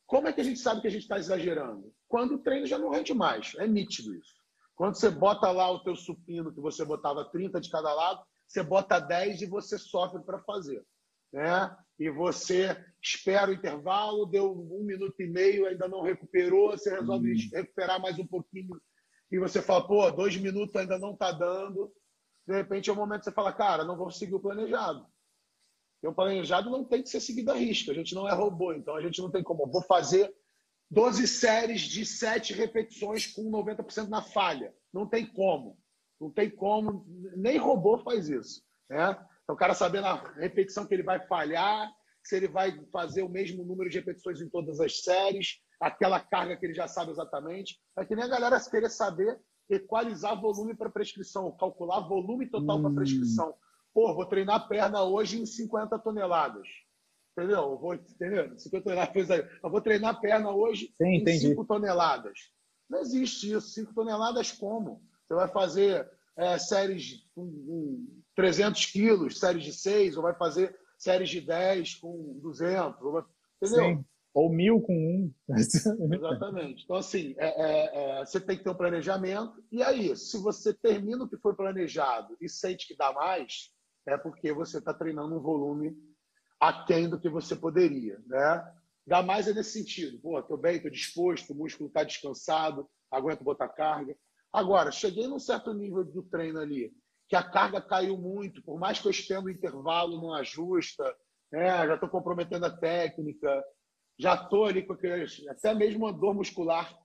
Como 0.05 0.27
é 0.27 0.31
que 0.31 0.39
a 0.39 0.43
gente 0.43 0.59
sabe 0.59 0.81
que 0.81 0.87
a 0.87 0.91
gente 0.91 1.01
está 1.01 1.17
exagerando? 1.17 1.91
Quando 2.07 2.35
o 2.35 2.43
treino 2.43 2.67
já 2.67 2.77
não 2.77 2.91
rende 2.91 3.11
mais. 3.11 3.55
É 3.55 3.65
nítido 3.65 4.13
isso. 4.13 4.35
Quando 4.75 4.93
você 4.93 5.09
bota 5.09 5.49
lá 5.49 5.67
o 5.71 5.83
teu 5.83 5.95
supino, 5.95 6.53
que 6.53 6.61
você 6.61 6.85
botava 6.85 7.25
30 7.31 7.59
de 7.59 7.71
cada 7.71 7.91
lado, 7.91 8.23
você 8.47 8.61
bota 8.61 8.99
10 8.99 9.41
e 9.41 9.45
você 9.47 9.79
sofre 9.79 10.21
para 10.21 10.37
fazer. 10.43 10.85
Né? 11.33 11.75
E 11.97 12.07
você 12.11 12.77
espera 13.01 13.49
o 13.49 13.53
intervalo, 13.55 14.27
deu 14.27 14.51
um 14.51 14.83
minuto 14.83 15.19
e 15.19 15.27
meio, 15.27 15.65
ainda 15.65 15.87
não 15.87 16.03
recuperou, 16.03 16.69
você 16.69 16.91
resolve 16.91 17.33
hum. 17.33 17.49
recuperar 17.51 17.99
mais 17.99 18.19
um 18.19 18.27
pouquinho 18.27 18.79
e 19.31 19.39
você 19.39 19.59
fala, 19.59 19.87
pô, 19.87 20.11
dois 20.11 20.37
minutos 20.37 20.75
ainda 20.75 20.99
não 20.99 21.13
está 21.13 21.31
dando. 21.31 21.91
De 22.47 22.53
repente 22.53 22.91
é 22.91 22.93
o 22.93 22.95
momento 22.95 23.21
que 23.21 23.25
você 23.25 23.31
fala, 23.31 23.51
cara, 23.51 23.83
não 23.83 23.97
vou 23.97 24.11
seguir 24.11 24.35
o 24.35 24.39
planejado. 24.39 25.03
E 26.03 26.07
o 26.07 26.13
planejado 26.13 26.69
não 26.69 26.83
tem 26.83 27.01
que 27.01 27.09
ser 27.09 27.19
seguido 27.19 27.51
a 27.51 27.55
risco, 27.55 27.91
a 27.91 27.93
gente 27.93 28.13
não 28.13 28.27
é 28.27 28.33
robô, 28.33 28.73
então 28.73 28.95
a 28.95 29.01
gente 29.01 29.21
não 29.21 29.31
tem 29.31 29.43
como. 29.43 29.65
Vou 29.71 29.81
fazer 29.81 30.33
12 30.91 31.27
séries 31.27 31.81
de 31.81 32.05
7 32.05 32.53
repetições 32.53 33.27
com 33.27 33.49
90% 33.49 34.07
na 34.07 34.21
falha. 34.21 34.73
Não 34.93 35.07
tem 35.07 35.25
como. 35.25 35.77
Não 36.19 36.31
tem 36.31 36.49
como, 36.49 37.05
nem 37.35 37.57
robô 37.57 37.99
faz 37.99 38.27
isso. 38.27 38.63
Né? 38.89 39.11
Então, 39.43 39.55
o 39.55 39.57
cara 39.57 39.73
sabendo 39.73 40.07
a 40.07 40.15
repetição 40.33 40.85
que 40.85 40.93
ele 40.93 41.03
vai 41.03 41.25
falhar, 41.27 41.91
se 42.23 42.35
ele 42.35 42.47
vai 42.47 42.77
fazer 42.91 43.21
o 43.21 43.29
mesmo 43.29 43.63
número 43.63 43.89
de 43.89 43.99
repetições 43.99 44.41
em 44.41 44.49
todas 44.49 44.79
as 44.79 45.01
séries, 45.03 45.59
aquela 45.79 46.19
carga 46.19 46.57
que 46.57 46.65
ele 46.65 46.73
já 46.73 46.87
sabe 46.87 47.11
exatamente. 47.11 47.79
É 47.97 48.05
que 48.05 48.15
nem 48.15 48.25
a 48.25 48.29
galera 48.29 48.59
querer 48.59 48.89
saber 48.89 49.39
equalizar 49.69 50.39
volume 50.39 50.75
para 50.75 50.89
prescrição, 50.89 51.55
calcular 51.57 52.01
volume 52.01 52.49
total 52.49 52.77
hum. 52.77 52.81
para 52.83 52.95
prescrição. 52.95 53.53
Pô, 53.97 54.13
vou 54.13 54.27
treinar 54.27 54.67
perna 54.67 55.01
hoje 55.01 55.41
em 55.41 55.45
50 55.47 55.97
toneladas. 55.97 56.67
Entendeu? 57.31 57.71
Eu 57.71 57.79
vou, 57.79 57.95
entendeu? 57.95 58.55
50 58.55 58.83
toneladas. 58.83 59.29
Eu 59.63 59.71
vou 59.71 59.81
treinar 59.81 60.21
perna 60.21 60.51
hoje 60.51 60.93
Sim, 61.01 61.07
em 61.07 61.21
entendi. 61.21 61.47
5 61.47 61.65
toneladas. 61.65 62.37
Não 62.87 62.99
existe 62.99 63.51
isso. 63.51 63.69
5 63.69 63.95
toneladas 63.95 64.51
como? 64.51 65.01
Você 65.25 65.33
vai 65.33 65.47
fazer 65.47 66.07
é, 66.37 66.59
séries 66.59 67.27
com, 67.33 68.05
300 68.35 68.85
quilos, 68.85 69.39
séries 69.39 69.63
de 69.63 69.73
6, 69.73 70.15
ou 70.15 70.21
vai 70.21 70.35
fazer 70.35 70.77
séries 70.99 71.29
de 71.29 71.41
10 71.41 71.95
com 71.95 72.39
200, 72.39 73.01
ou 73.01 73.13
vai, 73.13 73.23
entendeu? 73.59 73.83
Sim. 73.83 74.05
Ou 74.31 74.53
mil 74.53 74.79
com 74.79 74.93
um. 74.93 75.33
Exatamente. 75.57 76.83
Então, 76.83 76.97
assim, 76.97 77.33
é, 77.39 77.47
é, 77.47 78.19
é, 78.19 78.25
você 78.27 78.39
tem 78.39 78.59
que 78.59 78.63
ter 78.63 78.69
um 78.69 78.75
planejamento. 78.75 79.55
E 79.71 79.81
aí, 79.81 80.15
se 80.15 80.37
você 80.37 80.71
termina 80.71 81.23
o 81.23 81.27
que 81.27 81.37
foi 81.37 81.55
planejado 81.55 82.37
e 82.39 82.47
sente 82.47 82.87
que 82.87 82.95
dá 82.95 83.11
mais, 83.11 83.75
é 84.07 84.17
porque 84.17 84.53
você 84.53 84.77
está 84.77 84.93
treinando 84.93 85.35
um 85.35 85.41
volume 85.41 85.95
aquém 86.59 87.09
do 87.09 87.19
que 87.19 87.29
você 87.29 87.55
poderia. 87.55 88.17
Né? 88.25 88.73
Dá 89.05 89.21
mais 89.21 89.47
é 89.47 89.53
nesse 89.53 89.71
sentido. 89.71 90.19
Pô, 90.19 90.39
estou 90.39 90.57
bem, 90.57 90.77
estou 90.77 90.89
disposto, 90.89 91.51
o 91.51 91.55
músculo 91.55 91.89
está 91.89 92.03
descansado, 92.03 92.89
aguento 93.11 93.43
botar 93.43 93.67
carga. 93.67 94.15
Agora, 94.51 94.91
cheguei 94.91 95.27
num 95.27 95.39
certo 95.39 95.73
nível 95.73 96.03
do 96.05 96.23
treino 96.23 96.59
ali, 96.59 96.91
que 97.27 97.35
a 97.35 97.43
carga 97.43 97.81
caiu 97.81 98.17
muito, 98.17 98.63
por 98.63 98.79
mais 98.79 98.99
que 98.99 99.07
eu 99.07 99.11
estenda 99.11 99.45
o 99.45 99.49
intervalo, 99.49 100.21
não 100.21 100.33
ajusta, 100.33 101.03
né? 101.51 101.85
já 101.85 101.95
estou 101.95 102.09
comprometendo 102.09 102.65
a 102.65 102.75
técnica, 102.75 103.63
já 104.17 104.35
estou 104.35 104.65
ali 104.65 104.83
com 104.85 104.93
aqueles, 104.93 105.45
até 105.49 105.73
mesmo 105.75 106.05
uma 106.05 106.13
dor 106.13 106.33
muscular 106.33 106.97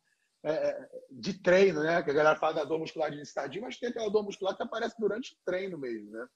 é, 0.45 0.89
de 1.11 1.35
treino, 1.35 1.83
né? 1.83 2.03
Que 2.03 2.11
a 2.11 2.15
galera 2.15 2.39
fala 2.39 2.55
da 2.55 2.65
dor 2.65 2.79
muscular 2.79 3.11
de 3.11 3.17
início 3.17 3.35
tardio, 3.35 3.63
mas 3.63 3.79
tem 3.79 3.91
aquela 3.91 4.11
dor 4.11 4.25
muscular 4.25 4.57
que 4.57 4.63
aparece 4.63 4.97
durante 4.99 5.35
o 5.35 5.37
treino 5.45 5.79
mesmo, 5.79 6.11
né? 6.11 6.27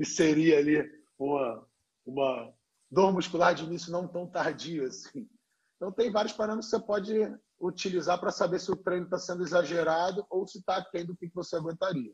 E 0.00 0.04
seria 0.04 0.58
ali 0.58 0.82
uma, 1.18 1.66
uma 2.06 2.54
dor 2.90 3.12
muscular 3.12 3.54
de 3.54 3.64
início 3.64 3.92
não 3.92 4.08
tão 4.08 4.26
tardio 4.26 4.86
assim. 4.86 5.28
Então 5.76 5.92
tem 5.92 6.10
vários 6.10 6.32
parâmetros 6.32 6.70
que 6.70 6.76
você 6.76 6.82
pode 6.82 7.12
utilizar 7.60 8.18
para 8.18 8.32
saber 8.32 8.58
se 8.58 8.72
o 8.72 8.76
treino 8.76 9.04
está 9.04 9.18
sendo 9.18 9.42
exagerado 9.42 10.26
ou 10.30 10.48
se 10.48 10.58
está 10.58 10.82
tendo 10.90 11.12
o 11.12 11.16
que 11.16 11.30
você 11.34 11.56
aguentaria. 11.56 12.12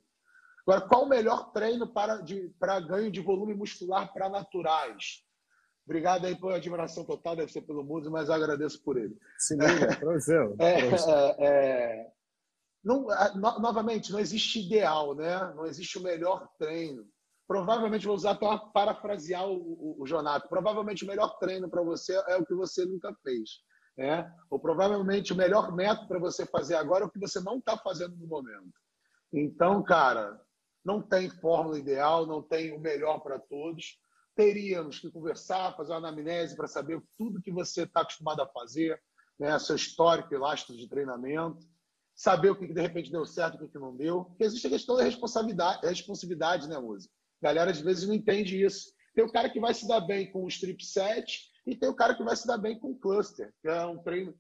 Agora, 0.67 0.81
qual 0.81 1.05
o 1.05 1.09
melhor 1.09 1.53
treino 1.53 1.87
para, 1.87 2.17
de, 2.17 2.49
para 2.59 2.81
ganho 2.81 3.11
de 3.11 3.21
volume 3.21 3.55
muscular 3.55 4.13
para 4.13 4.29
naturais? 4.29 5.25
Obrigado 5.85 6.27
aí 6.27 6.35
pela 6.35 6.57
admiração 6.57 7.05
total, 7.05 7.37
deve 7.37 7.53
ser 7.53 7.63
pelo 7.63 7.85
Mundo, 7.85 8.11
mas 8.11 8.29
agradeço 8.29 8.83
por 8.83 8.97
ele. 8.97 9.17
Sim, 9.39 9.59
é, 10.59 10.81
é, 10.81 11.47
é, 11.47 12.13
não, 12.83 13.07
no, 13.37 13.61
novamente, 13.61 14.11
não 14.11 14.19
existe 14.19 14.67
ideal, 14.67 15.15
né? 15.15 15.53
não 15.55 15.65
existe 15.67 15.99
o 15.99 16.03
melhor 16.03 16.49
treino. 16.59 17.07
Provavelmente, 17.47 18.07
vou 18.07 18.17
usar 18.17 18.35
para 18.35 18.59
parafrasear 18.59 19.47
o, 19.47 19.57
o, 19.57 20.03
o 20.03 20.07
Jonato, 20.07 20.49
provavelmente 20.49 21.05
o 21.05 21.07
melhor 21.07 21.39
treino 21.39 21.71
para 21.71 21.83
você 21.83 22.15
é 22.29 22.37
o 22.37 22.45
que 22.45 22.55
você 22.55 22.85
nunca 22.85 23.15
fez. 23.23 23.61
Né? 23.97 24.31
Ou 24.51 24.59
provavelmente 24.59 25.33
o 25.33 25.37
melhor 25.37 25.75
método 25.75 26.09
para 26.09 26.19
você 26.19 26.45
fazer 26.45 26.75
agora 26.75 27.05
é 27.05 27.07
o 27.07 27.11
que 27.11 27.21
você 27.21 27.41
não 27.41 27.59
está 27.59 27.77
fazendo 27.79 28.17
no 28.17 28.27
momento. 28.27 28.73
Então, 29.33 29.83
cara, 29.83 30.41
não 30.85 31.01
tem 31.01 31.31
fórmula 31.31 31.79
ideal, 31.79 32.27
não 32.27 32.43
tem 32.43 32.73
o 32.73 32.81
melhor 32.81 33.21
para 33.21 33.39
todos. 33.39 33.99
Teríamos 34.35 34.99
que 34.99 35.11
conversar, 35.11 35.77
fazer 35.77 35.93
uma 35.93 35.99
anamnese 35.99 36.57
para 36.57 36.67
saber 36.67 37.03
tudo 37.17 37.41
que 37.41 37.51
você 37.51 37.85
está 37.85 38.03
acostumado 38.03 38.43
a 38.43 38.49
fazer, 38.49 39.01
né? 39.39 39.59
seu 39.59 39.77
histórico 39.77 40.35
e 40.35 40.39
lastro 40.39 40.77
de 40.77 40.89
treinamento, 40.89 41.65
saber 42.15 42.51
o 42.51 42.57
que 42.57 42.73
de 42.73 42.81
repente 42.81 43.11
deu 43.11 43.25
certo 43.25 43.63
e 43.63 43.65
o 43.65 43.69
que 43.69 43.79
não 43.79 43.97
deu. 43.97 44.25
Porque 44.25 44.45
existe 44.45 44.67
a 44.67 44.71
questão 44.71 44.97
da 44.97 45.05
responsabilidade, 45.05 45.87
responsividade 45.87 46.69
né, 46.69 46.79
música? 46.79 47.16
A 47.43 47.47
galera 47.47 47.71
às 47.71 47.81
vezes 47.81 48.07
não 48.07 48.15
entende 48.15 48.63
isso. 48.63 48.93
Tem 49.15 49.25
o 49.25 49.33
cara 49.33 49.49
que 49.49 49.61
vai 49.61 49.73
se 49.73 49.87
dar 49.87 50.01
bem 50.01 50.31
com 50.31 50.45
o 50.45 50.49
strip 50.49 50.85
set 50.85 51.41
e 51.67 51.75
tem 51.75 51.89
o 51.89 51.95
cara 51.95 52.15
que 52.15 52.23
vai 52.23 52.37
se 52.37 52.47
dar 52.47 52.59
bem 52.59 52.79
com 52.79 52.91
o 52.91 52.99
cluster, 52.99 53.53
que 53.61 53.69
é 53.69 53.85
um 53.87 53.99
treino 54.03 54.35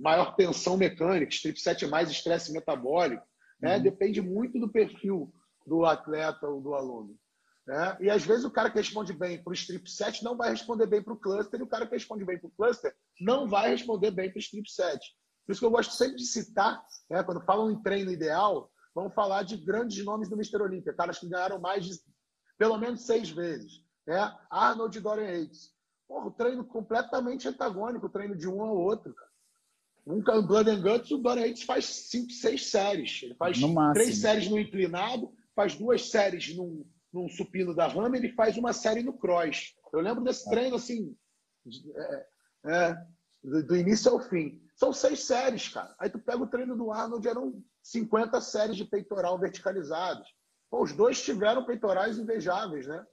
maior 0.00 0.34
tensão 0.36 0.76
mecânica, 0.76 1.32
strip 1.32 1.60
set 1.60 1.84
é 1.84 1.88
mais 1.88 2.10
estresse 2.10 2.52
metabólico. 2.52 3.24
Né? 3.60 3.76
Uhum. 3.76 3.82
Depende 3.82 4.20
muito 4.20 4.58
do 4.58 4.70
perfil 4.70 5.32
do 5.66 5.84
atleta 5.84 6.48
ou 6.48 6.60
do 6.60 6.74
aluno. 6.74 7.16
Né? 7.66 7.96
E 8.00 8.10
às 8.10 8.24
vezes 8.24 8.44
o 8.44 8.50
cara 8.50 8.70
que 8.70 8.78
responde 8.78 9.12
bem 9.12 9.42
para 9.42 9.50
o 9.50 9.54
strip 9.54 9.88
set 9.88 10.24
não 10.24 10.36
vai 10.36 10.50
responder 10.50 10.86
bem 10.86 11.02
para 11.02 11.12
o 11.12 11.18
cluster, 11.18 11.60
e 11.60 11.62
o 11.62 11.68
cara 11.68 11.86
que 11.86 11.94
responde 11.94 12.24
bem 12.24 12.38
para 12.38 12.48
o 12.48 12.52
cluster 12.52 12.94
não 13.20 13.46
vai 13.46 13.70
responder 13.70 14.10
bem 14.10 14.30
para 14.30 14.38
o 14.38 14.40
strip 14.40 14.68
set. 14.70 15.00
Por 15.46 15.52
isso 15.52 15.60
que 15.60 15.66
eu 15.66 15.70
gosto 15.70 15.94
sempre 15.94 16.16
de 16.16 16.26
citar, 16.26 16.82
né, 17.08 17.22
quando 17.22 17.44
falam 17.44 17.70
em 17.70 17.82
treino 17.82 18.10
ideal, 18.10 18.70
vamos 18.94 19.14
falar 19.14 19.42
de 19.42 19.56
grandes 19.56 20.04
nomes 20.04 20.28
do 20.28 20.36
Mr. 20.36 20.62
Olímpia, 20.62 20.94
caras 20.94 21.18
que 21.18 21.28
ganharam 21.28 21.60
mais 21.60 21.84
de 21.84 21.92
pelo 22.60 22.76
menos 22.76 23.06
seis 23.06 23.30
vezes. 23.30 23.82
Né? 24.06 24.16
Arnold 24.50 24.98
e 24.98 25.00
Dorian 25.00 25.30
Yates. 25.30 25.72
Porra, 26.06 26.26
o 26.26 26.30
treino 26.30 26.62
completamente 26.62 27.48
antagônico, 27.48 28.04
o 28.04 28.10
treino 28.10 28.36
de 28.36 28.46
um 28.46 28.60
ao 28.60 28.76
outro. 28.76 29.14
Um 30.06 30.20
Blood 30.22 30.68
and 30.68 30.82
Guts, 30.82 31.10
o 31.10 31.18
Dorian 31.18 31.46
Yates 31.46 31.62
faz 31.62 31.86
cinco, 31.86 32.30
seis 32.32 32.66
séries. 32.66 33.22
Ele 33.22 33.34
faz 33.34 33.56
três 33.94 34.18
séries 34.18 34.50
no 34.50 34.58
inclinado, 34.58 35.32
faz 35.56 35.74
duas 35.74 36.10
séries 36.10 36.54
num, 36.54 36.84
num 37.10 37.30
supino 37.30 37.74
da 37.74 37.86
Hammer 37.86 38.22
e 38.26 38.34
faz 38.34 38.58
uma 38.58 38.74
série 38.74 39.02
no 39.02 39.14
cross. 39.14 39.74
Eu 39.90 40.00
lembro 40.00 40.22
desse 40.22 40.46
é. 40.48 40.50
treino 40.50 40.76
assim, 40.76 41.16
é, 41.96 42.26
é, 42.66 42.94
do, 43.42 43.66
do, 43.68 43.76
início 43.76 44.12
ao 44.12 44.20
fim. 44.20 44.60
São 44.76 44.92
seis 44.92 45.24
séries, 45.24 45.68
cara. 45.68 45.94
Aí 45.98 46.10
tu 46.10 46.18
pega 46.18 46.42
o 46.42 46.46
treino 46.46 46.76
do 46.76 46.92
Arnold, 46.92 47.26
eram 47.26 47.64
50 47.82 48.38
séries 48.42 48.76
de 48.76 48.84
peitoral 48.84 49.38
verticalizados. 49.38 50.28
Pô, 50.70 50.84
os 50.84 50.92
dois 50.92 51.20
tiveram 51.22 51.64
peitorais 51.64 52.16
invejáveis, 52.16 52.86
né? 52.86 53.04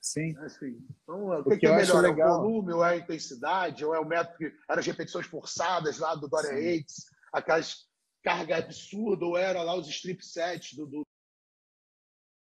Sim. 0.00 0.36
Assim, 0.38 0.78
então, 1.02 1.28
o, 1.40 1.44
que, 1.44 1.58
que, 1.58 1.66
é 1.66 1.76
melhor? 1.76 2.04
É 2.04 2.08
o 2.08 2.14
volume, 2.14 2.72
ou 2.72 2.84
é 2.84 2.94
a 2.94 2.96
intensidade, 2.96 3.84
ou 3.84 3.94
é 3.94 3.98
o 3.98 4.06
método 4.06 4.38
que 4.38 4.56
era 4.68 4.80
as 4.80 4.86
repetições 4.86 5.26
forçadas 5.26 5.98
lá 5.98 6.14
do 6.14 6.28
Dorian 6.28 6.58
Yates, 6.58 7.04
aquelas 7.32 7.90
carga 8.22 8.58
absurda, 8.58 9.24
ou 9.24 9.36
era 9.36 9.62
lá 9.62 9.74
os 9.74 9.88
strip 9.88 10.24
sets 10.24 10.74
do, 10.74 10.86
do... 10.86 11.06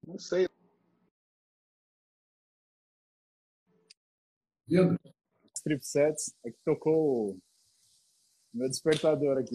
Não 0.06 0.18
sei. 0.18 0.48
Lindo. 4.68 4.98
Strip 5.54 5.84
sets 5.84 6.34
é 6.44 6.50
que 6.50 6.58
tocou 6.64 7.32
o 7.32 7.40
meu 8.52 8.68
despertador 8.68 9.38
aqui. 9.38 9.54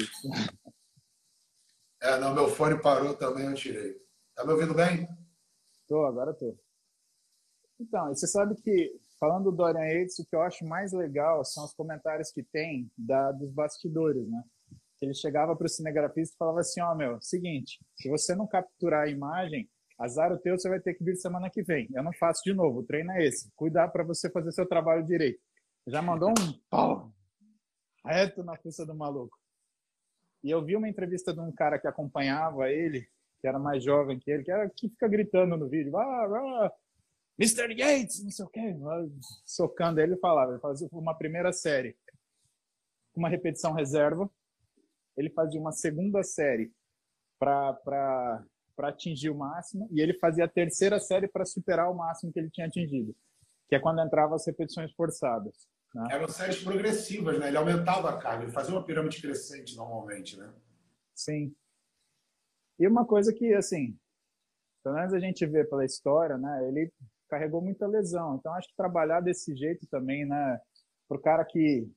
É, 2.02 2.20
não, 2.20 2.34
meu 2.34 2.48
fone 2.48 2.80
parou 2.82 3.16
também, 3.16 3.46
eu 3.46 3.56
tirei. 3.56 4.05
Tá 4.36 4.44
me 4.44 4.52
ouvindo 4.52 4.74
bem? 4.74 5.08
Tô, 5.88 6.06
agora 6.06 6.34
tô. 6.34 6.58
Então, 7.80 8.10
você 8.10 8.28
sabe 8.28 8.54
que, 8.56 9.00
falando 9.18 9.46
do 9.46 9.56
Dorian 9.56 9.86
Yates, 9.86 10.20
o 10.20 10.26
que 10.26 10.36
eu 10.36 10.42
acho 10.42 10.66
mais 10.66 10.92
legal 10.92 11.46
são 11.46 11.64
os 11.64 11.74
comentários 11.74 12.32
que 12.32 12.44
tem 12.44 12.92
da, 12.98 13.32
dos 13.32 13.50
bastidores, 13.54 14.28
né? 14.28 14.44
Ele 15.02 15.14
chegava 15.14 15.56
para 15.56 15.66
o 15.66 15.70
cinegrafista 15.70 16.36
e 16.36 16.38
falava 16.38 16.60
assim, 16.60 16.82
ó, 16.82 16.92
oh, 16.92 16.96
meu, 16.96 17.22
seguinte, 17.22 17.80
se 17.96 18.10
você 18.10 18.36
não 18.36 18.46
capturar 18.46 19.04
a 19.04 19.10
imagem, 19.10 19.70
azar 19.98 20.34
o 20.34 20.38
teu, 20.38 20.58
você 20.58 20.68
vai 20.68 20.82
ter 20.82 20.96
que 20.96 21.04
vir 21.04 21.16
semana 21.16 21.50
que 21.50 21.64
vem. 21.64 21.88
Eu 21.94 22.04
não 22.04 22.12
faço 22.14 22.42
de 22.44 22.54
novo, 22.54 22.80
o 22.80 22.86
treino 22.86 23.12
é 23.12 23.26
esse. 23.26 23.50
Cuidar 23.56 23.88
para 23.88 24.04
você 24.04 24.30
fazer 24.30 24.52
seu 24.52 24.68
trabalho 24.68 25.06
direito. 25.06 25.40
Já 25.88 26.02
mandou 26.02 26.32
um 26.32 26.60
pau 26.70 27.10
reto 28.06 28.44
na 28.44 28.58
fuça 28.58 28.86
do 28.86 28.96
maluco. 28.96 29.38
E 30.44 30.52
eu 30.52 30.64
vi 30.64 30.76
uma 30.76 30.90
entrevista 30.90 31.34
de 31.34 31.40
um 31.40 31.52
cara 31.52 31.80
que 31.80 31.88
acompanhava 31.88 32.70
ele, 32.70 33.08
que 33.46 33.50
era 33.50 33.60
mais 33.60 33.84
jovem 33.84 34.18
que 34.18 34.32
ele, 34.32 34.44
que 34.44 34.52
era 34.52 34.68
que 34.68 34.90
fica 34.90 35.08
gritando 35.08 35.56
no 35.56 35.70
vídeo, 35.70 35.96
ah, 35.96 36.02
ah, 36.02 36.72
Mr. 37.40 37.80
Yates, 37.80 38.24
não 38.24 38.32
sei 38.32 38.44
o 38.44 38.50
quê, 38.50 38.76
socando 39.46 40.02
ele, 40.02 40.18
falava, 40.18 40.54
ele 40.54 40.60
fazia 40.60 40.88
uma 40.92 41.14
primeira 41.16 41.54
série, 41.54 41.96
uma 43.16 43.30
repetição 43.30 43.72
reserva, 43.72 44.28
ele 45.16 45.30
fazia 45.30 45.62
uma 45.62 45.72
segunda 45.72 46.24
série 46.24 46.72
para 47.38 48.44
atingir 48.80 49.30
o 49.30 49.38
máximo, 49.38 49.88
e 49.92 50.02
ele 50.02 50.18
fazia 50.18 50.46
a 50.46 50.50
terceira 50.50 51.00
série 51.00 51.28
para 51.28 51.46
superar 51.46 51.92
o 51.92 51.96
máximo 51.96 52.34
que 52.34 52.40
ele 52.40 52.50
tinha 52.50 52.66
atingido, 52.66 53.16
que 53.70 53.76
é 53.76 53.80
quando 53.80 54.02
entrava 54.02 54.34
as 54.34 54.48
repetições 54.48 54.92
forçadas. 54.94 55.68
Né? 55.94 56.04
Eram 56.10 56.28
séries 56.30 56.64
progressivas, 56.64 57.38
né? 57.40 57.50
Ele 57.50 57.58
aumentava 57.58 58.10
a 58.10 58.18
carga, 58.18 58.46
ele 58.46 58.52
fazia 58.52 58.74
uma 58.74 58.84
pirâmide 58.84 59.22
crescente 59.22 59.76
normalmente, 59.76 60.36
né? 60.36 60.52
Sim. 61.14 61.56
E 62.80 62.88
uma 62.88 63.06
coisa 63.06 63.34
que, 63.34 63.54
assim, 63.54 63.98
pelo 64.84 64.96
menos 64.96 65.14
a 65.14 65.20
gente 65.20 65.46
vê 65.46 65.64
pela 65.64 65.86
história, 65.86 66.38
né? 66.38 66.68
Ele 66.68 66.92
carregou 67.30 67.62
muita 67.62 67.88
lesão. 67.88 68.36
Então, 68.36 68.54
acho 68.54 68.68
que 68.70 68.76
trabalhar 68.76 69.22
desse 69.22 69.56
jeito 69.56 69.88
também, 69.88 70.26
né? 70.26 70.60
Para 71.08 71.18
o 71.18 71.22
cara 71.22 71.46
que. 71.46 71.90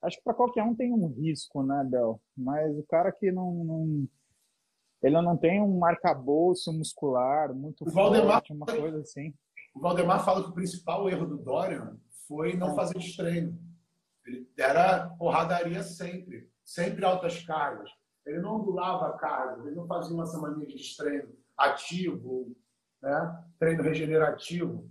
Acho 0.00 0.16
que 0.16 0.22
para 0.22 0.34
qualquer 0.34 0.62
um 0.62 0.74
tem 0.74 0.92
um 0.92 1.08
risco, 1.08 1.62
né, 1.62 1.84
Bel? 1.84 2.20
Mas 2.36 2.76
o 2.78 2.84
cara 2.84 3.10
que 3.10 3.32
não, 3.32 3.64
não 3.64 4.08
ele 5.02 5.20
não 5.20 5.36
tem 5.36 5.62
um 5.62 5.84
arcabouço 5.84 6.72
muscular 6.72 7.54
muito 7.54 7.86
o 7.86 7.90
Valdemar, 7.90 8.32
forte, 8.32 8.52
uma 8.52 8.66
coisa 8.66 9.00
assim. 9.00 9.32
O 9.74 9.80
Valdemar 9.80 10.24
fala 10.24 10.42
que 10.42 10.50
o 10.50 10.54
principal 10.54 11.08
erro 11.08 11.26
do 11.26 11.38
Dorian 11.38 11.96
foi 12.26 12.56
não 12.56 12.72
é. 12.72 12.74
fazer 12.74 12.98
treino. 13.16 13.58
Ele 14.26 14.46
era 14.58 15.08
porradaria 15.10 15.82
sempre, 15.82 16.50
sempre 16.64 17.04
altas 17.04 17.42
cargas. 17.44 17.90
Ele 18.28 18.40
não 18.40 18.56
ondulava 18.56 19.08
a 19.08 19.18
carga, 19.18 19.66
ele 19.66 19.74
não 19.74 19.86
fazia 19.86 20.14
uma 20.14 20.26
semana 20.26 20.64
de 20.66 20.96
treino 20.96 21.34
ativo, 21.56 22.54
né? 23.00 23.44
treino 23.58 23.82
regenerativo. 23.82 24.90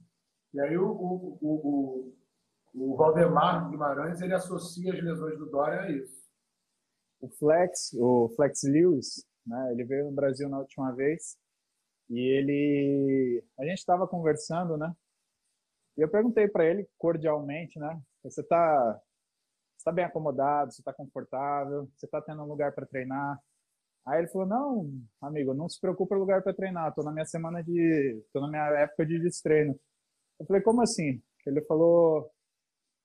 E 0.53 0.59
aí 0.59 0.75
o, 0.75 0.89
o, 0.89 1.38
o, 1.39 2.15
o, 2.73 2.95
Valdemar 2.95 3.69
Guimarães 3.69 4.21
ele 4.21 4.33
associa 4.33 4.91
as 4.91 5.03
lesões 5.03 5.38
do 5.38 5.45
Dória 5.51 5.81
a 5.81 5.91
isso. 5.91 6.25
O 7.21 7.29
Flex, 7.29 7.93
o 7.93 8.29
Flex 8.35 8.63
Lewis, 8.63 9.23
né? 9.45 9.71
ele 9.71 9.83
veio 9.83 10.05
no 10.05 10.11
Brasil 10.11 10.49
na 10.49 10.57
última 10.59 10.91
vez 10.93 11.38
e 12.09 12.19
ele, 12.19 13.43
a 13.59 13.65
gente 13.65 13.77
estava 13.77 14.07
conversando, 14.07 14.77
né? 14.77 14.91
E 15.95 16.01
eu 16.01 16.09
perguntei 16.09 16.47
para 16.47 16.65
ele 16.65 16.88
cordialmente, 16.97 17.77
né? 17.77 18.01
Você 18.23 18.41
está 18.41 19.01
está 19.88 19.91
bem 19.91 20.05
acomodado, 20.05 20.71
você 20.71 20.81
está 20.81 20.93
confortável, 20.93 21.89
você 21.95 22.05
está 22.05 22.21
tendo 22.21 22.43
um 22.43 22.47
lugar 22.47 22.73
para 22.73 22.85
treinar. 22.85 23.39
Aí 24.05 24.19
ele 24.19 24.27
falou: 24.27 24.47
Não, 24.47 24.91
amigo, 25.21 25.53
não 25.53 25.69
se 25.69 25.79
preocupe 25.79 26.09
com 26.09 26.19
lugar 26.19 26.43
para 26.43 26.53
treinar. 26.53 26.89
Estou 26.89 27.03
na 27.03 27.11
minha 27.11 27.25
semana 27.25 27.63
de. 27.63 28.21
Estou 28.25 28.41
na 28.41 28.49
minha 28.49 28.67
época 28.81 29.05
de 29.05 29.19
destreino. 29.19 29.79
Eu 30.39 30.45
falei: 30.45 30.61
Como 30.61 30.81
assim? 30.81 31.21
Ele 31.45 31.61
falou: 31.61 32.29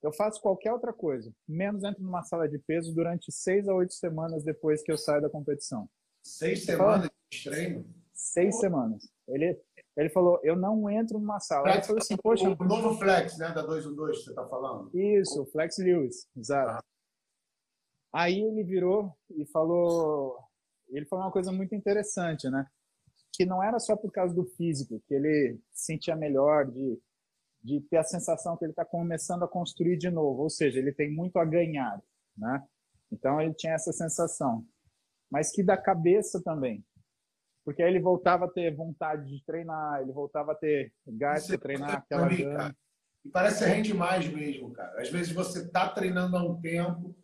Eu 0.02 0.12
faço 0.12 0.40
qualquer 0.40 0.72
outra 0.72 0.92
coisa, 0.92 1.32
menos 1.48 1.84
entro 1.84 2.02
numa 2.02 2.24
sala 2.24 2.48
de 2.48 2.58
peso 2.58 2.92
durante 2.94 3.30
seis 3.30 3.68
a 3.68 3.74
oito 3.74 3.94
semanas 3.94 4.42
depois 4.42 4.82
que 4.82 4.90
eu 4.90 4.98
saio 4.98 5.22
da 5.22 5.30
competição. 5.30 5.88
Seis 6.24 6.64
semanas 6.64 7.10
de 7.30 7.44
treino? 7.44 7.84
Seis 8.12 8.58
semanas. 8.58 9.08
Ele, 9.28 9.60
ele 9.96 10.10
falou: 10.10 10.40
Eu 10.42 10.56
não 10.56 10.88
entro 10.88 11.18
numa 11.18 11.40
sala. 11.40 11.64
Flex, 11.64 11.76
ele 11.76 11.86
falou 11.86 12.02
assim: 12.02 12.16
Poxa. 12.16 12.48
O 12.48 12.64
novo 12.64 12.98
Flex, 12.98 13.38
né? 13.38 13.52
Da 13.52 13.62
212 13.62 14.18
que 14.18 14.24
você 14.24 14.30
está 14.30 14.46
falando? 14.46 14.90
Isso, 14.94 15.42
o 15.42 15.46
Flex 15.46 15.78
Lewis, 15.78 16.26
exato. 16.36 16.70
Ah. 16.78 16.82
Aí 18.14 18.40
ele 18.40 18.62
virou 18.62 19.10
e 19.30 19.46
falou 19.46 20.38
ele 20.92 21.06
falou 21.06 21.24
uma 21.24 21.32
coisa 21.32 21.50
muito 21.50 21.74
interessante, 21.74 22.48
né? 22.50 22.66
Que 23.32 23.46
não 23.46 23.62
era 23.62 23.78
só 23.78 23.96
por 23.96 24.12
causa 24.12 24.34
do 24.34 24.44
físico, 24.44 25.02
que 25.06 25.14
ele 25.14 25.58
se 25.72 25.86
sentia 25.86 26.14
melhor, 26.14 26.70
de, 26.70 27.00
de 27.62 27.80
ter 27.80 27.96
a 27.96 28.04
sensação 28.04 28.56
que 28.56 28.64
ele 28.64 28.72
está 28.72 28.84
começando 28.84 29.42
a 29.42 29.48
construir 29.48 29.96
de 29.96 30.10
novo, 30.10 30.42
ou 30.42 30.50
seja, 30.50 30.78
ele 30.78 30.92
tem 30.92 31.10
muito 31.10 31.38
a 31.38 31.44
ganhar, 31.44 32.02
né? 32.36 32.62
Então 33.10 33.40
ele 33.40 33.54
tinha 33.54 33.72
essa 33.72 33.92
sensação, 33.92 34.66
mas 35.30 35.50
que 35.50 35.62
da 35.62 35.76
cabeça 35.76 36.42
também, 36.42 36.84
porque 37.64 37.82
aí 37.82 37.90
ele 37.90 38.00
voltava 38.00 38.46
a 38.46 38.48
ter 38.48 38.74
vontade 38.74 39.28
de 39.28 39.44
treinar, 39.44 40.00
ele 40.00 40.12
voltava 40.12 40.52
a 40.52 40.54
ter 40.54 40.92
gás 41.06 41.46
para 41.46 41.58
treinar 41.58 41.96
aquela 41.96 42.26
mim, 42.26 42.44
E 43.24 43.28
parece 43.28 43.64
que 43.64 43.70
rende 43.70 43.94
mais 43.94 44.28
mesmo, 44.28 44.72
cara. 44.72 45.00
Às 45.00 45.10
vezes 45.10 45.32
você 45.32 45.60
está 45.60 45.88
treinando 45.88 46.36
há 46.36 46.42
um 46.42 46.60
tempo, 46.60 47.14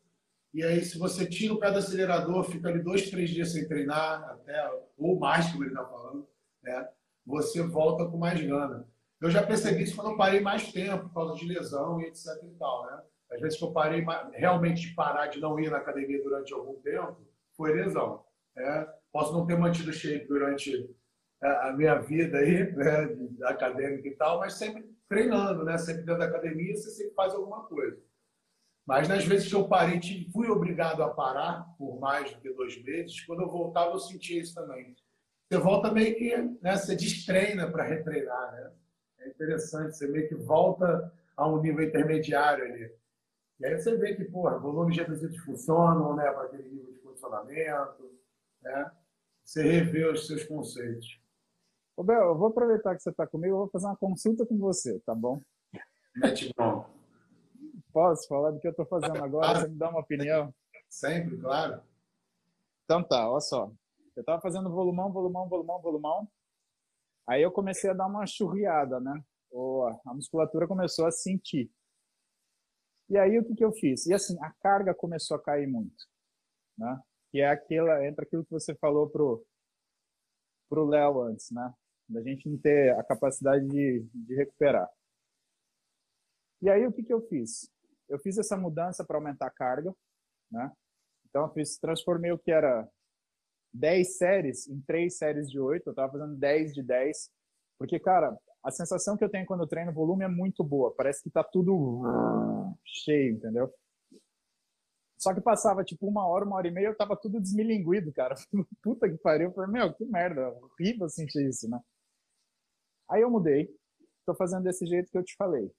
e 0.55 0.65
aí, 0.65 0.83
se 0.83 0.99
você 0.99 1.27
tira 1.27 1.53
o 1.53 1.59
pé 1.59 1.71
do 1.71 1.79
acelerador, 1.79 2.43
fica 2.45 2.69
ali 2.69 2.83
dois, 2.83 3.11
três 3.11 3.31
dias 3.31 3.53
sem 3.53 3.69
treinar, 3.69 4.23
até, 4.31 4.71
ou 4.97 5.19
mais, 5.19 5.51
como 5.53 5.65
ele 5.65 5.71
está 5.71 5.85
falando, 5.85 6.27
né? 6.63 6.89
você 7.29 7.63
volta 7.63 8.07
com 8.07 8.17
mais 8.17 8.41
gana. 8.41 8.89
Eu 9.21 9.31
já 9.31 9.47
percebi 9.47 9.83
isso 9.83 9.95
quando 9.95 10.13
eu 10.13 10.17
parei 10.17 10.41
mais 10.41 10.73
tempo, 10.73 11.09
por 11.09 11.15
causa 11.15 11.35
de 11.35 11.47
lesão 11.47 12.01
e 12.01 12.07
etc 12.07 12.25
e 12.43 12.55
tal, 12.59 12.87
né? 12.87 13.03
Às 13.31 13.41
vezes 13.41 13.59
que 13.59 13.65
eu 13.65 13.73
parei 13.73 14.03
realmente 14.33 14.89
de 14.89 14.95
parar 14.95 15.27
de 15.27 15.39
não 15.39 15.61
ir 15.61 15.71
na 15.71 15.77
academia 15.77 16.23
durante 16.23 16.55
algum 16.55 16.81
tempo, 16.81 17.19
foi 17.55 17.75
lesão. 17.75 18.25
Né? 18.57 18.89
Posso 19.13 19.33
não 19.33 19.47
ter 19.47 19.57
mantido 19.59 19.93
shape 19.93 20.27
durante 20.27 20.95
a 21.41 21.73
minha 21.73 21.95
vida 21.97 22.39
aí, 22.39 22.73
né, 22.73 23.17
acadêmica 23.45 24.09
e 24.09 24.17
tal, 24.17 24.41
mas 24.41 24.55
sempre 24.55 24.89
treinando, 25.09 25.65
né? 25.65 25.79
Sempre 25.79 26.03
dentro 26.03 26.19
da 26.19 26.27
academia, 26.27 26.77
você 26.77 26.91
sempre 26.91 27.15
faz 27.15 27.33
alguma 27.33 27.65
coisa. 27.65 27.99
Mas 28.87 29.09
nas 29.09 29.25
vezes 29.25 29.49
que 29.49 29.55
eu 29.55 29.69
parei, 29.69 30.01
fui 30.33 30.49
obrigado 30.49 31.03
a 31.03 31.09
parar 31.11 31.75
por 31.79 31.99
mais 32.01 32.33
do 32.33 32.41
que 32.41 32.53
dois 32.53 32.83
meses. 32.83 33.21
Quando 33.25 33.43
eu 33.43 33.51
voltava, 33.51 33.93
eu 33.93 33.99
sentia 33.99 34.41
isso 34.41 34.55
também. 34.55 34.97
Você 35.51 35.59
volta 35.59 35.93
meio 35.93 36.15
que, 36.17 36.37
né, 36.63 36.77
você 36.77 36.95
destreina 36.95 37.71
para 37.71 37.85
retreinar, 37.85 38.53
né? 38.53 38.73
É 39.21 39.29
interessante, 39.29 39.97
você 39.97 40.07
meio 40.07 40.29
que 40.29 40.35
volta 40.35 41.13
a 41.37 41.49
um 41.49 41.61
nível 41.61 41.85
intermediário 41.85 42.65
ali. 42.65 42.91
E 43.61 43.67
aí 43.67 43.77
você 43.79 43.97
vê 43.97 44.15
que, 44.15 44.25
porra, 44.25 44.59
volumes 44.59 44.97
reduzidos 44.97 45.39
funcionam, 45.39 46.15
né, 46.15 46.31
para 46.31 46.45
aquele 46.45 46.69
nível 46.69 46.93
de 46.93 46.99
condicionamento, 47.01 48.11
né? 48.63 48.91
Você 49.49 49.63
revê 49.63 50.05
os 50.05 50.27
seus 50.27 50.45
conceitos. 50.45 51.19
Ô, 51.97 52.05
Bel, 52.05 52.21
eu 52.21 52.37
vou 52.37 52.49
aproveitar 52.49 52.95
que 52.95 53.03
você 53.03 53.09
está 53.09 53.27
comigo, 53.27 53.55
eu 53.55 53.59
vou 53.61 53.71
fazer 53.71 53.87
uma 53.87 53.97
consulta 53.97 54.45
com 54.45 54.59
você, 54.59 55.01
tá 55.01 55.15
bom? 55.15 55.41
Mete 56.15 56.53
bom. 56.55 56.87
Posso 57.91 58.29
falar 58.29 58.51
do 58.51 58.61
que 58.61 58.67
eu 58.67 58.73
estou 58.73 58.85
fazendo 58.85 59.25
agora? 59.25 59.61
Você 59.61 59.69
me 59.69 59.79
dá 59.79 59.89
uma 59.89 60.01
opinião? 60.01 60.55
Sempre, 60.87 61.39
claro. 61.39 61.83
Então 62.85 63.03
tá, 63.03 63.27
olha 63.31 63.41
só. 63.41 63.73
Eu 64.15 64.21
estava 64.21 64.39
fazendo 64.43 64.69
volumão, 64.71 65.11
volumão, 65.11 65.49
volumão, 65.49 65.81
volumão. 65.81 66.29
Aí 67.27 67.41
eu 67.41 67.51
comecei 67.51 67.89
a 67.89 67.95
dar 67.95 68.07
uma 68.07 68.27
churriada, 68.27 69.01
né? 69.01 69.25
A 70.05 70.13
musculatura 70.13 70.69
começou 70.69 71.07
a 71.07 71.11
sentir. 71.11 71.73
E 73.09 73.17
aí 73.17 73.39
o 73.39 73.45
que, 73.47 73.55
que 73.55 73.65
eu 73.65 73.73
fiz? 73.73 74.05
E 74.05 74.13
assim, 74.13 74.39
a 74.43 74.53
carga 74.61 74.95
começou 74.95 75.39
a 75.39 75.43
cair 75.43 75.67
muito, 75.67 76.05
né? 76.77 77.03
Que 77.31 77.41
é 77.41 77.49
aquela, 77.49 78.07
entra 78.07 78.25
aquilo 78.25 78.45
que 78.45 78.51
você 78.51 78.75
falou 78.75 79.09
pro 79.09 79.45
para 80.69 80.83
o 80.83 80.87
Léo 80.87 81.23
antes, 81.23 81.51
né? 81.51 81.73
Da 82.09 82.23
gente 82.23 82.49
não 82.49 82.59
ter 82.59 82.95
a 82.95 83.03
capacidade 83.03 83.67
de, 83.67 84.07
de 84.13 84.35
recuperar. 84.35 84.89
E 86.61 86.69
aí, 86.69 86.87
o 86.87 86.93
que, 86.93 87.03
que 87.03 87.13
eu 87.13 87.21
fiz? 87.29 87.71
Eu 88.09 88.19
fiz 88.19 88.39
essa 88.39 88.57
mudança 88.57 89.05
para 89.05 89.17
aumentar 89.17 89.47
a 89.47 89.51
carga, 89.51 89.95
né? 90.51 90.71
Então, 91.29 91.45
eu 91.45 91.51
fiz, 91.51 91.79
transformei 91.79 92.33
o 92.33 92.39
que 92.39 92.51
era 92.51 92.87
10 93.73 94.17
séries 94.17 94.69
em 94.69 94.81
3 94.83 95.17
séries 95.17 95.51
de 95.51 95.61
8. 95.61 95.87
Eu 95.87 95.93
estava 95.93 96.13
fazendo 96.13 96.37
10 96.37 96.75
de 96.75 96.83
10. 96.83 97.31
Porque, 97.79 97.99
cara, 98.01 98.37
a 98.65 98.71
sensação 98.71 99.17
que 99.17 99.25
eu 99.25 99.29
tenho 99.29 99.47
quando 99.47 99.63
eu 99.63 99.69
treino 99.69 99.93
volume 99.93 100.25
é 100.25 100.29
muito 100.29 100.65
boa. 100.65 100.95
Parece 100.95 101.23
que 101.23 101.31
tá 101.31 101.45
tudo 101.45 102.03
cheio, 102.85 103.35
entendeu? 103.35 103.73
Só 105.19 105.35
que 105.35 105.41
passava 105.41 105.85
tipo 105.85 106.07
uma 106.07 106.25
hora, 106.27 106.45
uma 106.45 106.57
hora 106.57 106.69
e 106.69 106.71
meia, 106.71 106.87
eu 106.87 106.97
tava 106.97 107.17
tudo 107.17 107.41
desmilinguido, 107.41 108.13
cara. 108.13 108.37
Puta 108.83 109.09
que 109.11 109.19
pariu. 109.19 109.49
Eu 109.49 109.53
falei, 109.53 109.71
meu, 109.71 109.93
que 109.93 110.05
merda. 110.05 110.49
Horrível 110.51 111.09
sentir 111.09 111.47
isso, 111.49 111.69
né? 111.69 111.81
Aí 113.11 113.21
eu 113.23 113.31
mudei. 113.31 113.69
Tô 114.25 114.35
fazendo 114.35 114.63
desse 114.63 114.87
jeito 114.87 115.11
que 115.11 115.19
eu 115.19 115.25
te 115.25 115.35
falei. 115.37 115.71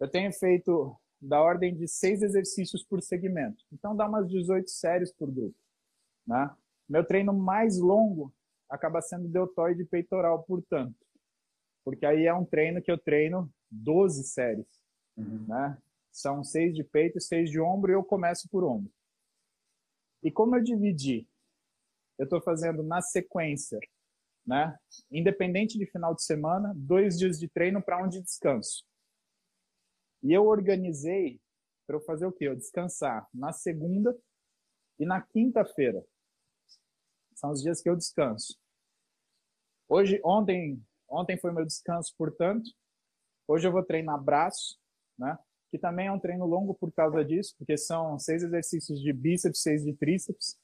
Eu 0.00 0.08
tenho 0.08 0.32
feito 0.32 0.96
da 1.20 1.42
ordem 1.42 1.76
de 1.76 1.86
seis 1.86 2.22
exercícios 2.22 2.82
por 2.84 3.02
segmento. 3.02 3.62
Então 3.72 3.94
dá 3.94 4.08
umas 4.08 4.28
18 4.28 4.70
séries 4.70 5.12
por 5.12 5.30
grupo, 5.30 5.56
né? 6.26 6.50
Meu 6.88 7.04
treino 7.04 7.34
mais 7.34 7.78
longo 7.78 8.32
acaba 8.68 9.02
sendo 9.02 9.28
deltoide 9.28 9.84
peitoral, 9.84 10.42
portanto. 10.44 10.96
Porque 11.84 12.06
aí 12.06 12.26
é 12.26 12.32
um 12.32 12.44
treino 12.44 12.80
que 12.80 12.90
eu 12.90 12.96
treino 12.96 13.52
12 13.70 14.24
séries, 14.24 14.66
uhum. 15.16 15.44
né? 15.48 15.76
São 16.18 16.42
seis 16.42 16.74
de 16.74 16.82
peito 16.82 17.18
e 17.18 17.20
seis 17.20 17.48
de 17.48 17.60
ombro 17.60 17.92
e 17.92 17.94
eu 17.94 18.02
começo 18.02 18.48
por 18.48 18.64
ombro. 18.64 18.92
E 20.20 20.32
como 20.32 20.56
eu 20.56 20.62
dividi, 20.64 21.28
eu 22.18 22.24
estou 22.24 22.42
fazendo 22.42 22.82
na 22.82 23.00
sequência, 23.00 23.78
né? 24.44 24.76
Independente 25.12 25.78
de 25.78 25.86
final 25.86 26.16
de 26.16 26.24
semana, 26.24 26.72
dois 26.74 27.16
dias 27.16 27.38
de 27.38 27.48
treino 27.48 27.80
para 27.80 28.04
um 28.04 28.08
de 28.08 28.20
descanso. 28.20 28.84
E 30.20 30.32
eu 30.32 30.44
organizei 30.46 31.40
para 31.86 31.94
eu 31.94 32.00
fazer 32.00 32.26
o 32.26 32.32
quê? 32.32 32.48
Eu 32.48 32.56
descansar 32.56 33.28
na 33.32 33.52
segunda 33.52 34.18
e 34.98 35.06
na 35.06 35.22
quinta-feira. 35.22 36.04
São 37.36 37.52
os 37.52 37.62
dias 37.62 37.80
que 37.80 37.88
eu 37.88 37.94
descanso. 37.94 38.58
Hoje, 39.88 40.20
ontem, 40.24 40.84
ontem 41.08 41.38
foi 41.38 41.52
meu 41.52 41.64
descanso, 41.64 42.12
portanto. 42.18 42.68
Hoje 43.46 43.68
eu 43.68 43.72
vou 43.72 43.84
treinar 43.84 44.20
braço, 44.20 44.76
né? 45.16 45.38
Que 45.70 45.78
também 45.78 46.06
é 46.06 46.12
um 46.12 46.18
treino 46.18 46.46
longo 46.46 46.74
por 46.74 46.92
causa 46.92 47.24
disso, 47.24 47.54
porque 47.58 47.76
são 47.76 48.18
seis 48.18 48.42
exercícios 48.42 49.00
de 49.00 49.12
bíceps, 49.12 49.62
seis 49.62 49.84
de 49.84 49.92
tríceps. 49.92 50.58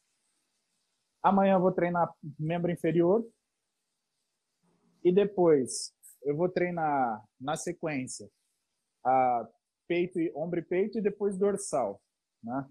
Amanhã 1.22 1.54
eu 1.54 1.60
vou 1.60 1.72
treinar 1.72 2.12
membro 2.38 2.70
inferior. 2.70 3.26
E 5.02 5.12
depois 5.12 5.94
eu 6.22 6.34
vou 6.34 6.48
treinar 6.48 7.22
na 7.38 7.56
sequência 7.56 8.30
a 9.04 9.46
peito 9.86 10.18
e 10.18 10.32
ombro 10.34 10.58
e 10.58 10.62
peito 10.62 10.98
e 10.98 11.02
depois 11.02 11.36
dorsal, 11.36 12.00
né? 12.42 12.66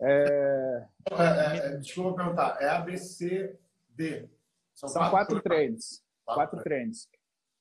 É... 0.00 0.88
É, 1.10 1.56
é, 1.56 1.76
desculpa 1.76 2.22
perguntar, 2.22 2.56
é 2.62 2.68
ABCD? 2.70 4.30
São, 4.74 4.88
São 4.88 5.10
quatro, 5.10 5.10
quatro 5.10 5.42
treinos. 5.42 6.02
Quatro, 6.24 6.40
quatro 6.40 6.62
treinos 6.62 7.06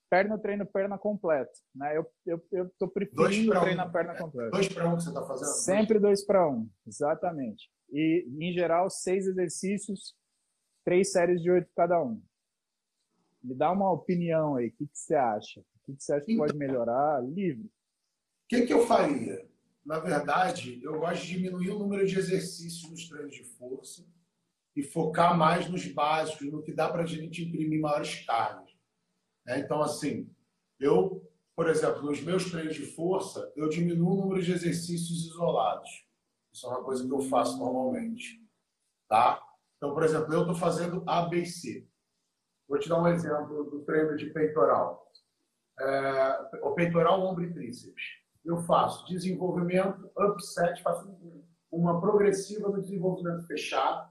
perna 0.10 0.36
eu 0.36 0.39
treino 0.39 0.66
perna 0.66 0.97
completa, 0.97 1.51
né? 1.74 1.95
Eu, 1.97 2.05
eu, 2.26 2.47
eu 2.51 2.70
tô 2.78 2.88
preferindo 2.88 3.51
treinar 3.60 3.88
um. 3.88 3.91
perna 3.91 4.16
completa. 4.18 4.51
Dois 4.51 4.68
para 4.68 4.89
um 4.89 4.97
que 4.97 5.03
você 5.03 5.10
está 5.10 5.26
fazendo? 5.26 5.47
Sempre 5.47 5.99
dois 5.99 6.26
para 6.26 6.49
um, 6.49 6.70
exatamente. 6.88 7.70
E, 7.91 8.28
em 8.39 8.51
geral, 8.51 8.89
seis 8.89 9.28
exercícios, 9.28 10.16
três 10.84 11.12
séries 11.12 11.41
de 11.41 11.51
oito 11.51 11.70
cada 11.76 12.01
um. 12.03 12.22
Me 13.43 13.55
dá 13.55 13.72
uma 13.72 13.91
opinião 13.91 14.55
aí, 14.55 14.68
o 14.68 14.72
que, 14.72 14.88
que 14.88 14.97
você 14.97 15.16
acha? 15.16 15.62
O 15.62 15.86
que, 15.86 15.95
que 15.95 16.03
você 16.03 16.14
acha 16.14 16.26
que 16.26 16.34
então, 16.34 16.45
pode 16.45 16.57
melhorar? 16.57 17.22
Livre. 17.24 17.66
O 17.66 18.47
que, 18.49 18.66
que 18.66 18.74
eu 18.74 18.86
faria? 18.86 19.47
Na 19.86 19.99
verdade, 19.99 20.80
eu 20.84 20.99
gosto 20.99 21.26
de 21.26 21.36
diminuir 21.36 21.72
o 21.72 21.80
número 21.80 22.05
de 22.05 22.18
exercícios 22.18 22.89
nos 22.89 23.07
treinos 23.07 23.34
de 23.34 23.43
força 23.43 24.05
e 24.76 24.84
focar 24.84 25.38
mais 25.38 25.70
nos 25.70 25.86
básicos, 25.88 26.51
no 26.51 26.62
que 26.62 26.74
dá 26.74 26.89
para 26.89 27.03
a 27.03 27.05
gente 27.05 27.43
imprimir 27.43 27.80
maiores 27.80 28.24
cargas. 28.26 28.68
Né? 29.46 29.60
Então, 29.60 29.82
assim, 29.82 30.30
eu, 30.80 31.28
por 31.56 31.68
exemplo, 31.70 32.04
nos 32.04 32.22
meus 32.22 32.50
treinos 32.50 32.76
de 32.76 32.86
força, 32.86 33.52
eu 33.56 33.70
diminuo 33.70 34.14
o 34.14 34.22
número 34.22 34.42
de 34.42 34.52
exercícios 34.52 35.26
isolados. 35.26 35.90
Isso 36.52 36.66
é 36.66 36.70
uma 36.70 36.84
coisa 36.84 37.06
que 37.06 37.14
eu 37.14 37.22
faço 37.22 37.58
normalmente. 37.58 38.42
Tá? 39.08 39.42
Então, 39.78 39.94
por 39.94 40.04
exemplo, 40.04 40.34
eu 40.34 40.42
estou 40.42 40.56
fazendo 40.56 41.04
ABC. 41.08 41.88
Vou 42.68 42.78
te 42.78 42.88
dar 42.88 43.02
um 43.02 43.08
exemplo 43.08 43.64
do 43.64 43.82
treino 43.82 44.16
de 44.16 44.28
peitoral. 44.28 45.12
É, 45.80 46.60
o 46.62 46.72
peitoral, 46.72 47.22
ombro 47.22 47.44
e 47.44 47.54
tríceps. 47.54 48.04
Eu 48.44 48.58
faço 48.58 49.08
desenvolvimento, 49.08 50.12
upset, 50.18 50.82
faço 50.84 51.10
uma 51.72 52.00
progressiva 52.00 52.70
no 52.70 52.82
desenvolvimento 52.82 53.46
fechado, 53.46 54.10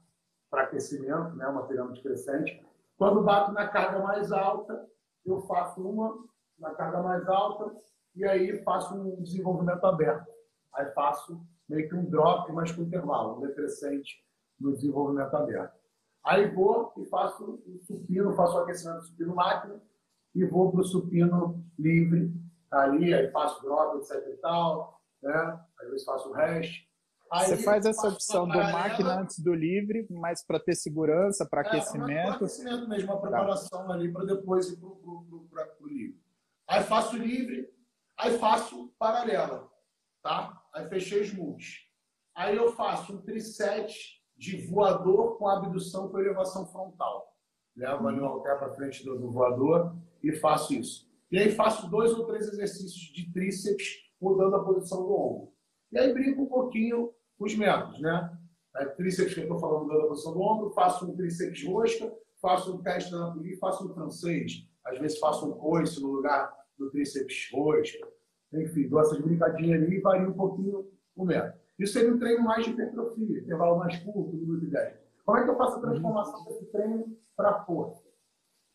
para 0.49 0.63
aquecimento, 0.63 1.35
né, 1.35 1.47
uma 1.47 1.67
pirâmide 1.67 2.01
crescente. 2.01 2.65
Quando 2.97 3.23
bato 3.23 3.51
na 3.51 3.67
carga 3.67 3.99
mais 3.99 4.31
alta, 4.31 4.87
eu 5.25 5.41
faço 5.41 5.81
uma 5.81 6.17
na 6.57 6.71
carga 6.71 7.01
mais 7.01 7.27
alta 7.27 7.75
e 8.15 8.25
aí 8.25 8.61
faço 8.63 8.95
um 8.95 9.21
desenvolvimento 9.21 9.83
aberto. 9.85 10.27
Aí 10.73 10.85
faço 10.91 11.41
meio 11.67 11.87
que 11.87 11.95
um 11.95 12.05
drop, 12.05 12.51
mas 12.51 12.71
com 12.71 12.81
intervalo, 12.81 13.37
um 13.37 13.41
decrescente 13.41 14.23
no 14.59 14.73
desenvolvimento 14.73 15.33
aberto. 15.35 15.79
Aí 16.23 16.53
vou 16.53 16.93
e 16.97 17.05
faço 17.05 17.61
o 17.65 17.79
supino, 17.79 18.33
faço 18.33 18.57
o 18.57 18.59
aquecimento 18.59 18.99
do 18.99 19.05
supino 19.05 19.35
máquina 19.35 19.81
e 20.35 20.45
vou 20.45 20.71
para 20.71 20.81
o 20.81 20.83
supino 20.83 21.63
livre 21.77 22.33
ali, 22.69 23.13
aí 23.13 23.31
faço 23.31 23.61
drop, 23.63 23.97
etc 23.97 24.27
e 24.27 24.37
tal, 24.37 25.01
né? 25.21 25.59
Às 25.79 25.89
vezes 25.89 26.05
faço 26.05 26.29
o 26.29 26.33
resto. 26.33 26.88
Aí 27.31 27.49
Você 27.49 27.57
faz 27.57 27.85
essa 27.85 28.07
opção 28.07 28.47
do 28.47 28.57
máquina 28.57 29.19
antes 29.19 29.39
do 29.39 29.53
livre, 29.53 30.07
mas 30.09 30.43
para 30.43 30.59
ter 30.59 30.73
segurança, 30.73 31.45
para 31.47 31.61
é, 31.61 31.67
aquecimento. 31.67 32.25
Para 32.25 32.35
aquecimento 32.35 32.89
mesmo, 32.89 33.11
uma 33.11 33.21
preparação 33.21 33.85
tá. 33.85 33.93
ali 33.93 34.11
para 34.11 34.25
depois 34.25 34.69
ir 34.69 34.77
para 34.77 34.87
o 34.87 35.87
livre. 35.87 36.19
Aí 36.67 36.83
faço 36.83 37.17
livre, 37.17 37.69
aí 38.17 38.37
faço 38.39 38.93
paralela, 38.97 39.69
tá? 40.23 40.59
Aí 40.73 40.87
fechei 40.89 41.21
os 41.21 41.31
multis. 41.33 41.87
Aí 42.35 42.55
eu 42.55 42.71
faço 42.71 43.13
um 43.13 43.21
triset 43.21 44.19
de 44.35 44.65
voador 44.67 45.37
com 45.37 45.47
abdução 45.47 46.09
com 46.09 46.19
elevação 46.19 46.65
frontal. 46.65 47.35
Levo 47.75 48.07
ali 48.07 48.19
o 48.19 48.25
halter 48.25 48.57
para 48.57 48.73
frente 48.73 49.03
do, 49.03 49.19
do 49.19 49.31
voador 49.31 49.95
e 50.23 50.31
faço 50.33 50.73
isso. 50.73 51.07
E 51.31 51.37
aí 51.37 51.51
faço 51.51 51.89
dois 51.89 52.11
ou 52.13 52.25
três 52.25 52.47
exercícios 52.47 53.13
de 53.13 53.31
tríceps 53.31 53.97
mudando 54.19 54.55
a 54.55 54.63
posição 54.63 55.03
do 55.03 55.13
ombro. 55.13 55.53
E 55.91 55.99
aí 55.99 56.13
brinco 56.13 56.43
um 56.43 56.47
pouquinho 56.47 57.13
os 57.39 57.55
métodos, 57.55 57.99
né? 58.01 58.37
É, 58.75 58.85
tríceps 58.85 59.33
que 59.33 59.39
eu 59.39 59.43
estou 59.43 59.59
falando 59.59 59.87
da 59.87 60.07
posição 60.07 60.33
do 60.33 60.41
ombro, 60.41 60.71
faço 60.71 61.09
um 61.09 61.15
tríceps 61.15 61.65
rosca, 61.65 62.13
faço 62.41 62.75
um 62.75 62.83
teste 62.83 63.11
da 63.11 63.19
Napoli, 63.19 63.57
faço 63.57 63.89
um 63.89 63.93
francês. 63.93 64.67
Às 64.85 64.99
vezes 64.99 65.17
faço 65.19 65.49
um 65.49 65.53
coice 65.53 66.01
no 66.01 66.11
lugar 66.11 66.53
do 66.77 66.89
tríceps 66.91 67.49
rosca. 67.51 68.07
Enfim, 68.53 68.87
dou 68.87 68.99
essas 68.99 69.19
brincadinhas 69.19 69.81
ali 69.81 69.97
e 69.97 70.01
varia 70.01 70.27
um 70.27 70.33
pouquinho 70.33 70.87
o 71.15 71.25
método. 71.25 71.57
Isso 71.77 71.93
seria 71.93 72.13
um 72.13 72.19
treino 72.19 72.43
mais 72.43 72.65
de 72.65 72.71
hipertrofia, 72.71 73.39
intervalo 73.39 73.77
mais 73.77 73.97
curto, 73.99 74.35
minuto 74.35 74.65
e 74.65 74.69
10. 74.69 74.93
Como 75.25 75.37
é 75.37 75.43
que 75.43 75.49
eu 75.49 75.57
faço 75.57 75.77
a 75.77 75.81
transformação 75.81 76.43
desse 76.45 76.65
treino 76.65 77.17
para 77.35 77.63
força? 77.63 78.03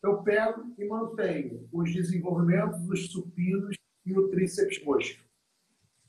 Eu 0.01 0.21
pego 0.23 0.73
e 0.77 0.87
mantenho 0.87 1.67
os 1.71 1.93
desenvolvimentos, 1.93 2.79
os 2.87 3.11
supinos 3.11 3.75
e 4.05 4.17
o 4.17 4.29
tríceps 4.29 4.83
rosca. 4.83 5.21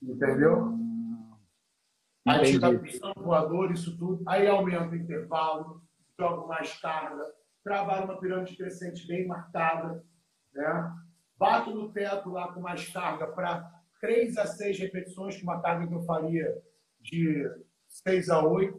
Entendeu? 0.03 0.86
Ativação, 2.27 3.13
voador, 3.17 3.71
isso 3.71 3.97
tudo. 3.97 4.23
Aí 4.27 4.49
aumenta 4.49 4.91
o 4.91 4.97
intervalo, 4.97 5.83
jogo 6.19 6.49
mais 6.49 6.79
carga, 6.81 7.25
trabalho 7.63 8.05
uma 8.05 8.19
pirâmide 8.19 8.57
crescente 8.57 9.07
bem 9.07 9.27
marcada, 9.27 10.05
né? 10.53 10.93
Bato 11.39 11.71
no 11.71 11.93
teto 11.93 12.31
lá 12.31 12.53
com 12.53 12.61
mais 12.61 12.89
carga 12.89 13.27
para 13.29 13.71
3 14.01 14.37
a 14.39 14.47
6 14.47 14.79
repetições, 14.79 15.37
com 15.37 15.45
uma 15.45 15.61
carga 15.61 15.87
que 15.87 15.95
eu 15.95 16.03
faria 16.03 16.63
de 17.01 17.49
6 17.89 18.31
a 18.31 18.43
8, 18.43 18.79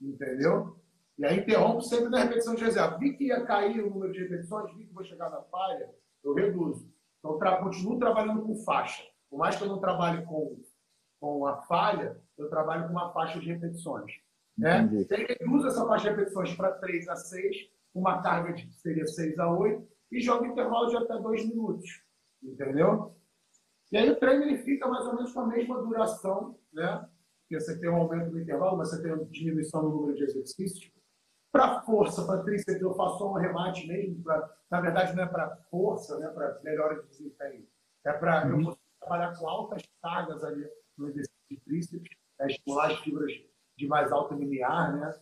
entendeu? 0.00 0.80
E 1.18 1.24
aí 1.24 1.38
interrompo 1.38 1.82
sempre 1.82 2.08
na 2.08 2.24
repetição 2.24 2.54
de 2.54 2.64
reserva. 2.64 2.98
Vi 2.98 3.16
que 3.16 3.26
ia 3.26 3.44
cair 3.44 3.80
o 3.80 3.90
número 3.90 4.12
de 4.12 4.20
repetições, 4.20 4.74
vi 4.74 4.86
que 4.86 4.94
vou 4.94 5.04
chegar 5.04 5.30
na 5.30 5.42
falha, 5.42 5.88
eu 6.24 6.34
reduzo. 6.34 6.90
Então, 7.18 7.38
tra 7.38 7.58
continuo 7.58 7.98
trabalhando 7.98 8.42
com 8.42 8.56
faixa. 8.56 9.04
Por 9.30 9.38
mais 9.38 9.56
que 9.56 9.62
eu 9.62 9.68
não 9.68 9.78
trabalhe 9.78 10.24
com, 10.24 10.60
com 11.20 11.46
a 11.46 11.62
falha, 11.62 12.20
eu 12.42 12.50
trabalho 12.50 12.86
com 12.86 12.92
uma 12.92 13.12
faixa 13.12 13.38
de 13.38 13.52
repetições. 13.52 14.12
Né? 14.56 14.88
Ele 15.10 15.36
reduz 15.38 15.64
essa 15.64 15.86
faixa 15.86 16.04
de 16.04 16.10
repetições 16.10 16.54
para 16.54 16.72
3 16.72 17.08
a 17.08 17.16
6, 17.16 17.56
uma 17.94 18.22
carga 18.22 18.52
de 18.52 18.72
seria 18.74 19.06
6 19.06 19.38
a 19.38 19.50
8, 19.50 19.88
e 20.10 20.20
joga 20.20 20.46
intervalo 20.46 20.88
de 20.88 20.96
até 20.96 21.18
2 21.18 21.48
minutos. 21.48 22.02
Entendeu? 22.42 23.16
E 23.90 23.96
aí 23.96 24.10
o 24.10 24.18
treino 24.18 24.44
ele 24.44 24.58
fica 24.58 24.88
mais 24.88 25.06
ou 25.06 25.14
menos 25.14 25.32
com 25.32 25.40
a 25.40 25.46
mesma 25.46 25.80
duração, 25.82 26.58
né? 26.72 27.08
Porque 27.42 27.60
você 27.60 27.78
tem 27.78 27.88
um 27.88 27.96
aumento 27.96 28.30
do 28.30 28.40
intervalo, 28.40 28.78
mas 28.78 28.90
você 28.90 29.02
tem 29.02 29.12
uma 29.12 29.24
diminuição 29.26 29.82
no 29.82 29.90
número 29.90 30.16
de 30.16 30.24
exercícios. 30.24 30.90
Para 31.52 31.82
força, 31.82 32.24
para 32.26 32.42
tríceps, 32.42 32.80
eu 32.80 32.94
faço 32.94 33.28
um 33.28 33.34
remate 33.34 33.86
mesmo. 33.86 34.22
Pra, 34.22 34.50
na 34.70 34.80
verdade, 34.80 35.14
não 35.14 35.22
é 35.22 35.26
para 35.26 35.54
força, 35.70 36.18
né? 36.18 36.28
para 36.28 36.58
melhora 36.62 37.02
de 37.02 37.08
desempenho. 37.08 37.66
É 38.06 38.12
para 38.12 38.46
uhum. 38.46 38.70
eu 38.70 38.78
trabalhar 38.98 39.36
com 39.36 39.46
altas 39.46 39.82
cargas 40.02 40.42
ali 40.42 40.66
no 40.96 41.08
exercício 41.08 41.36
de 41.50 41.60
tríceps, 41.60 42.16
é 42.42 42.46
estimular 42.46 42.90
as 42.90 42.98
fibras 42.98 43.32
de 43.76 43.86
mais 43.86 44.12
alto 44.12 44.34
limiar, 44.34 44.96
né? 44.96 45.14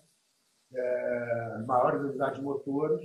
É, 0.72 1.58
maiores 1.66 2.02
unidades 2.02 2.40
motoras. 2.42 3.00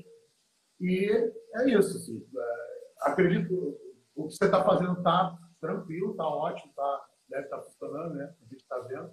E 0.80 1.10
é 1.56 1.70
isso. 1.70 1.98
Assim, 1.98 2.26
é, 2.36 3.12
acredito 3.12 3.78
o 4.16 4.28
que 4.28 4.36
você 4.36 4.46
está 4.46 4.64
fazendo 4.64 4.98
está 4.98 5.38
tranquilo, 5.60 6.12
está 6.12 6.28
ótimo, 6.28 6.72
tá, 6.74 7.06
deve 7.30 7.44
estar 7.44 7.58
tá 7.58 7.64
funcionando, 7.64 8.16
né? 8.16 8.34
A 8.42 8.46
gente 8.46 8.62
está 8.62 8.80
vendo. 8.80 9.12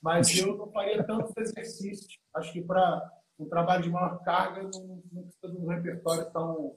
Mas 0.00 0.38
eu 0.38 0.56
não 0.56 0.70
faria 0.70 1.04
tantos 1.04 1.36
exercícios. 1.36 2.18
Acho 2.34 2.52
que 2.52 2.62
para 2.62 3.10
um 3.38 3.48
trabalho 3.48 3.82
de 3.82 3.90
maior 3.90 4.22
carga 4.22 4.62
não, 4.62 5.02
não 5.12 5.22
precisa 5.22 5.52
de 5.52 5.56
um 5.56 5.66
repertório 5.66 6.30
tão, 6.30 6.76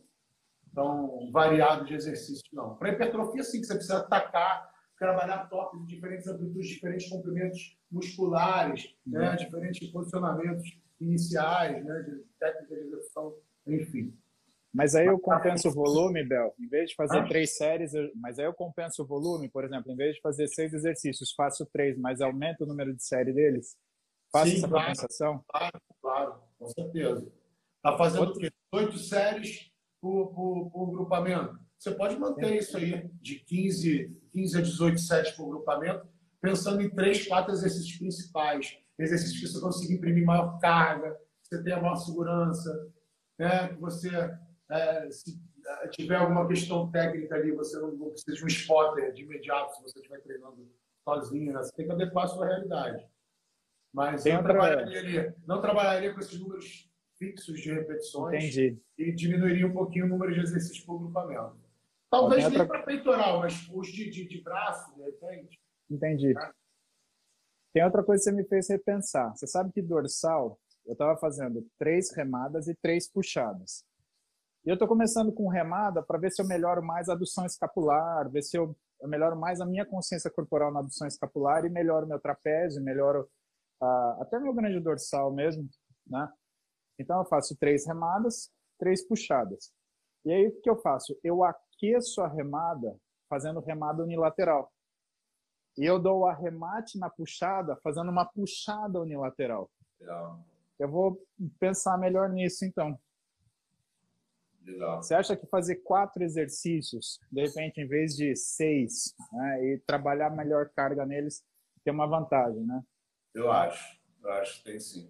tão 0.73 1.31
variado 1.31 1.85
de 1.85 1.93
exercícios, 1.93 2.49
não. 2.51 2.75
Para 2.75 2.89
hipertrofia, 2.89 3.43
sim, 3.43 3.61
que 3.61 3.67
você 3.67 3.75
precisa 3.75 3.99
atacar, 3.99 4.70
trabalhar 5.01 5.49
top 5.49 5.79
de 5.79 5.87
diferentes 5.87 6.27
amplitudes, 6.27 6.67
diferentes 6.67 7.09
comprimentos 7.09 7.75
musculares, 7.91 8.95
né? 9.05 9.19
uhum. 9.19 9.25
né? 9.25 9.35
diferentes 9.35 9.87
posicionamentos 9.89 10.79
iniciais, 10.99 11.83
né? 11.83 12.01
de 12.03 12.23
técnicas 12.39 12.77
de 12.77 12.85
execução, 12.85 13.35
enfim. 13.65 14.15
Mas 14.71 14.93
aí 14.93 15.07
eu 15.07 15.19
compenso 15.19 15.69
o 15.69 15.73
volume, 15.73 16.23
Bel. 16.23 16.53
Em 16.59 16.67
vez 16.67 16.91
de 16.91 16.95
fazer 16.95 17.17
ah. 17.17 17.27
três 17.27 17.57
séries, 17.57 17.95
eu... 17.95 18.11
mas 18.15 18.37
aí 18.37 18.45
eu 18.45 18.53
compenso 18.53 19.01
o 19.01 19.05
volume, 19.05 19.49
por 19.49 19.65
exemplo, 19.65 19.91
em 19.91 19.95
vez 19.95 20.15
de 20.15 20.21
fazer 20.21 20.47
seis 20.47 20.71
exercícios, 20.71 21.33
faço 21.33 21.65
três, 21.65 21.97
mas 21.97 22.21
aumento 22.21 22.63
o 22.63 22.67
número 22.67 22.95
de 22.95 23.03
série 23.03 23.33
deles. 23.33 23.75
Faço 24.31 24.51
Sim, 24.51 24.57
essa 24.57 24.67
claro, 24.67 24.85
compensação? 24.85 25.43
Claro, 25.47 25.81
claro, 25.99 26.35
com 26.59 26.67
certeza. 26.67 27.33
Está 27.77 27.97
fazendo 27.97 28.27
Outro... 28.27 28.49
oito 28.73 28.97
séries 28.99 29.71
por, 29.99 30.27
por, 30.27 30.69
por, 30.69 30.91
grupamento. 30.91 31.59
Você 31.81 31.89
pode 31.95 32.15
manter 32.15 32.57
isso 32.57 32.77
aí, 32.77 33.09
de 33.19 33.39
15, 33.39 34.15
15 34.29 34.57
a 34.57 34.61
18 34.61 34.99
séries 34.99 35.31
por 35.31 35.49
grupamento, 35.49 36.07
pensando 36.39 36.79
em 36.79 36.91
três, 36.91 37.25
quatro 37.25 37.51
exercícios 37.51 37.97
principais. 37.97 38.77
Exercícios 38.99 39.39
que 39.39 39.47
você 39.47 39.59
conseguir 39.59 39.95
imprimir 39.95 40.23
maior 40.23 40.59
carga, 40.59 41.11
que 41.41 41.47
você 41.47 41.63
tenha 41.63 41.81
maior 41.81 41.95
segurança, 41.95 42.87
né? 43.39 43.69
que 43.69 43.79
você 43.79 44.11
é, 44.69 45.09
se 45.09 45.41
é, 45.65 45.87
tiver 45.87 46.17
alguma 46.17 46.47
questão 46.47 46.91
técnica 46.91 47.33
ali, 47.33 47.51
você 47.51 47.79
não, 47.79 48.11
precisa 48.11 48.37
de 48.37 48.43
um 48.43 48.47
spotter 48.47 49.11
de 49.11 49.23
imediato 49.23 49.75
se 49.75 49.81
você 49.81 49.97
estiver 49.97 50.21
treinando 50.21 50.71
sozinho, 51.03 51.51
né? 51.51 51.63
você 51.63 51.73
tem 51.73 51.87
que 51.87 51.93
adequar 51.93 52.25
a 52.25 52.27
sua 52.27 52.45
realidade. 52.45 53.03
Mas 53.91 54.23
eu 54.27 54.35
não 54.35 54.43
trabalharia, 54.43 54.99
ali, 54.99 55.35
não 55.47 55.59
trabalharia 55.59 56.13
com 56.13 56.19
esses 56.19 56.39
números 56.39 56.87
fixos 57.17 57.59
de 57.59 57.73
repetições 57.73 58.43
Entendi. 58.43 58.79
e 58.99 59.11
diminuiria 59.11 59.65
um 59.65 59.73
pouquinho 59.73 60.05
o 60.05 60.09
número 60.09 60.31
de 60.31 60.41
exercícios 60.41 60.85
por 60.85 60.99
grupamento. 60.99 61.60
Talvez 62.11 62.43
nem 62.43 62.59
outra... 62.59 62.67
para 62.67 62.83
peitoral, 62.83 63.39
mas 63.39 63.69
os 63.71 63.87
de, 63.87 64.09
de, 64.09 64.27
de, 64.27 64.41
braço, 64.43 64.93
de 64.93 65.01
repente. 65.01 65.57
Entendi. 65.89 66.33
Né? 66.33 66.51
Tem 67.73 67.85
outra 67.85 68.03
coisa 68.03 68.21
que 68.21 68.29
você 68.29 68.35
me 68.35 68.43
fez 68.43 68.67
repensar. 68.67 69.33
Você 69.33 69.47
sabe 69.47 69.71
que 69.71 69.81
dorsal, 69.81 70.59
eu 70.85 70.91
estava 70.91 71.17
fazendo 71.17 71.65
três 71.79 72.13
remadas 72.13 72.67
e 72.67 72.75
três 72.75 73.09
puxadas. 73.09 73.85
E 74.65 74.69
eu 74.69 74.73
estou 74.73 74.89
começando 74.89 75.31
com 75.31 75.47
remada 75.47 76.03
para 76.03 76.19
ver 76.19 76.31
se 76.31 76.41
eu 76.41 76.45
melhoro 76.45 76.83
mais 76.83 77.07
a 77.07 77.13
adução 77.13 77.45
escapular, 77.45 78.29
ver 78.29 78.43
se 78.43 78.57
eu, 78.57 78.75
eu 78.99 79.07
melhoro 79.07 79.39
mais 79.39 79.61
a 79.61 79.65
minha 79.65 79.85
consciência 79.85 80.29
corporal 80.29 80.71
na 80.71 80.81
adução 80.81 81.07
escapular 81.07 81.65
e 81.65 81.69
melhoro 81.69 82.05
meu 82.05 82.19
trapézio, 82.19 82.83
melhoro 82.83 83.27
uh, 83.81 84.21
até 84.21 84.37
meu 84.37 84.53
grande 84.53 84.79
dorsal 84.81 85.31
mesmo, 85.33 85.67
né? 86.05 86.29
Então 86.99 87.17
eu 87.19 87.25
faço 87.25 87.55
três 87.55 87.87
remadas, 87.87 88.51
três 88.77 89.01
puxadas. 89.07 89.71
E 90.25 90.31
aí 90.31 90.47
o 90.47 90.61
que 90.61 90.69
eu 90.69 90.75
faço? 90.75 91.17
Eu 91.23 91.43
aqueço 91.81 92.21
a 92.21 92.27
remada 92.27 92.95
fazendo 93.27 93.59
remada 93.59 94.03
unilateral. 94.03 94.71
E 95.77 95.85
eu 95.85 95.97
dou 95.97 96.19
o 96.19 96.27
arremate 96.27 96.99
na 96.99 97.09
puxada 97.09 97.75
fazendo 97.77 98.11
uma 98.11 98.25
puxada 98.25 98.99
unilateral. 99.01 99.71
Legal. 99.99 100.45
Eu 100.77 100.89
vou 100.89 101.25
pensar 101.59 101.97
melhor 101.97 102.29
nisso 102.29 102.65
então. 102.65 102.99
Legal. 104.63 105.01
Você 105.01 105.15
acha 105.15 105.35
que 105.35 105.47
fazer 105.47 105.77
quatro 105.77 106.23
exercícios, 106.23 107.19
de 107.31 107.41
repente, 107.41 107.81
em 107.81 107.87
vez 107.87 108.15
de 108.15 108.35
seis, 108.35 109.15
né, 109.31 109.65
e 109.65 109.79
trabalhar 109.79 110.29
melhor 110.29 110.69
carga 110.69 111.05
neles, 111.05 111.43
tem 111.83 111.91
uma 111.93 112.05
vantagem, 112.05 112.63
né? 112.63 112.83
Eu 113.33 113.51
acho. 113.51 113.99
Eu 114.21 114.31
acho 114.33 114.57
que 114.57 114.65
tem 114.65 114.79
sim. 114.79 115.09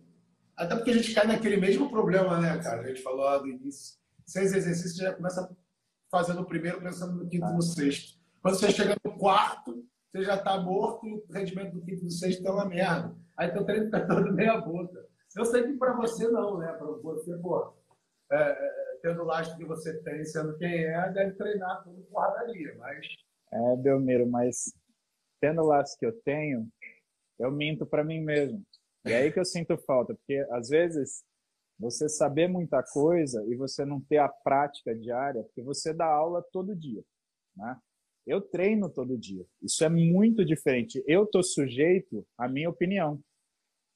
Até 0.56 0.76
porque 0.76 0.92
a 0.92 0.94
gente 0.94 1.14
cai 1.14 1.28
naquele 1.28 1.58
mesmo 1.58 1.90
problema, 1.90 2.40
né, 2.40 2.62
cara? 2.62 2.82
A 2.82 2.88
gente 2.88 3.02
falou 3.02 3.26
lá 3.26 3.40
do 3.40 3.48
início. 3.48 4.00
Seis 4.26 4.54
exercícios, 4.54 4.96
já 4.96 5.14
começa 5.14 5.54
fazendo 6.12 6.42
o 6.42 6.46
primeiro, 6.46 6.82
pensando 6.82 7.14
no 7.14 7.30
quinto 7.30 7.46
e 7.46 7.50
ah. 7.50 7.54
no 7.54 7.62
sexto. 7.62 8.20
Quando 8.42 8.60
você 8.60 8.70
chega 8.72 8.96
no 9.04 9.18
quarto, 9.18 9.86
você 10.12 10.24
já 10.24 10.36
está 10.36 10.60
morto 10.60 11.08
e 11.08 11.14
o 11.14 11.26
rendimento 11.32 11.74
do 11.74 11.82
quinto 11.82 12.02
e 12.02 12.06
do 12.06 12.12
sexto 12.12 12.46
é 12.46 12.52
uma 12.52 12.66
merda. 12.66 13.16
Aí 13.38 13.50
teu 13.52 13.66
treino 13.66 13.86
está 13.86 14.06
todo 14.06 14.34
meia 14.34 14.60
boca. 14.60 15.08
Eu 15.36 15.46
sei 15.46 15.64
que 15.64 15.74
para 15.78 15.94
você 15.94 16.28
não, 16.28 16.58
né? 16.58 16.68
Para 16.74 16.88
você, 16.88 17.38
pô, 17.38 17.74
é, 18.30 18.36
é 18.38 19.00
tendo 19.02 19.22
o 19.22 19.26
lastro 19.26 19.58
que 19.58 19.66
você 19.66 19.98
tem, 20.04 20.26
sendo 20.26 20.58
quem 20.58 20.86
é, 20.86 21.10
deve 21.12 21.32
treinar 21.34 21.84
tudo 21.84 22.04
porradaria, 22.04 22.76
mas... 22.78 23.08
É, 23.52 23.76
Belmiro, 23.78 24.28
mas 24.28 24.74
tendo 25.42 25.62
o 25.62 25.66
lastro 25.66 26.00
que 26.00 26.06
eu 26.06 26.22
tenho, 26.22 26.68
eu 27.40 27.52
minto 27.52 27.86
para 27.86 28.04
mim 28.04 28.22
mesmo. 28.22 28.62
E 29.06 29.12
é 29.12 29.18
aí 29.18 29.32
que 29.32 29.40
eu 29.40 29.46
sinto 29.46 29.78
falta, 29.78 30.14
porque 30.14 30.46
às 30.52 30.70
vezes 30.70 31.24
você 31.82 32.08
saber 32.08 32.48
muita 32.48 32.84
coisa 32.84 33.44
e 33.48 33.56
você 33.56 33.84
não 33.84 34.00
ter 34.00 34.20
a 34.20 34.30
prática 34.30 34.96
diária, 34.96 35.44
porque 35.44 35.64
você 35.64 35.92
dá 35.92 36.06
aula 36.06 36.46
todo 36.54 36.76
dia, 36.76 37.04
né? 37.56 37.76
Eu 38.26 38.40
treino 38.40 38.88
todo 38.88 39.18
dia. 39.18 39.44
Isso 39.64 39.84
é 39.84 39.90
muito 39.90 40.46
diferente. 40.46 41.04
Eu 41.08 41.26
tô 41.26 41.42
sujeito 41.42 42.24
à 42.38 42.48
minha 42.48 42.70
opinião. 42.70 43.20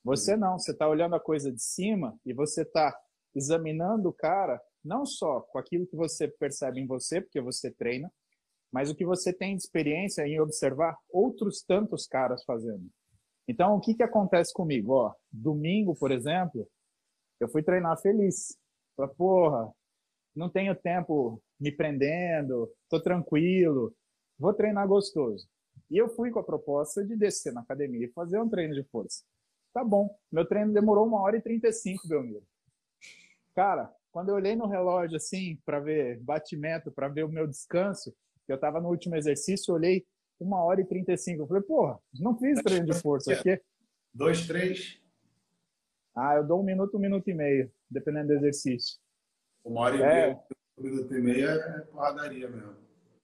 Você 0.03 0.33
uhum. 0.33 0.39
não. 0.39 0.59
Você 0.59 0.71
está 0.71 0.89
olhando 0.89 1.15
a 1.15 1.19
coisa 1.19 1.51
de 1.51 1.61
cima 1.61 2.19
e 2.25 2.33
você 2.33 2.63
está 2.63 2.91
examinando 3.35 4.09
o 4.09 4.13
cara 4.13 4.59
não 4.83 5.05
só 5.05 5.41
com 5.41 5.59
aquilo 5.59 5.85
que 5.85 5.95
você 5.95 6.27
percebe 6.27 6.81
em 6.81 6.87
você, 6.87 7.21
porque 7.21 7.39
você 7.39 7.71
treina, 7.71 8.11
mas 8.71 8.89
o 8.89 8.95
que 8.95 9.05
você 9.05 9.31
tem 9.31 9.55
de 9.55 9.61
experiência 9.61 10.27
em 10.27 10.39
observar 10.39 10.97
outros 11.09 11.61
tantos 11.61 12.07
caras 12.07 12.43
fazendo. 12.43 12.89
Então, 13.47 13.75
o 13.75 13.79
que, 13.79 13.93
que 13.93 14.03
acontece 14.03 14.51
comigo? 14.51 14.93
Ó, 14.93 15.13
domingo, 15.31 15.95
por 15.95 16.11
exemplo, 16.11 16.67
eu 17.39 17.49
fui 17.49 17.63
treinar 17.63 17.99
feliz. 18.01 18.57
Falei, 18.95 19.13
porra, 19.15 19.71
não 20.35 20.49
tenho 20.49 20.75
tempo 20.75 21.41
me 21.59 21.71
prendendo, 21.71 22.71
tô 22.89 23.01
tranquilo, 23.01 23.93
vou 24.37 24.53
treinar 24.53 24.87
gostoso. 24.87 25.47
E 25.89 25.97
eu 25.97 26.09
fui 26.09 26.31
com 26.31 26.39
a 26.39 26.43
proposta 26.43 27.03
de 27.05 27.15
descer 27.15 27.53
na 27.53 27.61
academia 27.61 28.05
e 28.05 28.11
fazer 28.11 28.39
um 28.39 28.49
treino 28.49 28.73
de 28.73 28.83
força. 28.83 29.23
Tá 29.73 29.83
bom, 29.83 30.09
meu 30.31 30.45
treino 30.45 30.73
demorou 30.73 31.05
uma 31.05 31.21
hora 31.21 31.37
e 31.37 31.41
35, 31.41 32.07
Belmiro. 32.07 32.43
Cara, 33.53 33.93
quando 34.11 34.29
eu 34.29 34.35
olhei 34.35 34.55
no 34.55 34.67
relógio, 34.67 35.17
assim, 35.17 35.57
para 35.65 35.79
ver 35.79 36.19
batimento, 36.21 36.91
para 36.91 37.09
ver 37.09 37.23
o 37.23 37.29
meu 37.29 37.47
descanso, 37.47 38.15
eu 38.47 38.55
estava 38.55 38.79
no 38.79 38.89
último 38.89 39.15
exercício, 39.15 39.73
olhei 39.73 40.05
uma 40.39 40.63
hora 40.63 40.81
e 40.81 40.85
35. 40.85 41.41
Eu 41.41 41.47
falei, 41.47 41.63
porra, 41.63 41.99
não 42.13 42.37
fiz 42.37 42.61
treino 42.61 42.85
de 42.85 42.93
força 43.01 43.33
aqui. 43.33 43.59
Dois, 44.13 44.47
três. 44.47 45.01
Ah, 46.15 46.35
eu 46.35 46.47
dou 46.47 46.61
um 46.61 46.63
minuto, 46.63 46.95
um 46.97 46.99
minuto 46.99 47.29
e 47.29 47.33
meio, 47.33 47.71
dependendo 47.89 48.27
do 48.27 48.33
exercício. 48.33 48.97
Uma 49.63 49.81
hora 49.81 49.97
e 49.97 50.01
é... 50.01 50.05
meia, 50.05 50.43
um 50.77 50.83
minuto 50.83 51.13
e 51.13 51.21
meio 51.21 51.49
é 51.49 51.81
porradaria 51.91 52.49
mesmo. 52.49 52.75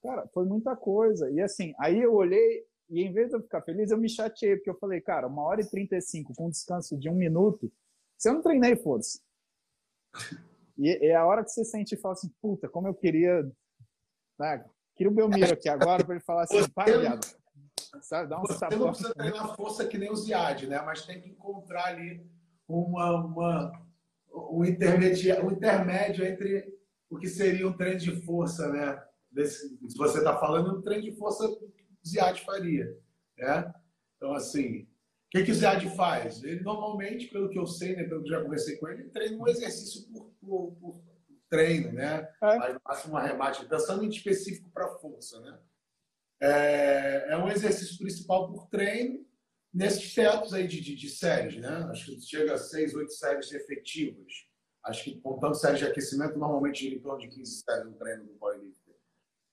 Cara, 0.03 0.27
foi 0.34 0.45
muita 0.45 0.76
coisa. 0.76 1.30
E 1.30 1.39
assim, 1.39 1.73
aí 1.80 2.01
eu 2.01 2.13
olhei 2.13 2.65
e 2.91 3.01
em 3.01 3.13
vez 3.13 3.30
de 3.30 3.35
eu 3.35 3.41
ficar 3.41 3.61
feliz, 3.61 3.89
eu 3.89 3.97
me 3.97 4.09
chateei, 4.09 4.57
porque 4.57 4.69
eu 4.69 4.77
falei, 4.77 4.99
cara, 4.99 5.27
uma 5.27 5.43
hora 5.43 5.61
e 5.61 5.69
35 5.69 6.34
com 6.35 6.47
um 6.47 6.49
descanso 6.49 6.97
de 6.97 7.09
um 7.09 7.15
minuto, 7.15 7.72
se 8.18 8.30
eu 8.30 8.34
não 8.34 8.41
treinei 8.41 8.76
força. 8.76 9.22
E 10.77 10.89
é 11.07 11.15
a 11.15 11.26
hora 11.26 11.43
que 11.43 11.51
você 11.51 11.63
sente 11.63 11.95
e 11.95 11.97
fala 11.97 12.13
assim, 12.13 12.30
puta, 12.41 12.68
como 12.68 12.88
eu 12.88 12.93
queria. 12.93 13.43
Né? 14.38 14.65
Queria 14.95 15.11
o 15.11 15.15
Belmiro 15.15 15.53
aqui 15.53 15.69
agora 15.69 16.03
para 16.03 16.15
ele 16.15 16.23
falar 16.23 16.43
assim, 16.43 16.68
para, 16.69 16.97
viado. 16.97 17.26
Sabe? 18.01 18.30
Dá 18.30 18.39
um 18.39 18.41
você 18.41 18.53
sabor. 18.55 18.80
não 18.80 18.88
precisa 18.88 19.13
treinar 19.13 19.55
força 19.55 19.88
que 19.88 19.97
nem 19.97 20.11
o 20.11 20.15
Ziad, 20.15 20.68
né? 20.68 20.81
Mas 20.81 21.05
tem 21.05 21.22
que 21.22 21.30
encontrar 21.30 21.85
ali 21.85 22.26
uma, 22.73 23.26
uma, 23.26 23.85
um, 24.52 24.65
intermédio, 24.65 25.45
um 25.45 25.52
intermédio 25.52 26.26
entre 26.26 26.73
o 27.10 27.18
que 27.18 27.27
seria 27.27 27.68
um 27.68 27.73
treino 27.73 27.99
de 27.99 28.22
força, 28.23 28.72
né? 28.72 29.02
Desse, 29.31 29.77
se 29.88 29.98
você 29.98 30.19
está 30.19 30.38
falando, 30.38 30.77
um 30.77 30.81
treino 30.81 31.03
de 31.03 31.15
força 31.18 31.45
o 31.48 31.72
Ziad 32.06 32.41
faria. 32.41 32.98
Né? 33.38 33.73
Então, 34.18 34.34
assim, 34.34 34.81
o 34.81 34.88
que, 35.30 35.43
que 35.43 35.52
o 35.52 35.56
Ziad 35.56 35.85
faz? 35.95 36.43
Ele 36.43 36.61
normalmente, 36.61 37.27
pelo 37.27 37.49
que 37.49 37.57
eu 37.57 37.65
sei, 37.65 37.95
né, 37.95 38.03
pelo 38.03 38.23
que 38.23 38.30
já 38.30 38.41
conversei 38.41 38.77
com 38.77 38.88
ele, 38.88 39.03
ele 39.03 39.10
treina 39.10 39.38
um 39.38 39.48
exercício 39.48 40.07
por, 40.11 40.34
por, 40.41 40.72
por 40.73 41.02
treino, 41.49 41.91
né? 41.91 42.27
É. 42.41 42.57
Faz 42.57 42.73
no 42.73 42.81
máximo 42.85 43.14
um 43.14 43.18
arremate, 43.18 43.65
pensando 43.65 44.03
em 44.03 44.10
específico 44.10 44.69
para 44.72 44.88
força, 44.95 45.39
né? 45.41 45.60
É, 46.41 47.34
é, 47.34 47.38
um 47.38 47.49
exercício 47.49 47.98
principal 47.99 48.52
por 48.52 48.68
treino 48.68 49.23
nesses 49.73 50.14
tetos 50.14 50.53
aí 50.53 50.68
de, 50.68 50.81
de, 50.81 50.95
de, 50.95 51.10
séries, 51.10 51.57
né? 51.57 51.88
Acho 51.89 52.06
que 52.06 52.22
chega 52.22 52.53
a 52.53 52.57
seis, 52.57 52.93
oito 52.93 53.14
séries 53.14 53.52
efetivas. 53.52 54.31
Acho 54.84 55.03
que 55.03 55.22
contando 55.22 55.56
séries 55.56 55.80
de 55.80 55.85
aquecimento, 55.85 56.38
normalmente 56.38 56.81
gira 56.81 56.95
em 56.95 57.02
torno 57.02 57.19
de 57.19 57.30
15 57.30 57.64
séries 57.64 57.85
no 57.85 57.93
treino 57.93 58.26
do 58.26 58.34
powerlifter. 58.34 58.95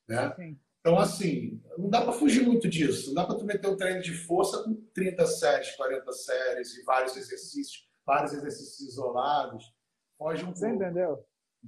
Né? 0.08 0.34
Sim. 0.36 0.58
Então, 0.80 0.98
assim, 0.98 1.62
não 1.76 1.90
dá 1.90 2.00
para 2.00 2.12
fugir 2.12 2.42
muito 2.46 2.68
disso. 2.68 3.08
Não 3.08 3.14
dá 3.14 3.26
para 3.26 3.36
tu 3.36 3.44
meter 3.44 3.68
um 3.68 3.76
treino 3.76 4.00
de 4.00 4.14
força 4.14 4.62
com 4.62 4.74
30 4.94 5.26
séries, 5.26 5.76
40 5.76 6.12
séries 6.12 6.76
e 6.76 6.84
vários 6.84 7.16
exercícios, 7.16 7.86
vários 8.06 8.32
exercícios 8.32 8.88
isolados. 8.88 9.74
Foge 10.16 10.44
um 10.44 10.54
Você 10.54 10.66
pouco. 10.66 10.82
entendeu? 10.82 11.24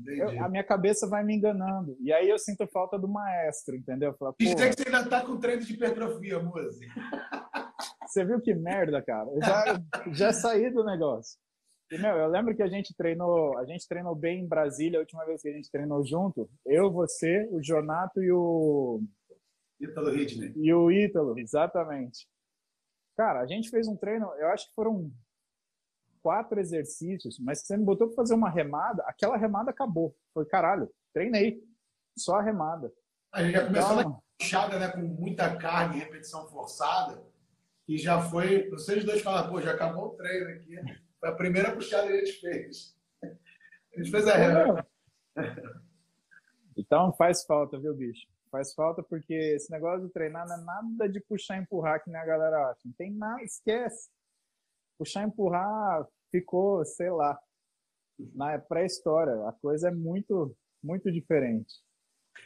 Eu, 0.07 0.45
a 0.45 0.49
minha 0.49 0.65
cabeça 0.65 1.07
vai 1.07 1.23
me 1.25 1.35
enganando. 1.35 1.97
E 2.01 2.13
aí 2.13 2.29
eu 2.29 2.39
sinto 2.39 2.67
falta 2.69 2.99
do 2.99 3.09
maestro, 3.09 3.77
entendeu? 3.77 4.15
Falo, 4.15 4.35
Diz 4.39 4.55
que 4.55 4.73
você 4.73 4.85
ainda 4.87 5.07
tá 5.07 5.25
com 5.25 5.37
treino 5.39 5.63
de 5.63 5.75
hipertrofia, 5.75 6.39
Muzi. 6.39 6.87
Você 8.11 8.25
viu 8.25 8.41
que 8.41 8.53
merda, 8.53 9.01
cara? 9.01 9.31
Eu 9.31 9.41
já, 9.41 9.83
já 10.13 10.33
saí 10.33 10.69
do 10.69 10.85
negócio. 10.85 11.39
E, 11.93 11.97
meu, 11.97 12.17
eu 12.17 12.29
lembro 12.29 12.55
que 12.57 12.63
a 12.63 12.69
gente 12.69 12.93
treinou, 12.95 13.57
a 13.57 13.65
gente 13.65 13.87
treinou 13.87 14.17
bem 14.17 14.43
em 14.43 14.49
Brasília, 14.49 14.99
a 14.99 15.03
última 15.03 15.25
vez 15.25 15.41
que 15.41 15.49
a 15.49 15.53
gente 15.53 15.71
treinou 15.71 16.05
junto. 16.05 16.51
Eu, 16.67 16.91
você, 16.91 17.49
o 17.53 17.63
Jonato 17.63 18.21
e 18.21 18.33
o... 18.33 19.01
Ítalo 19.81 20.11
Ridney. 20.11 20.53
E 20.57 20.75
o 20.75 20.91
Ítalo, 20.91 21.39
exatamente. 21.39 22.29
Cara, 23.17 23.41
a 23.41 23.47
gente 23.47 23.71
fez 23.71 23.87
um 23.87 23.97
treino, 23.97 24.27
eu 24.39 24.49
acho 24.49 24.69
que 24.69 24.75
foram 24.75 25.11
quatro 26.21 26.59
exercícios, 26.59 27.39
mas 27.39 27.61
você 27.61 27.77
me 27.77 27.85
botou 27.85 28.09
para 28.09 28.17
fazer 28.17 28.35
uma 28.35 28.51
remada, 28.51 29.03
aquela 29.07 29.37
remada 29.37 29.71
acabou. 29.71 30.17
Foi, 30.35 30.45
caralho, 30.47 30.91
treinei. 31.13 31.63
Só 32.19 32.37
a 32.37 32.43
remada. 32.43 32.93
A 33.33 33.43
gente 33.43 33.53
já 33.53 33.67
começou 33.67 34.01
então, 34.01 34.11
na 34.11 34.19
puxada, 34.39 34.79
né, 34.79 34.89
com 34.89 35.01
muita 35.01 35.57
carga 35.57 35.97
e 35.97 36.01
repetição 36.01 36.49
forçada, 36.49 37.23
e 37.91 37.99
já 37.99 38.23
foi, 38.23 38.71
vocês 38.71 39.05
dois 39.05 39.21
falaram, 39.21 39.51
pô, 39.51 39.61
já 39.61 39.73
acabou 39.73 40.07
o 40.07 40.17
treino 40.17 40.49
aqui. 40.51 40.77
Foi 41.19 41.29
a 41.29 41.35
primeira 41.35 41.75
puxada 41.75 42.07
que 42.07 42.13
a 42.13 42.25
gente 42.25 42.41
fez. 42.41 42.97
A 43.23 43.99
gente 43.99 44.13
fez 44.13 44.29
a 44.29 44.37
remada. 44.37 44.87
Então 46.79 47.13
faz 47.15 47.45
falta, 47.45 47.81
viu, 47.81 47.93
bicho? 47.93 48.29
Faz 48.49 48.73
falta 48.75 49.03
porque 49.03 49.35
esse 49.35 49.73
negócio 49.73 50.07
de 50.07 50.13
treinar 50.13 50.47
não 50.47 50.55
é 50.55 50.65
nada 50.65 51.09
de 51.09 51.21
puxar 51.21 51.59
e 51.59 51.63
empurrar 51.63 52.01
que 52.01 52.09
nem 52.09 52.21
a 52.21 52.25
galera 52.25 52.71
acha. 52.71 52.81
Não 52.85 52.93
tem 52.93 53.13
nada, 53.13 53.43
esquece 53.43 54.09
puxar 54.97 55.23
e 55.23 55.27
empurrar 55.27 56.07
ficou, 56.31 56.85
sei 56.85 57.11
lá, 57.11 57.37
na 58.35 58.57
pré-história. 58.57 59.49
A 59.49 59.53
coisa 59.53 59.89
é 59.89 59.91
muito, 59.91 60.57
muito 60.81 61.11
diferente. 61.11 61.75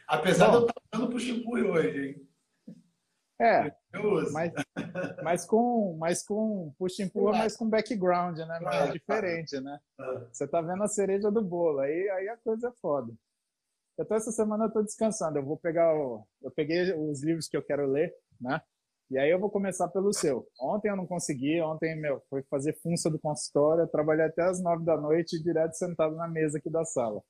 Apesar 0.07 0.47
Bom, 0.47 0.51
de 0.51 0.57
eu 0.57 0.67
estar 0.69 0.81
usando 0.91 1.11
puxa 1.11 1.27
e 1.27 1.39
empurre 1.39 1.63
hoje, 1.63 2.07
hein? 2.07 2.29
É, 3.39 3.69
mas, 4.31 4.53
mas 5.23 5.45
com, 5.45 5.97
mas 5.99 6.23
com 6.23 6.73
puxa 6.77 7.03
e 7.03 7.05
empurra, 7.05 7.39
mas 7.39 7.57
com 7.57 7.69
background, 7.69 8.37
né? 8.37 8.59
Mas 8.61 8.89
é 8.89 8.91
diferente, 8.93 9.59
né? 9.59 9.77
Ah. 9.99 10.25
Você 10.31 10.47
tá 10.47 10.61
vendo 10.61 10.83
a 10.83 10.87
cereja 10.87 11.29
do 11.29 11.43
bolo, 11.43 11.79
aí, 11.79 12.09
aí 12.11 12.29
a 12.29 12.37
coisa 12.37 12.69
é 12.69 12.71
foda. 12.81 13.13
Então 13.99 14.15
essa 14.15 14.31
semana 14.31 14.65
eu 14.65 14.71
tô 14.71 14.81
descansando, 14.81 15.37
eu 15.37 15.43
vou 15.43 15.57
pegar 15.57 15.93
o, 15.93 16.25
eu 16.41 16.51
peguei 16.51 16.93
os 16.93 17.23
livros 17.23 17.47
que 17.47 17.57
eu 17.57 17.63
quero 17.63 17.85
ler, 17.85 18.13
né? 18.39 18.61
E 19.09 19.19
aí 19.19 19.29
eu 19.29 19.39
vou 19.39 19.51
começar 19.51 19.87
pelo 19.89 20.11
seu. 20.11 20.47
Ontem 20.59 20.89
eu 20.89 20.95
não 20.95 21.05
consegui, 21.05 21.61
ontem, 21.61 21.95
meu, 21.95 22.23
foi 22.29 22.41
fazer 22.43 22.73
funça 22.81 23.09
do 23.09 23.19
consultório, 23.19 23.87
trabalhei 23.87 24.25
até 24.25 24.41
as 24.43 24.61
nove 24.61 24.83
da 24.83 24.97
noite, 24.97 25.41
direto 25.41 25.73
sentado 25.73 26.15
na 26.15 26.27
mesa 26.27 26.57
aqui 26.57 26.69
da 26.69 26.83
sala. 26.83 27.21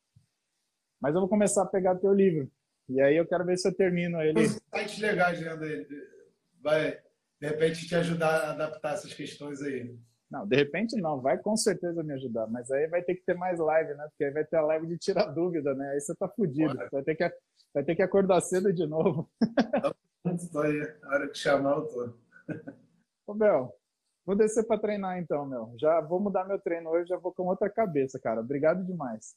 Mas 1.01 1.13
eu 1.13 1.19
vou 1.19 1.29
começar 1.29 1.63
a 1.63 1.67
pegar 1.67 1.95
teu 1.95 2.13
livro. 2.13 2.49
E 2.87 3.01
aí 3.01 3.17
eu 3.17 3.27
quero 3.27 3.45
ver 3.45 3.57
se 3.57 3.67
eu 3.67 3.73
termino 3.73 4.21
ele. 4.21 4.41
Os 4.41 4.59
sites 4.73 4.99
legais, 4.99 5.39
né? 5.41 5.55
Vai, 6.61 6.99
de 7.39 7.47
repente, 7.47 7.87
te 7.87 7.95
ajudar 7.95 8.29
a 8.29 8.51
adaptar 8.51 8.93
essas 8.93 9.13
questões 9.13 9.61
aí. 9.61 9.97
Não, 10.29 10.45
de 10.45 10.55
repente 10.55 10.99
não, 10.99 11.21
vai 11.21 11.37
com 11.37 11.55
certeza 11.55 12.03
me 12.03 12.13
ajudar, 12.13 12.47
mas 12.47 12.69
aí 12.71 12.87
vai 12.87 13.01
ter 13.03 13.15
que 13.15 13.23
ter 13.23 13.35
mais 13.35 13.59
live, 13.59 13.93
né? 13.93 14.07
Porque 14.09 14.23
aí 14.23 14.31
vai 14.31 14.43
ter 14.43 14.57
a 14.57 14.61
live 14.61 14.87
de 14.87 14.97
tirar 14.97 15.25
dúvida, 15.27 15.73
né? 15.75 15.91
Aí 15.91 16.01
você 16.01 16.15
tá 16.15 16.27
fudido, 16.27 16.75
vai 16.91 17.03
ter, 17.03 17.15
que, 17.15 17.31
vai 17.73 17.83
ter 17.83 17.95
que 17.95 18.01
acordar 18.01 18.41
cedo 18.41 18.73
de 18.73 18.85
novo. 18.87 19.29
Estou 20.35 20.63
aí, 20.63 20.81
a 21.03 21.09
hora 21.09 21.31
de 21.31 21.37
chamar 21.37 21.77
eu 21.77 21.85
tô. 21.85 22.13
Ô, 23.27 23.33
Bel, 23.35 23.77
vou 24.25 24.35
descer 24.35 24.65
para 24.65 24.79
treinar 24.79 25.19
então, 25.19 25.45
meu. 25.45 25.73
Já 25.79 26.01
vou 26.01 26.19
mudar 26.19 26.45
meu 26.45 26.59
treino 26.59 26.89
hoje, 26.89 27.09
já 27.09 27.17
vou 27.17 27.31
com 27.31 27.43
outra 27.43 27.69
cabeça, 27.69 28.19
cara. 28.19 28.41
Obrigado 28.41 28.83
demais. 28.83 29.35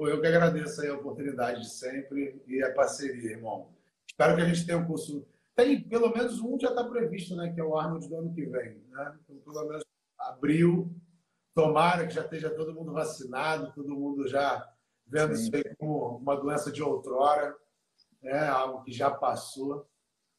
Pô, 0.00 0.08
eu 0.08 0.18
que 0.18 0.26
agradeço 0.26 0.80
aí 0.80 0.88
a 0.88 0.94
oportunidade 0.94 1.60
de 1.60 1.68
sempre 1.68 2.42
e 2.46 2.62
a 2.62 2.72
parceria, 2.72 3.32
irmão. 3.32 3.70
Espero 4.08 4.34
que 4.34 4.40
a 4.40 4.46
gente 4.46 4.64
tenha 4.64 4.78
um 4.78 4.86
curso. 4.86 5.28
Tem 5.54 5.78
pelo 5.78 6.10
menos 6.10 6.40
um 6.40 6.58
já 6.58 6.70
está 6.70 6.82
previsto, 6.84 7.36
né? 7.36 7.52
Que 7.52 7.60
é 7.60 7.64
o 7.64 7.76
Arnold 7.76 8.08
do 8.08 8.16
ano 8.16 8.32
que 8.32 8.46
vem, 8.46 8.78
né? 8.88 9.18
Então, 9.22 9.36
pelo 9.40 9.68
menos 9.68 9.84
abril. 10.18 10.90
Tomara 11.54 12.06
que 12.06 12.14
já 12.14 12.22
esteja 12.22 12.48
todo 12.48 12.72
mundo 12.72 12.94
vacinado, 12.94 13.74
todo 13.74 13.94
mundo 13.94 14.26
já 14.26 14.66
vendo 15.06 15.36
Sim. 15.36 15.42
isso 15.42 15.56
aí 15.56 15.76
como 15.76 16.16
uma 16.16 16.34
doença 16.34 16.72
de 16.72 16.82
outrora, 16.82 17.54
né? 18.22 18.48
Algo 18.48 18.82
que 18.82 18.92
já 18.92 19.10
passou. 19.10 19.86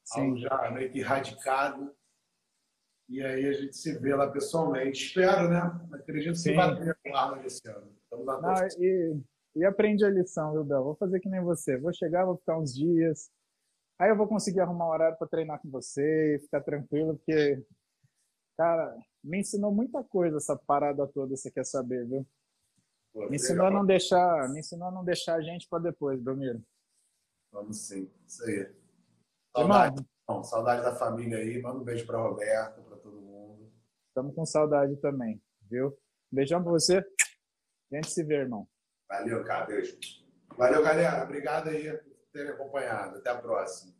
Sim. 0.04 0.22
algo 0.22 0.38
já 0.38 0.72
meio 0.72 0.92
que 0.92 1.02
erradicado. 1.02 1.96
E 3.08 3.22
aí 3.22 3.46
a 3.46 3.54
gente 3.54 3.78
se 3.78 3.96
vê 4.00 4.16
lá 4.16 4.28
pessoalmente. 4.28 5.06
Espero, 5.06 5.48
né? 5.48 5.88
Acredito 5.94 6.36
Sim. 6.36 6.50
que 6.50 6.56
vai 6.56 6.80
ter 6.80 6.98
um 7.06 7.16
arma 7.16 7.46
esse 7.46 7.70
ano. 7.70 7.96
Não, 8.12 8.68
e, 8.80 9.22
e 9.56 9.66
aprendi 9.66 10.06
a 10.06 10.10
lição, 10.10 10.54
viu, 10.54 10.64
Bel? 10.64 10.84
Vou 10.84 10.96
fazer 10.96 11.20
que 11.20 11.30
nem 11.30 11.42
você. 11.42 11.78
Vou 11.78 11.94
chegar, 11.94 12.26
vou 12.26 12.38
ficar 12.38 12.58
uns 12.58 12.74
dias. 12.74 13.30
Aí 14.00 14.10
eu 14.10 14.18
vou 14.18 14.28
conseguir 14.28 14.62
arrumar 14.62 14.88
um 14.88 14.92
horário 14.92 15.18
para 15.18 15.28
treinar 15.28 15.62
com 15.62 15.70
você, 15.70 16.40
ficar 16.42 16.62
tranquilo, 16.62 17.18
porque, 17.18 17.64
cara, 18.58 18.98
me 19.24 19.40
ensinou 19.40 19.72
muita 19.72 20.04
coisa 20.04 20.38
essa 20.38 20.56
parada 20.56 21.06
toda, 21.08 21.36
você 21.36 21.52
quer 21.52 21.66
saber, 21.66 22.08
viu? 22.08 22.26
Pô, 23.14 23.30
me 23.30 23.36
ensinou 23.36 23.68
a 23.68 23.72
não 23.72 23.86
deixar, 23.86 24.50
me 24.50 24.60
ensinou 24.60 24.88
a 24.88 24.92
não 24.92 25.04
deixar 25.04 25.36
a 25.36 25.42
gente 25.42 25.68
para 25.70 25.84
depois, 25.84 26.20
Belmiro. 26.20 26.64
Vamos 27.52 27.78
sim, 27.78 28.10
isso 28.26 28.44
aí. 28.46 28.74
Saudade, 29.56 30.02
Irmão, 30.28 30.44
saudade 30.44 30.82
da 30.82 30.96
família 30.96 31.38
aí. 31.38 31.62
Manda 31.62 31.80
um 31.80 31.84
beijo 31.84 32.06
para 32.06 32.18
Roberto, 32.18 32.82
para 32.84 32.98
todo 32.98 33.22
mundo. 33.22 33.70
Estamos 34.08 34.34
com 34.34 34.46
saudade 34.46 34.96
também, 34.98 35.42
viu? 35.70 35.96
Beijão 36.32 36.64
para 36.64 36.72
você. 36.72 37.06
A 37.92 37.96
gente 37.96 38.10
se 38.10 38.24
vê, 38.24 38.36
irmão. 38.36 38.68
Valeu, 39.12 39.44
cara. 39.44 39.66
Beijo. 39.66 39.98
Valeu, 40.58 40.82
galera. 40.82 41.24
Obrigado 41.24 41.68
aí 41.68 41.92
por 41.92 42.32
terem 42.32 42.52
acompanhado. 42.52 43.18
Até 43.18 43.30
a 43.30 43.36
próxima. 43.36 43.94